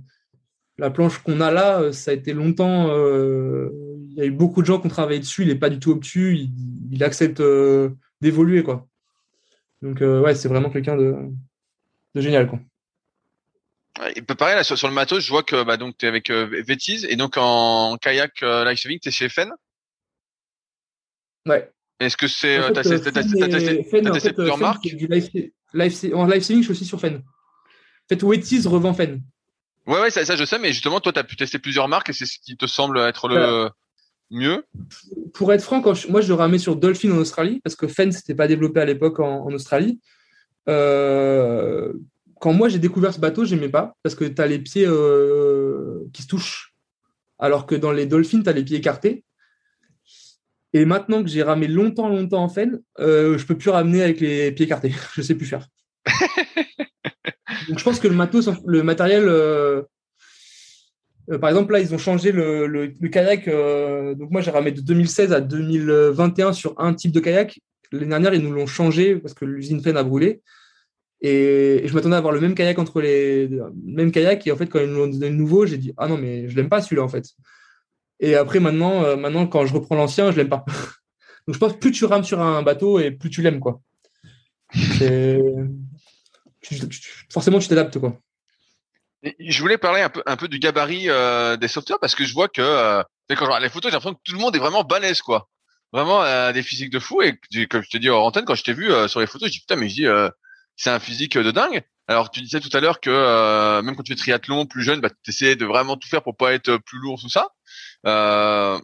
la 0.78 0.90
planche 0.90 1.20
qu'on 1.20 1.42
a 1.42 1.52
là, 1.52 1.82
euh, 1.82 1.92
ça 1.92 2.12
a 2.12 2.14
été 2.14 2.34
longtemps. 2.34 2.90
Euh, 2.90 3.70
il 4.10 4.18
y 4.18 4.22
a 4.22 4.26
eu 4.26 4.32
beaucoup 4.32 4.62
de 4.62 4.68
gens 4.68 4.80
qui 4.80 4.88
ont 4.88 4.90
travaillé 4.90 5.20
dessus. 5.20 5.44
Il 5.44 5.50
n'est 5.50 5.56
pas 5.56 5.70
du 5.70 5.80
tout 5.80 5.92
obtus. 5.92 6.48
Il, 6.92 7.04
accepte 7.04 7.42
d'évoluer 8.20 8.64
quoi. 8.64 8.88
Donc 9.82 10.02
ouais, 10.02 10.36
c'est 10.36 10.50
vraiment 10.50 10.70
quelqu'un 10.70 10.98
de, 10.98 11.16
de 12.14 12.22
génial 12.22 12.48
quoi. 12.48 12.60
Et 14.16 14.22
pareil 14.22 14.56
là 14.56 14.64
sur, 14.64 14.88
le 14.88 14.94
matos, 14.94 15.24
je 15.24 15.30
vois 15.30 15.44
que 15.44 15.64
bah, 15.64 15.78
donc 15.78 15.98
tu 15.98 16.06
es 16.06 16.10
avec 16.10 16.30
Vétise 16.30 17.06
et 17.10 17.16
donc 17.16 17.36
en 17.38 17.98
kayak 17.98 18.42
life 18.42 18.80
saving, 18.80 19.00
tu 19.00 19.10
es 19.10 19.12
chez 19.12 19.30
Fen? 19.30 19.52
Ouais. 21.46 21.72
Est-ce 22.00 22.18
que 22.18 22.28
c'est. 22.28 22.58
Euh, 22.58 22.72
t'as 22.72 22.84
testé, 22.84 24.34
plusieurs 24.34 24.58
marques? 24.58 24.88
En 24.88 26.28
live 26.28 26.42
saving, 26.42 26.60
je 26.60 26.64
suis 26.64 26.72
aussi 26.72 26.86
sur 26.86 27.00
Fen. 27.00 27.18
En 27.18 28.08
fait, 28.10 28.24
Wetties 28.24 28.68
revend 28.68 28.94
Fen. 28.94 29.22
Ouais, 29.88 30.00
ouais, 30.00 30.12
ça, 30.12 30.24
ça, 30.26 30.36
je 30.36 30.46
sais, 30.46 30.60
mais 30.60 30.74
justement, 30.74 31.00
toi, 31.00 31.12
tu 31.12 31.20
as 31.20 31.24
pu 31.24 31.36
tester 31.36 31.60
plusieurs 31.60 31.88
marques 31.88 32.10
et 32.10 32.14
c'est 32.14 32.26
ce 32.26 32.38
qui 32.40 32.56
te 32.56 32.68
semble 32.68 33.00
être 33.00 33.28
le 33.28 33.70
mieux 34.32 34.64
Pour 35.34 35.54
être 35.54 35.64
franc, 35.64 35.84
moi, 36.10 36.22
je 36.22 36.34
ramais 36.34 36.58
sur 36.58 36.76
Dolphin 36.76 37.12
en 37.12 37.18
Australie 37.18 37.62
parce 37.64 37.76
que 37.76 37.88
Fen, 37.88 38.12
c'était 38.12 38.36
pas 38.36 38.48
développé 38.48 38.80
à 38.80 38.86
l'époque 38.86 39.20
en, 39.20 39.52
Australie. 39.52 40.00
Euh, 40.70 41.94
quand 42.40 42.54
moi, 42.54 42.70
j'ai 42.70 42.80
découvert 42.80 43.14
ce 43.14 43.20
bateau, 43.20 43.46
j'aimais 43.46 43.70
pas 43.70 43.96
parce 44.04 44.16
que 44.16 44.26
tu 44.26 44.42
as 44.42 44.48
les 44.48 44.60
pieds 44.60 44.86
euh, 44.88 46.08
qui 46.14 46.24
se 46.24 46.28
touchent. 46.28 46.74
Alors 47.38 47.66
que 47.66 47.76
dans 47.76 47.92
les 47.92 48.06
Dolphins, 48.06 48.42
tu 48.42 48.50
as 48.50 48.54
les 48.54 48.64
pieds 48.64 48.78
écartés. 48.78 49.24
Et 50.74 50.86
maintenant 50.86 51.22
que 51.22 51.30
j'ai 51.30 51.44
ramé 51.44 51.68
longtemps, 51.68 52.08
longtemps 52.08 52.44
en 52.44 52.50
fen, 52.50 52.82
euh, 53.00 53.38
je 53.38 53.46
peux 53.46 53.58
plus 53.58 53.72
ramener 53.72 54.02
avec 54.02 54.22
les 54.22 54.52
pieds 54.52 54.66
écartés. 54.66 54.94
je 55.14 55.22
sais 55.22 55.36
plus 55.36 55.46
faire. 55.46 55.68
Donc 57.68 57.80
je 57.80 57.84
pense 57.84 58.00
que 58.00 58.08
le 58.08 58.16
matos, 58.16 58.50
le 58.66 58.84
matériel, 58.84 59.26
euh, 59.28 59.82
euh, 61.30 61.38
par 61.38 61.50
exemple 61.50 61.74
là, 61.74 61.80
ils 61.80 61.94
ont 61.94 61.98
changé 61.98 62.32
le, 62.32 62.88
kayak. 63.12 63.48
Euh, 63.48 64.16
donc 64.16 64.32
moi 64.32 64.42
j'ai 64.42 64.52
ramé 64.52 64.72
de 64.72 64.82
2016 64.82 65.34
à 65.34 65.42
2021 65.42 66.54
sur 66.54 66.80
un 66.80 66.94
type 66.94 67.12
de 67.12 67.20
kayak. 67.20 67.60
L'année 67.92 68.08
dernière, 68.08 68.34
ils 68.34 68.42
nous 68.42 68.54
l'ont 68.54 68.68
changé 68.68 69.18
parce 69.18 69.34
que 69.34 69.46
l'usine 69.46 69.82
Fen 69.82 69.98
a 69.98 70.04
brûlé. 70.04 70.42
Et, 71.24 71.84
je 71.86 71.94
m'attendais 71.94 72.16
à 72.16 72.18
avoir 72.18 72.34
le 72.34 72.40
même 72.40 72.56
kayak 72.56 72.80
entre 72.80 73.02
les 73.02 73.48
le 73.48 73.72
même 73.84 74.12
kayak. 74.12 74.46
Et 74.48 74.52
en 74.52 74.56
fait, 74.56 74.68
quand 74.68 74.80
ils 74.80 74.88
nous 74.88 74.98
l'ont 74.98 75.08
donné 75.08 75.30
le 75.30 75.36
nouveau, 75.36 75.66
j'ai 75.66 75.78
dit 75.78 75.94
ah 75.98 76.08
non 76.08 76.18
mais 76.18 76.50
je 76.50 76.56
l'aime 76.56 76.70
pas 76.70 76.82
celui-là 76.82 77.04
en 77.04 77.10
fait. 77.10 77.26
Et 78.20 78.36
après, 78.36 78.60
maintenant, 78.60 79.18
maintenant 79.18 79.48
quand 79.48 79.66
je 79.66 79.74
reprends 79.74 79.96
l'ancien, 79.96 80.32
je 80.32 80.38
l'aime 80.38 80.50
pas. 80.50 80.66
Donc, 81.48 81.56
je 81.56 81.60
pense 81.60 81.78
plus 81.80 81.92
tu 81.92 82.06
rames 82.06 82.24
sur 82.24 82.40
un 82.40 82.62
bateau 82.62 83.00
et 83.00 83.12
plus 83.12 83.30
tu 83.30 83.42
l'aimes, 83.42 83.60
quoi. 83.60 83.82
Forcément, 87.30 87.60
tu 87.60 87.68
t'adaptes, 87.68 88.00
quoi. 88.00 88.20
Je 89.40 89.62
voulais 89.62 89.78
parler 89.78 90.02
un 90.02 90.10
peu, 90.10 90.24
un 90.26 90.36
peu 90.36 90.48
du 90.48 90.58
gabarit 90.58 91.10
euh, 91.10 91.56
des 91.56 91.68
softwares 91.68 92.00
parce 92.00 92.16
que 92.16 92.26
je 92.26 92.34
vois 92.34 92.48
que 92.48 92.62
euh, 92.62 93.04
quand 93.30 93.36
je 93.38 93.44
regarde 93.44 93.64
les 93.64 93.70
photos, 93.70 93.92
j'ai 93.92 93.96
l'impression 93.96 94.16
que 94.16 94.22
tout 94.24 94.34
le 94.34 94.40
monde 94.40 94.56
est 94.56 94.60
vraiment 94.60 94.84
balèze, 94.84 95.22
quoi. 95.22 95.48
Vraiment 95.94 96.24
des 96.54 96.64
physiques 96.64 96.90
de 96.90 97.00
fou. 97.00 97.22
Et 97.22 97.38
comme 97.68 97.84
je 97.84 97.90
te 97.90 97.98
dis 97.98 98.10
en 98.10 98.18
antenne, 98.18 98.46
quand 98.46 98.56
je 98.56 98.64
t'ai 98.64 98.74
vu 98.74 98.90
sur 99.10 99.20
les 99.20 99.28
photos, 99.28 99.50
je 99.50 99.54
dis 99.54 99.60
putain, 99.60 99.76
mais 99.76 99.90
je 99.90 99.96
dis 99.96 100.08
c'est 100.78 100.90
un 100.90 101.00
physique 101.00 101.38
de 101.38 101.52
dingue. 101.52 101.84
Alors 102.08 102.32
tu 102.32 102.42
disais 102.42 102.62
tout 102.62 102.70
à 102.76 102.80
l'heure 102.80 103.02
que 103.02 103.82
même 103.82 103.96
quand 103.96 104.04
tu 104.04 104.14
fais 104.14 104.18
triathlon 104.18 104.66
plus 104.66 104.84
jeune, 104.84 105.02
bah, 105.02 105.10
tu 105.10 105.32
essayais 105.32 105.58
de 105.58 105.66
vraiment 105.66 105.98
tout 105.98 106.08
faire 106.08 106.24
pour 106.24 106.36
pas 106.36 106.54
être 106.54 106.78
plus 106.78 107.00
lourd, 107.00 107.20
tout 107.20 107.30
ça. 107.30 107.50
Euh, 108.06 108.80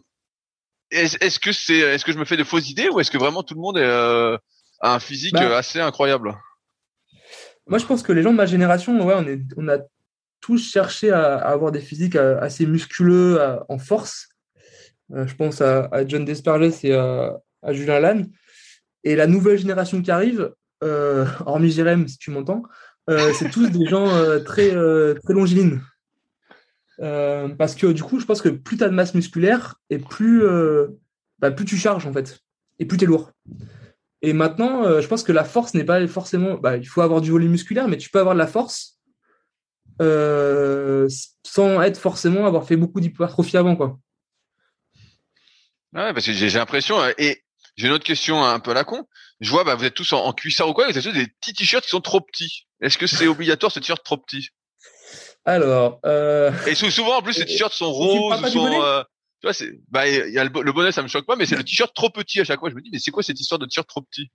est-ce 0.90 1.38
que 1.38 1.52
c'est, 1.52 1.78
est-ce 1.78 2.04
que 2.04 2.12
je 2.12 2.18
me 2.18 2.24
fais 2.24 2.36
de 2.36 2.44
fausses 2.44 2.70
idées 2.70 2.88
ou 2.88 3.00
est-ce 3.00 3.10
que 3.10 3.18
vraiment 3.18 3.42
tout 3.42 3.54
le 3.54 3.60
monde 3.60 3.76
est, 3.76 3.82
euh, 3.82 4.38
a 4.80 4.94
un 4.94 5.00
physique 5.00 5.34
bah. 5.34 5.56
assez 5.56 5.80
incroyable? 5.80 6.34
Moi, 7.68 7.78
je 7.78 7.86
pense 7.86 8.02
que 8.02 8.12
les 8.12 8.22
gens 8.22 8.32
de 8.32 8.36
ma 8.36 8.46
génération, 8.46 9.04
ouais, 9.04 9.14
on, 9.56 9.68
a 9.68 9.78
tous 10.40 10.70
cherché 10.70 11.10
à, 11.10 11.36
avoir 11.36 11.72
des 11.72 11.80
physiques 11.80 12.16
euh, 12.16 12.40
assez 12.40 12.66
musculeux, 12.66 13.40
en 13.68 13.78
force. 13.78 14.28
je 15.10 15.34
pense 15.34 15.60
à, 15.60 15.90
John 16.06 16.24
Desperles 16.24 16.72
et 16.82 16.94
à, 16.94 17.38
Julien 17.70 18.00
Lannes. 18.00 18.30
Et 19.04 19.16
la 19.16 19.26
nouvelle 19.26 19.58
génération 19.58 20.02
qui 20.02 20.10
arrive, 20.10 20.52
hormis 20.80 21.70
Jérém, 21.70 22.08
si 22.08 22.18
tu 22.18 22.30
m'entends, 22.30 22.62
c'est 23.08 23.50
tous 23.50 23.70
des 23.70 23.86
gens 23.86 24.08
très, 24.44 24.70
très 24.70 25.34
longilines. 25.34 25.80
Euh, 27.00 27.48
parce 27.48 27.74
que 27.74 27.86
du 27.86 28.02
coup, 28.02 28.18
je 28.18 28.26
pense 28.26 28.42
que 28.42 28.48
plus 28.48 28.76
tu 28.76 28.84
as 28.84 28.88
de 28.88 28.94
masse 28.94 29.14
musculaire 29.14 29.76
et 29.90 29.98
plus, 29.98 30.42
euh, 30.42 30.88
bah, 31.38 31.50
plus 31.50 31.64
tu 31.64 31.76
charges 31.76 32.06
en 32.06 32.12
fait, 32.12 32.40
et 32.78 32.86
plus 32.86 32.98
tu 32.98 33.04
es 33.04 33.06
lourd. 33.06 33.30
Et 34.22 34.32
maintenant, 34.32 34.84
euh, 34.84 35.00
je 35.00 35.06
pense 35.06 35.22
que 35.22 35.32
la 35.32 35.44
force 35.44 35.74
n'est 35.74 35.84
pas 35.84 36.06
forcément. 36.08 36.54
Bah, 36.54 36.76
il 36.76 36.86
faut 36.86 37.02
avoir 37.02 37.20
du 37.20 37.30
volume 37.30 37.52
musculaire, 37.52 37.88
mais 37.88 37.96
tu 37.96 38.10
peux 38.10 38.18
avoir 38.18 38.34
de 38.34 38.40
la 38.40 38.46
force 38.46 38.96
sans 41.42 41.82
être 41.82 41.98
forcément 41.98 42.46
avoir 42.46 42.64
fait 42.64 42.76
beaucoup 42.76 43.00
d'hypertrophie 43.00 43.56
avant, 43.56 43.74
quoi. 43.74 43.98
Ouais, 45.92 46.12
parce 46.12 46.26
que 46.26 46.32
j'ai 46.32 46.50
l'impression, 46.50 46.96
et 47.18 47.42
j'ai 47.76 47.86
une 47.86 47.92
autre 47.92 48.04
question 48.04 48.44
un 48.44 48.60
peu 48.60 48.72
à 48.72 48.74
la 48.74 48.84
con. 48.84 49.06
Je 49.40 49.50
vois, 49.50 49.64
bah, 49.64 49.74
vous 49.76 49.84
êtes 49.84 49.94
tous 49.94 50.12
en, 50.12 50.32
cuissard 50.32 50.68
ou 50.68 50.72
quoi, 50.72 50.90
vous 50.90 50.98
avez 50.98 51.12
des 51.12 51.28
petits 51.40 51.54
t-shirts 51.54 51.84
qui 51.84 51.90
sont 51.90 52.00
trop 52.00 52.20
petits. 52.20 52.66
Est-ce 52.80 52.98
que 52.98 53.06
c'est 53.06 53.28
obligatoire 53.28 53.72
ce 53.72 53.78
t-shirt 53.78 54.02
trop 54.04 54.16
petit 54.16 54.48
Alors. 55.44 56.00
Euh... 56.04 56.52
Et 56.66 56.74
souvent, 56.74 57.18
en 57.18 57.22
plus, 57.22 57.34
ces 57.34 57.44
t-shirts 57.46 57.72
sont 57.72 57.90
roses, 57.90 58.42
ou 58.42 58.48
sont. 58.48 59.04
Tu 59.40 59.46
vois, 59.46 59.52
le, 60.02 60.72
bonnet, 60.72 60.90
ça 60.90 61.02
me 61.02 61.08
choque 61.08 61.26
pas, 61.26 61.36
mais 61.36 61.46
c'est 61.46 61.56
le 61.56 61.62
t-shirt 61.62 61.94
trop 61.94 62.10
petit 62.10 62.40
à 62.40 62.44
chaque 62.44 62.58
fois. 62.58 62.70
Je 62.70 62.74
me 62.74 62.80
dis, 62.80 62.90
mais 62.92 62.98
c'est 62.98 63.10
quoi 63.10 63.22
cette 63.22 63.40
histoire 63.40 63.58
de 63.58 63.66
t-shirt 63.66 63.88
trop 63.88 64.02
petit? 64.02 64.30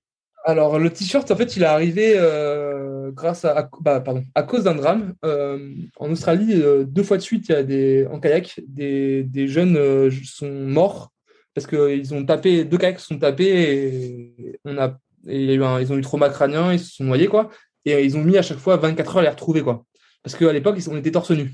Alors, 0.45 0.77
le 0.77 0.89
t-shirt, 0.89 1.29
en 1.29 1.35
fait, 1.35 1.55
il 1.55 1.63
est 1.63 1.67
arrivé 1.67 2.13
euh, 2.17 3.11
grâce 3.11 3.45
à, 3.45 3.69
bah, 3.81 4.01
pardon, 4.01 4.23
à 4.35 4.43
cause 4.43 4.63
d'un 4.63 4.75
drame. 4.75 5.13
Euh, 5.23 5.73
en 5.97 6.11
Australie, 6.11 6.53
euh, 6.53 6.83
deux 6.85 7.03
fois 7.03 7.17
de 7.17 7.21
suite, 7.21 7.51
des, 7.51 8.05
en 8.11 8.19
kayak, 8.19 8.59
des, 8.67 9.47
jeunes 9.47 10.09
sont 10.25 10.51
morts 10.51 11.11
parce 11.53 11.67
qu'ils 11.67 12.13
ont 12.13 12.25
tapé, 12.25 12.65
deux 12.65 12.77
kayaks 12.77 12.99
sont 12.99 13.19
tapés 13.19 14.33
et, 14.39 14.59
on 14.65 14.77
a, 14.77 14.97
et 15.27 15.53
ils 15.53 15.61
ont 15.63 15.97
eu 15.97 16.01
trauma 16.01 16.29
crânien, 16.29 16.73
ils 16.73 16.79
se 16.79 16.95
sont 16.95 17.03
noyés, 17.03 17.27
quoi. 17.27 17.49
Et 17.85 18.03
ils 18.03 18.17
ont 18.17 18.23
mis 18.23 18.37
à 18.37 18.41
chaque 18.41 18.57
fois 18.57 18.77
24 18.77 19.11
heures 19.11 19.17
à 19.19 19.23
les 19.23 19.29
retrouver, 19.29 19.61
quoi. 19.61 19.85
Parce 20.23 20.35
qu'à 20.35 20.51
l'époque, 20.51 20.79
on 20.89 20.97
était 20.97 21.11
torse 21.11 21.31
nu. 21.31 21.53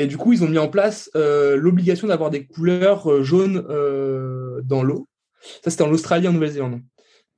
Et 0.00 0.06
du 0.06 0.16
coup, 0.16 0.32
ils 0.32 0.42
ont 0.42 0.48
mis 0.48 0.56
en 0.56 0.68
place 0.68 1.10
euh, 1.14 1.56
l'obligation 1.56 2.08
d'avoir 2.08 2.30
des 2.30 2.46
couleurs 2.46 3.12
euh, 3.12 3.22
jaunes 3.22 3.66
euh, 3.68 4.62
dans 4.64 4.82
l'eau. 4.82 5.10
Ça, 5.62 5.70
c'était 5.70 5.82
en 5.82 5.90
Australie, 5.90 6.26
en 6.26 6.32
Nouvelle-Zélande. 6.32 6.80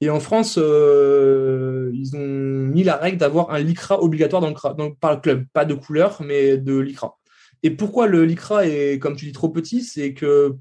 Et 0.00 0.10
en 0.10 0.20
France, 0.20 0.56
ils 0.58 2.10
ont 2.14 2.26
mis 2.26 2.84
la 2.84 2.96
règle 2.96 3.18
d'avoir 3.18 3.50
un 3.50 3.58
lycra 3.58 4.00
obligatoire 4.00 4.40
dans 4.40 4.50
le, 4.50 4.94
par 4.94 5.12
le 5.12 5.20
club. 5.20 5.44
Pas 5.52 5.64
de 5.64 5.74
couleur, 5.74 6.22
mais 6.22 6.56
de 6.56 6.78
lycra. 6.78 7.18
Et 7.64 7.70
pourquoi 7.70 8.06
le 8.06 8.24
lycra 8.24 8.64
est, 8.64 9.00
comme 9.00 9.16
tu 9.16 9.26
dis, 9.26 9.32
trop 9.32 9.48
petit? 9.48 9.82
C'est 9.82 10.14
que 10.14 10.54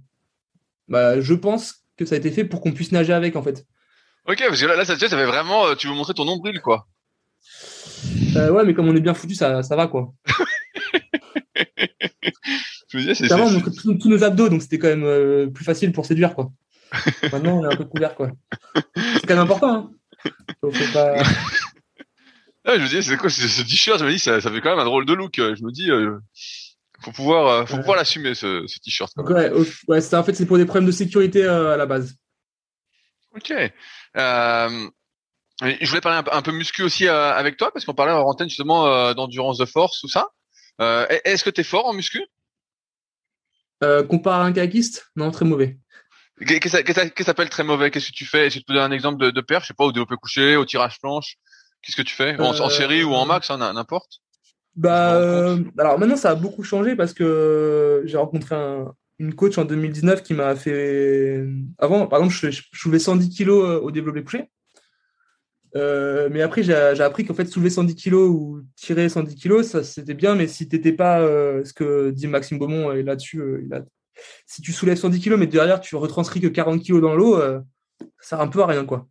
bah, 0.87 1.21
je 1.21 1.35
pense 1.35 1.85
que 1.97 2.05
ça 2.05 2.15
a 2.15 2.17
été 2.17 2.31
fait 2.31 2.45
pour 2.45 2.61
qu'on 2.61 2.71
puisse 2.71 2.91
nager 2.91 3.13
avec, 3.13 3.35
en 3.35 3.43
fait. 3.43 3.65
Ok, 4.27 4.43
parce 4.47 4.59
que 4.59 4.65
là, 4.65 4.85
ça, 4.85 4.97
ça 4.97 5.07
fait 5.07 5.25
vraiment, 5.25 5.75
tu 5.75 5.87
veux 5.87 5.93
montrer 5.93 6.15
ton 6.15 6.25
nombril, 6.25 6.61
quoi. 6.61 6.87
Euh, 8.35 8.49
ouais, 8.51 8.63
mais 8.63 8.73
comme 8.73 8.87
on 8.87 8.95
est 8.95 9.01
bien 9.01 9.13
foutu, 9.13 9.35
ça, 9.35 9.63
ça 9.63 9.75
va, 9.75 9.87
quoi. 9.87 10.13
je 12.93 13.13
c'est. 13.13 13.31
on 13.31 13.61
tous, 13.61 14.09
nos 14.09 14.23
abdos, 14.23 14.49
donc 14.49 14.61
c'était 14.61 14.79
quand 14.79 14.87
même 14.87 15.03
euh, 15.03 15.47
plus 15.47 15.63
facile 15.63 15.91
pour 15.91 16.05
séduire, 16.05 16.33
quoi. 16.35 16.51
Maintenant, 17.31 17.59
on 17.59 17.69
est 17.69 17.73
un 17.73 17.77
peu 17.77 17.85
couvert, 17.85 18.15
quoi. 18.15 18.31
C'est 18.95 19.27
quand 19.27 19.35
même 19.35 19.43
important, 19.43 19.73
hein. 19.73 19.91
Faut 20.61 20.71
pas... 20.93 21.15
Ah, 22.63 22.77
je 22.77 22.83
me 22.83 22.87
dis, 22.87 23.01
c'est 23.01 23.17
quoi 23.17 23.31
ce, 23.31 23.63
t-shirt 23.63 23.99
Je 23.99 24.05
me 24.05 24.11
dis, 24.11 24.19
ça, 24.19 24.39
ça, 24.39 24.51
fait 24.51 24.61
quand 24.61 24.69
même 24.69 24.77
un 24.77 24.85
drôle 24.85 25.07
de 25.07 25.13
look. 25.13 25.37
Je 25.37 25.63
me 25.63 25.71
dis, 25.71 25.89
faut 27.01 27.11
pouvoir, 27.11 27.47
euh, 27.47 27.65
faut 27.65 27.77
pouvoir 27.77 27.97
l'assumer 27.97 28.35
ce, 28.35 28.65
ce 28.67 28.79
t-shirt. 28.79 29.11
Ouais, 29.17 29.51
ouais 29.87 30.15
en 30.15 30.23
fait 30.23 30.33
c'est 30.33 30.45
pour 30.45 30.57
des 30.57 30.65
problèmes 30.65 30.85
de 30.85 30.91
sécurité 30.91 31.43
euh, 31.43 31.73
à 31.73 31.77
la 31.77 31.85
base. 31.85 32.15
Ok. 33.35 33.51
Euh, 33.51 34.89
je 35.61 35.89
voulais 35.89 36.01
parler 36.01 36.27
un, 36.31 36.41
peu 36.41 36.51
muscu 36.51 36.83
aussi 36.83 37.07
avec 37.07 37.57
toi 37.57 37.71
parce 37.71 37.85
qu'on 37.85 37.93
parlait 37.93 38.11
en 38.11 38.21
antenne 38.21 38.49
justement 38.49 39.13
d'endurance 39.13 39.57
de 39.57 39.65
force 39.65 40.01
tout 40.01 40.07
ça. 40.07 40.29
Est-ce 40.79 41.43
que 41.43 41.51
tu 41.51 41.61
es 41.61 41.63
fort 41.63 41.85
en 41.85 41.93
muscu? 41.93 42.25
Comparé 44.09 44.43
à 44.43 44.45
un 44.45 44.53
kayakiste 44.53 45.11
Non, 45.15 45.31
très 45.31 45.45
mauvais. 45.45 45.77
Qu'est-ce 46.45 47.09
que 47.09 47.23
s'appelle 47.23 47.49
très 47.49 47.63
mauvais? 47.63 47.91
Qu'est-ce 47.91 48.07
que 48.07 48.15
tu 48.15 48.25
fais? 48.25 48.47
Que 48.47 48.53
tu 48.53 48.61
peux 48.61 48.73
donner 48.73 48.85
un 48.85 48.91
exemple 48.91 49.23
de, 49.23 49.29
de 49.29 49.41
perche. 49.41 49.65
Je 49.65 49.67
sais 49.69 49.73
pas, 49.73 49.85
au 49.85 49.91
développé 49.91 50.15
couché, 50.15 50.55
au 50.55 50.65
tirage 50.65 50.99
planche. 50.99 51.37
Qu'est-ce 51.81 51.95
que 51.95 52.01
tu 52.01 52.15
fais? 52.15 52.39
En, 52.39 52.69
série 52.69 53.03
ou 53.03 53.13
en 53.13 53.25
max, 53.25 53.49
hein, 53.49 53.57
n'importe. 53.57 54.21
bah, 54.75 55.15
euh, 55.15 55.63
alors 55.77 55.99
maintenant, 55.99 56.15
ça 56.15 56.31
a 56.31 56.35
beaucoup 56.35 56.63
changé 56.63 56.95
parce 56.95 57.13
que 57.13 58.03
j'ai 58.05 58.17
rencontré 58.17 58.55
une 59.19 59.33
coach 59.35 59.57
en 59.57 59.65
2019 59.65 60.23
qui 60.23 60.33
m'a 60.33 60.55
fait. 60.55 61.43
Avant, 61.79 62.07
par 62.07 62.19
exemple, 62.19 62.51
je, 62.51 62.61
soulevais 62.73 62.99
110 62.99 63.29
kilos 63.29 63.65
euh, 63.67 63.79
au 63.79 63.91
développé 63.91 64.23
couché. 64.23 64.49
Euh, 65.75 66.29
mais 66.31 66.41
après, 66.41 66.63
j'ai 66.63 66.73
appris 66.73 67.25
qu'en 67.25 67.33
fait, 67.33 67.45
soulever 67.45 67.69
110 67.69 67.95
kilos 67.95 68.29
ou 68.29 68.61
tirer 68.75 69.07
110 69.07 69.35
kilos, 69.35 69.67
ça 69.67 69.83
c'était 69.83 70.13
bien, 70.13 70.35
mais 70.35 70.47
si 70.47 70.67
tu 70.67 70.75
n'étais 70.75 70.91
pas, 70.91 71.21
ce 71.63 71.73
que 71.73 72.11
dit 72.11 72.27
Maxime 72.27 72.59
Beaumont 72.59 72.91
et 72.91 73.03
là-dessus, 73.03 73.69
si 74.45 74.61
tu 74.61 74.73
soulèves 74.73 74.97
110 74.97 75.19
kilos, 75.19 75.39
mais 75.39 75.47
derrière 75.47 75.79
tu 75.79 75.95
retranscris 75.95 76.41
que 76.41 76.47
40 76.47 76.81
kilos 76.81 77.01
dans 77.01 77.15
l'eau, 77.15 77.39
ça 77.39 77.63
sert 78.19 78.41
un 78.41 78.47
peu 78.47 78.61
à 78.61 78.67
rien. 78.67 78.85
quoi. 78.85 79.07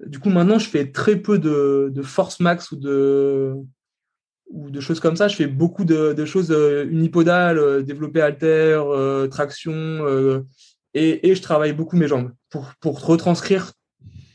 Du 0.00 0.18
coup, 0.18 0.30
maintenant, 0.30 0.58
je 0.58 0.68
fais 0.68 0.90
très 0.90 1.16
peu 1.16 1.38
de, 1.38 2.02
force 2.02 2.40
max 2.40 2.72
ou 2.72 2.76
de, 2.76 3.54
ou 4.48 4.70
de 4.70 4.80
choses 4.80 5.00
comme 5.00 5.16
ça. 5.16 5.28
Je 5.28 5.36
fais 5.36 5.46
beaucoup 5.46 5.84
de, 5.84 6.24
choses 6.24 6.50
euh, 6.50 6.86
unipodales, 6.90 7.58
euh, 7.58 7.82
développer 7.82 8.20
alter, 8.20 8.82
euh, 8.86 9.28
traction, 9.28 10.44
et, 10.94 11.34
je 11.34 11.42
travaille 11.42 11.72
beaucoup 11.72 11.96
mes 11.96 12.08
jambes 12.08 12.32
pour, 12.50 12.72
pour 12.80 13.04
retranscrire. 13.04 13.72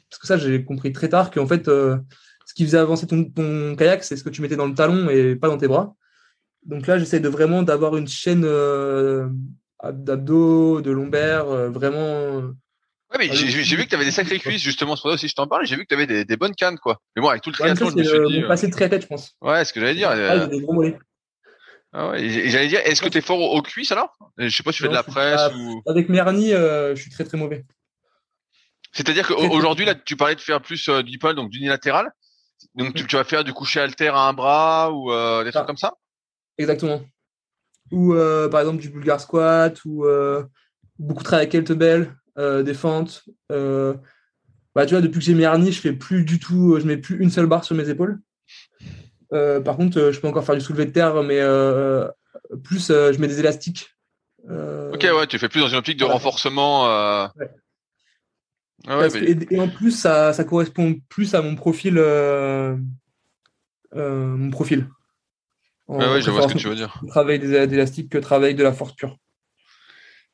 Parce 0.09 0.19
que 0.19 0.27
ça, 0.27 0.37
j'ai 0.37 0.63
compris 0.63 0.91
très 0.91 1.09
tard 1.09 1.31
qu'en 1.31 1.47
fait, 1.47 1.65
ce 1.65 2.53
qui 2.55 2.65
faisait 2.65 2.77
avancer 2.77 3.07
ton, 3.07 3.75
kayak, 3.75 4.03
c'est 4.03 4.17
ce 4.17 4.23
que 4.23 4.29
tu 4.29 4.41
mettais 4.41 4.55
dans 4.55 4.67
le 4.67 4.73
talon 4.73 5.09
et 5.09 5.35
pas 5.35 5.47
dans 5.47 5.57
tes 5.57 5.67
bras. 5.67 5.95
Donc 6.65 6.87
là, 6.87 6.97
j'essaie 6.97 7.19
de 7.19 7.29
vraiment 7.29 7.63
d'avoir 7.63 7.95
une 7.95 8.07
chaîne 8.07 8.41
d'abdos, 9.83 10.81
de 10.81 10.91
lombaires, 10.91 11.45
vraiment 11.71 12.53
Ouais, 13.11 13.17
mais 13.17 13.35
j'ai 13.35 13.75
vu 13.75 13.85
que 13.85 13.89
tu 13.89 13.95
avais 13.95 14.05
des 14.05 14.11
sacrées 14.11 14.37
cuisses, 14.37 14.61
justement, 14.61 14.95
c'est 14.95 15.01
pour 15.01 15.09
ça 15.09 15.15
aussi 15.15 15.27
je 15.27 15.33
t'en 15.33 15.47
parle, 15.47 15.65
j'ai 15.65 15.75
vu 15.75 15.81
que 15.81 15.87
tu 15.87 15.95
avais 15.95 16.05
des, 16.05 16.25
des, 16.25 16.37
bonnes 16.37 16.53
cannes, 16.53 16.77
quoi. 16.77 17.01
Mais 17.15 17.23
bon, 17.23 17.29
avec 17.29 17.41
tout 17.41 17.49
le 17.49 17.55
triathlon, 17.55 17.89
je 17.89 17.95
me 17.95 18.03
suis 18.03 18.19
dit. 18.27 18.43
Euh... 18.43 18.47
passé 18.47 18.67
de 18.67 18.71
triathlète, 18.71 19.01
je 19.01 19.07
pense. 19.07 19.35
Ouais, 19.41 19.65
ce 19.65 19.73
que 19.73 19.79
j'allais 19.79 19.95
dire. 19.95 20.09
Ah, 20.09 20.15
euh... 20.15 20.47
des 20.47 20.61
gros 20.61 20.73
mollets. 20.73 20.99
Ah 21.91 22.11
ouais, 22.11 22.29
j'allais 22.49 22.67
dire, 22.67 22.81
est-ce 22.83 23.01
que 23.01 23.09
tu 23.09 23.17
es 23.17 23.21
fort 23.21 23.39
aux, 23.39 23.61
cuisses 23.63 23.91
alors? 23.91 24.15
Je 24.37 24.55
sais 24.55 24.61
pas 24.61 24.71
si 24.71 24.77
tu 24.77 24.83
fais 24.83 24.89
de 24.89 24.93
la 24.93 25.01
presse 25.01 25.41
ou. 25.57 25.81
Avec 25.87 26.07
Merni, 26.07 26.53
euh, 26.53 26.95
je 26.95 27.01
suis 27.01 27.09
très 27.09 27.23
très 27.23 27.37
mauvais. 27.37 27.65
C'est-à-dire 28.91 29.27
qu'aujourd'hui, 29.27 29.85
là, 29.85 29.95
tu 29.95 30.15
parlais 30.15 30.35
de 30.35 30.41
faire 30.41 30.61
plus 30.61 30.89
euh, 30.89 31.03
du 31.03 31.19
pôle, 31.19 31.35
donc 31.35 31.49
d'unilatéral. 31.49 32.11
Donc, 32.75 32.93
tu, 32.93 33.05
tu, 33.05 33.15
vas 33.15 33.23
faire 33.23 33.43
du 33.43 33.53
coucher 33.53 33.79
alter 33.79 34.09
à 34.09 34.21
un 34.21 34.33
bras 34.33 34.91
ou 34.91 35.11
euh, 35.11 35.43
des 35.43 35.51
trucs 35.51 35.65
comme 35.65 35.77
ça? 35.77 35.93
Exactement. 36.57 37.01
Ou 37.91 38.13
par 38.51 38.59
exemple 38.59 38.81
du 38.81 38.89
bulgar 38.89 39.19
squat 39.19 39.83
ou 39.85 40.05
beaucoup 40.99 41.23
de 41.23 41.25
travail 41.25 41.43
avec 41.43 41.51
kettlebell. 41.51 42.13
Euh, 42.39 42.63
des 42.63 42.73
fentes. 42.73 43.23
Euh, 43.51 43.95
bah, 44.73 44.85
tu 44.85 44.93
vois, 44.93 45.01
depuis 45.01 45.19
que 45.19 45.25
j'ai 45.25 45.33
mis 45.33 45.43
Arnie, 45.43 45.73
je 45.73 45.81
fais 45.81 45.91
plus 45.91 46.23
du 46.23 46.39
tout, 46.39 46.79
je 46.79 46.85
mets 46.85 46.95
plus 46.95 47.21
une 47.21 47.29
seule 47.29 47.47
barre 47.47 47.65
sur 47.65 47.75
mes 47.75 47.89
épaules. 47.89 48.19
Euh, 49.33 49.59
par 49.59 49.75
contre, 49.75 50.11
je 50.11 50.19
peux 50.21 50.27
encore 50.27 50.45
faire 50.45 50.55
du 50.55 50.61
soulevé 50.61 50.85
de 50.85 50.91
terre, 50.91 51.21
mais 51.21 51.39
plus 52.63 52.87
je 52.87 53.19
mets 53.19 53.27
des 53.27 53.39
élastiques. 53.39 53.89
ok, 54.47 55.01
ouais, 55.01 55.27
tu 55.27 55.37
fais 55.37 55.49
plus 55.49 55.59
dans 55.59 55.67
une 55.67 55.77
optique 55.77 55.99
de 55.99 56.05
renforcement. 56.05 56.85
Ouais. 57.35 57.49
Ah 58.87 59.07
et, 59.51 59.59
en 59.59 59.67
plus, 59.67 59.91
ça, 59.91 60.33
ça, 60.33 60.43
correspond 60.43 60.95
plus 61.09 61.35
à 61.35 61.41
mon 61.41 61.55
profil. 61.55 61.95
mon 63.93 64.49
profil. 64.51 64.87
ouais, 65.87 66.21
je 66.21 66.31
vois 66.31 66.47
ce 66.47 66.53
que 66.53 66.57
tu 66.57 66.67
veux 66.67 66.75
dire. 66.75 67.01
Travail 67.07 67.39
des 67.39 67.53
élastiques 67.53 68.09
que 68.09 68.17
travail 68.17 68.55
de 68.55 68.63
la 68.63 68.73
force 68.73 68.93
pure. 68.93 69.17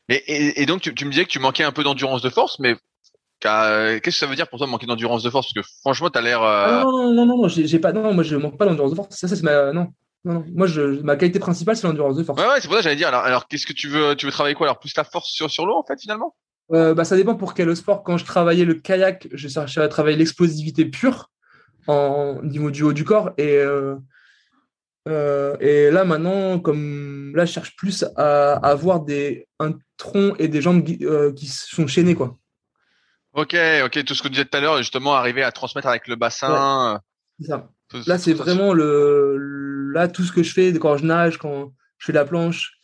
Et, 0.09 0.61
et, 0.61 0.65
donc, 0.67 0.81
tu, 0.81 0.93
tu, 0.93 1.05
me 1.05 1.09
disais 1.09 1.26
que 1.26 1.30
tu 1.30 1.39
manquais 1.39 1.63
un 1.63 1.72
peu 1.72 1.84
d'endurance 1.84 2.22
de 2.22 2.30
force, 2.30 2.59
mais 2.59 2.76
qu'est-ce 3.39 3.99
que 3.99 4.11
ça 4.11 4.27
veut 4.27 4.35
dire 4.35 4.47
pour 4.47 4.59
toi 4.59 4.67
manquer 4.67 4.85
d'endurance 4.85 5.23
de 5.23 5.30
force? 5.30 5.51
Parce 5.53 5.67
que 5.67 5.73
franchement, 5.81 6.09
tu 6.09 6.19
as 6.19 6.22
l'air. 6.22 6.43
Euh... 6.43 6.84
Non, 6.84 7.13
non, 7.13 7.26
non, 7.26 7.38
non, 7.38 7.47
j'ai 7.47 7.80
pas. 7.80 7.91
Non, 7.91 8.13
moi, 8.13 8.23
je 8.23 8.35
manque 8.35 8.57
pas 8.57 8.65
d'endurance 8.65 8.91
de 8.91 8.95
force. 8.95 9.15
Ça, 9.15 9.27
ça 9.27 9.35
c'est 9.35 9.43
ma. 9.43 9.72
Non. 9.72 9.88
Non, 10.23 10.34
non. 10.34 10.45
Moi, 10.53 10.67
je, 10.67 10.81
ma 11.01 11.15
qualité 11.15 11.39
principale, 11.39 11.76
c'est 11.76 11.85
l'endurance 11.85 12.15
de 12.15 12.23
force. 12.23 12.41
Ouais, 12.41 12.47
ouais, 12.47 12.59
c'est 12.59 12.67
pour 12.67 12.76
ça 12.76 12.80
que 12.80 12.84
j'allais 12.85 12.95
dire. 12.95 13.09
Alors, 13.09 13.22
alors 13.22 13.47
qu'est-ce 13.47 13.67
que 13.67 13.73
tu 13.73 13.88
veux, 13.88 14.15
tu 14.15 14.26
veux 14.26 14.31
travailler 14.31 14.55
quoi? 14.55 14.67
Alors, 14.67 14.80
plus 14.80 14.93
ta 14.93 15.03
force 15.03 15.30
sur, 15.30 15.51
sur 15.51 15.65
l'eau, 15.65 15.76
en 15.76 15.84
fait, 15.84 15.99
finalement? 16.01 16.35
Euh, 16.71 16.93
bah, 16.93 17.05
ça 17.05 17.15
dépend 17.15 17.35
pour 17.35 17.53
quel 17.53 17.75
sport. 17.75 18.03
Quand 18.03 18.17
je 18.17 18.25
travaillais 18.25 18.65
le 18.65 18.75
kayak, 18.75 19.27
je 19.31 19.47
cherchais 19.47 19.81
à 19.81 19.87
travailler 19.87 20.17
l'explosivité 20.17 20.85
pure 20.85 21.29
en 21.87 22.41
niveau 22.43 22.71
du 22.71 22.83
haut 22.83 22.93
du 22.93 23.03
corps. 23.03 23.31
Et, 23.37 23.57
euh, 23.57 23.95
euh, 25.07 25.55
et 25.59 25.91
là, 25.91 26.05
maintenant, 26.05 26.59
comme 26.59 27.35
là, 27.35 27.45
je 27.45 27.51
cherche 27.51 27.75
plus 27.75 28.05
à, 28.15 28.53
avoir 28.53 29.01
des, 29.01 29.47
un 29.59 29.73
tronc 29.97 30.35
et 30.39 30.47
des 30.47 30.61
jambes 30.61 30.83
qui 30.83 31.47
sont 31.47 31.87
chaînées, 31.87 32.15
quoi. 32.15 32.37
Ok, 33.33 33.55
ok, 33.83 34.03
tout 34.05 34.15
ce 34.15 34.21
que 34.21 34.27
tu 34.27 34.33
disais 34.33 34.45
tout 34.45 34.57
à 34.57 34.61
l'heure, 34.61 34.77
justement, 34.77 35.13
arriver 35.13 35.43
à 35.43 35.51
transmettre 35.51 35.87
avec 35.87 36.07
le 36.07 36.15
bassin. 36.15 37.01
ça. 37.41 37.69
Là, 38.07 38.17
c'est 38.17 38.33
vraiment 38.33 38.73
le, 38.73 39.91
là, 39.91 40.07
tout 40.07 40.23
ce 40.23 40.31
que 40.31 40.41
je 40.41 40.51
fais 40.51 40.73
quand 40.73 40.97
je 40.97 41.05
nage, 41.05 41.37
quand 41.37 41.71
je 41.97 42.05
fais 42.07 42.13
la 42.13 42.25
planche. 42.25 42.74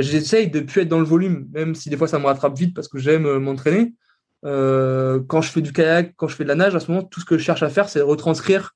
J'essaye 0.00 0.50
de 0.50 0.60
plus 0.60 0.82
être 0.82 0.88
dans 0.88 1.00
le 1.00 1.04
volume, 1.04 1.48
même 1.52 1.74
si 1.74 1.90
des 1.90 1.96
fois 1.96 2.08
ça 2.08 2.18
me 2.18 2.26
rattrape 2.26 2.56
vite 2.56 2.74
parce 2.74 2.88
que 2.88 2.98
j'aime 2.98 3.26
euh, 3.26 3.38
m'entraîner. 3.38 3.94
quand 4.42 5.40
je 5.42 5.50
fais 5.50 5.60
du 5.60 5.72
kayak, 5.72 6.14
quand 6.16 6.28
je 6.28 6.36
fais 6.36 6.44
de 6.44 6.48
la 6.48 6.54
nage, 6.54 6.74
à 6.74 6.80
ce 6.80 6.90
moment, 6.90 7.02
tout 7.02 7.20
ce 7.20 7.26
que 7.26 7.36
je 7.36 7.42
cherche 7.42 7.62
à 7.62 7.68
faire, 7.68 7.88
c'est 7.88 8.00
retranscrire 8.00 8.74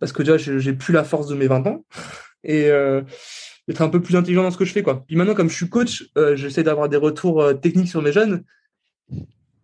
parce 0.00 0.12
que 0.12 0.22
déjà, 0.22 0.38
j'ai 0.38 0.72
plus 0.72 0.92
la 0.92 1.04
force 1.04 1.28
de 1.28 1.34
mes 1.36 1.46
20 1.46 1.66
ans 1.66 1.84
et 2.42 2.70
euh, 2.70 3.02
d'être 3.68 3.82
un 3.82 3.90
peu 3.90 4.00
plus 4.00 4.16
intelligent 4.16 4.42
dans 4.42 4.50
ce 4.50 4.56
que 4.56 4.64
je 4.64 4.72
fais. 4.72 4.82
Puis 4.82 5.14
maintenant, 5.14 5.34
comme 5.34 5.50
je 5.50 5.54
suis 5.54 5.68
coach, 5.68 6.04
euh, 6.16 6.34
j'essaie 6.34 6.62
d'avoir 6.62 6.88
des 6.88 6.96
retours 6.96 7.42
euh, 7.42 7.52
techniques 7.52 7.88
sur 7.88 8.02
mes 8.02 8.10
jeunes 8.10 8.42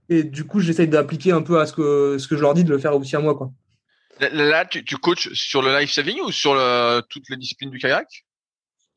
et 0.09 0.22
du 0.22 0.44
coup, 0.44 0.60
j'essaie 0.60 0.86
d'appliquer 0.86 1.32
un 1.32 1.43
peu 1.43 1.59
à 1.59 1.66
ce 1.66 1.72
que, 1.72 2.18
ce 2.18 2.28
que 2.28 2.36
je 2.36 2.43
leur 2.43 2.55
dis 2.55 2.62
de 2.62 2.70
le 2.70 2.78
faire 2.78 2.94
aussi 2.94 3.16
à 3.16 3.18
moi. 3.18 3.51
Là, 4.20 4.64
tu, 4.64 4.84
tu 4.84 4.97
coaches 4.98 5.32
sur 5.32 5.62
le 5.62 5.76
life 5.78 5.90
saving 5.90 6.20
ou 6.20 6.30
sur 6.30 6.52
toutes 7.09 7.28
les 7.28 7.36
disciplines 7.36 7.70
du 7.70 7.78
kayak? 7.78 8.06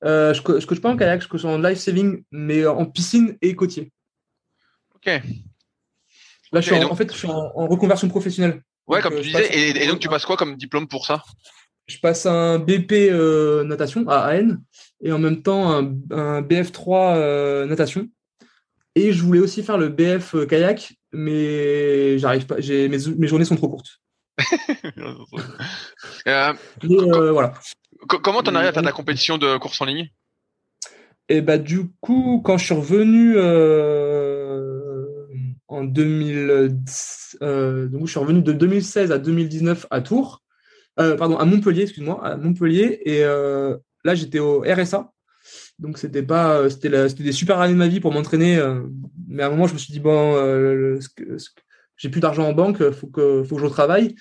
Euh, 0.03 0.33
je, 0.33 0.41
ne 0.41 0.65
coach 0.65 0.79
pas 0.79 0.89
en 0.89 0.97
kayak, 0.97 1.21
je 1.21 1.27
coach 1.27 1.45
en 1.45 1.57
life 1.57 1.79
saving, 1.79 2.23
mais 2.31 2.65
en 2.65 2.85
piscine 2.85 3.37
et 3.41 3.55
côtier. 3.55 3.91
Ok. 4.95 5.05
Là, 6.51 6.61
je 6.61 6.73
suis 6.73 6.83
en, 6.83 6.95
fait, 6.95 7.11
je 7.11 7.17
suis 7.17 7.27
en, 7.27 7.67
reconversion 7.67 8.07
professionnelle. 8.09 8.61
Ouais, 8.87 9.01
comme 9.01 9.15
tu 9.15 9.21
disais. 9.21 9.77
Et, 9.83 9.87
donc, 9.87 9.99
tu 9.99 10.09
passes 10.09 10.25
quoi 10.25 10.35
comme 10.35 10.55
diplôme 10.55 10.87
pour 10.87 11.05
ça? 11.05 11.23
Je 11.87 11.99
passe 11.99 12.25
un 12.25 12.59
BP 12.59 13.11
natation 13.65 14.07
à 14.07 14.33
AN 14.33 14.57
et 15.01 15.11
en 15.11 15.19
même 15.19 15.41
temps 15.41 15.71
un, 15.71 16.41
BF3 16.41 17.67
natation. 17.67 18.07
Et 18.95 19.13
je 19.13 19.21
voulais 19.23 19.39
aussi 19.39 19.63
faire 19.63 19.77
le 19.77 19.89
BF 19.89 20.47
kayak, 20.47 20.93
mais 21.11 22.17
j'arrive 22.17 22.47
pas. 22.47 22.57
Mes, 22.57 22.87
mes 22.89 23.27
journées 23.27 23.45
sont 23.45 23.55
trop 23.55 23.69
courtes. 23.69 23.99
Euh, 26.27 26.53
euh, 26.83 27.31
voilà. 27.31 27.53
Comment 28.07 28.41
t'en 28.41 28.55
arrives 28.55 28.69
à 28.69 28.73
faire 28.73 28.81
de 28.81 28.87
la 28.87 28.93
compétition 28.93 29.37
de 29.37 29.57
course 29.57 29.81
en 29.81 29.85
ligne? 29.85 30.09
Et 31.31 31.37
eh 31.37 31.41
bah 31.41 31.57
du 31.59 31.89
coup, 32.01 32.41
quand 32.43 32.57
je 32.57 32.65
suis 32.65 32.73
revenu 32.73 33.33
euh, 33.35 35.05
en 35.67 35.83
2000, 35.83 36.75
donc 37.41 38.05
je 38.05 38.09
suis 38.09 38.19
revenu 38.19 38.41
de 38.41 38.51
2016 38.51 39.11
à 39.11 39.19
2019 39.19 39.85
à 39.91 40.01
Tours, 40.01 40.41
pardon 40.95 41.37
à 41.37 41.45
Montpellier, 41.45 41.83
excuse-moi, 41.83 42.25
à 42.25 42.35
Montpellier, 42.35 43.01
et 43.05 43.21
là 43.23 44.15
j'étais 44.15 44.39
au 44.39 44.61
RSA. 44.61 45.11
Donc 45.77 45.99
c'était 45.99 46.23
pas, 46.23 46.67
c'était 46.71 46.89
des 46.89 47.31
super 47.31 47.59
années 47.59 47.73
de 47.73 47.77
ma 47.77 47.87
vie 47.87 47.99
pour 47.99 48.11
m'entraîner, 48.11 48.59
mais 49.27 49.43
à 49.43 49.47
un 49.47 49.49
moment 49.51 49.67
je 49.67 49.73
me 49.73 49.77
suis 49.77 49.93
dit 49.93 49.99
bon, 49.99 50.33
j'ai 51.99 52.09
plus 52.09 52.21
d'argent 52.21 52.47
en 52.47 52.53
banque, 52.53 52.91
faut 52.91 53.07
que 53.07 53.43
faut 53.43 53.57
que 53.57 53.61
je 53.61 53.67
travaille. 53.67 54.15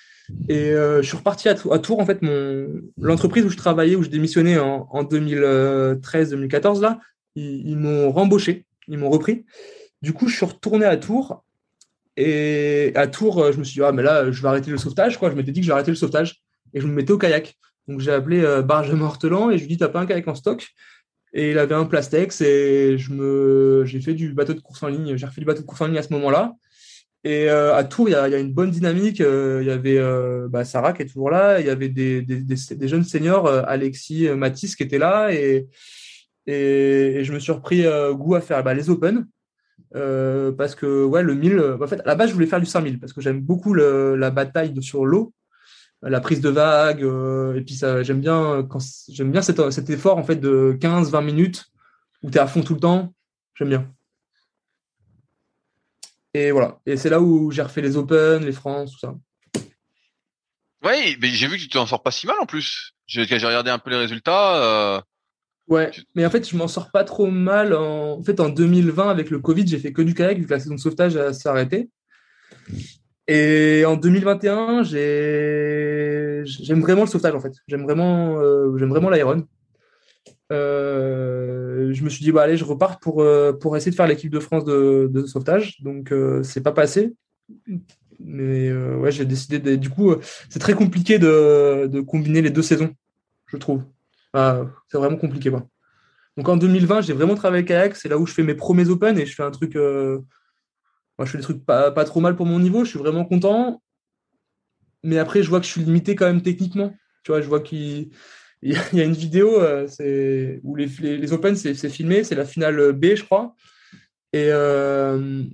Et 0.49 0.71
euh, 0.73 1.01
je 1.01 1.07
suis 1.07 1.17
reparti 1.17 1.49
à, 1.49 1.55
Tours. 1.55 2.01
En 2.01 2.05
fait, 2.05 2.21
mon 2.23 2.83
l'entreprise 3.01 3.45
où 3.45 3.51
je 3.51 3.57
travaillais, 3.57 3.95
où 3.95 4.03
je 4.03 4.09
démissionnais 4.09 4.59
en, 4.59 5.05
2013-2014, 5.05 6.83
là, 6.83 6.99
ils, 7.37 7.77
m'ont 7.77 8.11
rembauché, 8.11 8.67
ils 8.89 8.99
m'ont 8.99 9.09
repris. 9.09 9.47
Du 10.03 10.13
coup, 10.13 10.29
je 10.29 10.37
suis 10.37 10.45
retourné 10.45 10.85
à 10.85 10.97
Tours. 10.97 11.45
Et 12.17 12.91
à 12.97 13.07
Tours, 13.07 13.39
euh, 13.39 13.53
je 13.53 13.59
me 13.59 13.65
suis 13.65 13.75
dit, 13.75 13.83
ah, 13.83 13.93
mais 13.93 14.03
là, 14.03 14.31
je 14.33 14.43
vais 14.43 14.49
arrêter 14.49 14.73
le 14.73 14.77
sauvetage. 14.77 15.17
Quoi. 15.17 15.31
Je 15.31 15.37
m'étais 15.37 15.53
dit 15.53 15.61
que 15.61 15.67
je 15.67 15.71
vais 15.71 15.75
arrêter 15.75 15.93
le 15.93 15.97
sauvetage. 15.97 16.43
Et 16.75 16.81
je 16.81 16.87
me 16.89 16.93
mettais 16.93 17.13
au 17.13 17.19
kayak. 17.19 17.55
Donc, 17.87 18.01
j'ai 18.01 18.11
appelé 18.11 18.43
euh, 18.43 18.63
Mortelan 18.97 19.51
et 19.51 19.57
je 19.57 19.63
lui 19.63 19.69
dit, 19.69 19.77
t'as 19.79 19.89
pas 19.89 20.01
un 20.01 20.07
kayak 20.07 20.27
en 20.27 20.35
stock? 20.35 20.67
Et 21.33 21.53
il 21.53 21.59
avait 21.59 21.77
un 21.77 21.85
Plastex 21.85 22.41
et 22.41 22.99
je 22.99 23.13
me, 23.13 23.85
j'ai 23.85 24.01
fait 24.01 24.15
du 24.15 24.33
bateau 24.33 24.55
de 24.55 24.61
course 24.61 24.83
en 24.83 24.89
ligne. 24.89 25.17
J'ai 25.17 25.27
refait 25.27 25.41
du 25.41 25.47
bateau 25.47 25.61
de 25.61 25.67
course 25.67 25.81
en 25.83 25.87
ligne 25.87 25.99
à 25.99 26.03
ce 26.03 26.13
moment-là. 26.15 26.55
Et 27.29 27.51
euh, 27.51 27.77
à 27.77 27.85
Tours, 27.85 28.09
il 28.09 28.13
y, 28.13 28.15
a, 28.15 28.39
une 28.39 28.55
bonne 28.55 28.71
dynamique. 28.71 29.21
Euh, 29.21 29.59
il 29.61 29.69
y 29.69 29.71
avait 29.71 29.99
euh, 29.99 30.49
bah, 30.49 30.65
Sarah 30.65 30.95
qui 30.95 31.03
est 31.03 31.07
toujours 31.07 31.29
là. 31.29 31.61
Il 31.61 31.67
y 31.67 31.69
avait 31.69 31.91
des, 31.91 32.25
jeunes 32.89 33.05
seniors, 33.05 33.47
Alexis, 33.69 34.31
Mathis 34.31 34.75
qui 34.75 34.83
étaient 34.83 34.97
là. 34.97 35.31
Et, 35.31 35.69
je 36.47 37.31
me 37.31 37.39
suis 37.39 37.53
repris 37.53 37.85
goût 38.13 38.35
à 38.35 38.41
faire 38.41 38.65
bah, 38.65 38.73
les 38.73 38.89
Open. 38.89 39.27
parce 39.93 40.75
que 40.75 41.05
ouais, 41.05 41.23
le 41.23 41.35
1000, 41.35 41.77
en 41.83 41.87
fait, 41.87 42.01
à 42.01 42.07
la 42.07 42.15
base, 42.15 42.31
je 42.31 42.35
voulais 42.35 42.47
faire 42.47 42.61
du 42.61 42.67
5000 42.67 42.99
parce 42.99 43.13
que 43.13 43.21
j'aime 43.21 43.43
beaucoup 43.43 43.75
la 43.75 44.31
bataille 44.31 44.75
sur 44.83 45.05
l'eau, 45.05 45.35
la 46.01 46.21
prise 46.23 46.41
de 46.41 46.49
vague. 46.49 47.03
et 47.03 47.61
puis, 47.61 47.79
j'aime 48.05 48.21
bien, 48.21 48.67
quand, 48.71 48.81
j'aime 49.11 49.33
bien 49.33 49.43
cet, 49.43 49.71
cet 49.71 49.91
effort 49.91 50.17
en 50.17 50.25
fait, 50.25 50.37
de 50.37 50.79
15-20 50.81 51.23
minutes 51.23 51.67
où 52.23 52.31
tu 52.31 52.39
es 52.39 52.41
à 52.41 52.47
fond 52.47 52.63
tout 52.63 52.73
le 52.73 52.81
temps. 52.81 53.13
J'aime 53.55 53.69
bien. 53.69 53.98
Et 56.35 56.51
voilà. 56.51 56.79
Et 56.87 56.97
c'est 56.97 57.11
là 57.11 57.21
où 57.21 57.51
j'ai 57.51 57.63
refait 57.63 57.83
les 57.83 57.97
Open, 57.97 58.45
les 58.45 58.53
France, 58.53 58.93
tout 58.93 58.99
ça. 58.99 59.15
Oui, 60.85 61.17
mais 61.21 61.29
j'ai 61.29 61.49
vu 61.49 61.57
que 61.57 61.63
tu 61.63 61.69
t'en 61.69 61.87
sors 61.87 62.03
pas 62.03 62.11
si 62.11 62.27
mal 62.27 62.37
en 62.41 62.47
plus. 62.47 62.93
J'ai 63.07 63.23
regardé 63.23 63.71
un 63.71 63.79
peu 63.79 63.91
les 63.91 63.97
résultats. 63.97 64.63
Euh, 64.63 65.01
ouais, 65.69 65.91
mais 66.15 66.25
en 66.25 66.31
fait, 66.31 66.49
je 66.49 66.57
m'en 66.57 66.69
sors 66.69 66.91
pas 66.91 67.05
trop 67.05 67.27
mal. 67.27 67.75
En... 67.75 68.23
fait, 68.23 68.39
en 68.41 68.49
2020, 68.49 69.09
avec 69.09 69.31
le 69.31 69.39
Covid, 69.41 69.67
j'ai 69.67 69.79
fait 69.79 69.93
que 69.93 70.03
du 70.03 70.15
kayak 70.15 70.39
vu 70.39 70.47
que 70.47 70.53
la 70.53 70.61
saison 70.61 70.75
de 70.75 70.81
sauvetage 70.81 71.33
s'est 71.33 71.49
arrêtée. 71.49 71.89
Et 73.27 73.85
en 73.85 73.97
2021, 73.97 74.85
j'aime 74.85 76.81
vraiment 76.81 77.03
le 77.03 77.09
sauvetage 77.09 77.35
en 77.35 77.41
fait. 77.41 77.53
J'aime 77.67 77.83
vraiment, 77.83 78.41
euh, 78.41 78.77
j'aime 78.79 78.89
vraiment 78.89 79.11
l'iron. 79.11 79.47
Euh, 80.51 81.93
je 81.93 82.03
me 82.03 82.09
suis 82.09 82.25
dit, 82.25 82.33
bah, 82.33 82.43
allez, 82.43 82.57
je 82.57 82.65
repars 82.65 82.99
pour, 82.99 83.23
euh, 83.23 83.53
pour 83.53 83.77
essayer 83.77 83.91
de 83.91 83.97
faire 83.97 84.07
l'équipe 84.07 84.31
de 84.31 84.41
France 84.41 84.65
de, 84.65 85.09
de 85.11 85.27
sauvetage. 85.27 85.81
Donc, 85.83 86.13
euh, 86.13 86.43
c'est 86.43 86.63
pas 86.63 86.73
passé. 86.73 87.15
Mais 88.21 88.73
ouais, 88.73 89.13
j'ai 89.13 89.25
décidé. 89.25 89.77
Du 89.77 89.91
coup, 89.91 90.15
c'est 90.49 90.59
très 90.59 90.75
compliqué 90.75 91.19
de, 91.19 91.87
de, 91.87 92.01
combiner 92.01 92.43
les 92.43 92.51
deux 92.51 92.63
saisons, 92.63 92.93
je 93.47 93.57
trouve. 93.57 93.83
c'est 94.35 94.99
vraiment 94.99 95.17
compliqué. 95.17 95.51
Quoi. 95.51 95.67
Donc, 96.37 96.49
en 96.49 96.57
2020, 96.57 97.03
j'ai 97.03 97.13
vraiment 97.13 97.37
travaillé 97.37 97.61
avec 97.61 97.69
kayak. 97.69 97.97
C'est 97.97 98.09
là 98.09 98.19
où 98.19 98.27
je 98.27 98.35
fais 98.35 98.43
mes 98.43 98.55
premiers 98.55 98.89
Open 98.89 99.19
et 99.19 99.27
je 99.27 99.35
fais 99.35 99.45
un 99.45 99.51
truc. 99.53 99.77
moi, 99.77 101.27
je 101.27 101.31
fais 101.31 101.39
des 101.39 101.45
trucs 101.45 101.65
pas, 101.65 101.93
pas 101.93 102.05
trop 102.05 102.21
mal 102.21 102.35
pour 102.35 102.47
mon 102.47 102.59
niveau. 102.59 102.85
Je 102.85 102.91
suis 102.91 102.99
vraiment 102.99 103.25
content. 103.25 103.81
Mais 105.05 105.19
après, 105.19 105.45
je 105.45 105.49
vois 105.49 105.61
que 105.61 105.67
je 105.67 105.71
suis 105.71 105.83
limité 105.83 106.17
quand 106.17 106.27
même 106.27 106.43
techniquement. 106.43 106.93
Tu 107.23 107.31
vois, 107.31 107.41
je 107.41 107.47
vois 107.47 107.61
qu'il 107.61 108.11
il 108.63 108.77
y 108.93 109.01
a 109.01 109.05
une 109.05 109.13
vidéo 109.13 109.61
euh, 109.61 110.59
où 110.63 110.77
les, 110.77 110.87
les, 111.01 111.33
Open, 111.33 111.57
c'est, 111.57 111.75
filmé, 111.89 112.25
c'est 112.25 112.35
la 112.35 112.45
finale 112.45 112.93
B, 112.93 113.15
je 113.15 113.25
crois. 113.25 113.55
Et, 114.33 114.49
euh, 114.51 115.45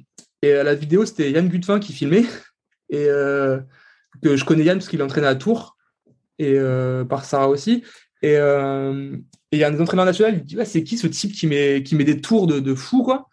et 0.42 0.52
la 0.52 0.74
vidéo, 0.74 1.04
c'était 1.04 1.30
Yann 1.30 1.48
Gutfin 1.48 1.80
qui 1.80 1.92
filmait. 1.92 2.24
Et 2.90 3.06
euh, 3.08 3.60
que 4.22 4.36
je 4.36 4.44
connais 4.44 4.64
Yann 4.64 4.78
parce 4.78 4.88
qu'il 4.88 5.02
entraîné 5.02 5.26
à 5.26 5.34
Tours, 5.34 5.76
et 6.38 6.58
par 7.08 7.24
Sarah 7.24 7.48
aussi. 7.48 7.84
Et 8.22 8.34
il 8.34 9.58
y 9.58 9.64
a 9.64 9.68
un 9.68 9.70
des 9.70 9.80
entraîneurs 9.80 10.06
nationaux, 10.06 10.30
il 10.32 10.42
dit 10.42 10.56
C'est 10.64 10.82
qui 10.82 10.96
ce 10.96 11.06
type 11.06 11.32
qui 11.32 11.46
met, 11.46 11.82
qui 11.82 11.96
des 11.96 12.20
tours 12.20 12.46
de, 12.46 12.74
fou, 12.74 13.02
quoi? 13.02 13.28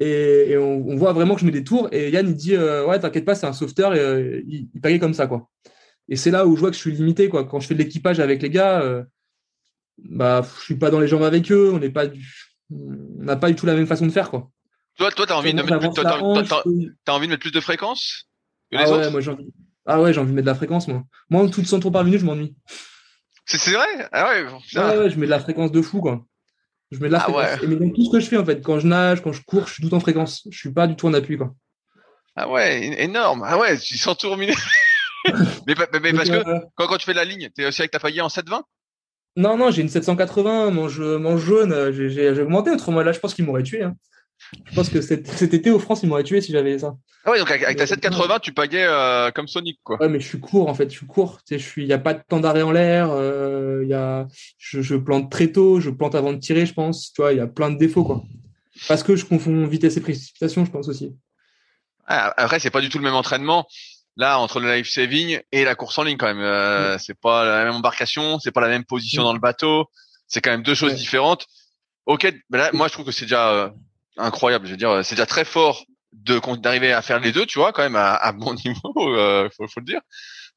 Et, 0.00 0.56
on, 0.56 0.96
voit 0.96 1.12
vraiment 1.12 1.34
que 1.34 1.40
je 1.40 1.46
mets 1.46 1.52
des 1.52 1.64
tours. 1.64 1.88
Et 1.92 2.10
Yann, 2.10 2.28
il 2.28 2.34
dit 2.34 2.56
Ouais, 2.56 2.98
t'inquiète 2.98 3.24
pas, 3.24 3.34
c'est 3.34 3.46
un 3.46 3.52
sauveteur. 3.52 3.94
Et, 3.94 4.44
il, 4.46 4.68
il 4.82 5.00
comme 5.00 5.14
ça, 5.14 5.26
quoi. 5.26 5.48
Et 6.08 6.16
c'est 6.16 6.30
là 6.30 6.46
où 6.46 6.54
je 6.54 6.60
vois 6.60 6.70
que 6.70 6.76
je 6.76 6.80
suis 6.80 6.92
limité. 6.92 7.28
Quoi. 7.28 7.44
Quand 7.44 7.60
je 7.60 7.66
fais 7.66 7.74
de 7.74 7.78
l'équipage 7.78 8.20
avec 8.20 8.42
les 8.42 8.50
gars, 8.50 8.80
euh, 8.82 9.02
bah, 9.98 10.46
je 10.58 10.64
suis 10.64 10.76
pas 10.76 10.90
dans 10.90 11.00
les 11.00 11.08
jambes 11.08 11.22
avec 11.22 11.50
eux. 11.50 11.72
On 11.72 11.78
n'est 11.78 11.90
pas 11.90 12.06
on 12.70 13.24
n'a 13.24 13.36
pas 13.36 13.48
du 13.48 13.54
tout 13.54 13.66
la 13.66 13.74
même 13.74 13.86
façon 13.86 14.06
de 14.06 14.12
faire. 14.12 14.30
Quoi. 14.30 14.50
Toi, 14.96 15.10
toi, 15.10 15.26
t'as 15.26 15.34
envie, 15.34 15.52
de 15.52 15.56
mettre 15.56 15.78
plus, 15.78 15.88
as, 16.04 17.12
envie 17.12 17.26
de 17.26 17.32
mettre 17.32 17.40
plus 17.40 17.52
de 17.52 17.60
fréquence 17.60 18.28
que 18.70 18.76
les 18.76 18.84
ah 18.84 18.90
ouais, 18.90 19.10
moi 19.10 19.20
j'ai 19.20 19.30
envie. 19.30 19.52
Ah 19.86 20.00
ouais, 20.00 20.12
j'ai 20.12 20.20
envie 20.20 20.30
de 20.30 20.34
mettre 20.34 20.46
de 20.46 20.50
la 20.50 20.54
fréquence, 20.54 20.88
moi. 20.88 21.02
Moi, 21.28 21.42
en 21.42 21.48
tout 21.48 21.60
de 21.60 21.66
100 21.66 21.80
tours 21.80 21.92
par 21.92 22.04
minute, 22.04 22.20
je 22.20 22.24
m'ennuie. 22.24 22.54
C'est 23.44 23.72
vrai? 23.72 24.08
Ah 24.12 24.30
ouais, 24.30 24.46
ah 24.76 24.98
ouais, 24.98 25.10
je 25.10 25.18
mets 25.18 25.26
de 25.26 25.30
la 25.30 25.40
fréquence 25.40 25.70
de 25.72 25.82
fou, 25.82 26.00
quoi. 26.00 26.24
Je 26.90 26.98
mets 27.00 27.08
de 27.08 27.12
la 27.12 27.18
ah 27.18 27.22
fréquence. 27.24 27.60
Ouais. 27.60 27.64
Et 27.64 27.66
mais 27.66 27.76
dans 27.76 27.90
tout 27.92 28.04
ce 28.06 28.10
que 28.10 28.20
je 28.20 28.26
fais, 28.26 28.38
en 28.38 28.44
fait, 28.44 28.62
quand 28.62 28.78
je 28.78 28.86
nage, 28.86 29.22
quand 29.22 29.32
je 29.32 29.42
cours, 29.42 29.66
je 29.66 29.74
suis 29.74 29.82
tout 29.86 29.94
en 29.94 30.00
fréquence. 30.00 30.46
Je 30.50 30.56
suis 30.56 30.72
pas 30.72 30.86
du 30.86 30.96
tout 30.96 31.06
en 31.06 31.12
appui, 31.12 31.36
quoi. 31.36 31.54
Ah 32.36 32.48
ouais, 32.48 33.02
énorme. 33.02 33.42
Ah 33.44 33.58
ouais, 33.58 33.76
100 33.76 34.14
tours 34.14 34.36
minute. 34.36 34.56
mais, 35.66 35.74
mais, 36.00 36.12
parce 36.12 36.28
que 36.28 36.36
euh, 36.36 36.60
quand, 36.74 36.86
quand 36.86 36.96
tu 36.98 37.06
fais 37.06 37.14
la 37.14 37.24
ligne, 37.24 37.48
tu 37.54 37.62
es 37.62 37.66
aussi 37.66 37.82
avec 37.82 37.90
ta 37.90 37.98
faillite 37.98 38.22
en 38.22 38.28
720 38.28 38.64
Non, 39.36 39.56
non, 39.56 39.70
j'ai 39.70 39.82
une 39.82 39.88
780, 39.88 40.70
mon, 40.70 40.88
mon 41.18 41.36
jaune, 41.38 41.72
euh, 41.72 41.92
j'ai 41.92 42.30
augmenté. 42.40 42.70
Autrement, 42.70 43.02
là, 43.02 43.12
je 43.12 43.20
pense 43.20 43.34
qu'il 43.34 43.44
m'aurait 43.44 43.62
tué. 43.62 43.82
Hein. 43.82 43.94
Je 44.66 44.74
pense 44.74 44.88
que 44.88 45.00
cet, 45.00 45.26
cet, 45.28 45.54
été 45.54 45.70
au 45.70 45.78
France, 45.78 46.02
il 46.02 46.08
m'aurait 46.08 46.24
tué 46.24 46.40
si 46.40 46.52
j'avais 46.52 46.78
ça. 46.78 46.96
Ah 47.24 47.30
ouais, 47.30 47.38
donc 47.38 47.50
avec, 47.50 47.76
ta 47.76 47.86
780, 47.86 48.40
tu 48.40 48.52
pagais 48.52 48.84
euh, 48.84 49.30
comme 49.30 49.48
Sonic, 49.48 49.80
quoi. 49.82 50.00
Ouais, 50.00 50.08
mais 50.08 50.20
je 50.20 50.26
suis 50.26 50.40
court, 50.40 50.68
en 50.68 50.74
fait. 50.74 50.90
Je 50.90 50.96
suis 50.96 51.06
court. 51.06 51.40
Tu 51.46 51.58
sais, 51.58 51.80
il 51.80 51.86
n'y 51.86 51.92
a 51.92 51.98
pas 51.98 52.14
de 52.14 52.22
temps 52.28 52.40
d'arrêt 52.40 52.62
en 52.62 52.72
l'air. 52.72 53.08
Euh, 53.10 53.84
y 53.86 53.94
a, 53.94 54.26
je, 54.58 54.82
je, 54.82 54.96
plante 54.96 55.30
très 55.30 55.48
tôt. 55.48 55.80
Je 55.80 55.90
plante 55.90 56.14
avant 56.14 56.32
de 56.32 56.38
tirer, 56.38 56.66
je 56.66 56.74
pense. 56.74 57.12
Tu 57.12 57.22
vois, 57.22 57.32
il 57.32 57.38
y 57.38 57.40
a 57.40 57.46
plein 57.46 57.70
de 57.70 57.78
défauts, 57.78 58.04
quoi. 58.04 58.22
Parce 58.88 59.02
que 59.02 59.16
je 59.16 59.24
confonds 59.24 59.66
vitesse 59.66 59.96
et 59.96 60.00
précipitation, 60.00 60.64
je 60.64 60.70
pense 60.70 60.88
aussi. 60.88 61.14
Ah, 62.06 62.34
après, 62.36 62.58
c'est 62.58 62.70
pas 62.70 62.80
du 62.80 62.90
tout 62.90 62.98
le 62.98 63.04
même 63.04 63.14
entraînement 63.14 63.66
là 64.16 64.38
entre 64.38 64.60
le 64.60 64.72
life 64.74 64.88
saving 64.88 65.40
et 65.52 65.64
la 65.64 65.74
course 65.74 65.98
en 65.98 66.04
ligne 66.04 66.16
quand 66.16 66.26
même. 66.26 66.40
Euh, 66.40 66.98
c'est 66.98 67.18
pas 67.18 67.44
la 67.44 67.64
même 67.64 67.74
embarcation 67.74 68.38
c'est 68.38 68.52
pas 68.52 68.60
la 68.60 68.68
même 68.68 68.84
position 68.84 69.22
dans 69.22 69.32
le 69.32 69.40
bateau. 69.40 69.86
C'est 70.26 70.40
quand 70.40 70.50
même 70.50 70.62
deux 70.62 70.74
choses 70.74 70.94
différentes. 70.94 71.46
Ok 72.06 72.32
mais 72.50 72.58
là 72.58 72.70
moi 72.72 72.88
je 72.88 72.92
trouve 72.92 73.06
que 73.06 73.12
c'est 73.12 73.24
déjà 73.24 73.50
euh, 73.50 73.70
incroyable. 74.16 74.66
Je 74.66 74.72
veux 74.72 74.76
dire 74.76 75.04
c'est 75.04 75.14
déjà 75.14 75.26
très 75.26 75.44
fort 75.44 75.84
de 76.12 76.40
d'arriver 76.56 76.92
à 76.92 77.02
faire 77.02 77.18
les 77.18 77.32
deux 77.32 77.46
tu 77.46 77.58
vois 77.58 77.72
quand 77.72 77.82
même 77.82 77.96
à, 77.96 78.32
bon 78.32 78.54
niveau 78.64 79.16
euh, 79.16 79.48
faut, 79.56 79.66
faut 79.66 79.80
le 79.80 79.86
dire. 79.86 80.00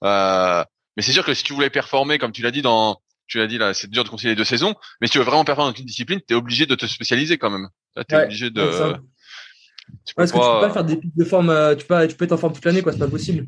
Euh, 0.03 0.63
mais 0.95 1.03
c'est 1.03 1.13
sûr 1.13 1.25
que 1.25 1.34
si 1.34 1.43
tu 1.43 1.53
voulais 1.53 1.69
performer 1.69 2.19
comme 2.19 2.31
tu 2.31 2.41
l'as 2.41 2.51
dit 2.51 2.61
dans 2.61 3.01
tu 3.27 3.39
l'as 3.39 3.47
dit 3.47 3.57
là 3.57 3.73
c'est 3.73 3.89
dur 3.89 4.03
de 4.03 4.09
concilier 4.09 4.31
les 4.31 4.35
deux 4.35 4.45
saisons 4.45 4.75
mais 5.01 5.07
si 5.07 5.11
tu 5.11 5.17
veux 5.17 5.23
vraiment 5.23 5.43
performer 5.43 5.71
dans 5.71 5.77
une 5.77 5.85
discipline 5.85 6.21
tu 6.27 6.34
es 6.34 6.38
obligé 6.38 6.67
de 6.67 6.75
te 6.75 6.85
spécialiser 6.85 7.38
quand 7.39 7.49
même. 7.49 7.69
Tu 8.07 8.15
es 8.15 8.23
obligé 8.23 8.51
de 8.51 8.99
parce 10.15 10.31
que 10.31 10.38
tu 10.38 10.43
peux 10.43 10.68
pas 10.68 10.69
faire 10.69 10.84
des 10.84 10.97
pics 10.97 11.15
de 11.15 11.23
forme, 11.23 11.49
euh, 11.49 11.76
tu 11.76 11.85
peux, 11.85 12.07
tu 12.07 12.15
peux 12.15 12.26
être 12.26 12.31
en 12.31 12.38
forme 12.38 12.53
toute 12.53 12.65
l'année, 12.65 12.81
quoi, 12.81 12.91
c'est 12.91 12.99
pas 12.99 13.07
possible. 13.07 13.47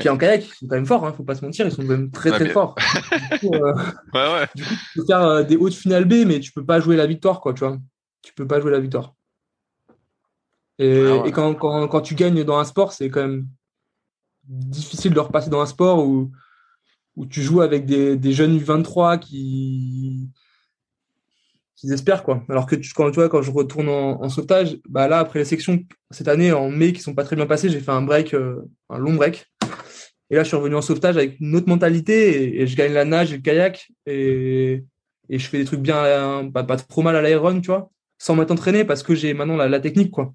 Puis 0.00 0.08
en 0.08 0.16
kayak, 0.16 0.44
ils 0.44 0.54
sont 0.54 0.66
quand 0.66 0.76
même 0.76 0.86
forts, 0.86 1.04
hein, 1.04 1.12
faut 1.14 1.22
pas 1.22 1.34
se 1.34 1.44
mentir, 1.44 1.66
ils 1.66 1.72
sont 1.72 1.82
quand 1.82 1.88
même 1.88 2.10
très 2.10 2.30
très 2.30 2.48
forts. 2.48 2.74
du, 3.32 3.38
coup, 3.40 3.54
euh, 3.54 3.74
ouais, 4.14 4.32
ouais. 4.32 4.46
du 4.54 4.64
coup, 4.64 4.74
tu 4.74 5.00
peux 5.00 5.06
faire 5.06 5.22
euh, 5.22 5.42
des 5.42 5.56
hautes 5.56 5.74
finales 5.74 6.06
B, 6.06 6.24
mais 6.26 6.40
tu 6.40 6.50
peux 6.50 6.64
pas 6.64 6.80
jouer 6.80 6.96
la 6.96 7.06
victoire, 7.06 7.40
quoi, 7.40 7.52
tu 7.52 7.60
vois. 7.60 7.76
Tu 8.22 8.32
peux 8.32 8.46
pas 8.46 8.60
jouer 8.60 8.72
la 8.72 8.80
victoire. 8.80 9.14
Et, 10.78 11.04
et 11.26 11.32
quand, 11.32 11.54
quand, 11.54 11.86
quand, 11.88 12.00
tu 12.00 12.14
gagnes 12.14 12.42
dans 12.44 12.58
un 12.58 12.64
sport, 12.64 12.92
c'est 12.92 13.10
quand 13.10 13.20
même 13.20 13.46
difficile 14.48 15.12
de 15.12 15.20
repasser 15.20 15.50
dans 15.50 15.60
un 15.60 15.66
sport 15.66 16.04
où 16.04 16.32
où 17.16 17.26
tu 17.26 17.42
joues 17.42 17.60
avec 17.60 17.84
des, 17.84 18.16
des 18.16 18.32
jeunes 18.32 18.56
U23 18.58 19.18
qui, 19.18 20.30
espèrent 21.90 22.22
quoi. 22.22 22.44
Alors 22.48 22.66
que 22.66 22.76
tu, 22.76 22.92
quand 22.92 23.10
tu 23.10 23.16
vois 23.16 23.28
quand 23.28 23.42
je 23.42 23.50
retourne 23.50 23.88
en, 23.88 24.28
sauvetage, 24.28 24.78
bah 24.88 25.08
là 25.08 25.18
après 25.18 25.40
les 25.40 25.44
sections 25.44 25.82
cette 26.10 26.28
année 26.28 26.52
en 26.52 26.70
mai 26.70 26.92
qui 26.92 27.00
sont 27.00 27.14
pas 27.14 27.24
très 27.24 27.34
bien 27.34 27.46
passées, 27.46 27.70
j'ai 27.70 27.80
fait 27.80 27.90
un 27.90 28.02
break, 28.02 28.34
euh, 28.34 28.60
un 28.90 28.98
long 28.98 29.14
break. 29.14 29.46
Et 30.30 30.36
là 30.36 30.44
je 30.44 30.48
suis 30.48 30.56
revenu 30.56 30.76
en 30.76 30.82
sauvetage 30.82 31.16
avec 31.16 31.40
une 31.40 31.56
autre 31.56 31.68
mentalité 31.68 32.60
et, 32.60 32.66
je 32.66 32.76
gagne 32.76 32.92
la 32.92 33.04
nage 33.04 33.32
et 33.32 33.36
le 33.36 33.42
kayak 33.42 33.88
et, 34.06 34.84
et 35.28 35.38
je 35.38 35.48
fais 35.48 35.58
des 35.58 35.64
trucs 35.64 35.80
bien, 35.80 36.50
pas, 36.52 36.64
trop 36.76 37.02
mal 37.02 37.16
à 37.16 37.22
l'aéron, 37.22 37.60
tu 37.60 37.68
vois, 37.68 37.90
sans 38.18 38.36
m'être 38.36 38.50
entraîné 38.50 38.84
parce 38.84 39.02
que 39.02 39.14
j'ai 39.14 39.34
maintenant 39.34 39.56
la, 39.56 39.80
technique 39.80 40.10
quoi. 40.10 40.34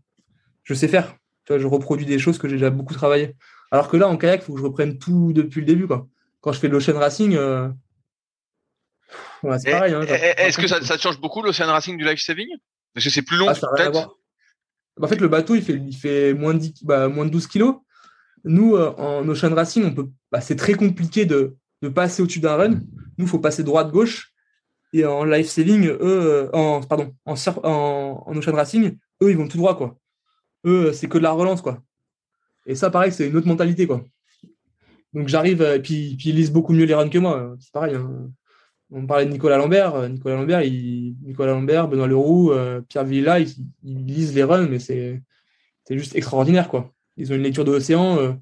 Je 0.64 0.74
sais 0.74 0.88
faire. 0.88 1.16
Tu 1.46 1.54
vois, 1.54 1.60
je 1.60 1.68
reproduis 1.68 2.06
des 2.06 2.20
choses 2.20 2.38
que 2.38 2.50
j'ai 2.50 2.56
déjà 2.56 2.72
beaucoup 2.72 2.94
travaillé. 2.94 3.36
Alors 3.72 3.90
que 3.90 3.96
là 3.96 4.08
en 4.08 4.18
kayak, 4.18 4.42
faut 4.42 4.54
que 4.54 4.60
je 4.60 4.66
reprenne 4.66 4.98
tout 4.98 5.34
depuis 5.34 5.62
le 5.62 5.66
début 5.66 5.88
quoi. 5.88 6.08
Quand 6.42 6.52
je 6.52 6.60
fais 6.60 6.68
de 6.68 6.74
l'ocean 6.74 6.98
racing, 6.98 7.36
euh, 7.36 7.70
c'est 9.60 9.72
pareil. 9.72 9.94
Hein, 9.94 10.02
Est-ce 10.02 10.58
que 10.58 10.68
ça, 10.68 10.82
ça, 10.82 10.98
change 10.98 11.20
beaucoup 11.20 11.42
l'Ocean 11.42 11.68
Racing 11.68 11.98
du 11.98 12.06
life 12.06 12.20
saving? 12.20 12.48
Parce 12.94 13.06
que 13.06 13.12
c'est 13.12 13.22
plus 13.22 13.38
long, 13.38 13.48
ah, 13.48 13.54
peut-être 13.54 13.92
bah, 13.92 14.10
En 15.02 15.08
fait, 15.08 15.20
le 15.20 15.28
bateau, 15.28 15.56
il 15.56 15.62
fait, 15.62 15.74
il 15.74 15.96
fait 15.96 16.34
moins, 16.34 16.54
de 16.54 16.60
10, 16.60 16.84
bah, 16.84 17.08
moins 17.08 17.26
de 17.26 17.30
12 17.30 17.48
kilos. 17.48 17.76
Nous, 18.44 18.76
euh, 18.76 18.94
en 18.98 19.28
Ocean 19.28 19.54
Racing, 19.54 19.86
on 19.86 19.94
peut, 19.94 20.10
bah, 20.32 20.42
c'est 20.42 20.56
très 20.56 20.74
compliqué 20.74 21.26
de, 21.26 21.56
de 21.82 21.90
passer 21.90 22.22
au-dessus 22.22 22.40
d'un 22.40 22.56
run. 22.56 22.70
Nous, 23.18 23.26
il 23.26 23.28
faut 23.28 23.40
passer 23.40 23.64
droite-gauche. 23.64 24.34
Et 24.94 25.06
en 25.06 25.26
life 25.26 25.48
saving, 25.48 25.88
eux, 25.88 26.00
euh, 26.02 26.50
en, 26.54 26.82
pardon, 26.82 27.14
en, 27.26 27.36
en, 27.64 28.24
en, 28.26 28.38
Ocean 28.38 28.56
Racing, 28.56 28.98
eux, 29.22 29.30
ils 29.30 29.38
vont 29.38 29.48
tout 29.48 29.58
droit, 29.58 29.78
quoi. 29.78 29.98
Eux, 30.66 30.94
c'est 30.94 31.08
que 31.08 31.18
de 31.18 31.24
la 31.24 31.32
relance, 31.32 31.62
quoi. 31.62 31.84
Et 32.66 32.76
ça, 32.76 32.90
pareil, 32.90 33.12
c'est 33.12 33.28
une 33.28 33.36
autre 33.36 33.48
mentalité, 33.48 33.86
quoi. 33.86 34.04
Donc 35.14 35.28
j'arrive, 35.28 35.62
et 35.62 35.80
puis, 35.80 36.16
puis, 36.18 36.30
ils 36.30 36.36
lisent 36.36 36.52
beaucoup 36.52 36.74
mieux 36.74 36.86
les 36.86 36.94
runs 36.94 37.10
que 37.10 37.18
moi. 37.18 37.56
C'est 37.60 37.72
pareil. 37.72 37.96
Hein 37.96 38.32
on 38.92 39.06
parlait 39.06 39.26
de 39.26 39.32
Nicolas 39.32 39.58
Lambert. 39.58 39.96
Euh, 39.96 40.08
Nicolas 40.08 40.36
Lambert, 40.36 40.62
Nicolas 40.62 41.54
Lambert, 41.54 41.88
Benoît 41.88 42.08
Leroux, 42.08 42.52
euh, 42.52 42.82
Pierre 42.82 43.04
Villa, 43.04 43.40
ils, 43.40 43.56
lisent 43.84 44.34
les 44.34 44.44
runs, 44.44 44.68
mais 44.68 44.80
c'est 44.80 45.22
juste 45.90 46.16
extraordinaire, 46.16 46.68
quoi. 46.68 46.94
Ils 47.18 47.32
ont 47.32 47.36
une 47.36 47.44
lecture 47.44 47.66
de 47.66 47.72
l'océan. 47.72 48.20
Euh. 48.20 48.34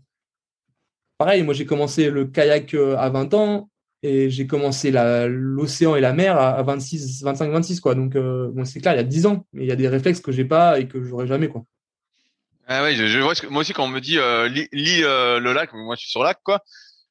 pareil, 1.18 1.44
moi 1.44 1.54
j'ai 1.54 1.66
commencé 1.66 2.10
le 2.10 2.26
kayak 2.26 2.74
à 2.74 3.10
20 3.10 3.34
ans 3.34 3.70
et 4.04 4.30
j'ai 4.30 4.48
commencé 4.48 4.92
l'océan 4.92 5.96
et 5.96 6.02
la 6.02 6.14
mer 6.14 6.38
à, 6.38 6.62
26, 6.62 7.24
25, 7.24 7.52
26, 7.52 7.80
quoi. 7.80 7.96
Donc 7.96 8.18
c'est 8.66 8.82
clair, 8.82 8.94
il 8.94 8.98
y 8.98 9.00
a 9.00 9.04
10 9.04 9.26
ans, 9.26 9.46
mais 9.54 9.64
il 9.64 9.68
y 9.68 9.72
a 9.72 9.76
des 9.76 9.88
réflexes 9.88 10.20
que 10.20 10.32
j'ai 10.32 10.46
pas 10.46 10.80
et 10.80 10.88
que 10.88 11.02
j'aurai 11.04 11.28
jamais, 11.28 11.48
quoi. 11.48 11.64
Ah 12.68 12.92
je, 12.92 13.20
vois 13.20 13.34
moi 13.52 13.62
aussi 13.62 13.74
quand 13.74 13.86
on 13.86 13.90
me 13.90 14.02
dit 14.02 14.18
lis, 14.74 15.02
le 15.02 15.54
lac, 15.54 15.72
moi 15.74 15.96
je 15.96 16.02
suis 16.02 16.10
sur 16.10 16.24
lac, 16.24 16.40
quoi. 16.44 16.62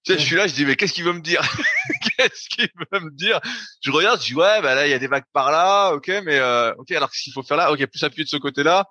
Tu 0.04 0.12
sais, 0.12 0.18
je 0.18 0.24
suis 0.24 0.36
là, 0.36 0.46
je 0.46 0.54
dis 0.54 0.66
mais 0.66 0.76
qu'est-ce 0.76 0.92
qu'il 0.92 1.04
veut 1.04 1.14
me 1.14 1.20
dire? 1.20 1.40
Qu'est-ce 2.18 2.48
qu'il 2.50 2.68
veut 2.92 3.00
me 3.00 3.10
dire? 3.10 3.40
Je 3.80 3.90
regarde, 3.90 4.20
je 4.20 4.26
dis 4.26 4.34
ouais, 4.34 4.60
bah 4.60 4.74
là 4.74 4.86
il 4.86 4.90
y 4.90 4.94
a 4.94 4.98
des 4.98 5.06
vagues 5.06 5.24
par 5.32 5.50
là, 5.50 5.92
ok, 5.92 6.08
mais 6.24 6.38
euh, 6.38 6.74
ok, 6.74 6.92
alors 6.92 7.10
qu'est-ce 7.10 7.22
qu'il 7.22 7.32
faut 7.32 7.42
faire 7.42 7.56
là 7.56 7.72
Ok, 7.72 7.84
plus 7.86 8.02
appuyer 8.02 8.24
de 8.24 8.28
ce 8.28 8.36
côté-là. 8.36 8.86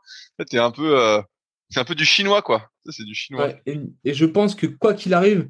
T'es 0.49 0.57
un 0.57 0.71
peu, 0.71 0.99
euh, 0.99 1.21
c'est 1.69 1.79
un 1.79 1.85
peu 1.85 1.93
du 1.93 2.05
chinois 2.05 2.41
quoi. 2.41 2.71
C'est 2.89 3.05
du 3.05 3.13
chinois. 3.13 3.49
et, 3.67 4.13
je 4.13 4.25
pense 4.25 4.55
que 4.55 4.65
quoi 4.65 4.95
qu'il 4.95 5.13
arrive, 5.13 5.49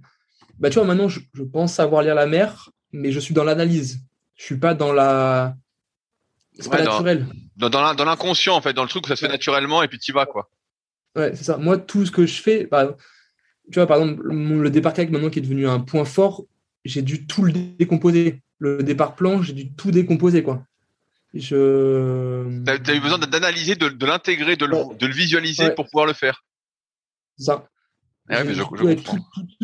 bah 0.59 0.69
tu 0.69 0.75
vois 0.75 0.85
maintenant 0.85 1.07
je, 1.07 1.19
pense 1.51 1.73
savoir 1.73 2.01
lire 2.03 2.15
la 2.15 2.27
mer, 2.27 2.69
mais 2.91 3.11
je 3.11 3.19
suis 3.19 3.33
dans 3.33 3.45
l'analyse. 3.45 3.99
Je 4.35 4.43
suis 4.43 4.57
pas 4.57 4.73
dans 4.73 4.91
la, 4.91 5.55
c'est 6.59 6.69
pas 6.69 6.83
naturel. 6.83 7.25
Dans, 7.55 7.69
dans 7.69 8.05
l'inconscient 8.05 8.55
en 8.55 8.61
fait, 8.61 8.73
dans 8.73 8.83
le 8.83 8.89
truc 8.89 9.05
où 9.05 9.07
ça 9.07 9.15
se 9.15 9.25
fait 9.25 9.31
naturellement 9.31 9.81
et 9.81 9.87
puis 9.87 9.99
tu 9.99 10.11
vas 10.11 10.25
quoi. 10.25 10.49
Ouais, 11.15 11.35
c'est 11.35 11.43
ça. 11.43 11.57
Moi, 11.57 11.77
tout 11.77 12.05
ce 12.05 12.11
que 12.11 12.25
je 12.25 12.41
fais, 12.41 12.65
bah, 12.65 12.95
tu 13.71 13.79
vois, 13.79 13.87
par 13.87 13.97
exemple, 13.97 14.23
le 14.27 14.69
départ 14.69 14.93
kayak 14.93 15.09
maintenant 15.09 15.29
qui 15.29 15.39
est 15.39 15.43
devenu 15.43 15.67
un 15.67 15.79
point 15.79 16.05
fort, 16.05 16.43
j'ai 16.85 17.01
dû 17.01 17.25
tout 17.25 17.43
le 17.43 17.51
décomposer. 17.51 18.41
Le 18.59 18.83
départ 18.83 19.15
plan, 19.15 19.41
j'ai 19.41 19.53
dû 19.53 19.73
tout 19.73 19.91
décomposer, 19.91 20.43
quoi. 20.43 20.63
Je. 21.33 22.63
T'as, 22.63 22.95
eu 22.95 22.99
besoin 22.99 23.17
d'analyser, 23.17 23.75
de, 23.75 24.05
l'intégrer, 24.05 24.55
de, 24.55 24.65
le, 24.65 25.13
visualiser 25.13 25.71
pour 25.71 25.85
pouvoir 25.85 26.05
le 26.05 26.13
faire. 26.13 26.43
Ça. 27.37 27.67
tout, 28.29 28.87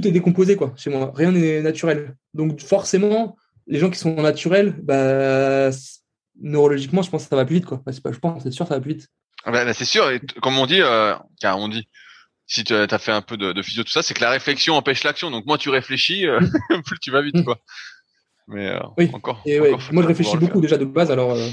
est 0.07 0.11
décomposé, 0.11 0.55
quoi, 0.55 0.73
chez 0.75 0.89
moi. 0.89 1.11
Rien 1.15 1.31
n'est 1.31 1.61
naturel. 1.61 2.15
Donc, 2.33 2.59
forcément, 2.61 3.37
les 3.67 3.79
gens 3.79 3.89
qui 3.91 3.99
sont 3.99 4.15
naturels, 4.15 4.75
bah, 4.81 5.69
neurologiquement, 6.41 7.03
je 7.03 7.09
pense 7.11 7.23
que 7.23 7.29
ça 7.29 7.35
va 7.35 7.45
plus 7.45 7.57
vite, 7.57 7.65
quoi. 7.65 7.83
pas, 7.83 8.11
je 8.11 8.19
pense, 8.19 8.43
c'est 8.43 8.51
sûr, 8.51 8.67
ça 8.67 8.75
va 8.75 8.81
plus 8.81 8.95
vite. 8.95 9.07
Ah 9.45 9.51
bah, 9.51 9.63
bah, 9.63 9.73
c'est 9.73 9.85
sûr, 9.85 10.09
et 10.09 10.19
comme 10.41 10.57
on 10.57 10.65
dit, 10.65 10.81
euh, 10.81 11.15
car 11.39 11.59
on 11.59 11.69
dit, 11.69 11.87
si 12.49 12.63
tu 12.63 12.73
as 12.73 12.97
fait 12.97 13.11
un 13.11 13.21
peu 13.21 13.37
de, 13.37 13.53
de 13.53 13.61
physio 13.61 13.83
tout 13.83 13.91
ça, 13.91 14.01
c'est 14.01 14.15
que 14.15 14.21
la 14.21 14.31
réflexion 14.31 14.73
empêche 14.73 15.03
l'action. 15.03 15.29
Donc 15.29 15.45
moins 15.45 15.59
tu 15.59 15.69
réfléchis, 15.69 16.25
euh, 16.25 16.39
plus 16.85 16.99
tu 16.99 17.11
vas 17.11 17.21
vite, 17.21 17.45
quoi. 17.45 17.59
Mais 18.47 18.69
euh, 18.69 18.79
oui. 18.97 19.09
encore, 19.13 19.41
et 19.45 19.59
Moi, 19.91 20.01
je 20.01 20.07
réfléchis 20.07 20.35
beaucoup 20.35 20.59
déjà 20.59 20.75
de 20.75 20.85
base, 20.85 21.11
alors 21.11 21.33
euh, 21.33 21.47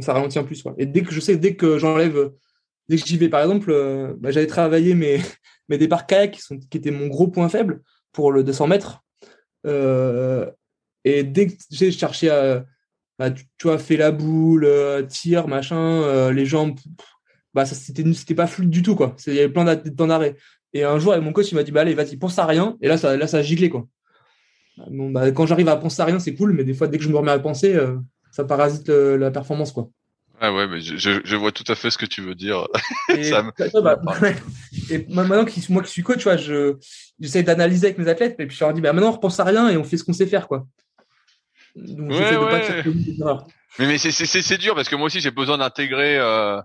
ça 0.00 0.12
ralentit 0.12 0.38
en 0.38 0.44
plus. 0.44 0.62
Quoi. 0.62 0.74
Et 0.76 0.84
dès 0.84 1.02
que 1.02 1.12
je 1.12 1.20
sais, 1.20 1.36
dès 1.36 1.56
que 1.56 1.78
j'enlève, 1.78 2.32
dès 2.90 2.98
que 2.98 3.06
j'y 3.06 3.16
vais, 3.16 3.30
par 3.30 3.40
exemple, 3.40 4.14
bah, 4.18 4.30
j'avais 4.30 4.46
travaillé 4.46 4.94
mes, 4.94 5.18
mes 5.70 5.78
départs 5.78 6.06
kayak 6.06 6.32
qui, 6.32 6.42
sont, 6.42 6.58
qui 6.58 6.76
étaient 6.76 6.90
mon 6.90 7.06
gros 7.06 7.28
point 7.28 7.48
faible 7.48 7.80
pour 8.12 8.32
le 8.32 8.44
200 8.44 8.66
mètres. 8.66 9.00
et 9.64 11.24
dès 11.24 11.46
que 11.46 11.54
j'ai 11.70 11.90
cherché 11.90 12.28
à, 12.28 12.66
bah, 13.18 13.30
tu, 13.30 13.46
vois, 13.62 13.78
la 13.88 14.10
boule, 14.10 14.68
tir, 15.08 15.48
machin, 15.48 16.30
les 16.30 16.44
jambes 16.44 16.76
bah 17.54 17.66
ça 17.66 17.74
c'était 17.74 18.10
c'était 18.14 18.34
pas 18.34 18.46
fluide 18.46 18.70
du 18.70 18.82
tout 18.82 18.96
quoi. 18.96 19.16
Il 19.26 19.34
y 19.34 19.40
avait 19.40 19.48
plein 19.48 19.64
d'arrêts. 19.64 20.36
Et 20.74 20.84
un 20.84 20.98
jour, 20.98 21.16
mon 21.20 21.32
coach 21.32 21.52
il 21.52 21.54
m'a 21.54 21.62
dit 21.62 21.72
bah 21.72 21.82
allez 21.82 21.94
vas-y 21.94 22.16
pense 22.16 22.38
à 22.38 22.46
rien. 22.46 22.76
Et 22.80 22.88
là 22.88 22.96
ça 22.96 23.16
là 23.16 23.26
ça 23.26 23.38
a 23.38 23.42
giclé 23.42 23.68
quoi. 23.68 23.86
Bon, 24.88 25.10
bah, 25.10 25.30
quand 25.32 25.44
j'arrive 25.44 25.68
à 25.68 25.76
penser 25.76 26.00
à 26.00 26.06
rien 26.06 26.18
c'est 26.18 26.34
cool, 26.34 26.52
mais 26.52 26.64
des 26.64 26.74
fois 26.74 26.88
dès 26.88 26.98
que 26.98 27.04
je 27.04 27.10
me 27.10 27.16
remets 27.16 27.32
à 27.32 27.38
penser, 27.38 27.74
euh, 27.74 27.96
ça 28.30 28.44
parasite 28.44 28.88
la 28.88 29.30
performance 29.30 29.72
quoi. 29.72 29.90
Ah 30.44 30.52
ouais, 30.52 30.66
mais 30.66 30.80
je, 30.80 31.20
je, 31.22 31.36
vois 31.36 31.52
tout 31.52 31.62
à 31.68 31.76
fait 31.76 31.88
ce 31.88 31.96
que 31.96 32.04
tu 32.04 32.20
veux 32.20 32.34
dire. 32.34 32.66
Et, 33.10 33.30
bah, 33.30 34.00
et 34.90 35.06
maintenant, 35.08 35.46
moi 35.68 35.82
qui 35.84 35.90
suis 35.90 36.02
coach, 36.02 36.24
je, 36.24 36.74
j'essaie 37.20 37.44
d'analyser 37.44 37.86
avec 37.86 37.98
mes 37.98 38.08
athlètes, 38.08 38.34
et 38.40 38.46
puis 38.46 38.56
je 38.56 38.64
leur 38.64 38.74
dis, 38.74 38.80
bah, 38.80 38.92
maintenant, 38.92 39.10
on 39.10 39.12
repense 39.12 39.38
à 39.38 39.44
rien 39.44 39.68
et 39.68 39.76
on 39.76 39.84
fait 39.84 39.96
ce 39.96 40.02
qu'on 40.02 40.12
sait 40.12 40.26
faire, 40.26 40.48
quoi. 40.48 40.66
Donc, 41.76 42.10
ouais, 42.10 42.36
ouais. 42.36 43.36
Mais, 43.78 43.86
mais 43.86 43.98
c'est, 43.98 44.10
c'est, 44.10 44.26
c'est 44.26 44.58
dur 44.58 44.74
parce 44.74 44.88
que 44.88 44.96
moi 44.96 45.06
aussi, 45.06 45.20
j'ai 45.20 45.30
besoin 45.30 45.58
d'intégrer, 45.58 46.18
euh, 46.18 46.60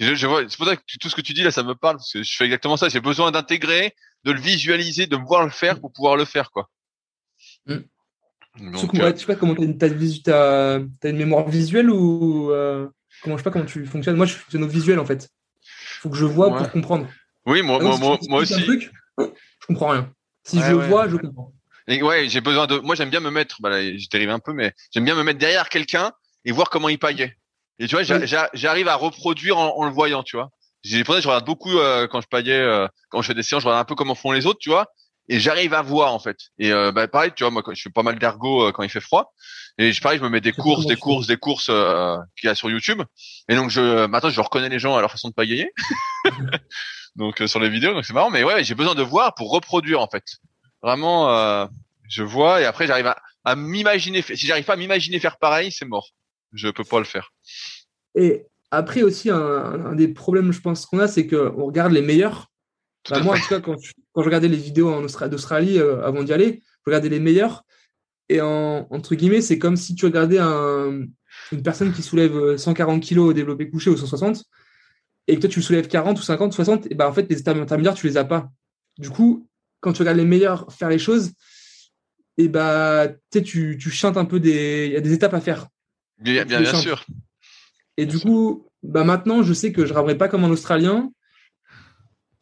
je, 0.00 0.26
vois, 0.26 0.48
c'est 0.48 0.56
pour 0.56 0.66
ça 0.66 0.76
que 0.76 0.82
tout 0.98 1.08
ce 1.08 1.14
que 1.14 1.20
tu 1.20 1.34
dis 1.34 1.42
là, 1.42 1.50
ça 1.50 1.62
me 1.62 1.74
parle 1.74 1.96
parce 1.96 2.12
que 2.12 2.22
je 2.22 2.36
fais 2.36 2.44
exactement 2.44 2.76
ça. 2.76 2.88
J'ai 2.88 3.00
besoin 3.00 3.30
d'intégrer, 3.30 3.94
de 4.24 4.32
le 4.32 4.40
visualiser, 4.40 5.06
de 5.06 5.16
me 5.16 5.24
voir 5.24 5.44
le 5.44 5.50
faire 5.50 5.78
pour 5.78 5.92
pouvoir 5.92 6.16
le 6.16 6.24
faire, 6.24 6.50
quoi. 6.50 6.68
Mm. 7.66 7.78
Donc, 8.72 8.94
euh... 8.98 9.16
sais 9.16 9.26
pas 9.26 9.36
comment 9.36 9.54
t'as 9.54 9.86
as, 9.86 10.80
as, 11.04 11.08
une 11.08 11.16
mémoire 11.16 11.48
visuelle 11.48 11.88
ou 11.90 12.50
euh, 12.50 12.88
comment 13.22 13.36
je 13.36 13.42
sais 13.42 13.44
pas 13.44 13.50
comment 13.50 13.64
tu 13.64 13.86
fonctionnes. 13.86 14.16
Moi, 14.16 14.26
je 14.26 14.34
fonctionne 14.34 14.64
au 14.64 14.68
visuel 14.68 14.98
en 14.98 15.06
fait. 15.06 15.28
Faut 16.00 16.10
que 16.10 16.16
je 16.16 16.24
vois 16.24 16.56
pour 16.56 16.70
comprendre. 16.70 17.06
Oui, 17.46 17.62
moi, 17.62 17.78
moi, 17.80 17.96
moi, 17.98 18.18
moi 18.28 18.40
aussi. 18.40 18.62
Truc, 18.64 18.90
je 19.18 19.66
comprends 19.66 19.90
rien. 19.90 20.12
Si 20.44 20.60
je 20.60 20.72
vois, 20.72 21.08
je 21.08 21.16
comprends. 21.16 21.52
Et 21.86 22.02
ouais, 22.02 22.28
j'ai 22.28 22.40
besoin 22.40 22.66
de. 22.66 22.78
Moi, 22.78 22.94
j'aime 22.94 23.10
bien 23.10 23.20
me 23.20 23.30
mettre. 23.30 23.60
Bah 23.60 23.70
là, 23.70 23.82
je 23.82 24.08
dérive 24.08 24.30
un 24.30 24.38
peu, 24.38 24.52
mais 24.52 24.72
j'aime 24.92 25.04
bien 25.04 25.14
me 25.14 25.22
mettre 25.22 25.38
derrière 25.38 25.68
quelqu'un 25.68 26.12
et 26.44 26.52
voir 26.52 26.70
comment 26.70 26.88
il 26.88 26.98
paillait. 26.98 27.36
Et 27.80 27.86
tu 27.86 27.96
vois, 27.96 28.04
j'arrive 28.52 28.88
à 28.88 28.94
reproduire 28.94 29.56
en, 29.56 29.84
le 29.84 29.90
voyant, 29.90 30.22
tu 30.22 30.36
vois. 30.36 30.50
J'ai 30.84 31.02
pour 31.02 31.14
ça 31.14 31.20
je 31.20 31.28
regarde 31.28 31.46
beaucoup 31.46 31.78
euh, 31.78 32.06
quand 32.06 32.20
je 32.20 32.26
paillais, 32.26 32.52
euh, 32.52 32.86
quand 33.10 33.20
je 33.22 33.26
fais 33.26 33.34
des 33.34 33.42
séances, 33.42 33.62
je 33.62 33.68
regarde 33.68 33.82
un 33.82 33.86
peu 33.86 33.94
comment 33.94 34.14
font 34.14 34.32
les 34.32 34.46
autres, 34.46 34.58
tu 34.60 34.68
vois. 34.68 34.86
Et 35.28 35.40
j'arrive 35.40 35.72
à 35.72 35.80
voir 35.80 36.12
en 36.12 36.18
fait. 36.18 36.36
Et 36.58 36.72
euh, 36.72 36.92
bah, 36.92 37.08
pareil, 37.08 37.32
tu 37.34 37.42
vois, 37.42 37.50
moi 37.50 37.62
je 37.72 37.80
fais 37.80 37.90
pas 37.90 38.02
mal 38.02 38.18
d'ergo 38.18 38.70
quand 38.72 38.82
il 38.82 38.90
fait 38.90 39.00
froid. 39.00 39.32
Et 39.78 39.92
pareil, 40.02 40.18
je 40.18 40.24
me 40.24 40.28
mets 40.28 40.42
des 40.42 40.52
courses, 40.52 40.86
des 40.86 40.96
courses, 40.96 41.26
des 41.26 41.38
courses 41.38 41.66
qu'il 41.66 42.46
y 42.46 42.48
a 42.48 42.54
sur 42.54 42.70
YouTube. 42.70 43.02
Et 43.48 43.56
donc 43.56 43.70
je 43.70 44.06
maintenant 44.06 44.28
je 44.28 44.40
reconnais 44.40 44.68
les 44.68 44.78
gens 44.78 44.94
à 44.96 45.00
leur 45.00 45.10
façon 45.10 45.28
de 45.28 45.34
pagayer. 45.34 45.70
donc 47.16 47.42
sur 47.46 47.60
les 47.60 47.70
vidéos, 47.70 47.94
donc 47.94 48.04
c'est 48.04 48.12
marrant. 48.12 48.30
Mais 48.30 48.44
ouais, 48.44 48.62
j'ai 48.62 48.74
besoin 48.74 48.94
de 48.94 49.02
voir 49.02 49.34
pour 49.34 49.50
reproduire 49.50 50.00
en 50.00 50.08
fait. 50.08 50.24
Vraiment, 50.82 51.68
je 52.10 52.22
vois 52.22 52.60
et 52.60 52.66
après 52.66 52.86
j'arrive 52.86 53.06
à, 53.06 53.16
à 53.44 53.56
m'imaginer. 53.56 54.20
Si 54.20 54.46
j'arrive 54.46 54.64
pas 54.64 54.74
à 54.74 54.76
m'imaginer 54.76 55.18
faire 55.18 55.38
pareil, 55.38 55.72
c'est 55.72 55.86
mort. 55.86 56.10
Je 56.52 56.68
peux 56.68 56.84
pas 56.84 56.98
le 56.98 57.04
faire. 57.04 57.32
Et 58.14 58.46
après 58.70 59.02
aussi, 59.02 59.30
un, 59.30 59.94
des 59.94 60.08
problèmes, 60.08 60.52
je 60.52 60.60
pense, 60.60 60.86
qu'on 60.86 60.98
a, 60.98 61.08
c'est 61.08 61.26
qu'on 61.26 61.66
regarde 61.66 61.92
les 61.92 62.02
meilleurs. 62.02 62.50
moi, 63.10 63.36
en 63.36 63.40
tout 63.40 63.48
cas, 63.48 63.60
quand 63.60 63.76
je, 63.80 63.92
regardais 64.14 64.48
les 64.48 64.56
vidéos 64.56 64.90
en 64.90 65.02
d'Australie 65.02 65.78
euh, 65.78 66.04
avant 66.04 66.22
d'y 66.22 66.32
aller, 66.32 66.62
je 66.64 66.90
regardais 66.90 67.08
les 67.08 67.20
meilleurs. 67.20 67.64
Et 68.28 68.40
en, 68.40 68.86
entre 68.90 69.14
guillemets, 69.16 69.40
c'est 69.40 69.58
comme 69.58 69.76
si 69.76 69.94
tu 69.94 70.04
regardais 70.04 70.38
une 70.38 71.62
personne 71.64 71.92
qui 71.92 72.02
soulève 72.02 72.56
140 72.56 73.04
kg 73.04 73.18
au 73.18 73.32
développé 73.32 73.68
couché 73.68 73.90
ou 73.90 73.96
160 73.96 74.44
et 75.26 75.36
que 75.36 75.40
toi 75.40 75.50
tu 75.50 75.62
soulèves 75.62 75.88
40 75.88 76.18
ou 76.18 76.22
50 76.22 76.52
60 76.52 76.86
et 76.90 76.94
ben 76.94 77.06
en 77.06 77.12
fait 77.12 77.28
les 77.30 77.38
états 77.38 77.52
intermédiaires 77.52 77.94
tu 77.94 78.06
les 78.06 78.16
as 78.16 78.24
pas. 78.24 78.50
Du 78.98 79.10
coup 79.10 79.48
quand 79.80 79.92
tu 79.92 80.02
regardes 80.02 80.18
les 80.18 80.24
meilleurs 80.24 80.72
faire 80.72 80.88
les 80.88 80.98
choses 80.98 81.32
et 82.36 82.48
bah 82.48 83.08
tu 83.32 83.76
tu 83.78 83.90
chantes 83.90 84.16
un 84.16 84.24
peu 84.24 84.40
des 84.40 84.86
il 84.86 84.92
y 84.92 84.96
a 84.96 85.00
des 85.00 85.12
étapes 85.12 85.34
à 85.34 85.40
faire. 85.40 85.68
Bien, 86.18 86.44
bien, 86.44 86.60
bien 86.60 86.74
sûr 86.74 87.04
et 88.00 88.06
du 88.06 88.18
coup, 88.18 88.66
bah 88.82 89.04
maintenant, 89.04 89.42
je 89.42 89.52
sais 89.52 89.72
que 89.72 89.86
je 89.86 89.92
raberai 89.92 90.16
pas 90.16 90.28
comme 90.28 90.44
un 90.44 90.50
Australien, 90.50 91.10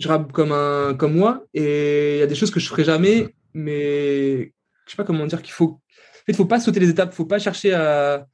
je 0.01 0.09
rabe 0.09 0.33
comme 0.33 0.53
un 0.53 0.95
comme 0.95 1.15
moi, 1.15 1.45
et 1.55 2.17
il 2.17 2.19
y 2.21 2.23
a 2.23 2.27
des 2.27 2.35
choses 2.35 2.51
que 2.51 2.61
je 2.61 2.69
ferai 2.69 2.85
jamais 2.85 3.35
mais 3.55 4.53
je 4.87 4.91
sais 4.91 4.97
pas 4.97 5.05
comment 5.05 5.27
dire 5.27 5.43
qu'il 5.43 5.53
faut. 5.53 5.81
il 6.27 6.35
faut 6.35 6.47
pas 6.47 6.61
sauter 6.61 6.81
les 6.81 6.89
étapes, 6.89 7.13
faut 7.13 7.27
pas 7.27 7.39
chercher 7.39 7.75
à, 7.75 8.27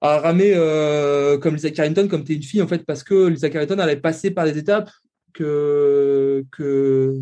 à 0.00 0.18
ramer 0.18 0.52
euh, 0.54 1.38
comme 1.38 1.54
Lisa 1.54 1.70
Carrington, 1.70 2.08
comme 2.08 2.24
tu 2.24 2.32
es 2.32 2.36
une 2.36 2.42
fille, 2.42 2.62
en 2.62 2.68
fait, 2.68 2.84
parce 2.84 3.02
que 3.02 3.28
Lisa 3.28 3.50
Carrington, 3.50 3.78
elle 3.78 3.90
est 3.90 3.96
passée 3.96 4.30
par 4.30 4.44
des 4.44 4.58
étapes 4.58 4.90
que, 5.32 6.44
que, 6.52 7.14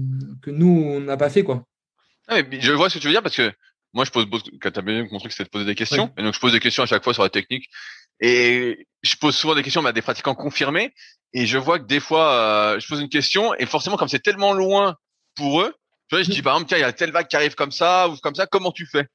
que 0.42 0.50
nous, 0.50 0.82
on 0.86 1.00
n'a 1.00 1.16
pas 1.16 1.30
fait, 1.30 1.44
quoi. 1.44 1.64
Ah, 2.26 2.42
mais 2.42 2.60
je 2.60 2.72
vois 2.72 2.90
ce 2.90 2.96
que 2.96 3.00
tu 3.00 3.06
veux 3.06 3.12
dire 3.12 3.22
parce 3.22 3.36
que 3.36 3.50
moi, 3.94 4.04
je 4.04 4.10
pose, 4.10 4.26
quand 4.60 4.70
tu 4.70 4.78
as 4.78 4.82
bien 4.82 5.06
montré 5.10 5.28
que 5.28 5.34
c'était 5.34 5.44
de 5.44 5.50
poser 5.50 5.64
des 5.64 5.74
questions, 5.74 6.12
et 6.18 6.22
donc 6.22 6.34
je 6.34 6.40
pose 6.40 6.52
des 6.52 6.60
questions 6.60 6.82
à 6.82 6.86
chaque 6.86 7.02
fois 7.02 7.14
sur 7.14 7.22
la 7.22 7.30
technique, 7.30 7.70
et 8.20 8.86
je 9.03 9.16
pose 9.16 9.36
souvent 9.36 9.55
des 9.55 9.62
questions 9.62 9.85
à 9.85 9.93
des 9.93 10.03
pratiquants 10.03 10.35
confirmés, 10.35 10.93
et 11.32 11.47
je 11.47 11.59
vois 11.59 11.78
que 11.78 11.85
des 11.85 12.01
fois, 12.01 12.32
euh, 12.32 12.81
je 12.81 12.89
pose 12.89 13.01
une 13.01 13.09
question, 13.09 13.55
et 13.55 13.66
forcément, 13.66 13.97
comme 13.97 14.09
c'est 14.09 14.23
tellement 14.23 14.53
loin 14.53 14.97
pour 15.36 15.62
eux, 15.62 15.74
tu 16.09 16.16
vois, 16.16 16.23
je 16.23 16.31
dis 16.31 16.43
par 16.43 16.55
exemple, 16.55 16.69
tiens, 16.69 16.78
il 16.78 16.82
y 16.82 16.85
a 16.85 16.93
telle 16.93 17.12
vague 17.12 17.28
qui 17.28 17.36
arrive 17.36 17.55
comme 17.55 17.73
ça, 17.73 18.09
ou 18.09 18.16
comme 18.16 18.35
ça, 18.35 18.47
comment 18.47 18.73
tu 18.73 18.86
fais? 18.86 19.07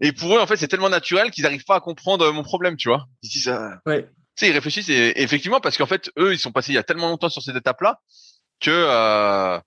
Et 0.00 0.12
pour 0.12 0.36
eux, 0.36 0.40
en 0.40 0.46
fait, 0.46 0.56
c'est 0.56 0.68
tellement 0.68 0.88
naturel 0.88 1.30
qu'ils 1.30 1.44
n'arrivent 1.44 1.64
pas 1.64 1.76
à 1.76 1.80
comprendre 1.80 2.30
mon 2.32 2.42
problème, 2.42 2.76
tu 2.76 2.88
vois. 2.88 3.06
Ils 3.22 3.30
disent, 3.30 3.48
euh, 3.48 3.70
ouais. 3.86 4.02
tu 4.02 4.10
sais, 4.36 4.48
ils 4.48 4.52
réfléchissent, 4.52 4.88
et, 4.88 5.22
effectivement, 5.22 5.60
parce 5.60 5.78
qu'en 5.78 5.86
fait, 5.86 6.10
eux, 6.18 6.32
ils 6.32 6.38
sont 6.38 6.52
passés 6.52 6.72
il 6.72 6.74
y 6.74 6.78
a 6.78 6.82
tellement 6.82 7.08
longtemps 7.08 7.28
sur 7.28 7.42
cette 7.42 7.56
étape-là, 7.56 8.00
que... 8.60 8.70
Euh, 8.70 9.58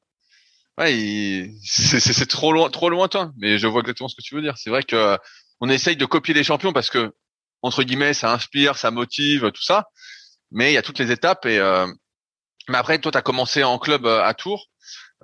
ouais, 0.78 1.52
c'est 1.64 2.28
trop 2.28 2.52
loin, 2.52 2.70
trop 2.70 2.90
lointain. 2.90 3.34
Mais 3.38 3.58
je 3.58 3.68
vois 3.68 3.82
exactement 3.82 4.10
ce 4.10 4.16
que 4.16 4.22
tu 4.22 4.36
veux 4.36 4.42
dire. 4.42 4.58
C'est 4.58 4.70
vrai 4.70 4.84
que 4.84 5.18
on 5.60 5.70
essaye 5.70 5.98
de 5.98 6.06
copier 6.06 6.34
les 6.34 6.44
champions 6.44 6.74
parce 6.74 6.90
que 6.90 7.14
entre 7.62 7.84
guillemets, 7.84 8.14
ça 8.14 8.32
inspire, 8.32 8.78
ça 8.78 8.92
motive, 8.92 9.52
tout 9.52 9.64
ça. 9.64 9.86
Mais 10.52 10.72
il 10.72 10.76
y 10.76 10.78
a 10.78 10.82
toutes 10.82 11.00
les 11.00 11.12
étapes 11.12 11.46
et 11.46 11.60
euh... 11.60 11.88
mais 12.70 12.78
après, 12.78 13.00
toi, 13.00 13.12
tu 13.12 13.18
as 13.18 13.22
commencé 13.22 13.64
en 13.64 13.80
club 13.80 14.06
euh, 14.06 14.24
à 14.24 14.34
Tours. 14.34 14.68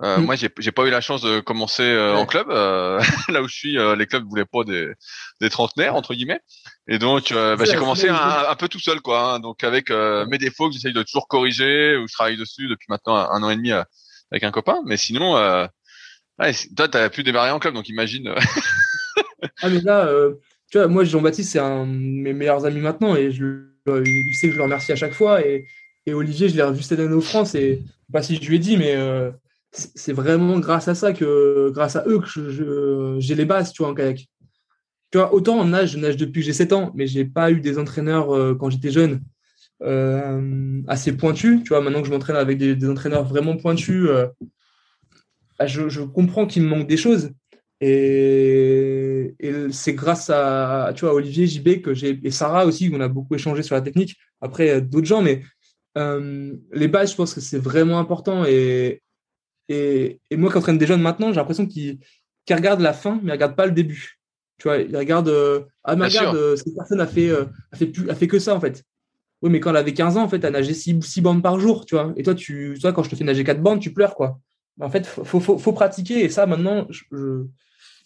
Euh, 0.02 0.18
mm. 0.18 0.24
Moi, 0.24 0.34
j'ai 0.36 0.50
j'ai 0.58 0.72
pas 0.72 0.84
eu 0.84 0.90
la 0.90 1.00
chance 1.00 1.22
de 1.22 1.40
commencer 1.40 1.84
euh, 1.84 2.14
en 2.14 2.26
club. 2.26 2.48
Euh, 2.50 3.00
là 3.28 3.42
où 3.42 3.48
je 3.48 3.54
suis, 3.54 3.78
les 3.96 4.06
clubs 4.06 4.24
voulaient 4.24 4.44
pas 4.44 4.64
des, 4.64 4.92
des 5.40 5.50
trentenaires 5.50 5.94
entre 5.94 6.14
guillemets. 6.14 6.40
Et 6.88 6.98
donc, 6.98 7.32
bah, 7.32 7.64
j'ai 7.64 7.76
commencé 7.76 8.08
un, 8.08 8.54
peu 8.56 8.68
tout 8.68 8.80
seul, 8.80 9.00
quoi. 9.00 9.34
Hein. 9.34 9.40
donc 9.40 9.64
avec 9.64 9.90
mes 9.90 10.38
défauts 10.38 10.68
que 10.68 10.74
j'essaye 10.74 10.92
de 10.92 11.02
toujours 11.02 11.28
corriger, 11.28 11.96
où 11.96 12.06
je 12.08 12.12
travaille 12.12 12.36
dessus 12.36 12.68
depuis 12.68 12.86
maintenant 12.88 13.16
un, 13.16 13.42
an 13.42 13.50
et 13.50 13.56
demi 13.56 13.72
avec 14.34 14.44
un 14.44 14.50
copain. 14.50 14.80
Mais 14.84 14.96
sinon, 14.96 15.36
euh, 15.36 15.66
ouais, 16.38 16.52
toi, 16.76 16.88
t'as 16.88 17.08
pu 17.08 17.22
démarrer 17.22 17.50
en 17.50 17.58
club, 17.58 17.74
donc 17.74 17.88
imagine. 17.88 18.28
Euh. 18.28 18.40
ah 19.62 19.68
mais 19.68 19.80
là, 19.80 20.06
euh, 20.06 20.34
moi 20.88 21.04
Jean-Baptiste, 21.04 21.52
c'est 21.52 21.58
un 21.58 21.86
de 21.86 21.92
mes 21.92 22.32
meilleurs 22.32 22.64
amis 22.66 22.80
maintenant, 22.80 23.16
et 23.16 23.30
je, 23.30 23.66
il 23.86 24.34
sait 24.34 24.48
que 24.48 24.52
je 24.52 24.58
le 24.58 24.64
remercie 24.64 24.92
à 24.92 24.96
chaque 24.96 25.14
fois. 25.14 25.44
Et, 25.46 25.66
Olivier, 26.12 26.48
je 26.48 26.56
l'ai 26.56 26.62
revu 26.62 26.82
cette 26.82 27.00
année 27.00 27.14
au 27.14 27.20
France, 27.20 27.54
et 27.54 27.82
pas 28.12 28.22
si 28.22 28.36
je 28.36 28.48
lui 28.48 28.56
ai 28.56 28.58
dit, 28.58 28.76
mais 28.76 28.94
euh, 28.94 29.30
c'est 29.72 30.12
vraiment 30.12 30.58
grâce 30.58 30.88
à 30.88 30.94
ça 30.94 31.12
que, 31.12 31.70
grâce 31.70 31.96
à 31.96 32.04
eux, 32.06 32.20
que 32.20 33.16
j'ai 33.20 33.34
les 33.34 33.44
bases, 33.44 33.72
tu 33.72 33.82
vois, 33.82 33.92
en 33.92 33.94
kayak. 33.94 34.26
Tu 35.10 35.18
vois, 35.18 35.32
autant 35.32 35.58
en 35.58 35.64
nage, 35.64 35.92
je 35.92 35.98
nage 35.98 36.16
depuis 36.16 36.40
que 36.40 36.46
j'ai 36.46 36.52
7 36.52 36.72
ans, 36.72 36.92
mais 36.94 37.06
j'ai 37.06 37.24
pas 37.24 37.50
eu 37.50 37.60
des 37.60 37.78
entraîneurs 37.78 38.56
quand 38.58 38.68
j'étais 38.68 38.90
jeune 38.90 39.20
euh, 39.82 40.82
assez 40.86 41.16
pointu. 41.16 41.62
Tu 41.62 41.70
vois, 41.70 41.80
maintenant 41.80 42.00
que 42.00 42.06
je 42.06 42.12
m'entraîne 42.12 42.36
avec 42.36 42.58
des, 42.58 42.88
entraîneurs 42.88 43.24
vraiment 43.24 43.56
pointus, 43.56 44.06
euh, 44.08 44.26
bah, 45.58 45.66
je, 45.66 46.00
comprends 46.00 46.46
qu'il 46.46 46.62
me 46.62 46.68
manque 46.68 46.86
des 46.86 46.96
choses. 46.96 47.30
Et, 47.80 49.34
c'est 49.70 49.94
grâce 49.94 50.30
à, 50.30 50.92
tu 50.94 51.04
vois, 51.04 51.14
Olivier 51.14 51.46
JB 51.46 51.82
que 51.82 51.94
j'ai, 51.94 52.20
et 52.22 52.30
Sarah 52.30 52.66
aussi, 52.66 52.90
on 52.92 53.00
a 53.00 53.08
beaucoup 53.08 53.34
échangé 53.34 53.62
sur 53.62 53.74
la 53.74 53.80
technique. 53.80 54.16
Après, 54.40 54.80
d'autres 54.80 55.06
gens, 55.06 55.22
mais 55.22 55.42
euh, 55.98 56.54
les 56.72 56.88
bases, 56.88 57.12
je 57.12 57.16
pense 57.16 57.34
que 57.34 57.40
c'est 57.40 57.58
vraiment 57.58 57.98
important. 57.98 58.44
Et, 58.44 59.02
et, 59.68 60.20
et 60.30 60.36
moi 60.36 60.50
qui 60.50 60.58
entraîne 60.58 60.78
des 60.78 60.86
jeunes 60.86 61.02
maintenant, 61.02 61.28
j'ai 61.28 61.36
l'impression 61.36 61.66
qu'ils 61.66 61.98
regardent 62.48 62.80
la 62.80 62.92
fin, 62.92 63.20
mais 63.22 63.30
ils 63.30 63.32
regardent 63.32 63.56
pas 63.56 63.66
le 63.66 63.72
début. 63.72 64.18
Tu 64.58 64.68
vois, 64.68 64.78
ils 64.78 64.96
regardent, 64.96 65.66
ah, 65.82 65.96
mais 65.96 66.06
regarde, 66.06 66.56
cette 66.56 66.74
personne 66.74 67.00
a 67.00 67.06
fait, 67.06 67.30
a 67.30 67.76
fait, 67.76 67.86
plus, 67.86 68.08
a 68.08 68.14
fait 68.14 68.28
que 68.28 68.38
ça, 68.38 68.54
en 68.54 68.60
fait. 68.60 68.84
Oui, 69.44 69.50
mais 69.50 69.60
quand 69.60 69.70
elle 69.70 69.76
avait 69.76 69.92
15 69.92 70.16
ans, 70.16 70.22
en 70.22 70.28
fait, 70.28 70.42
elle 70.42 70.54
nageait 70.54 70.72
6, 70.72 71.20
bandes 71.20 71.42
par 71.42 71.60
jour, 71.60 71.84
tu 71.84 71.96
vois. 71.96 72.14
Et 72.16 72.22
toi, 72.22 72.34
tu, 72.34 72.78
toi, 72.80 72.94
quand 72.94 73.02
je 73.02 73.10
te 73.10 73.16
fais 73.16 73.24
nager 73.24 73.44
4 73.44 73.60
bandes, 73.60 73.78
tu 73.78 73.92
pleures, 73.92 74.14
quoi. 74.14 74.40
En 74.80 74.90
fait, 74.90 75.06
faut, 75.06 75.40
faut, 75.40 75.58
faut 75.58 75.72
pratiquer. 75.72 76.24
Et 76.24 76.28
ça, 76.28 76.46
maintenant, 76.46 76.86
je, 76.90 77.44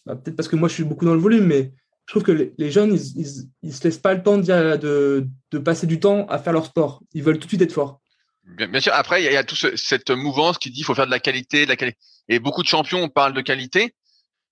bah, 0.06 0.16
peut-être 0.16 0.36
parce 0.36 0.48
que 0.48 0.56
moi, 0.56 0.68
je 0.68 0.74
suis 0.74 0.84
beaucoup 0.84 1.04
dans 1.04 1.14
le 1.14 1.20
volume, 1.20 1.44
mais 1.44 1.72
je 2.06 2.12
trouve 2.12 2.22
que 2.22 2.52
les, 2.56 2.70
jeunes, 2.70 2.94
ils, 2.94 3.50
ils, 3.62 3.74
se 3.74 3.84
laissent 3.84 3.98
pas 3.98 4.14
le 4.14 4.22
temps 4.22 4.38
de, 4.38 5.26
de, 5.50 5.58
passer 5.58 5.86
du 5.86 6.00
temps 6.00 6.26
à 6.28 6.38
faire 6.38 6.54
leur 6.54 6.64
sport. 6.64 7.02
Ils 7.12 7.22
veulent 7.22 7.38
tout 7.38 7.44
de 7.44 7.50
suite 7.50 7.62
être 7.62 7.72
forts. 7.72 8.00
Bien, 8.44 8.80
sûr. 8.80 8.94
Après, 8.94 9.22
il 9.22 9.30
y 9.30 9.36
a, 9.36 9.44
toute 9.44 9.76
cette 9.76 10.10
mouvance 10.10 10.56
qui 10.56 10.70
dit 10.70 10.76
qu'il 10.76 10.84
faut 10.84 10.94
faire 10.94 11.06
de 11.06 11.10
la 11.10 11.20
qualité, 11.20 11.64
de 11.64 11.68
la 11.68 11.76
qualité. 11.76 11.98
Et 12.28 12.38
beaucoup 12.38 12.62
de 12.62 12.68
champions 12.68 13.08
parlent 13.10 13.34
de 13.34 13.42
qualité. 13.42 13.94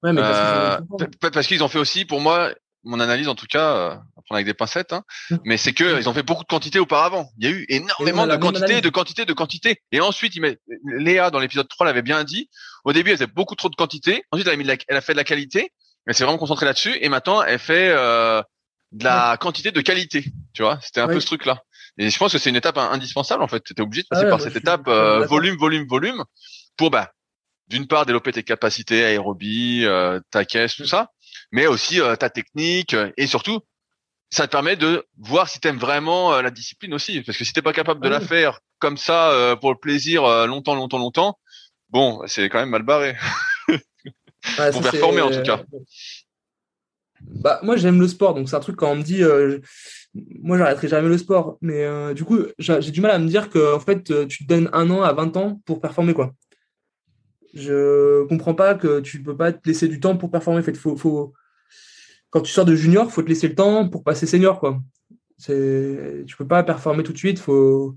Ouais, 0.02 0.12
mais 0.12 0.20
parce 0.20 1.46
qu'ils 1.46 1.62
ont 1.62 1.66
euh, 1.66 1.68
fait 1.68 1.78
aussi, 1.78 2.04
pour 2.04 2.20
moi, 2.20 2.52
mon 2.86 3.00
analyse 3.00 3.28
en 3.28 3.34
tout 3.34 3.46
cas, 3.46 3.76
euh, 3.76 3.90
à 3.90 4.22
prendre 4.22 4.36
avec 4.36 4.46
des 4.46 4.54
pincettes, 4.54 4.92
hein, 4.92 5.04
mmh. 5.30 5.36
mais 5.44 5.56
c'est 5.56 5.72
que 5.72 5.98
ils 5.98 6.08
ont 6.08 6.14
fait 6.14 6.22
beaucoup 6.22 6.42
de 6.42 6.48
quantité 6.48 6.78
auparavant. 6.78 7.28
Il 7.38 7.44
y 7.44 7.52
a 7.52 7.54
eu 7.54 7.66
énormément 7.68 8.26
de 8.26 8.36
quantité, 8.36 8.80
de 8.80 8.88
quantité, 8.88 9.24
de 9.24 9.32
quantité. 9.32 9.82
Et 9.92 10.00
ensuite, 10.00 10.34
il 10.36 10.40
met, 10.40 10.58
Léa 10.84 11.30
dans 11.30 11.40
l'épisode 11.40 11.68
3 11.68 11.86
l'avait 11.86 12.02
bien 12.02 12.24
dit. 12.24 12.48
Au 12.84 12.92
début, 12.92 13.10
elle 13.10 13.16
faisait 13.16 13.26
beaucoup 13.26 13.56
trop 13.56 13.68
de 13.68 13.76
quantité. 13.76 14.22
Ensuite, 14.30 14.46
elle 14.48 14.54
a, 14.54 14.56
mis 14.56 14.78
elle 14.88 14.96
a 14.96 15.00
fait 15.00 15.12
de 15.12 15.18
la 15.18 15.24
qualité. 15.24 15.72
Elle 16.06 16.14
s'est 16.14 16.24
vraiment 16.24 16.38
concentrée 16.38 16.66
là-dessus. 16.66 16.96
Et 17.00 17.08
maintenant, 17.08 17.42
elle 17.42 17.58
fait 17.58 17.90
euh, 17.90 18.40
de 18.92 19.04
la 19.04 19.36
quantité 19.38 19.72
de 19.72 19.80
qualité. 19.80 20.24
Tu 20.54 20.62
vois, 20.62 20.78
c'était 20.80 21.00
un 21.00 21.08
peu 21.08 21.20
ce 21.20 21.26
truc-là. 21.26 21.62
Et 21.98 22.10
je 22.10 22.18
pense 22.18 22.32
que 22.32 22.38
c'est 22.38 22.50
une 22.50 22.56
étape 22.56 22.78
indispensable 22.78 23.42
en 23.42 23.48
fait. 23.48 23.62
Tu 23.62 23.80
obligé 23.80 24.02
de 24.02 24.08
passer 24.08 24.24
ah 24.26 24.30
par 24.30 24.40
cette 24.40 24.56
étape 24.56 24.86
euh, 24.86 25.24
volume, 25.26 25.56
volume, 25.56 25.86
volume 25.88 26.24
pour 26.76 26.90
bah 26.90 27.10
d'une 27.68 27.86
part 27.86 28.06
développer 28.06 28.32
tes 28.32 28.42
capacités 28.42 29.04
aérobie, 29.04 29.84
euh, 29.84 30.20
ta 30.30 30.44
caisse, 30.44 30.76
tout 30.76 30.86
ça, 30.86 31.10
mais 31.52 31.66
aussi 31.66 32.00
euh, 32.00 32.16
ta 32.16 32.30
technique 32.30 32.94
euh, 32.94 33.10
et 33.16 33.26
surtout 33.26 33.60
ça 34.30 34.46
te 34.46 34.52
permet 34.52 34.76
de 34.76 35.06
voir 35.18 35.48
si 35.48 35.60
tu 35.60 35.68
aimes 35.68 35.78
vraiment 35.78 36.34
euh, 36.34 36.42
la 36.42 36.50
discipline 36.50 36.92
aussi. 36.94 37.22
Parce 37.22 37.38
que 37.38 37.44
si 37.44 37.52
t'es 37.52 37.62
pas 37.62 37.72
capable 37.72 38.02
de 38.02 38.08
la 38.08 38.20
faire 38.20 38.60
comme 38.78 38.96
ça 38.96 39.56
pour 39.60 39.70
le 39.70 39.78
plaisir 39.78 40.46
longtemps 40.46 40.74
longtemps 40.74 40.98
longtemps 40.98 41.38
bon 41.88 42.22
c'est 42.26 42.48
quand 42.48 42.58
même 42.58 42.70
mal 42.70 42.82
barré. 42.82 43.16
Pour 44.70 44.82
performer 44.82 45.22
en 45.22 45.30
tout 45.30 45.42
cas. 45.42 45.64
bah 47.20 47.58
moi 47.62 47.76
j'aime 47.76 48.00
le 48.00 48.06
sport 48.06 48.34
donc 48.34 48.48
c'est 48.48 48.54
un 48.54 48.60
truc 48.60 48.76
quand 48.76 48.92
on 48.92 48.96
me 48.96 49.02
dit 49.02 49.24
moi 50.14 50.56
j'arrêterai 50.56 50.88
jamais 50.88 51.08
le 51.08 51.18
sport. 51.18 51.56
Mais 51.62 52.14
du 52.14 52.24
coup 52.24 52.38
j'ai 52.58 52.90
du 52.90 53.00
mal 53.00 53.12
à 53.12 53.18
me 53.18 53.28
dire 53.28 53.48
que 53.48 53.74
en 53.74 53.80
fait 53.80 54.04
tu 54.28 54.44
te 54.44 54.48
donnes 54.48 54.68
un 54.72 54.90
an 54.90 55.02
à 55.02 55.12
20 55.12 55.36
ans 55.36 55.60
pour 55.64 55.80
performer 55.80 56.12
quoi 56.12 56.32
je 57.56 58.24
comprends 58.26 58.54
pas 58.54 58.74
que 58.74 59.00
tu 59.00 59.22
peux 59.22 59.36
pas 59.36 59.52
te 59.52 59.66
laisser 59.66 59.88
du 59.88 59.98
temps 59.98 60.16
pour 60.16 60.30
performer. 60.30 60.60
En 60.60 60.62
fait, 60.62 60.76
faut, 60.76 60.96
faut, 60.96 61.32
quand 62.30 62.42
tu 62.42 62.52
sors 62.52 62.66
de 62.66 62.74
junior, 62.74 63.10
faut 63.10 63.22
te 63.22 63.28
laisser 63.28 63.48
le 63.48 63.54
temps 63.54 63.88
pour 63.88 64.04
passer 64.04 64.26
senior, 64.26 64.60
quoi. 64.60 64.80
C'est, 65.38 66.24
tu 66.26 66.36
peux 66.36 66.46
pas 66.46 66.62
performer 66.62 67.02
tout 67.02 67.12
de 67.12 67.18
suite. 67.18 67.38
Faut, 67.38 67.96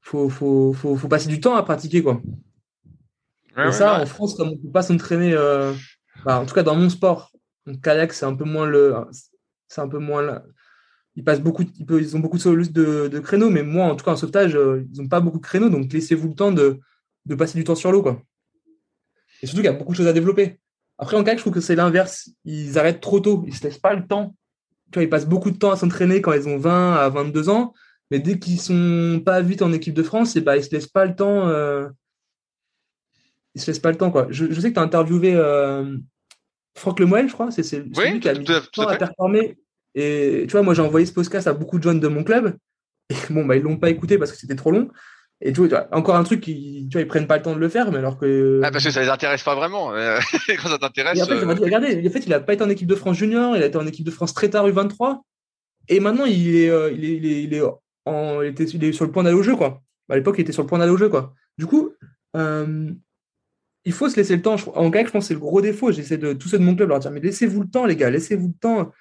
faut, 0.00 0.28
faut, 0.28 0.74
faut, 0.74 1.08
passer 1.08 1.28
du 1.28 1.40
temps 1.40 1.54
à 1.54 1.62
pratiquer, 1.62 2.02
quoi. 2.02 2.20
Et 3.56 3.72
ça, 3.72 4.00
en 4.00 4.06
France, 4.06 4.34
comme 4.36 4.48
on 4.48 4.56
peut 4.56 4.70
pas 4.70 4.82
s'entraîner, 4.82 5.34
euh, 5.34 5.72
bah, 6.24 6.40
en 6.40 6.46
tout 6.46 6.54
cas 6.54 6.62
dans 6.62 6.76
mon 6.76 6.88
sport, 6.88 7.30
kayak, 7.82 8.12
c'est 8.12 8.24
un 8.24 8.34
peu 8.34 8.44
moins 8.44 8.66
le, 8.66 8.94
c'est 9.68 9.80
un 9.80 9.88
peu 9.88 9.98
moins 9.98 10.22
là. 10.22 10.44
Ils 11.16 11.24
passent 11.24 11.40
beaucoup, 11.40 11.62
ils, 11.62 11.86
ils 11.90 12.16
ont 12.16 12.20
beaucoup 12.20 12.38
de, 12.38 13.08
de, 13.08 13.18
créneaux, 13.18 13.50
mais 13.50 13.62
moi, 13.62 13.86
en 13.86 13.96
tout 13.96 14.04
cas, 14.04 14.12
en 14.12 14.16
sauvetage, 14.16 14.54
euh, 14.56 14.86
ils 14.92 15.00
n'ont 15.00 15.08
pas 15.08 15.20
beaucoup 15.20 15.38
de 15.38 15.44
créneaux, 15.44 15.68
donc 15.68 15.92
laissez-vous 15.92 16.28
le 16.28 16.34
temps 16.34 16.52
de, 16.52 16.80
de 17.26 17.34
passer 17.34 17.58
du 17.58 17.64
temps 17.64 17.74
sur 17.74 17.92
l'eau, 17.92 18.02
quoi. 18.02 18.22
Et 19.42 19.46
surtout 19.46 19.62
qu'il 19.62 19.70
y 19.70 19.74
a 19.74 19.78
beaucoup 19.78 19.92
de 19.92 19.96
choses 19.96 20.06
à 20.06 20.12
développer. 20.12 20.60
Après, 20.98 21.16
en 21.16 21.24
kayak, 21.24 21.38
je 21.38 21.42
trouve 21.42 21.54
que 21.54 21.60
c'est 21.60 21.76
l'inverse. 21.76 22.30
Ils 22.44 22.78
arrêtent 22.78 23.00
trop 23.00 23.20
tôt. 23.20 23.44
Ils 23.46 23.54
se 23.54 23.64
laissent 23.64 23.78
pas 23.78 23.94
le 23.94 24.06
temps. 24.06 24.34
Tu 24.90 24.98
vois, 24.98 25.04
ils 25.04 25.08
passent 25.08 25.28
beaucoup 25.28 25.50
de 25.50 25.56
temps 25.56 25.70
à 25.70 25.76
s'entraîner 25.76 26.20
quand 26.20 26.32
ils 26.32 26.48
ont 26.48 26.58
20 26.58 26.94
à 26.94 27.08
22 27.08 27.48
ans. 27.48 27.72
Mais 28.10 28.18
dès 28.18 28.38
qu'ils 28.38 28.60
sont 28.60 29.22
pas 29.24 29.40
vite 29.40 29.62
en 29.62 29.72
équipe 29.72 29.94
de 29.94 30.02
France, 30.02 30.36
et 30.36 30.40
eh 30.40 30.42
ben, 30.42 30.56
ils 30.56 30.64
se 30.64 30.70
laissent 30.70 30.88
pas 30.88 31.04
le 31.04 31.14
temps. 31.14 31.48
Euh... 31.48 31.88
Ils 33.54 33.60
se 33.60 33.68
laissent 33.68 33.78
pas 33.78 33.90
le 33.90 33.96
temps, 33.96 34.10
quoi. 34.10 34.26
Je, 34.30 34.52
sais 34.52 34.68
que 34.68 34.74
tu 34.74 34.80
as 34.80 34.82
interviewé 34.82 35.34
euh... 35.34 35.96
Franck 36.76 37.00
Lemoyne, 37.00 37.28
je 37.28 37.32
crois. 37.32 37.50
C'est 37.50 37.82
oui, 37.96 38.12
lui 38.12 38.20
qui 38.20 38.28
a 38.28 38.34
mis 38.34 38.44
le 38.44 38.60
temps 38.72 38.86
à, 38.86 38.96
performer. 38.96 39.58
Et 39.94 40.44
tu 40.48 40.52
vois, 40.52 40.62
moi, 40.62 40.74
j'ai 40.74 40.82
envoyé 40.82 41.06
ce 41.06 41.12
podcast 41.12 41.46
à 41.46 41.52
beaucoup 41.52 41.78
de 41.78 41.84
jeunes 41.84 42.00
de 42.00 42.08
mon 42.08 42.24
club. 42.24 42.56
Et 43.10 43.14
bon, 43.30 43.44
bah, 43.44 43.56
ils 43.56 43.62
l'ont 43.62 43.78
pas 43.78 43.90
écouté 43.90 44.18
parce 44.18 44.32
que 44.32 44.38
c'était 44.38 44.54
trop 44.54 44.70
long. 44.70 44.88
Et 45.42 45.52
vois, 45.52 45.88
encore 45.92 46.16
un 46.16 46.22
truc 46.22 46.42
qui, 46.42 46.86
tu 46.90 46.98
vois, 46.98 47.02
ils 47.02 47.08
prennent 47.08 47.26
pas 47.26 47.38
le 47.38 47.42
temps 47.42 47.54
de 47.54 47.60
le 47.60 47.68
faire, 47.70 47.90
mais 47.90 47.98
alors 47.98 48.18
que. 48.18 48.60
Ah, 48.62 48.70
parce 48.70 48.84
que 48.84 48.90
ça 48.90 49.00
les 49.00 49.08
intéresse 49.08 49.42
pas 49.42 49.54
vraiment. 49.54 49.90
Quand 50.48 50.68
ça 50.68 50.78
t'intéresse. 50.78 51.18
Et 51.18 51.32
euh... 51.32 51.54
dit, 51.54 51.62
regardez, 51.62 52.06
en 52.06 52.10
fait, 52.10 52.26
il 52.26 52.32
a 52.34 52.40
pas 52.40 52.52
été 52.52 52.62
en 52.62 52.68
équipe 52.68 52.88
de 52.88 52.94
France 52.94 53.16
junior, 53.16 53.56
il 53.56 53.62
a 53.62 53.66
été 53.66 53.78
en 53.78 53.86
équipe 53.86 54.04
de 54.04 54.10
France 54.10 54.34
très 54.34 54.50
tard 54.50 54.68
U23. 54.68 55.20
Et 55.88 55.98
maintenant, 55.98 56.26
il 56.26 56.54
est, 56.56 56.68
euh, 56.68 56.92
il 56.92 57.04
est, 57.04 57.16
il 57.16 57.26
est, 57.26 57.42
il 57.44 57.54
est, 57.54 57.62
en, 58.04 58.42
il 58.42 58.48
était, 58.48 58.64
il 58.64 58.84
est 58.84 58.92
sur 58.92 59.06
le 59.06 59.10
point 59.10 59.22
d'aller 59.22 59.36
au 59.36 59.42
jeu, 59.42 59.56
quoi. 59.56 59.82
À 60.10 60.16
l'époque, 60.16 60.36
il 60.38 60.42
était 60.42 60.52
sur 60.52 60.62
le 60.62 60.68
point 60.68 60.78
d'aller 60.78 60.92
au 60.92 60.98
jeu, 60.98 61.08
quoi. 61.08 61.34
Du 61.56 61.66
coup, 61.66 61.90
euh, 62.36 62.90
il 63.86 63.92
faut 63.92 64.10
se 64.10 64.16
laisser 64.16 64.36
le 64.36 64.42
temps. 64.42 64.56
En 64.74 64.90
cas, 64.90 65.04
je 65.06 65.10
pense 65.10 65.24
que 65.24 65.28
c'est 65.28 65.34
le 65.34 65.40
gros 65.40 65.62
défaut. 65.62 65.90
J'essaie 65.90 66.18
de 66.18 66.34
tous 66.34 66.48
ceux 66.50 66.58
de 66.58 66.64
mon 66.64 66.76
club 66.76 66.90
leur 66.90 66.98
dire, 66.98 67.10
mais 67.10 67.20
laissez-vous 67.20 67.62
le 67.62 67.68
temps, 67.68 67.86
les 67.86 67.96
gars, 67.96 68.10
laissez-vous 68.10 68.48
le 68.48 68.60
temps. 68.60 68.92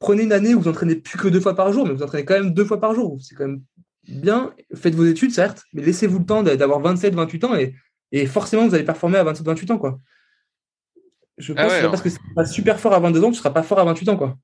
Prenez 0.00 0.24
une 0.24 0.32
année 0.32 0.54
où 0.54 0.60
vous 0.60 0.68
entraînez 0.68 0.96
plus 0.96 1.18
que 1.18 1.28
deux 1.28 1.40
fois 1.40 1.56
par 1.56 1.72
jour, 1.72 1.86
mais 1.86 1.94
vous 1.94 2.02
entraînez 2.02 2.24
quand 2.24 2.34
même 2.34 2.52
deux 2.52 2.64
fois 2.64 2.78
par 2.78 2.94
jour. 2.94 3.18
C'est 3.20 3.34
quand 3.34 3.48
même 3.48 3.62
bien, 4.08 4.52
faites 4.74 4.94
vos 4.94 5.04
études, 5.04 5.32
certes, 5.32 5.62
mais 5.72 5.82
laissez-vous 5.82 6.18
le 6.18 6.24
temps 6.24 6.42
d'avoir 6.42 6.80
27, 6.80 7.14
28 7.14 7.44
ans 7.44 7.54
et, 8.10 8.26
forcément, 8.26 8.66
vous 8.66 8.74
allez 8.74 8.84
performer 8.84 9.18
à 9.18 9.24
27, 9.24 9.46
28 9.46 9.70
ans. 9.72 9.78
Quoi. 9.78 10.00
Je 11.36 11.52
pense 11.52 11.72
que 11.72 11.86
parce 11.86 12.02
que 12.02 12.08
c'est 12.08 12.18
pas 12.34 12.46
super 12.46 12.80
fort 12.80 12.94
à 12.94 13.00
22 13.00 13.22
ans, 13.24 13.30
tu 13.30 13.38
seras 13.38 13.50
pas 13.50 13.62
fort 13.62 13.78
à 13.78 13.84
28 13.84 14.08
ans, 14.08 14.16
quoi. 14.16 14.36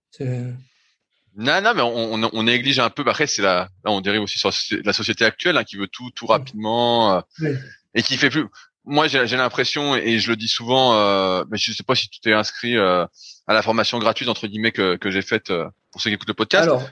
Non, 1.36 1.60
non, 1.60 1.72
mais 1.74 1.82
on, 1.82 2.30
on, 2.32 2.42
néglige 2.44 2.78
un 2.78 2.90
peu. 2.90 3.02
Après, 3.06 3.26
c'est 3.26 3.42
la, 3.42 3.68
là, 3.84 3.90
on 3.90 4.00
dérive 4.00 4.22
aussi 4.22 4.38
sur 4.38 4.50
la 4.84 4.92
société 4.92 5.24
actuelle 5.24 5.56
hein, 5.56 5.64
qui 5.64 5.76
veut 5.76 5.88
tout, 5.88 6.10
tout 6.14 6.26
rapidement 6.26 7.16
euh, 7.16 7.54
et 7.94 8.02
qui 8.02 8.16
fait 8.16 8.30
plus. 8.30 8.46
Moi, 8.84 9.08
j'ai 9.08 9.36
l'impression, 9.36 9.96
et 9.96 10.18
je 10.18 10.30
le 10.30 10.36
dis 10.36 10.46
souvent, 10.46 10.94
euh, 10.94 11.42
mais 11.50 11.56
je 11.56 11.72
sais 11.72 11.82
pas 11.82 11.94
si 11.94 12.08
tu 12.08 12.20
t'es 12.20 12.34
inscrit 12.34 12.76
euh, 12.76 13.04
à 13.46 13.54
la 13.54 13.62
formation 13.62 13.98
gratuite 13.98 14.28
entre 14.28 14.46
guillemets 14.46 14.72
que, 14.72 14.96
que 14.96 15.10
j'ai 15.10 15.22
faite 15.22 15.52
pour 15.90 16.00
ceux 16.00 16.10
qui 16.10 16.14
écoutent 16.14 16.28
le 16.28 16.34
podcast. 16.34 16.64
Alors, 16.64 16.88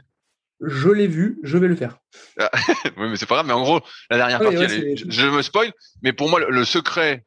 je 0.62 0.89
l'ai 0.89 1.06
vu, 1.06 1.39
je 1.43 1.59
vais 1.59 1.68
le 1.68 1.76
faire. 1.76 1.98
Ah, 2.39 2.51
oui, 2.97 3.09
mais 3.09 3.16
c'est 3.16 3.26
pas 3.26 3.36
grave. 3.36 3.47
Mais 3.47 3.52
en 3.52 3.62
gros, 3.62 3.80
la 4.10 4.16
dernière 4.16 4.40
partie, 4.40 4.97
je, 4.97 5.26
me 5.26 5.43
spoil. 5.43 5.72
Mais 6.02 6.12
pour 6.12 6.28
moi, 6.28 6.40
le, 6.40 6.64
secret, 6.64 7.24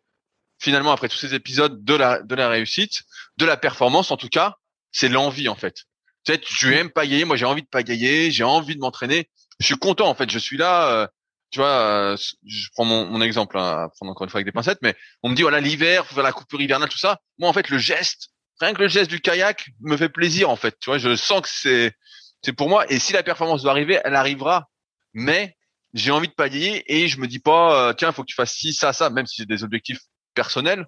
finalement, 0.60 0.92
après 0.92 1.10
tous 1.10 1.18
ces 1.18 1.34
épisodes 1.34 1.84
de 1.84 1.94
la 1.94 2.22
de 2.22 2.36
la 2.36 2.50
réussite, 2.50 3.04
de 3.38 3.46
la 3.46 3.58
performance, 3.58 4.12
en 4.12 4.18
tout 4.18 4.30
cas, 4.30 4.56
c'est 4.92 5.10
l'envie 5.10 5.50
en 5.50 5.56
fait. 5.56 5.84
Tu 6.26 6.34
sais, 6.34 6.40
tu 6.40 6.76
aimes 6.76 6.90
pagayer. 6.90 7.26
Moi, 7.26 7.36
j'ai 7.36 7.46
envie 7.46 7.62
de 7.62 7.68
pagayer. 7.68 8.32
J'ai 8.32 8.44
envie 8.44 8.76
de 8.76 8.82
m'entraîner. 8.82 9.30
Je 9.60 9.66
suis 9.66 9.78
content 9.78 10.08
en 10.08 10.16
fait. 10.16 10.30
Je 10.30 10.40
suis 10.40 10.58
là. 10.58 10.90
Euh, 10.92 11.08
tu 11.52 11.60
vois, 11.60 11.68
euh, 11.68 12.18
je 12.46 12.68
prends 12.74 12.86
mon, 12.86 13.06
mon 13.06 13.22
exemple, 13.22 13.58
hein, 13.58 13.86
à 13.86 13.90
prendre 13.90 14.12
encore 14.12 14.26
une 14.26 14.30
fois 14.30 14.40
avec 14.40 14.46
des 14.46 14.52
pincettes, 14.52 14.80
mais 14.82 14.96
on 15.24 15.30
me 15.30 15.36
dit 15.36 15.44
voilà 15.44 15.62
l'hiver, 15.62 16.06
faut 16.06 16.16
faire 16.16 16.24
la 16.24 16.34
coupure 16.34 16.60
hivernale, 16.60 16.90
tout 16.90 16.98
ça. 16.98 17.20
Moi, 17.38 17.48
en 17.48 17.54
fait, 17.54 17.70
le 17.70 17.78
geste, 17.78 18.30
rien 18.60 18.74
que 18.74 18.82
le 18.82 18.88
geste 18.88 19.10
du 19.10 19.20
kayak 19.22 19.70
me 19.82 19.96
fait 19.96 20.10
plaisir 20.10 20.50
en 20.50 20.56
fait. 20.56 20.76
Tu 20.80 20.90
vois, 20.90 20.98
je 20.98 21.16
sens 21.16 21.42
que 21.42 21.50
c'est 21.50 21.94
c'est 22.46 22.54
pour 22.54 22.70
moi. 22.70 22.86
Et 22.92 23.00
si 23.00 23.12
la 23.12 23.24
performance 23.24 23.64
doit 23.64 23.72
arriver, 23.72 24.00
elle 24.04 24.16
arrivera. 24.16 24.70
Mais 25.14 25.58
j'ai 25.96 26.12
envie 26.12 26.28
de 26.28 26.34
pagayer 26.34 26.84
et 26.94 27.08
je 27.08 27.20
me 27.20 27.26
dis 27.26 27.40
pas, 27.40 27.90
euh, 27.90 27.94
tiens, 27.94 28.12
faut 28.12 28.22
que 28.22 28.28
tu 28.28 28.36
fasses 28.36 28.54
ci, 28.54 28.74
ça, 28.74 28.94
ça, 28.94 29.10
même 29.10 29.26
si 29.26 29.38
j'ai 29.38 29.48
des 29.48 29.64
objectifs 29.64 30.02
personnels. 30.36 30.86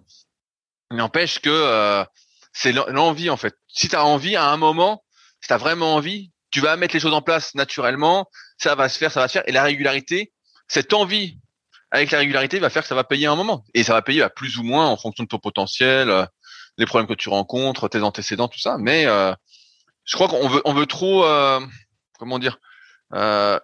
N'empêche 0.91 1.39
que 1.39 1.49
euh, 1.49 2.05
c'est 2.53 2.71
l'envie 2.71 3.31
en 3.31 3.37
fait. 3.37 3.55
Si 3.67 3.89
tu 3.89 3.95
as 3.95 4.05
envie 4.05 4.35
à 4.35 4.49
un 4.49 4.57
moment, 4.57 5.03
si 5.41 5.47
tu 5.47 5.53
as 5.53 5.57
vraiment 5.57 5.95
envie, 5.95 6.31
tu 6.51 6.61
vas 6.61 6.75
mettre 6.77 6.93
les 6.93 6.99
choses 6.99 7.13
en 7.13 7.21
place 7.23 7.55
naturellement, 7.55 8.29
ça 8.59 8.75
va 8.75 8.87
se 8.87 8.97
faire, 8.99 9.11
ça 9.11 9.21
va 9.21 9.27
se 9.27 9.33
faire. 9.33 9.47
Et 9.47 9.51
la 9.51 9.63
régularité, 9.63 10.33
cette 10.67 10.93
envie 10.93 11.39
avec 11.89 12.11
la 12.11 12.19
régularité 12.19 12.59
va 12.59 12.69
faire 12.69 12.83
que 12.83 12.87
ça 12.87 12.95
va 12.95 13.03
payer 13.03 13.25
un 13.25 13.35
moment. 13.35 13.65
Et 13.73 13.83
ça 13.83 13.93
va 13.93 14.03
payer 14.03 14.21
à 14.21 14.29
plus 14.29 14.57
ou 14.57 14.63
moins 14.63 14.87
en 14.87 14.97
fonction 14.97 15.23
de 15.23 15.29
ton 15.29 15.39
potentiel, 15.39 16.09
euh, 16.09 16.25
les 16.77 16.85
problèmes 16.85 17.07
que 17.07 17.13
tu 17.13 17.29
rencontres, 17.29 17.87
tes 17.87 18.03
antécédents, 18.03 18.47
tout 18.47 18.59
ça. 18.59 18.77
Mais 18.77 19.07
euh, 19.07 19.33
je 20.07 20.15
crois 20.15 20.27
qu'on 20.27 20.47
veut, 20.49 20.61
on 20.65 20.73
veut 20.73 20.87
trop, 20.87 21.23
euh, 21.25 21.59
comment 22.17 22.39
dire, 22.39 22.59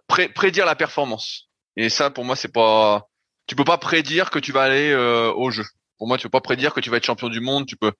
prédire 0.07 0.65
la 0.67 0.75
performance. 0.75 1.49
Et 1.75 1.89
ça, 1.89 2.11
pour 2.11 2.23
moi, 2.23 2.35
c'est 2.35 2.53
pas. 2.53 3.09
Tu 3.47 3.55
peux 3.55 3.65
pas 3.65 3.79
prédire 3.79 4.29
que 4.29 4.37
tu 4.37 4.51
vas 4.51 4.61
aller 4.61 4.93
au 4.93 5.49
jeu. 5.49 5.65
Pour 5.97 6.07
moi, 6.07 6.19
tu 6.19 6.27
peux 6.27 6.29
pas 6.29 6.41
prédire 6.41 6.73
que 6.73 6.79
tu 6.79 6.91
vas 6.91 6.97
être 6.97 7.05
champion 7.05 7.29
du 7.29 7.39
monde. 7.39 7.65
Tu 7.65 7.75
peux, 7.75 7.91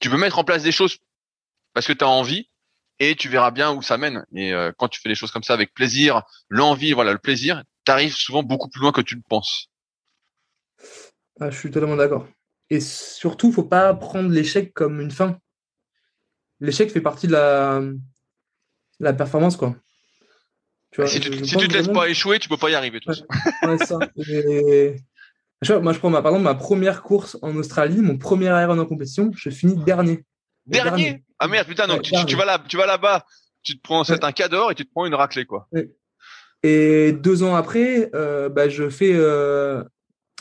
tu 0.00 0.08
peux 0.08 0.16
mettre 0.16 0.38
en 0.38 0.44
place 0.44 0.62
des 0.62 0.72
choses 0.72 0.96
parce 1.74 1.86
que 1.86 1.92
tu 1.92 2.04
as 2.04 2.08
envie 2.08 2.48
et 2.98 3.14
tu 3.14 3.28
verras 3.28 3.50
bien 3.50 3.72
où 3.72 3.82
ça 3.82 3.98
mène. 3.98 4.24
Et 4.34 4.52
quand 4.78 4.88
tu 4.88 5.00
fais 5.00 5.08
les 5.08 5.14
choses 5.14 5.30
comme 5.30 5.42
ça 5.42 5.52
avec 5.52 5.74
plaisir, 5.74 6.22
l'envie, 6.48 6.92
voilà, 6.92 7.12
le 7.12 7.18
plaisir, 7.18 7.62
arrive 7.92 8.14
souvent 8.14 8.42
beaucoup 8.42 8.68
plus 8.68 8.80
loin 8.80 8.92
que 8.92 9.00
tu 9.00 9.14
le 9.14 9.22
penses. 9.28 9.68
Ah, 11.40 11.50
je 11.50 11.58
suis 11.58 11.70
totalement 11.70 11.96
d'accord. 11.96 12.26
Et 12.70 12.80
surtout, 12.80 13.52
faut 13.52 13.62
pas 13.62 13.94
prendre 13.94 14.28
l'échec 14.30 14.72
comme 14.74 15.00
une 15.00 15.10
fin. 15.10 15.38
L'échec 16.60 16.90
fait 16.90 17.00
partie 17.00 17.26
de 17.26 17.32
la, 17.32 17.80
la 19.00 19.12
performance, 19.12 19.56
quoi. 19.56 19.76
Tu 20.90 21.00
vois, 21.00 21.10
si 21.10 21.20
tu, 21.20 21.30
ne 21.30 21.36
te 21.36 21.72
laisses 21.72 21.88
pas 21.88 22.08
échouer, 22.08 22.38
tu 22.38 22.48
peux 22.48 22.56
pas 22.56 22.70
y 22.70 22.74
arriver. 22.74 23.00
Ça. 23.04 23.98
moi, 25.80 25.92
je 25.92 25.98
prends 25.98 26.10
ma, 26.10 26.22
par 26.22 26.32
exemple 26.32 26.44
ma 26.44 26.54
première 26.54 27.02
course 27.02 27.36
en 27.42 27.54
Australie, 27.56 28.00
mon 28.00 28.16
premier 28.16 28.46
Iron 28.46 28.78
en 28.78 28.86
compétition, 28.86 29.30
je 29.36 29.50
finis 29.50 29.76
dernier. 29.84 30.24
Dernier, 30.66 31.24
Ah 31.38 31.48
merde, 31.48 31.66
putain, 31.66 31.86
donc 31.86 32.02
tu, 32.02 32.36
vas 32.36 32.44
là, 32.44 32.62
tu 32.68 32.76
vas 32.76 32.86
là-bas, 32.86 33.24
tu 33.62 33.76
te 33.76 33.82
prends, 33.82 34.04
c'est 34.04 34.24
un 34.24 34.32
cadeau 34.32 34.70
et 34.70 34.74
tu 34.74 34.84
te 34.84 34.90
prends 34.90 35.06
une 35.06 35.14
raclée, 35.14 35.46
quoi. 35.46 35.68
Et 36.62 37.12
deux 37.12 37.42
ans 37.42 37.54
après, 37.54 38.10
euh, 38.14 38.48
bah, 38.48 38.68
je 38.68 38.88
fais 38.88 39.12
euh, 39.14 39.82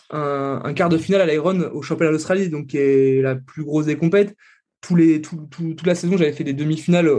un, 0.09 0.73
quart 0.73 0.89
de 0.89 0.97
finale 0.97 1.21
à 1.21 1.25
l'Iron 1.25 1.59
au 1.73 1.81
championnat 1.81 2.11
d'Australie, 2.11 2.49
donc 2.49 2.67
qui 2.67 2.77
est 2.77 3.21
la 3.21 3.35
plus 3.35 3.63
grosse 3.63 3.85
des 3.85 3.97
compètes. 3.97 4.35
Tous 4.81 4.95
les, 4.95 5.21
tout, 5.21 5.47
toute 5.49 5.85
la 5.85 5.95
saison, 5.95 6.17
j'avais 6.17 6.33
fait 6.33 6.43
des 6.43 6.53
demi-finales 6.53 7.09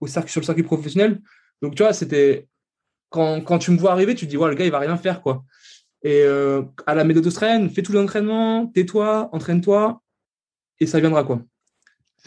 au 0.00 0.06
circuit, 0.06 0.30
sur 0.30 0.40
le 0.40 0.44
circuit 0.44 0.62
professionnel. 0.62 1.20
Donc, 1.62 1.74
tu 1.74 1.82
vois, 1.82 1.92
c'était 1.92 2.46
quand, 3.08 3.40
quand, 3.40 3.58
tu 3.58 3.70
me 3.70 3.78
vois 3.78 3.92
arriver, 3.92 4.14
tu 4.14 4.26
te 4.26 4.30
dis, 4.30 4.36
ouais, 4.36 4.48
le 4.48 4.54
gars, 4.54 4.64
il 4.64 4.70
va 4.70 4.78
rien 4.78 4.96
faire, 4.96 5.22
quoi. 5.22 5.44
Et 6.02 6.22
euh, 6.22 6.62
à 6.86 6.94
la 6.94 7.04
méthode 7.04 7.26
australienne, 7.26 7.70
fais 7.70 7.82
tout 7.82 7.92
l'entraînement, 7.92 8.66
tais-toi, 8.66 9.28
entraîne-toi, 9.32 10.02
et 10.80 10.86
ça 10.86 11.00
viendra, 11.00 11.24
quoi. 11.24 11.42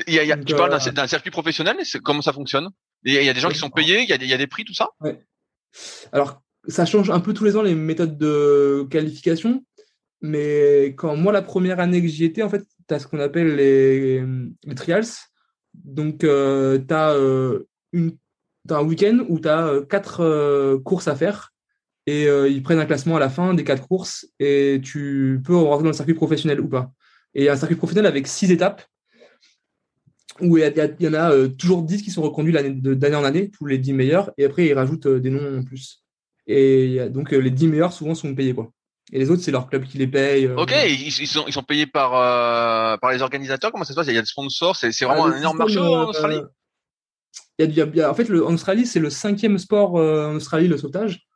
Il 0.08 0.14
y 0.14 0.20
a, 0.20 0.38
tu 0.38 0.56
parles 0.56 0.78
d'un 0.94 1.08
circuit 1.08 1.32
professionnel, 1.32 1.78
comment 2.04 2.22
ça 2.22 2.34
fonctionne? 2.34 2.70
Il 3.04 3.14
y, 3.14 3.30
a, 3.30 3.34
des 3.34 3.40
gens 3.40 3.50
qui 3.50 3.58
sont 3.58 3.70
payés, 3.70 4.02
il 4.02 4.10
y, 4.10 4.14
a 4.14 4.18
des, 4.18 4.26
il 4.26 4.30
y 4.30 4.34
a 4.34 4.38
des 4.38 4.48
prix, 4.48 4.64
tout 4.64 4.74
ça? 4.74 4.90
Ouais. 5.00 5.20
Alors, 6.12 6.42
ça 6.68 6.86
change 6.86 7.10
un 7.10 7.20
peu 7.20 7.34
tous 7.34 7.44
les 7.44 7.56
ans 7.56 7.62
les 7.62 7.76
méthodes 7.76 8.18
de 8.18 8.88
qualification, 8.90 9.64
mais 10.22 10.94
quand 10.98 11.16
moi, 11.16 11.34
la 11.34 11.42
première 11.42 11.80
année 11.80 12.02
que 12.02 12.08
j'y 12.08 12.26
étais, 12.26 12.44
en 12.44 12.50
fait, 12.50 12.64
tu 12.96 13.00
ce 13.02 13.08
qu'on 13.08 13.20
appelle 13.20 13.56
les, 13.56 14.24
trials. 14.76 15.06
Donc, 15.74 16.24
euh, 16.24 16.80
tu 16.80 16.94
as, 16.94 17.14
euh, 17.14 17.68
un 17.94 18.84
week-end 18.84 19.26
où 19.30 19.40
tu 19.40 19.48
as 19.48 19.68
euh, 19.68 19.86
quatre 19.86 20.78
courses 20.84 21.08
à 21.08 21.16
faire 21.16 21.54
et 22.08 22.26
ils 22.26 22.64
prennent 22.64 22.80
un 22.80 22.86
classement 22.86 23.16
à 23.16 23.20
la 23.20 23.30
fin 23.30 23.54
des 23.54 23.64
quatre 23.64 23.88
courses 23.88 24.28
et 24.40 24.82
tu 24.84 25.40
peux 25.46 25.56
rentrer 25.56 25.84
dans 25.84 25.92
le 25.92 25.96
circuit 25.96 26.16
professionnel 26.16 26.60
ou 26.60 26.68
pas. 26.68 26.92
Et 27.36 27.50
un 27.50 27.56
circuit 27.56 27.76
professionnel 27.76 28.10
avec 28.10 28.28
six 28.28 28.52
étapes 28.52 28.84
où 30.42 30.58
il 30.58 30.64
y, 31.00 31.08
en 31.08 31.14
a 31.14 31.48
toujours 31.50 31.84
10 31.84 32.02
qui 32.02 32.10
sont 32.10 32.24
reconduits 32.24 32.54
d'année 32.54 33.16
en 33.16 33.24
année, 33.24 33.52
tous 33.52 33.68
les 33.68 33.78
10 33.78 33.94
meilleurs, 33.94 34.32
et 34.38 34.46
après 34.46 34.66
ils 34.66 34.74
rajoutent 34.74 35.08
des 35.08 35.30
noms 35.30 35.60
en 35.60 35.64
plus. 35.64 36.04
Et 36.48 37.08
donc 37.12 37.32
les 37.32 37.52
10 37.52 37.68
meilleurs 37.68 37.94
souvent 37.94 38.16
sont 38.16 38.34
payés 38.34 38.56
quoi. 38.56 38.72
Et 39.14 39.20
les 39.20 39.30
autres, 39.30 39.42
c'est 39.42 39.52
leur 39.52 39.68
club 39.68 39.84
qui 39.84 39.98
les 39.98 40.08
paye. 40.08 40.48
Ok, 40.48 40.74
ils, 40.88 41.12
sont, 41.28 41.44
ils 41.48 41.54
sont 41.54 41.64
payés 41.64 41.86
par, 41.88 42.12
par 43.00 43.12
les 43.12 43.22
organisateurs. 43.22 43.72
Comment 43.72 43.84
ça 43.84 43.94
se 43.94 43.96
passe? 43.96 44.08
Il 44.08 44.14
y 44.14 44.18
a 44.18 44.22
des 44.22 44.28
sponsors. 44.28 44.76
C'est, 44.76 44.90
vraiment 45.04 45.26
un 45.26 45.38
énorme 45.38 45.58
marché 45.58 45.80
en 45.80 46.08
Australie? 46.08 46.42
Il 47.60 47.74
y 47.74 48.02
a, 48.02 48.10
en 48.10 48.14
fait, 48.14 48.30
le, 48.30 48.46
en 48.46 48.54
Australie, 48.54 48.86
c'est 48.86 49.00
le 49.00 49.10
cinquième 49.10 49.58
sport 49.58 49.96
en 49.96 50.36
Australie, 50.36 50.68
le 50.68 50.78
sauvetage. 50.78 51.28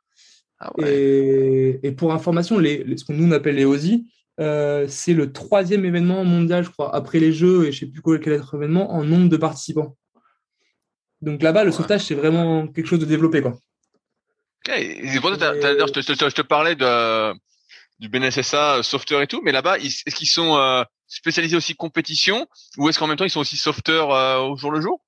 Ah 0.59 0.71
et, 0.79 1.79
et, 1.83 1.91
pour 1.91 2.13
information, 2.13 2.57
les, 2.57 2.97
ce 2.97 3.03
qu'on 3.03 3.13
nous 3.13 3.33
appelle 3.33 3.55
les 3.55 3.65
OSI, 3.65 4.07
euh, 4.39 4.85
c'est 4.89 5.13
le 5.13 5.31
troisième 5.31 5.85
événement 5.85 6.23
mondial, 6.25 6.63
je 6.63 6.69
crois, 6.69 6.93
après 6.93 7.19
les 7.19 7.31
Jeux 7.31 7.65
et 7.65 7.71
je 7.71 7.85
ne 7.85 7.91
sais 7.91 8.01
plus 8.01 8.19
quel 8.19 8.33
autre 8.33 8.55
événement, 8.55 8.93
en 8.93 9.03
nombre 9.03 9.29
de 9.29 9.37
participants. 9.37 9.95
Donc 11.21 11.41
là-bas, 11.41 11.63
le 11.63 11.71
sauvetage, 11.71 12.01
c'est 12.05 12.15
vraiment 12.15 12.67
quelque 12.67 12.87
chose 12.87 12.99
de 12.99 13.05
développé. 13.05 13.41
Quoi. 13.41 13.57
je, 14.67 16.31
te, 16.31 16.41
parlais 16.41 16.75
de, 16.75 17.33
du 17.99 18.09
BNSSA, 18.09 18.77
euh, 18.77 18.83
sauveteur 18.83 19.21
et 19.21 19.27
tout, 19.27 19.41
mais 19.43 19.51
là-bas, 19.51 19.77
est-ce 19.77 20.15
qu'ils 20.15 20.27
sont 20.27 20.57
euh, 20.57 20.83
spécialisés 21.07 21.55
aussi 21.55 21.75
compétition 21.75 22.47
ou 22.77 22.89
est-ce 22.89 22.99
qu'en 22.99 23.07
même 23.07 23.17
temps, 23.17 23.25
ils 23.25 23.29
sont 23.29 23.41
aussi 23.41 23.57
sauveteurs 23.57 24.09
au 24.49 24.55
jour 24.57 24.71
le 24.71 24.81
jour? 24.81 25.01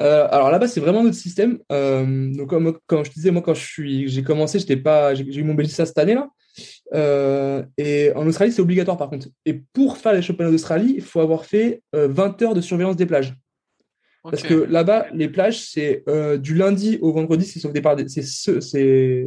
Alors 0.00 0.52
là-bas, 0.52 0.68
c'est 0.68 0.80
vraiment 0.80 1.02
notre 1.02 1.16
système. 1.16 1.58
donc, 1.70 2.48
comme, 2.48 2.78
quand 2.86 3.02
je 3.02 3.10
disais, 3.10 3.32
moi, 3.32 3.42
quand 3.42 3.54
j'ai 3.54 4.22
commencé, 4.22 4.60
j'étais 4.60 4.76
pas, 4.76 5.14
j'ai, 5.14 5.24
eu 5.24 5.42
mon 5.42 5.54
BLSA 5.54 5.86
cette 5.86 5.98
année-là. 5.98 6.28
Euh, 6.94 7.62
et 7.76 8.12
en 8.14 8.26
Australie, 8.26 8.52
c'est 8.52 8.62
obligatoire 8.62 8.96
par 8.96 9.10
contre. 9.10 9.28
Et 9.44 9.54
pour 9.72 9.98
faire 9.98 10.12
les 10.12 10.22
championnats 10.22 10.50
d'Australie, 10.50 10.94
il 10.96 11.02
faut 11.02 11.20
avoir 11.20 11.44
fait 11.44 11.82
20 11.92 12.42
euh, 12.42 12.46
heures 12.46 12.54
de 12.54 12.60
surveillance 12.60 12.96
des 12.96 13.06
plages. 13.06 13.34
Parce 14.24 14.42
que 14.42 14.54
là-bas, 14.54 15.06
les 15.14 15.28
plages, 15.28 15.60
c'est 15.60 16.02
euh, 16.08 16.36
du 16.36 16.54
lundi 16.54 16.98
au 17.00 17.12
vendredi, 17.12 17.46
c'est 17.46 17.66
des, 17.72 19.26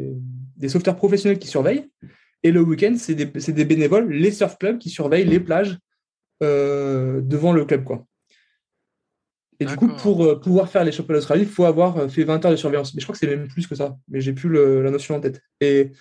des 0.57 0.69
sauveteurs 0.69 0.95
professionnels 0.95 1.39
qui 1.39 1.47
surveillent. 1.47 1.87
Et 2.43 2.51
le 2.51 2.61
week-end, 2.61 2.95
c'est 2.97 3.15
des, 3.15 3.25
des, 3.25 3.65
bénévoles, 3.65 4.11
les 4.11 4.31
surf 4.31 4.57
clubs, 4.57 4.77
qui 4.77 4.89
surveillent 4.89 5.25
les 5.25 5.39
plages 5.39 5.77
devant 6.41 7.53
le 7.53 7.65
club. 7.65 7.83
Quoi. 7.83 8.03
Et 9.59 9.65
du 9.65 9.75
coup, 9.75 9.87
pour 9.89 10.39
pouvoir 10.39 10.69
faire 10.69 10.83
les 10.83 10.91
championnats 10.91 11.19
d'Australie, 11.19 11.43
il 11.43 11.47
faut 11.47 11.65
avoir 11.65 12.09
fait 12.09 12.23
20 12.23 12.43
heures 12.43 12.51
de 12.51 12.55
surveillance. 12.55 12.95
Mais 12.95 12.99
je 12.99 13.05
crois 13.05 13.13
que 13.13 13.19
c'est 13.19 13.27
même 13.27 13.47
plus 13.47 13.67
que 13.67 13.75
ça. 13.75 13.95
Mais 14.07 14.19
j'ai 14.21 14.33
plus 14.33 14.49
la 14.51 14.89
notion 14.89 15.15
en 15.15 15.19
tête. 15.19 15.39
Et 15.59 15.91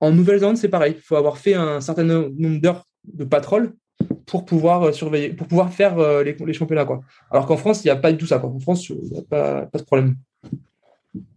en 0.00 0.12
Nouvelle-Zélande, 0.12 0.56
c'est 0.56 0.68
pareil. 0.68 0.94
Il 0.96 1.02
faut 1.02 1.16
avoir 1.16 1.38
fait 1.38 1.54
un 1.54 1.80
certain 1.80 2.04
nombre 2.04 2.60
d'heures 2.60 2.86
de 3.04 3.24
patrol 3.24 3.74
pour 4.26 4.44
pouvoir 4.44 4.82
euh, 4.84 4.92
surveiller, 4.92 5.30
pour 5.30 5.48
pouvoir 5.48 5.72
faire 5.72 5.98
euh, 5.98 6.22
les, 6.22 6.52
championnats. 6.52 6.84
Quoi. 6.84 7.00
Alors 7.30 7.46
qu'en 7.46 7.56
France, 7.56 7.82
il 7.84 7.88
n'y 7.88 7.90
a 7.90 7.96
pas 7.96 8.12
du 8.12 8.18
tout 8.18 8.26
ça. 8.26 8.44
En 8.44 8.60
France, 8.60 8.88
il 8.88 8.96
n'y 8.96 9.18
a 9.18 9.22
pas, 9.22 9.66
pas 9.66 9.78
ce 9.78 9.84
problème. 9.84 10.16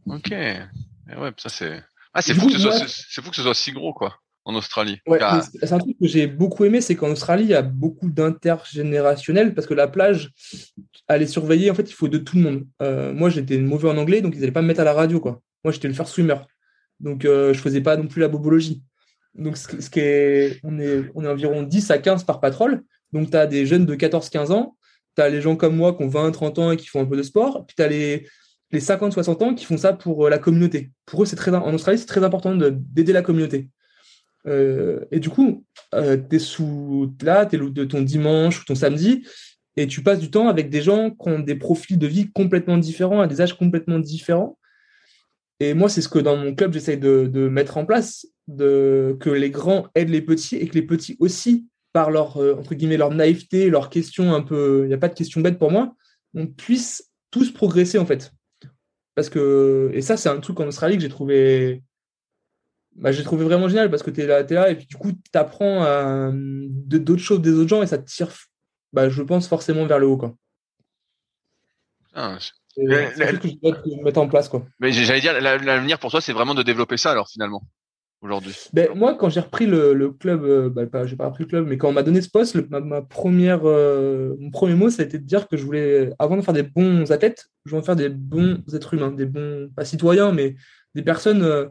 Ok. 0.06 0.32
Eh 0.32 1.18
ouais, 1.18 1.32
ça 1.38 1.50
c'est. 1.50 1.82
Ah, 2.14 2.22
c'est 2.22 2.34
fou, 2.34 2.48
que 2.48 2.58
ce 3.36 3.42
soit 3.42 3.54
si 3.54 3.72
gros, 3.72 3.94
quoi, 3.94 4.20
en 4.46 4.56
Australie. 4.56 5.00
C'est 5.54 5.72
un 5.74 5.80
truc 5.80 5.98
que 6.00 6.08
j'ai 6.08 6.28
beaucoup 6.28 6.66
aimé, 6.66 6.82
c'est 6.82 6.96
qu'en 6.96 7.12
Australie, 7.12 7.44
il 7.44 7.50
y 7.50 7.56
a 7.56 7.62
beaucoup 7.62 8.10
d'intergénérationnel 8.10 9.54
parce 9.54 9.68
que 9.68 9.74
la 9.74 9.88
plage, 9.88 10.32
aller 11.08 11.28
surveiller, 11.28 11.70
en 11.72 11.76
fait, 11.76 11.90
il 11.90 11.94
faut 11.94 12.08
de 12.08 12.18
tout 12.18 12.38
le 12.38 12.44
monde. 12.44 12.68
Euh, 12.82 13.14
moi, 13.14 13.30
j'étais 13.30 13.58
mauvais 13.58 13.90
en 13.90 13.98
anglais, 13.98 14.22
donc 14.22 14.34
ils 14.36 14.40
n'allaient 14.40 14.52
pas 14.52 14.62
me 14.62 14.68
mettre 14.68 14.82
à 14.82 14.86
la 14.86 14.94
radio, 14.94 15.20
quoi. 15.20 15.42
Moi, 15.64 15.72
j'étais 15.72 15.88
le 15.88 15.94
first 15.94 16.14
swimmer. 16.14 16.38
Donc, 17.00 17.26
euh, 17.26 17.54
je 17.54 17.60
ne 17.60 17.64
faisais 17.64 17.82
pas 17.82 17.98
non 17.98 18.08
plus 18.08 18.22
la 18.22 18.28
bobologie. 18.28 18.84
Donc, 19.36 19.58
ce, 19.58 19.90
qui 19.90 20.00
est, 20.00 20.60
on, 20.64 20.80
est, 20.80 21.04
on 21.16 21.24
est 21.24 21.28
environ 21.28 21.64
10 21.64 21.92
à 21.92 21.98
15 21.98 22.24
par 22.24 22.40
patrol. 22.40 22.84
Donc, 23.14 23.32
tu 23.32 23.38
as 23.38 23.48
des 23.48 23.66
jeunes 23.66 23.86
de 23.86 23.96
14-15 23.96 24.52
ans, 24.52 24.76
tu 25.16 25.22
as 25.22 25.30
les 25.30 25.42
gens 25.42 25.56
comme 25.56 25.76
moi 25.76 25.94
qui 25.94 26.04
ont 26.04 26.08
20, 26.08 26.32
30 26.32 26.60
ans 26.60 26.72
et 26.72 26.78
qui 26.78 26.88
font 26.88 27.02
un 27.02 27.06
peu 27.06 27.18
de 27.18 27.24
sport. 27.24 27.66
Puis 27.66 27.76
tu 27.76 27.84
as 27.84 27.88
les, 27.88 28.28
les 28.72 28.80
50, 28.80 29.14
60 29.14 29.42
ans 29.42 29.54
qui 29.54 29.66
font 29.66 29.78
ça 29.78 29.94
pour 29.94 30.30
la 30.30 30.38
communauté. 30.38 30.92
Pour 31.06 31.24
eux, 31.24 31.26
c'est 31.26 31.36
très, 31.36 31.54
en 31.54 31.74
Australie, 31.74 31.98
c'est 31.98 32.06
très 32.06 32.24
important 32.24 32.56
d'aider 32.56 33.14
la 33.14 33.22
communauté. 33.22 33.70
Et 34.46 35.20
du 35.20 35.30
coup, 35.30 35.64
tu 35.92 36.36
es 36.36 36.40
sous, 36.40 37.14
là, 37.22 37.46
tu 37.46 37.56
es 37.56 37.60
de 37.60 37.86
ton 37.86 38.02
dimanche 38.02 38.62
ou 38.62 38.66
ton 38.66 38.76
samedi, 38.76 39.24
et 39.78 39.88
tu 39.88 40.04
passes 40.04 40.20
du 40.20 40.30
temps 40.30 40.48
avec 40.48 40.70
des 40.70 40.82
gens 40.82 41.12
qui 41.12 41.30
ont 41.30 41.40
des 41.40 41.56
profils 41.56 41.98
de 41.98 42.08
vie 42.08 42.32
complètement 42.32 42.78
différents, 42.78 43.22
à 43.22 43.28
des 43.28 43.42
âges 43.42 43.58
complètement 43.58 44.00
différents. 44.00 44.58
Et 45.60 45.74
moi, 45.74 45.90
c'est 45.90 46.02
ce 46.02 46.10
que 46.10 46.20
dans 46.20 46.36
mon 46.36 46.56
club, 46.56 46.74
j'essaye 46.74 46.98
de, 46.98 47.48
mettre 47.48 47.78
en 47.78 47.86
place, 47.86 48.26
de, 48.48 49.16
que 49.20 49.30
les 49.30 49.52
grands 49.52 49.88
aident 49.96 50.10
les 50.10 50.22
petits 50.22 50.56
et 50.56 50.68
que 50.68 50.74
les 50.74 50.82
petits 50.82 51.16
aussi, 51.20 51.68
par 51.94 52.10
leur, 52.10 52.38
euh, 52.38 52.56
entre 52.58 52.74
guillemets, 52.74 52.98
leur 52.98 53.12
naïveté, 53.12 53.70
leurs 53.70 53.90
questions 53.90 54.34
un 54.34 54.42
peu, 54.42 54.82
il 54.86 54.88
n'y 54.88 54.94
a 54.94 54.98
pas 54.98 55.10
de 55.10 55.14
questions 55.14 55.42
bêtes 55.42 55.60
pour 55.60 55.72
moi, 55.72 55.96
on 56.34 56.48
puisse 56.48 57.12
tous 57.30 57.52
progresser 57.52 58.00
en 58.00 58.06
fait. 58.06 58.32
Parce 59.14 59.30
que, 59.30 59.92
et 59.94 60.02
ça, 60.02 60.18
c'est 60.18 60.30
un 60.30 60.40
truc 60.40 60.60
en 60.60 60.68
Australie 60.68 60.96
que 60.96 61.04
j'ai 61.04 61.10
trouvé, 61.10 61.84
bah, 62.96 63.12
j'ai 63.12 63.24
trouvé 63.24 63.46
vraiment 63.46 63.68
génial 63.68 63.90
parce 63.90 64.04
que 64.04 64.12
tu 64.12 64.22
es 64.22 64.28
là, 64.28 64.42
es 64.42 64.54
là 64.54 64.70
et 64.70 64.76
puis 64.76 64.86
du 64.86 64.98
coup, 64.98 65.12
tu 65.12 65.38
apprends 65.38 66.32
d'autres 66.34 67.22
choses 67.22 67.42
des 67.42 67.54
autres 67.54 67.70
gens 67.70 67.82
et 67.82 67.88
ça 67.88 67.98
te 67.98 68.10
tire 68.10 68.32
bah, 68.94 69.10
je 69.10 69.22
pense 69.22 69.48
forcément 69.48 69.86
vers 69.86 70.00
le 70.00 70.08
haut. 70.08 70.18
Quoi. 70.18 70.36
Ah, 72.14 72.38
c'est 72.40 72.84
ce 72.84 73.38
que 73.38 73.48
je 73.48 73.56
dois 73.62 74.04
mettre 74.04 74.20
en 74.20 74.28
place. 74.28 74.50
Quoi. 74.50 74.66
Mais 74.80 74.92
j'allais 74.92 75.22
dire, 75.22 75.40
l'avenir 75.40 76.00
pour 76.00 76.12
toi, 76.12 76.22
c'est 76.22 76.34
vraiment 76.34 76.56
de 76.56 76.64
développer 76.64 76.98
ça 76.98 77.12
alors 77.12 77.30
finalement 77.30 77.64
aujourd'hui 78.22 78.56
ben, 78.74 78.90
Moi, 78.96 79.16
quand 79.16 79.30
j'ai 79.30 79.40
repris 79.40 79.66
le, 79.66 80.12
club, 80.12 80.44
euh, 80.44 80.70
bah, 80.70 80.86
pas, 80.86 81.06
j'ai 81.06 81.16
pas 81.16 81.28
repris 81.28 81.44
le 81.44 81.50
club, 81.50 81.68
mais 81.68 81.78
quand 81.78 81.90
on 81.90 81.94
m'a 81.94 82.04
donné 82.04 82.22
ce 82.22 82.30
poste, 82.30 82.56
ma, 82.70 83.02
première, 83.02 83.62
euh, 83.64 84.36
mon 84.40 84.52
premier 84.52 84.76
mot, 84.76 84.90
ça 84.90 85.02
a 85.02 85.06
été 85.06 85.18
de 85.18 85.26
dire 85.26 85.48
que 85.48 85.58
je 85.58 85.66
voulais, 85.66 86.12
avant 86.20 86.38
de 86.38 86.42
faire 86.42 86.54
des 86.54 86.64
bons 86.64 87.12
athlètes, 87.12 87.48
je 87.66 87.72
voulais 87.72 87.86
faire 87.86 87.96
des 87.96 88.10
bons 88.10 88.62
êtres 88.74 88.94
humains, 88.94 89.12
des 89.12 89.26
bons, 89.26 89.70
pas 89.76 89.86
citoyens, 89.86 90.32
mais 90.32 90.56
des 90.96 91.02
personnes. 91.04 91.44
Euh, 91.44 91.68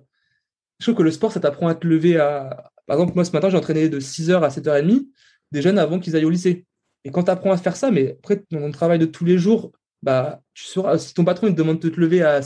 je 0.80 0.86
trouve 0.86 0.96
que 0.96 1.02
le 1.02 1.10
sport, 1.10 1.30
ça 1.30 1.40
t'apprend 1.40 1.68
à 1.68 1.74
te 1.74 1.86
lever 1.86 2.16
à. 2.16 2.70
Par 2.86 2.96
exemple, 2.96 3.12
moi, 3.14 3.24
ce 3.24 3.32
matin, 3.32 3.50
j'ai 3.50 3.56
entraîné 3.56 3.88
de 3.88 4.00
6h 4.00 4.42
à 4.42 4.48
7h30 4.48 5.06
des 5.52 5.62
jeunes 5.62 5.78
avant 5.78 6.00
qu'ils 6.00 6.16
aillent 6.16 6.24
au 6.24 6.30
lycée. 6.30 6.64
Et 7.04 7.10
quand 7.10 7.24
tu 7.24 7.30
apprends 7.30 7.52
à 7.52 7.56
faire 7.56 7.76
ça, 7.76 7.90
mais 7.90 8.16
après, 8.18 8.42
dans 8.50 8.60
ton 8.60 8.70
travail 8.70 8.98
de 8.98 9.04
tous 9.06 9.24
les 9.24 9.38
jours, 9.38 9.72
bah, 10.02 10.40
tu 10.54 10.64
sauras, 10.64 10.98
si 10.98 11.12
ton 11.12 11.24
patron 11.24 11.48
te 11.48 11.52
demande 11.52 11.78
de 11.80 11.88
te 11.88 12.00
lever 12.00 12.22
à, 12.22 12.40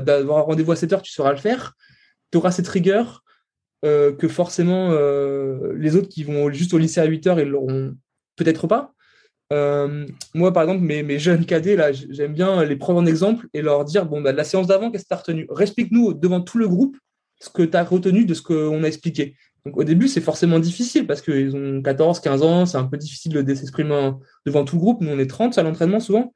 d'avoir 0.00 0.38
un 0.38 0.42
rendez-vous 0.42 0.72
à 0.72 0.76
7 0.76 0.92
heures, 0.92 1.02
tu 1.02 1.12
sauras 1.12 1.30
le 1.30 1.38
faire. 1.38 1.74
Tu 2.32 2.38
auras 2.38 2.50
cette 2.50 2.68
rigueur 2.68 3.22
euh, 3.84 4.12
que 4.12 4.28
forcément 4.28 4.90
euh, 4.90 5.72
les 5.76 5.96
autres 5.96 6.08
qui 6.08 6.24
vont 6.24 6.50
juste 6.50 6.74
au 6.74 6.78
lycée 6.78 7.00
à 7.00 7.04
8 7.04 7.26
heures, 7.28 7.40
ils 7.40 7.48
l'auront 7.48 7.96
peut-être 8.36 8.66
pas. 8.66 8.94
Euh, 9.52 10.06
moi, 10.34 10.52
par 10.52 10.64
exemple, 10.64 10.82
mes, 10.82 11.18
jeunes 11.18 11.46
cadets, 11.46 11.76
là, 11.76 11.92
j'aime 11.92 12.34
bien 12.34 12.64
les 12.64 12.76
prendre 12.76 13.00
en 13.00 13.06
exemple 13.06 13.48
et 13.54 13.62
leur 13.62 13.84
dire 13.84 14.06
bon, 14.06 14.20
bah, 14.20 14.32
la 14.32 14.44
séance 14.44 14.66
d'avant, 14.66 14.90
qu'est-ce 14.90 15.04
que 15.04 15.08
tu 15.08 15.14
as 15.14 15.18
retenu? 15.18 15.48
Explique-nous 15.58 16.14
devant 16.14 16.40
tout 16.40 16.58
le 16.58 16.68
groupe 16.68 16.96
ce 17.40 17.48
que 17.50 17.62
tu 17.62 17.76
as 17.76 17.82
retenu 17.82 18.24
de 18.24 18.34
ce 18.34 18.42
qu'on 18.42 18.84
a 18.84 18.86
expliqué. 18.86 19.34
Donc 19.66 19.76
au 19.76 19.84
début, 19.84 20.08
c'est 20.08 20.20
forcément 20.20 20.58
difficile 20.58 21.06
parce 21.06 21.20
qu'ils 21.20 21.56
ont 21.56 21.82
14, 21.82 22.20
15 22.20 22.42
ans, 22.42 22.66
c'est 22.66 22.78
un 22.78 22.84
peu 22.84 22.96
difficile 22.96 23.32
de 23.32 23.54
s'exprimer 23.54 24.12
devant 24.46 24.64
tout 24.64 24.76
le 24.76 24.80
groupe. 24.80 25.00
Nous, 25.00 25.10
on 25.10 25.18
est 25.18 25.26
30 25.26 25.58
à 25.58 25.62
l'entraînement 25.62 26.00
souvent. 26.00 26.32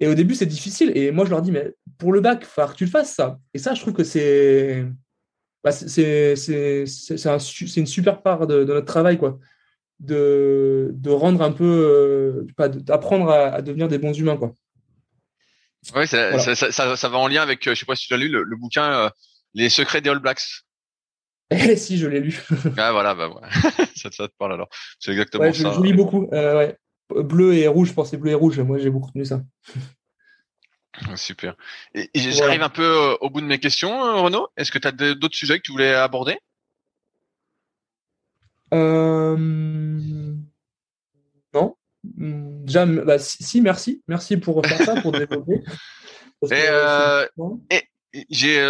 Et 0.00 0.08
au 0.08 0.14
début, 0.14 0.34
c'est 0.34 0.46
difficile. 0.46 0.92
Et 0.96 1.10
moi, 1.12 1.24
je 1.24 1.30
leur 1.30 1.42
dis, 1.42 1.52
mais 1.52 1.74
pour 1.98 2.12
le 2.12 2.20
bac, 2.20 2.40
il 2.42 2.46
faut 2.46 2.66
que 2.66 2.76
tu 2.76 2.84
le 2.84 2.90
fasses, 2.90 3.14
ça. 3.14 3.38
Et 3.54 3.58
ça, 3.58 3.74
je 3.74 3.80
trouve 3.80 3.94
que 3.94 4.04
c'est 4.04 4.84
bah, 5.64 5.70
c'est 5.70 6.34
une 7.76 7.86
super 7.86 8.22
part 8.22 8.46
de, 8.46 8.64
notre 8.64 8.86
travail, 8.86 9.16
quoi. 9.16 9.38
De, 10.00 10.90
de 10.94 11.10
rendre 11.10 11.42
un 11.42 11.52
peu, 11.52 12.44
euh, 12.58 12.68
d'apprendre 12.80 13.30
à, 13.30 13.62
devenir 13.62 13.86
des 13.86 13.98
bons 13.98 14.18
humains, 14.18 14.36
quoi. 14.36 14.54
Oui, 15.94 16.06
ça, 16.06 16.40
ça, 16.44 17.08
va 17.08 17.18
en 17.18 17.28
lien 17.28 17.42
avec, 17.42 17.66
euh, 17.66 17.74
je 17.74 17.80
sais 17.80 17.86
pas 17.86 17.96
si 17.96 18.06
tu 18.08 18.14
as 18.14 18.16
lu 18.16 18.28
le, 18.28 18.56
bouquin 18.56 18.92
euh, 18.92 19.10
Les 19.54 19.68
secrets 19.68 20.00
des 20.00 20.10
All 20.10 20.18
Blacks. 20.18 20.64
Eh 21.50 21.76
si, 21.76 21.98
je 21.98 22.06
l'ai 22.06 22.20
lu. 22.20 22.40
ah 22.78 22.92
voilà, 22.92 23.14
bah 23.14 23.30
ça, 23.94 24.10
te 24.10 24.26
parle 24.38 24.54
alors. 24.54 24.68
C'est 24.98 25.10
exactement 25.12 25.52
ça. 25.52 25.72
Je, 25.72 25.82
lis 25.82 25.92
beaucoup. 25.92 26.28
Euh, 26.32 26.72
bleu 27.10 27.54
et 27.54 27.68
rouge, 27.68 27.88
je 27.88 27.94
pensais 27.94 28.16
bleu 28.16 28.30
et 28.30 28.34
rouge. 28.34 28.58
Moi, 28.60 28.78
j'ai 28.78 28.90
beaucoup 28.90 29.10
tenu 29.10 29.24
ça. 29.24 29.42
Super. 31.16 31.56
Et, 31.94 32.08
j'arrive 32.14 32.62
un 32.62 32.68
peu 32.68 32.84
euh, 32.84 33.16
au 33.20 33.30
bout 33.30 33.40
de 33.40 33.46
mes 33.46 33.58
questions, 33.58 34.04
euh, 34.04 34.20
Renaud. 34.20 34.48
Est-ce 34.56 34.70
que 34.70 34.78
tu 34.78 34.88
as 34.88 34.92
d'autres 34.92 35.36
sujets 35.36 35.58
que 35.58 35.62
tu 35.62 35.72
voulais 35.72 35.94
aborder? 35.94 36.38
Non. 41.54 41.76
Déjà, 42.04 42.86
bah, 42.86 43.18
si, 43.18 43.60
merci. 43.60 44.02
Merci 44.08 44.36
pour 44.36 44.64
faire 44.66 44.78
ça, 44.78 45.00
pour 45.00 45.12
développer. 45.12 45.62
et, 46.50 46.64
euh, 46.68 47.26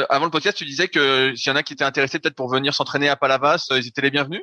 avant 0.09 0.25
le 0.25 0.31
podcast, 0.31 0.57
tu 0.57 0.65
disais 0.65 0.89
que 0.89 1.35
s'il 1.35 1.51
y 1.51 1.53
en 1.53 1.57
a 1.57 1.63
qui 1.63 1.73
étaient 1.73 1.85
intéressés 1.85 2.19
peut-être 2.19 2.35
pour 2.35 2.51
venir 2.51 2.75
s'entraîner 2.75 3.09
à 3.09 3.17
Palavas, 3.17 3.69
euh, 3.71 3.79
ils 3.79 3.89
étaient 3.89 4.03
les 4.03 4.11
bienvenus? 4.11 4.43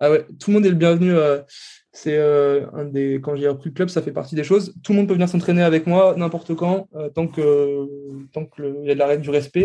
Ah 0.00 0.10
ouais, 0.10 0.26
tout 0.38 0.50
le 0.50 0.54
monde 0.54 0.66
est 0.66 0.70
le 0.70 0.76
bienvenu. 0.76 1.16
Euh, 1.16 1.40
c'est 1.92 2.20
un 2.20 2.84
des 2.84 3.14
quand 3.22 3.36
j'ai 3.36 3.48
repris 3.48 3.70
le 3.70 3.74
club, 3.74 3.88
ça 3.88 4.02
fait 4.02 4.12
partie 4.12 4.34
des 4.34 4.44
choses. 4.44 4.74
Tout 4.84 4.92
le 4.92 4.98
monde 4.98 5.08
peut 5.08 5.14
venir 5.14 5.30
s'entraîner 5.30 5.62
avec 5.62 5.86
moi 5.86 6.14
n'importe 6.14 6.54
quand, 6.54 6.88
tant 7.14 7.26
que 7.26 7.86
tant 8.34 8.44
qu'il 8.44 8.84
y 8.84 8.90
a 8.90 8.94
de 8.94 8.98
la 8.98 9.06
règle 9.06 9.22
du 9.22 9.30
respect. 9.30 9.64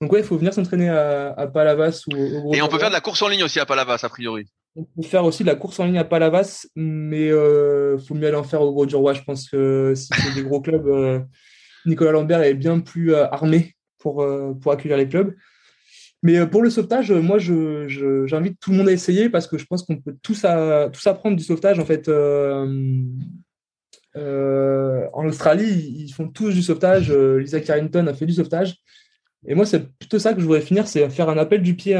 Donc 0.00 0.10
ouais, 0.10 0.20
il 0.20 0.24
faut 0.24 0.38
venir 0.38 0.54
s'entraîner 0.54 0.88
à, 0.88 1.46
Palavas 1.52 2.04
ou 2.06 2.16
au 2.16 2.40
gros 2.40 2.54
Et 2.54 2.62
on 2.62 2.68
peut 2.68 2.78
faire 2.78 2.88
de 2.88 2.94
la 2.94 3.02
course 3.02 3.20
en 3.20 3.28
ligne 3.28 3.44
aussi 3.44 3.60
à 3.60 3.66
Palavas 3.66 3.98
a 4.02 4.08
priori. 4.08 4.46
On 4.76 4.84
peut 4.84 5.02
faire 5.02 5.26
aussi 5.26 5.42
de 5.42 5.48
la 5.48 5.56
course 5.56 5.78
en 5.78 5.84
ligne 5.84 5.98
à 5.98 6.04
Palavas, 6.04 6.66
mais 6.74 7.26
il 7.26 7.98
faut 8.08 8.14
mieux 8.14 8.28
aller 8.28 8.36
en 8.36 8.44
faire 8.44 8.62
au 8.62 8.72
Gros 8.72 8.86
du 8.86 8.96
Roi. 8.96 9.12
Je 9.12 9.22
pense 9.24 9.50
que 9.50 9.92
si 9.94 10.08
c'est 10.14 10.34
des 10.34 10.44
gros 10.44 10.62
clubs, 10.62 11.26
Nicolas 11.86 12.12
Lambert 12.12 12.42
est 12.42 12.54
bien 12.54 12.80
plus 12.80 13.14
euh, 13.14 13.26
armé 13.30 13.74
pour, 13.98 14.22
euh, 14.22 14.52
pour 14.54 14.72
accueillir 14.72 14.96
les 14.96 15.08
clubs. 15.08 15.34
Mais 16.22 16.38
euh, 16.38 16.46
pour 16.46 16.62
le 16.62 16.70
sauvetage, 16.70 17.12
moi, 17.12 17.38
j'invite 17.38 17.88
je, 17.88 18.58
tout 18.60 18.70
le 18.70 18.76
monde 18.76 18.88
à 18.88 18.92
essayer 18.92 19.28
parce 19.28 19.46
que 19.46 19.58
je 19.58 19.66
pense 19.66 19.84
qu'on 19.84 19.96
peut 19.96 20.16
tous, 20.22 20.44
tous 20.92 21.06
apprendre 21.06 21.36
du 21.36 21.44
sauvetage. 21.44 21.78
En 21.78 21.84
fait, 21.84 22.08
en 24.16 25.26
Australie, 25.26 25.94
ils 25.96 26.12
font 26.12 26.28
tous 26.28 26.52
du 26.52 26.62
sauvetage. 26.62 27.12
Lisa 27.12 27.60
Carrington 27.60 28.06
a 28.06 28.14
fait 28.14 28.26
du 28.26 28.32
sauvetage. 28.32 28.76
Et 29.46 29.54
moi, 29.54 29.64
c'est 29.64 29.88
plutôt 29.98 30.18
ça 30.18 30.34
que 30.34 30.40
je 30.40 30.44
voudrais 30.44 30.60
finir, 30.60 30.88
c'est 30.88 31.08
faire 31.08 31.28
un 31.28 31.38
appel 31.38 31.62
du 31.62 31.76
pied 31.76 31.96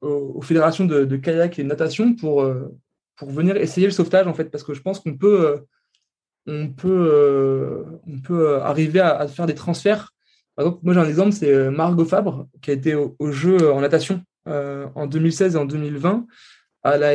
aux, 0.00 0.40
fédérations 0.40 0.84
de, 0.84 1.16
kayak 1.16 1.58
et 1.58 1.64
de 1.64 1.68
natation 1.68 2.14
pour, 2.14 2.48
pour 3.16 3.30
venir 3.30 3.56
essayer 3.56 3.88
le 3.88 3.92
sauvetage, 3.92 4.28
en 4.28 4.34
fait, 4.34 4.44
parce 4.44 4.62
que 4.62 4.74
je 4.74 4.80
pense 4.80 5.00
qu'on 5.00 5.16
peut 5.16 5.64
on 6.46 6.68
peut, 6.68 7.08
euh, 7.12 7.84
on 8.06 8.18
peut 8.18 8.48
euh, 8.48 8.62
arriver 8.62 9.00
à, 9.00 9.26
faire 9.28 9.46
des 9.46 9.54
transferts. 9.54 10.12
Par 10.56 10.66
exemple, 10.66 10.80
moi 10.82 10.94
j'ai 10.94 11.00
un 11.00 11.08
exemple, 11.08 11.32
c'est 11.32 11.52
euh, 11.52 11.70
Margot 11.70 12.04
Fabre, 12.04 12.48
qui 12.60 12.70
a 12.70 12.74
été 12.74 12.94
au, 12.94 13.30
jeu 13.30 13.72
en 13.72 13.80
natation 13.80 14.22
en 14.46 15.06
2016 15.06 15.54
et 15.54 15.58
en 15.58 15.64
2020. 15.64 16.26
Elle 16.84 17.04
a, 17.04 17.12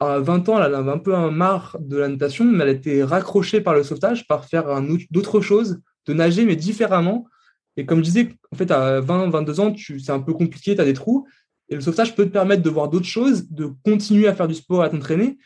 à 0.00 0.20
20 0.20 0.48
ans, 0.48 0.62
elle 0.62 0.74
avait 0.74 0.90
un 0.90 0.98
peu 0.98 1.14
un 1.14 1.30
marre 1.30 1.76
de 1.80 1.98
la 1.98 2.08
natation, 2.08 2.44
mais 2.44 2.64
elle 2.64 2.70
a 2.70 2.72
été 2.72 3.04
raccrochée 3.04 3.60
par 3.60 3.74
le 3.74 3.82
sauvetage, 3.82 4.26
par 4.26 4.46
faire 4.46 4.80
d'autres 5.10 5.40
choses, 5.42 5.80
de 6.06 6.14
nager, 6.14 6.46
mais 6.46 6.56
différemment. 6.56 7.26
Et 7.76 7.84
comme 7.84 7.98
je 7.98 8.04
disais, 8.04 8.28
en 8.52 8.56
fait, 8.56 8.70
à 8.70 9.00
20, 9.00 9.28
22 9.28 9.60
ans, 9.60 9.74
c'est 9.76 10.10
un 10.10 10.20
peu 10.20 10.32
compliqué, 10.32 10.74
tu 10.74 10.80
as 10.80 10.84
des 10.84 10.94
trous. 10.94 11.26
Et 11.68 11.74
le 11.74 11.82
sauvetage 11.82 12.14
peut 12.16 12.24
te 12.24 12.30
permettre 12.30 12.62
de 12.62 12.70
voir 12.70 12.88
d'autres 12.88 13.06
choses, 13.06 13.50
de 13.50 13.70
continuer 13.84 14.28
à 14.28 14.34
faire 14.34 14.48
du 14.48 14.54
sport, 14.54 14.82
à 14.82 14.88
t'entraîner, 14.88 15.38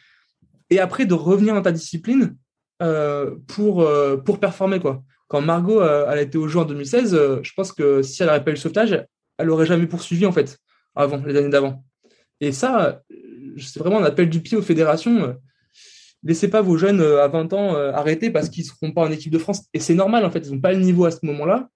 et 0.70 0.78
après 0.78 1.06
de 1.06 1.14
revenir 1.14 1.54
dans 1.54 1.62
ta 1.62 1.72
discipline 1.72 2.36
pour, 2.78 3.82
euh, 3.82 4.16
pour 4.16 4.40
performer. 4.40 4.80
Quoi. 4.80 5.02
Quand 5.28 5.40
Margot 5.40 5.80
euh, 5.80 6.06
elle 6.10 6.18
a 6.18 6.22
été 6.22 6.38
au 6.38 6.48
jeu 6.48 6.58
en 6.58 6.64
2016, 6.64 7.18
je 7.42 7.52
pense 7.54 7.72
que 7.72 8.02
si 8.02 8.22
elle 8.22 8.28
n'avait 8.28 8.44
pas 8.44 8.50
eu 8.50 8.54
le 8.54 8.60
sauvetage, 8.60 9.04
elle 9.38 9.46
n'aurait 9.46 9.66
jamais 9.66 9.86
poursuivi 9.86 10.26
en 10.26 10.32
fait, 10.32 10.58
avant, 10.94 11.18
les 11.24 11.36
années 11.36 11.48
d'avant. 11.48 11.84
Et 12.40 12.52
ça, 12.52 13.02
c'est 13.58 13.80
vraiment 13.80 14.00
un 14.00 14.04
appel 14.04 14.28
du 14.28 14.40
pied 14.40 14.56
aux 14.56 14.62
fédérations. 14.62 15.36
Laissez 16.22 16.48
pas 16.48 16.60
vos 16.60 16.76
jeunes 16.76 17.00
à 17.00 17.28
20 17.28 17.52
ans 17.52 17.74
arrêter 17.74 18.30
parce 18.30 18.48
qu'ils 18.48 18.64
ne 18.64 18.68
seront 18.68 18.92
pas 18.92 19.02
en 19.02 19.10
équipe 19.10 19.32
de 19.32 19.38
France. 19.38 19.64
Et 19.72 19.80
c'est 19.80 19.94
normal, 19.94 20.24
en 20.24 20.30
fait, 20.30 20.40
ils 20.40 20.52
n'ont 20.52 20.60
pas 20.60 20.72
le 20.72 20.80
niveau 20.80 21.04
à 21.06 21.10
ce 21.10 21.18
moment-là. 21.22 21.68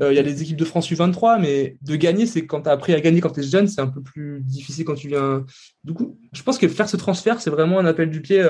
Il 0.00 0.14
y 0.14 0.18
a 0.18 0.22
les 0.22 0.42
équipes 0.42 0.56
de 0.56 0.64
France 0.64 0.90
U23, 0.90 1.40
mais 1.40 1.76
de 1.82 1.96
gagner, 1.96 2.26
c'est 2.26 2.46
quand 2.46 2.62
tu 2.62 2.68
as 2.68 2.72
appris 2.72 2.94
à 2.94 3.00
gagner 3.00 3.20
quand 3.20 3.30
tu 3.30 3.40
es 3.40 3.42
jeune, 3.44 3.68
c'est 3.68 3.80
un 3.80 3.86
peu 3.86 4.02
plus 4.02 4.40
difficile 4.40 4.84
quand 4.84 4.94
tu 4.94 5.08
viens. 5.08 5.44
Du 5.84 5.92
coup, 5.92 6.18
je 6.32 6.42
pense 6.42 6.58
que 6.58 6.68
faire 6.68 6.88
ce 6.88 6.96
transfert, 6.96 7.40
c'est 7.40 7.50
vraiment 7.50 7.78
un 7.78 7.86
appel 7.86 8.10
du 8.10 8.22
pied 8.22 8.42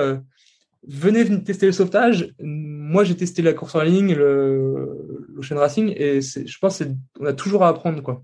venez 0.87 1.43
tester 1.43 1.65
le 1.65 1.71
sauvetage. 1.71 2.33
Moi, 2.39 3.03
j'ai 3.03 3.15
testé 3.15 3.41
la 3.41 3.53
course 3.53 3.75
en 3.75 3.81
ligne, 3.81 4.13
le 4.13 4.87
l'Ocean 5.35 5.57
Racing, 5.57 5.93
et 5.95 6.21
je 6.21 6.57
pense 6.59 6.83
qu'on 7.17 7.25
a 7.25 7.33
toujours 7.33 7.63
à 7.63 7.69
apprendre. 7.69 8.01
quoi. 8.01 8.23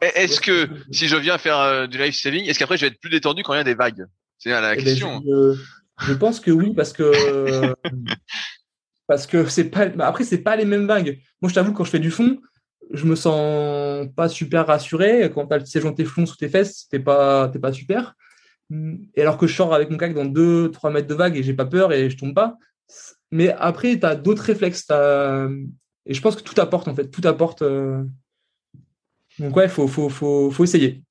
est-ce 0.00 0.40
que 0.40 0.68
si 0.90 1.08
je 1.08 1.16
viens 1.16 1.38
faire 1.38 1.58
euh, 1.58 1.86
du 1.86 1.98
live 1.98 2.14
saving, 2.14 2.44
est-ce 2.44 2.58
qu'après 2.58 2.76
je 2.76 2.82
vais 2.82 2.88
être 2.88 3.00
plus 3.00 3.10
détendu 3.10 3.42
quand 3.42 3.54
il 3.54 3.58
y 3.58 3.60
a 3.60 3.64
des 3.64 3.74
vagues? 3.74 4.06
C'est 4.38 4.50
la 4.50 4.74
eh 4.74 4.76
ben, 4.76 4.84
question. 4.84 5.22
je, 5.98 6.12
pense 6.12 6.40
que 6.40 6.50
oui, 6.50 6.72
parce 6.74 6.92
que 6.92 7.74
parce 9.06 9.26
que 9.26 9.48
c'est 9.48 9.64
pas. 9.64 9.86
Bah, 9.88 10.06
après, 10.06 10.24
c'est 10.24 10.38
pas 10.38 10.56
les 10.56 10.64
mêmes 10.64 10.86
vagues. 10.86 11.18
Moi, 11.40 11.48
je 11.48 11.54
t'avoue, 11.54 11.72
quand 11.72 11.84
je 11.84 11.90
fais 11.90 11.98
du 11.98 12.10
fond, 12.10 12.38
je 12.92 13.04
me 13.06 13.16
sens 13.16 14.06
pas 14.14 14.28
super 14.28 14.66
rassuré. 14.66 15.30
Quand 15.34 15.46
tu 15.46 15.54
as 15.54 15.58
le 15.58 15.66
siège 15.66 15.84
tes 15.96 16.04
sous 16.04 16.36
tes 16.36 16.48
fesses, 16.48 16.86
t'es 16.88 17.00
pas, 17.00 17.48
pas 17.48 17.72
super. 17.72 18.14
Et 18.70 19.22
alors 19.22 19.38
que 19.38 19.46
je 19.46 19.54
sors 19.54 19.72
avec 19.72 19.90
mon 19.90 19.96
kayak 19.96 20.14
dans 20.14 20.24
2-3 20.24 20.92
mètres 20.92 21.08
de 21.08 21.14
vague 21.14 21.36
et 21.36 21.42
j'ai 21.42 21.54
pas 21.54 21.66
peur 21.66 21.92
et 21.92 22.10
je 22.10 22.16
tombe 22.16 22.34
pas. 22.34 22.56
Mais 23.30 23.50
après, 23.52 23.98
tu 23.98 24.06
as 24.06 24.14
d'autres 24.14 24.42
réflexes. 24.42 24.86
Et 26.06 26.14
je 26.14 26.20
pense 26.20 26.36
que 26.36 26.42
tout 26.42 26.58
apporte, 26.60 26.88
en 26.88 26.94
fait. 26.94 27.10
Tout 27.10 27.26
apporte. 27.26 27.62
Euh. 27.62 28.04
Donc, 29.38 29.54
ouais, 29.56 29.64
il 29.64 29.70
faut, 29.70 29.88
faut, 29.88 30.08
faut, 30.08 30.50
faut, 30.50 30.64
essayer. 30.64 31.02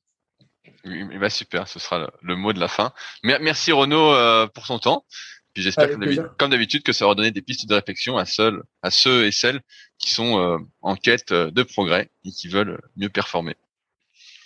Bah 1.20 1.32
super, 1.32 1.68
ce 1.68 1.80
sera 1.80 2.12
le, 2.22 2.36
mot 2.36 2.54
de 2.54 2.60
la 2.60 2.68
fin. 2.68 2.94
Merci 3.24 3.72
Renaud 3.72 4.14
euh, 4.14 4.48
pour 4.48 4.66
son 4.68 4.80
temps. 4.80 5.06
Puis 5.54 5.64
j'espère 5.64 5.90
comme 6.38 6.52
d'habitude 6.52 6.84
que 6.84 6.92
ça 6.92 7.06
aura 7.06 7.16
donné 7.16 7.32
des 7.32 7.42
pistes 7.42 7.68
de 7.68 7.74
réflexion 7.74 8.18
à, 8.18 8.26
seuls, 8.26 8.62
à 8.82 8.92
ceux 8.92 9.26
et 9.26 9.32
celles 9.32 9.62
qui 9.98 10.12
sont 10.12 10.38
euh, 10.38 10.58
en 10.82 10.96
quête 10.96 11.32
de 11.32 11.64
progrès 11.64 12.10
et 12.26 12.32
qui 12.32 12.50
veulent 12.50 12.80
mieux 12.98 13.10
performer. 13.10 13.56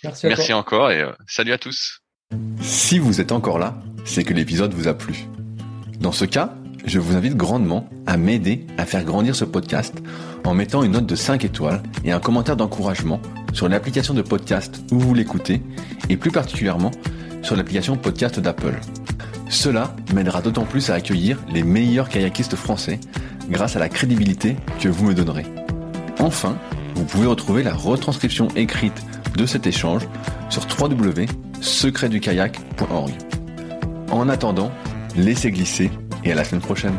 Merci, 0.04 0.28
Merci 0.28 0.52
encore 0.52 0.90
et 0.90 1.04
salut 1.26 1.52
à 1.52 1.58
tous. 1.58 2.00
Si 2.90 2.98
vous 2.98 3.20
êtes 3.20 3.32
encore 3.32 3.58
là, 3.58 3.80
c'est 4.04 4.24
que 4.24 4.34
l'épisode 4.34 4.74
vous 4.74 4.88
a 4.88 4.94
plu. 4.94 5.26
Dans 6.00 6.12
ce 6.12 6.24
cas, 6.24 6.54
je 6.84 6.98
vous 6.98 7.16
invite 7.16 7.36
grandement 7.36 7.88
à 8.06 8.16
m'aider 8.16 8.66
à 8.78 8.86
faire 8.86 9.04
grandir 9.04 9.34
ce 9.34 9.44
podcast 9.44 9.94
en 10.44 10.54
mettant 10.54 10.82
une 10.82 10.92
note 10.92 11.06
de 11.06 11.14
5 11.14 11.44
étoiles 11.44 11.82
et 12.04 12.12
un 12.12 12.20
commentaire 12.20 12.56
d'encouragement 12.56 13.20
sur 13.52 13.68
l'application 13.68 14.14
de 14.14 14.22
podcast 14.22 14.82
où 14.90 14.98
vous 14.98 15.14
l'écoutez 15.14 15.62
et 16.08 16.16
plus 16.16 16.30
particulièrement 16.30 16.90
sur 17.42 17.56
l'application 17.56 17.96
podcast 17.96 18.40
d'Apple. 18.40 18.78
Cela 19.48 19.94
m'aidera 20.14 20.42
d'autant 20.42 20.64
plus 20.64 20.90
à 20.90 20.94
accueillir 20.94 21.38
les 21.52 21.62
meilleurs 21.62 22.08
kayakistes 22.08 22.56
français 22.56 23.00
grâce 23.50 23.76
à 23.76 23.80
la 23.80 23.88
crédibilité 23.88 24.56
que 24.78 24.88
vous 24.88 25.06
me 25.06 25.14
donnerez. 25.14 25.46
Enfin, 26.18 26.56
vous 26.94 27.04
pouvez 27.04 27.26
retrouver 27.26 27.62
la 27.62 27.74
retranscription 27.74 28.48
écrite 28.56 29.02
de 29.36 29.46
cet 29.46 29.66
échange 29.66 30.06
sur 30.48 30.66
www.secretdukayak.org. 31.60 33.10
En 34.10 34.28
attendant, 34.28 34.72
laissez 35.16 35.50
glisser 35.50 35.90
et 36.24 36.32
à 36.32 36.34
la 36.34 36.44
semaine 36.44 36.62
prochaine. 36.62 36.94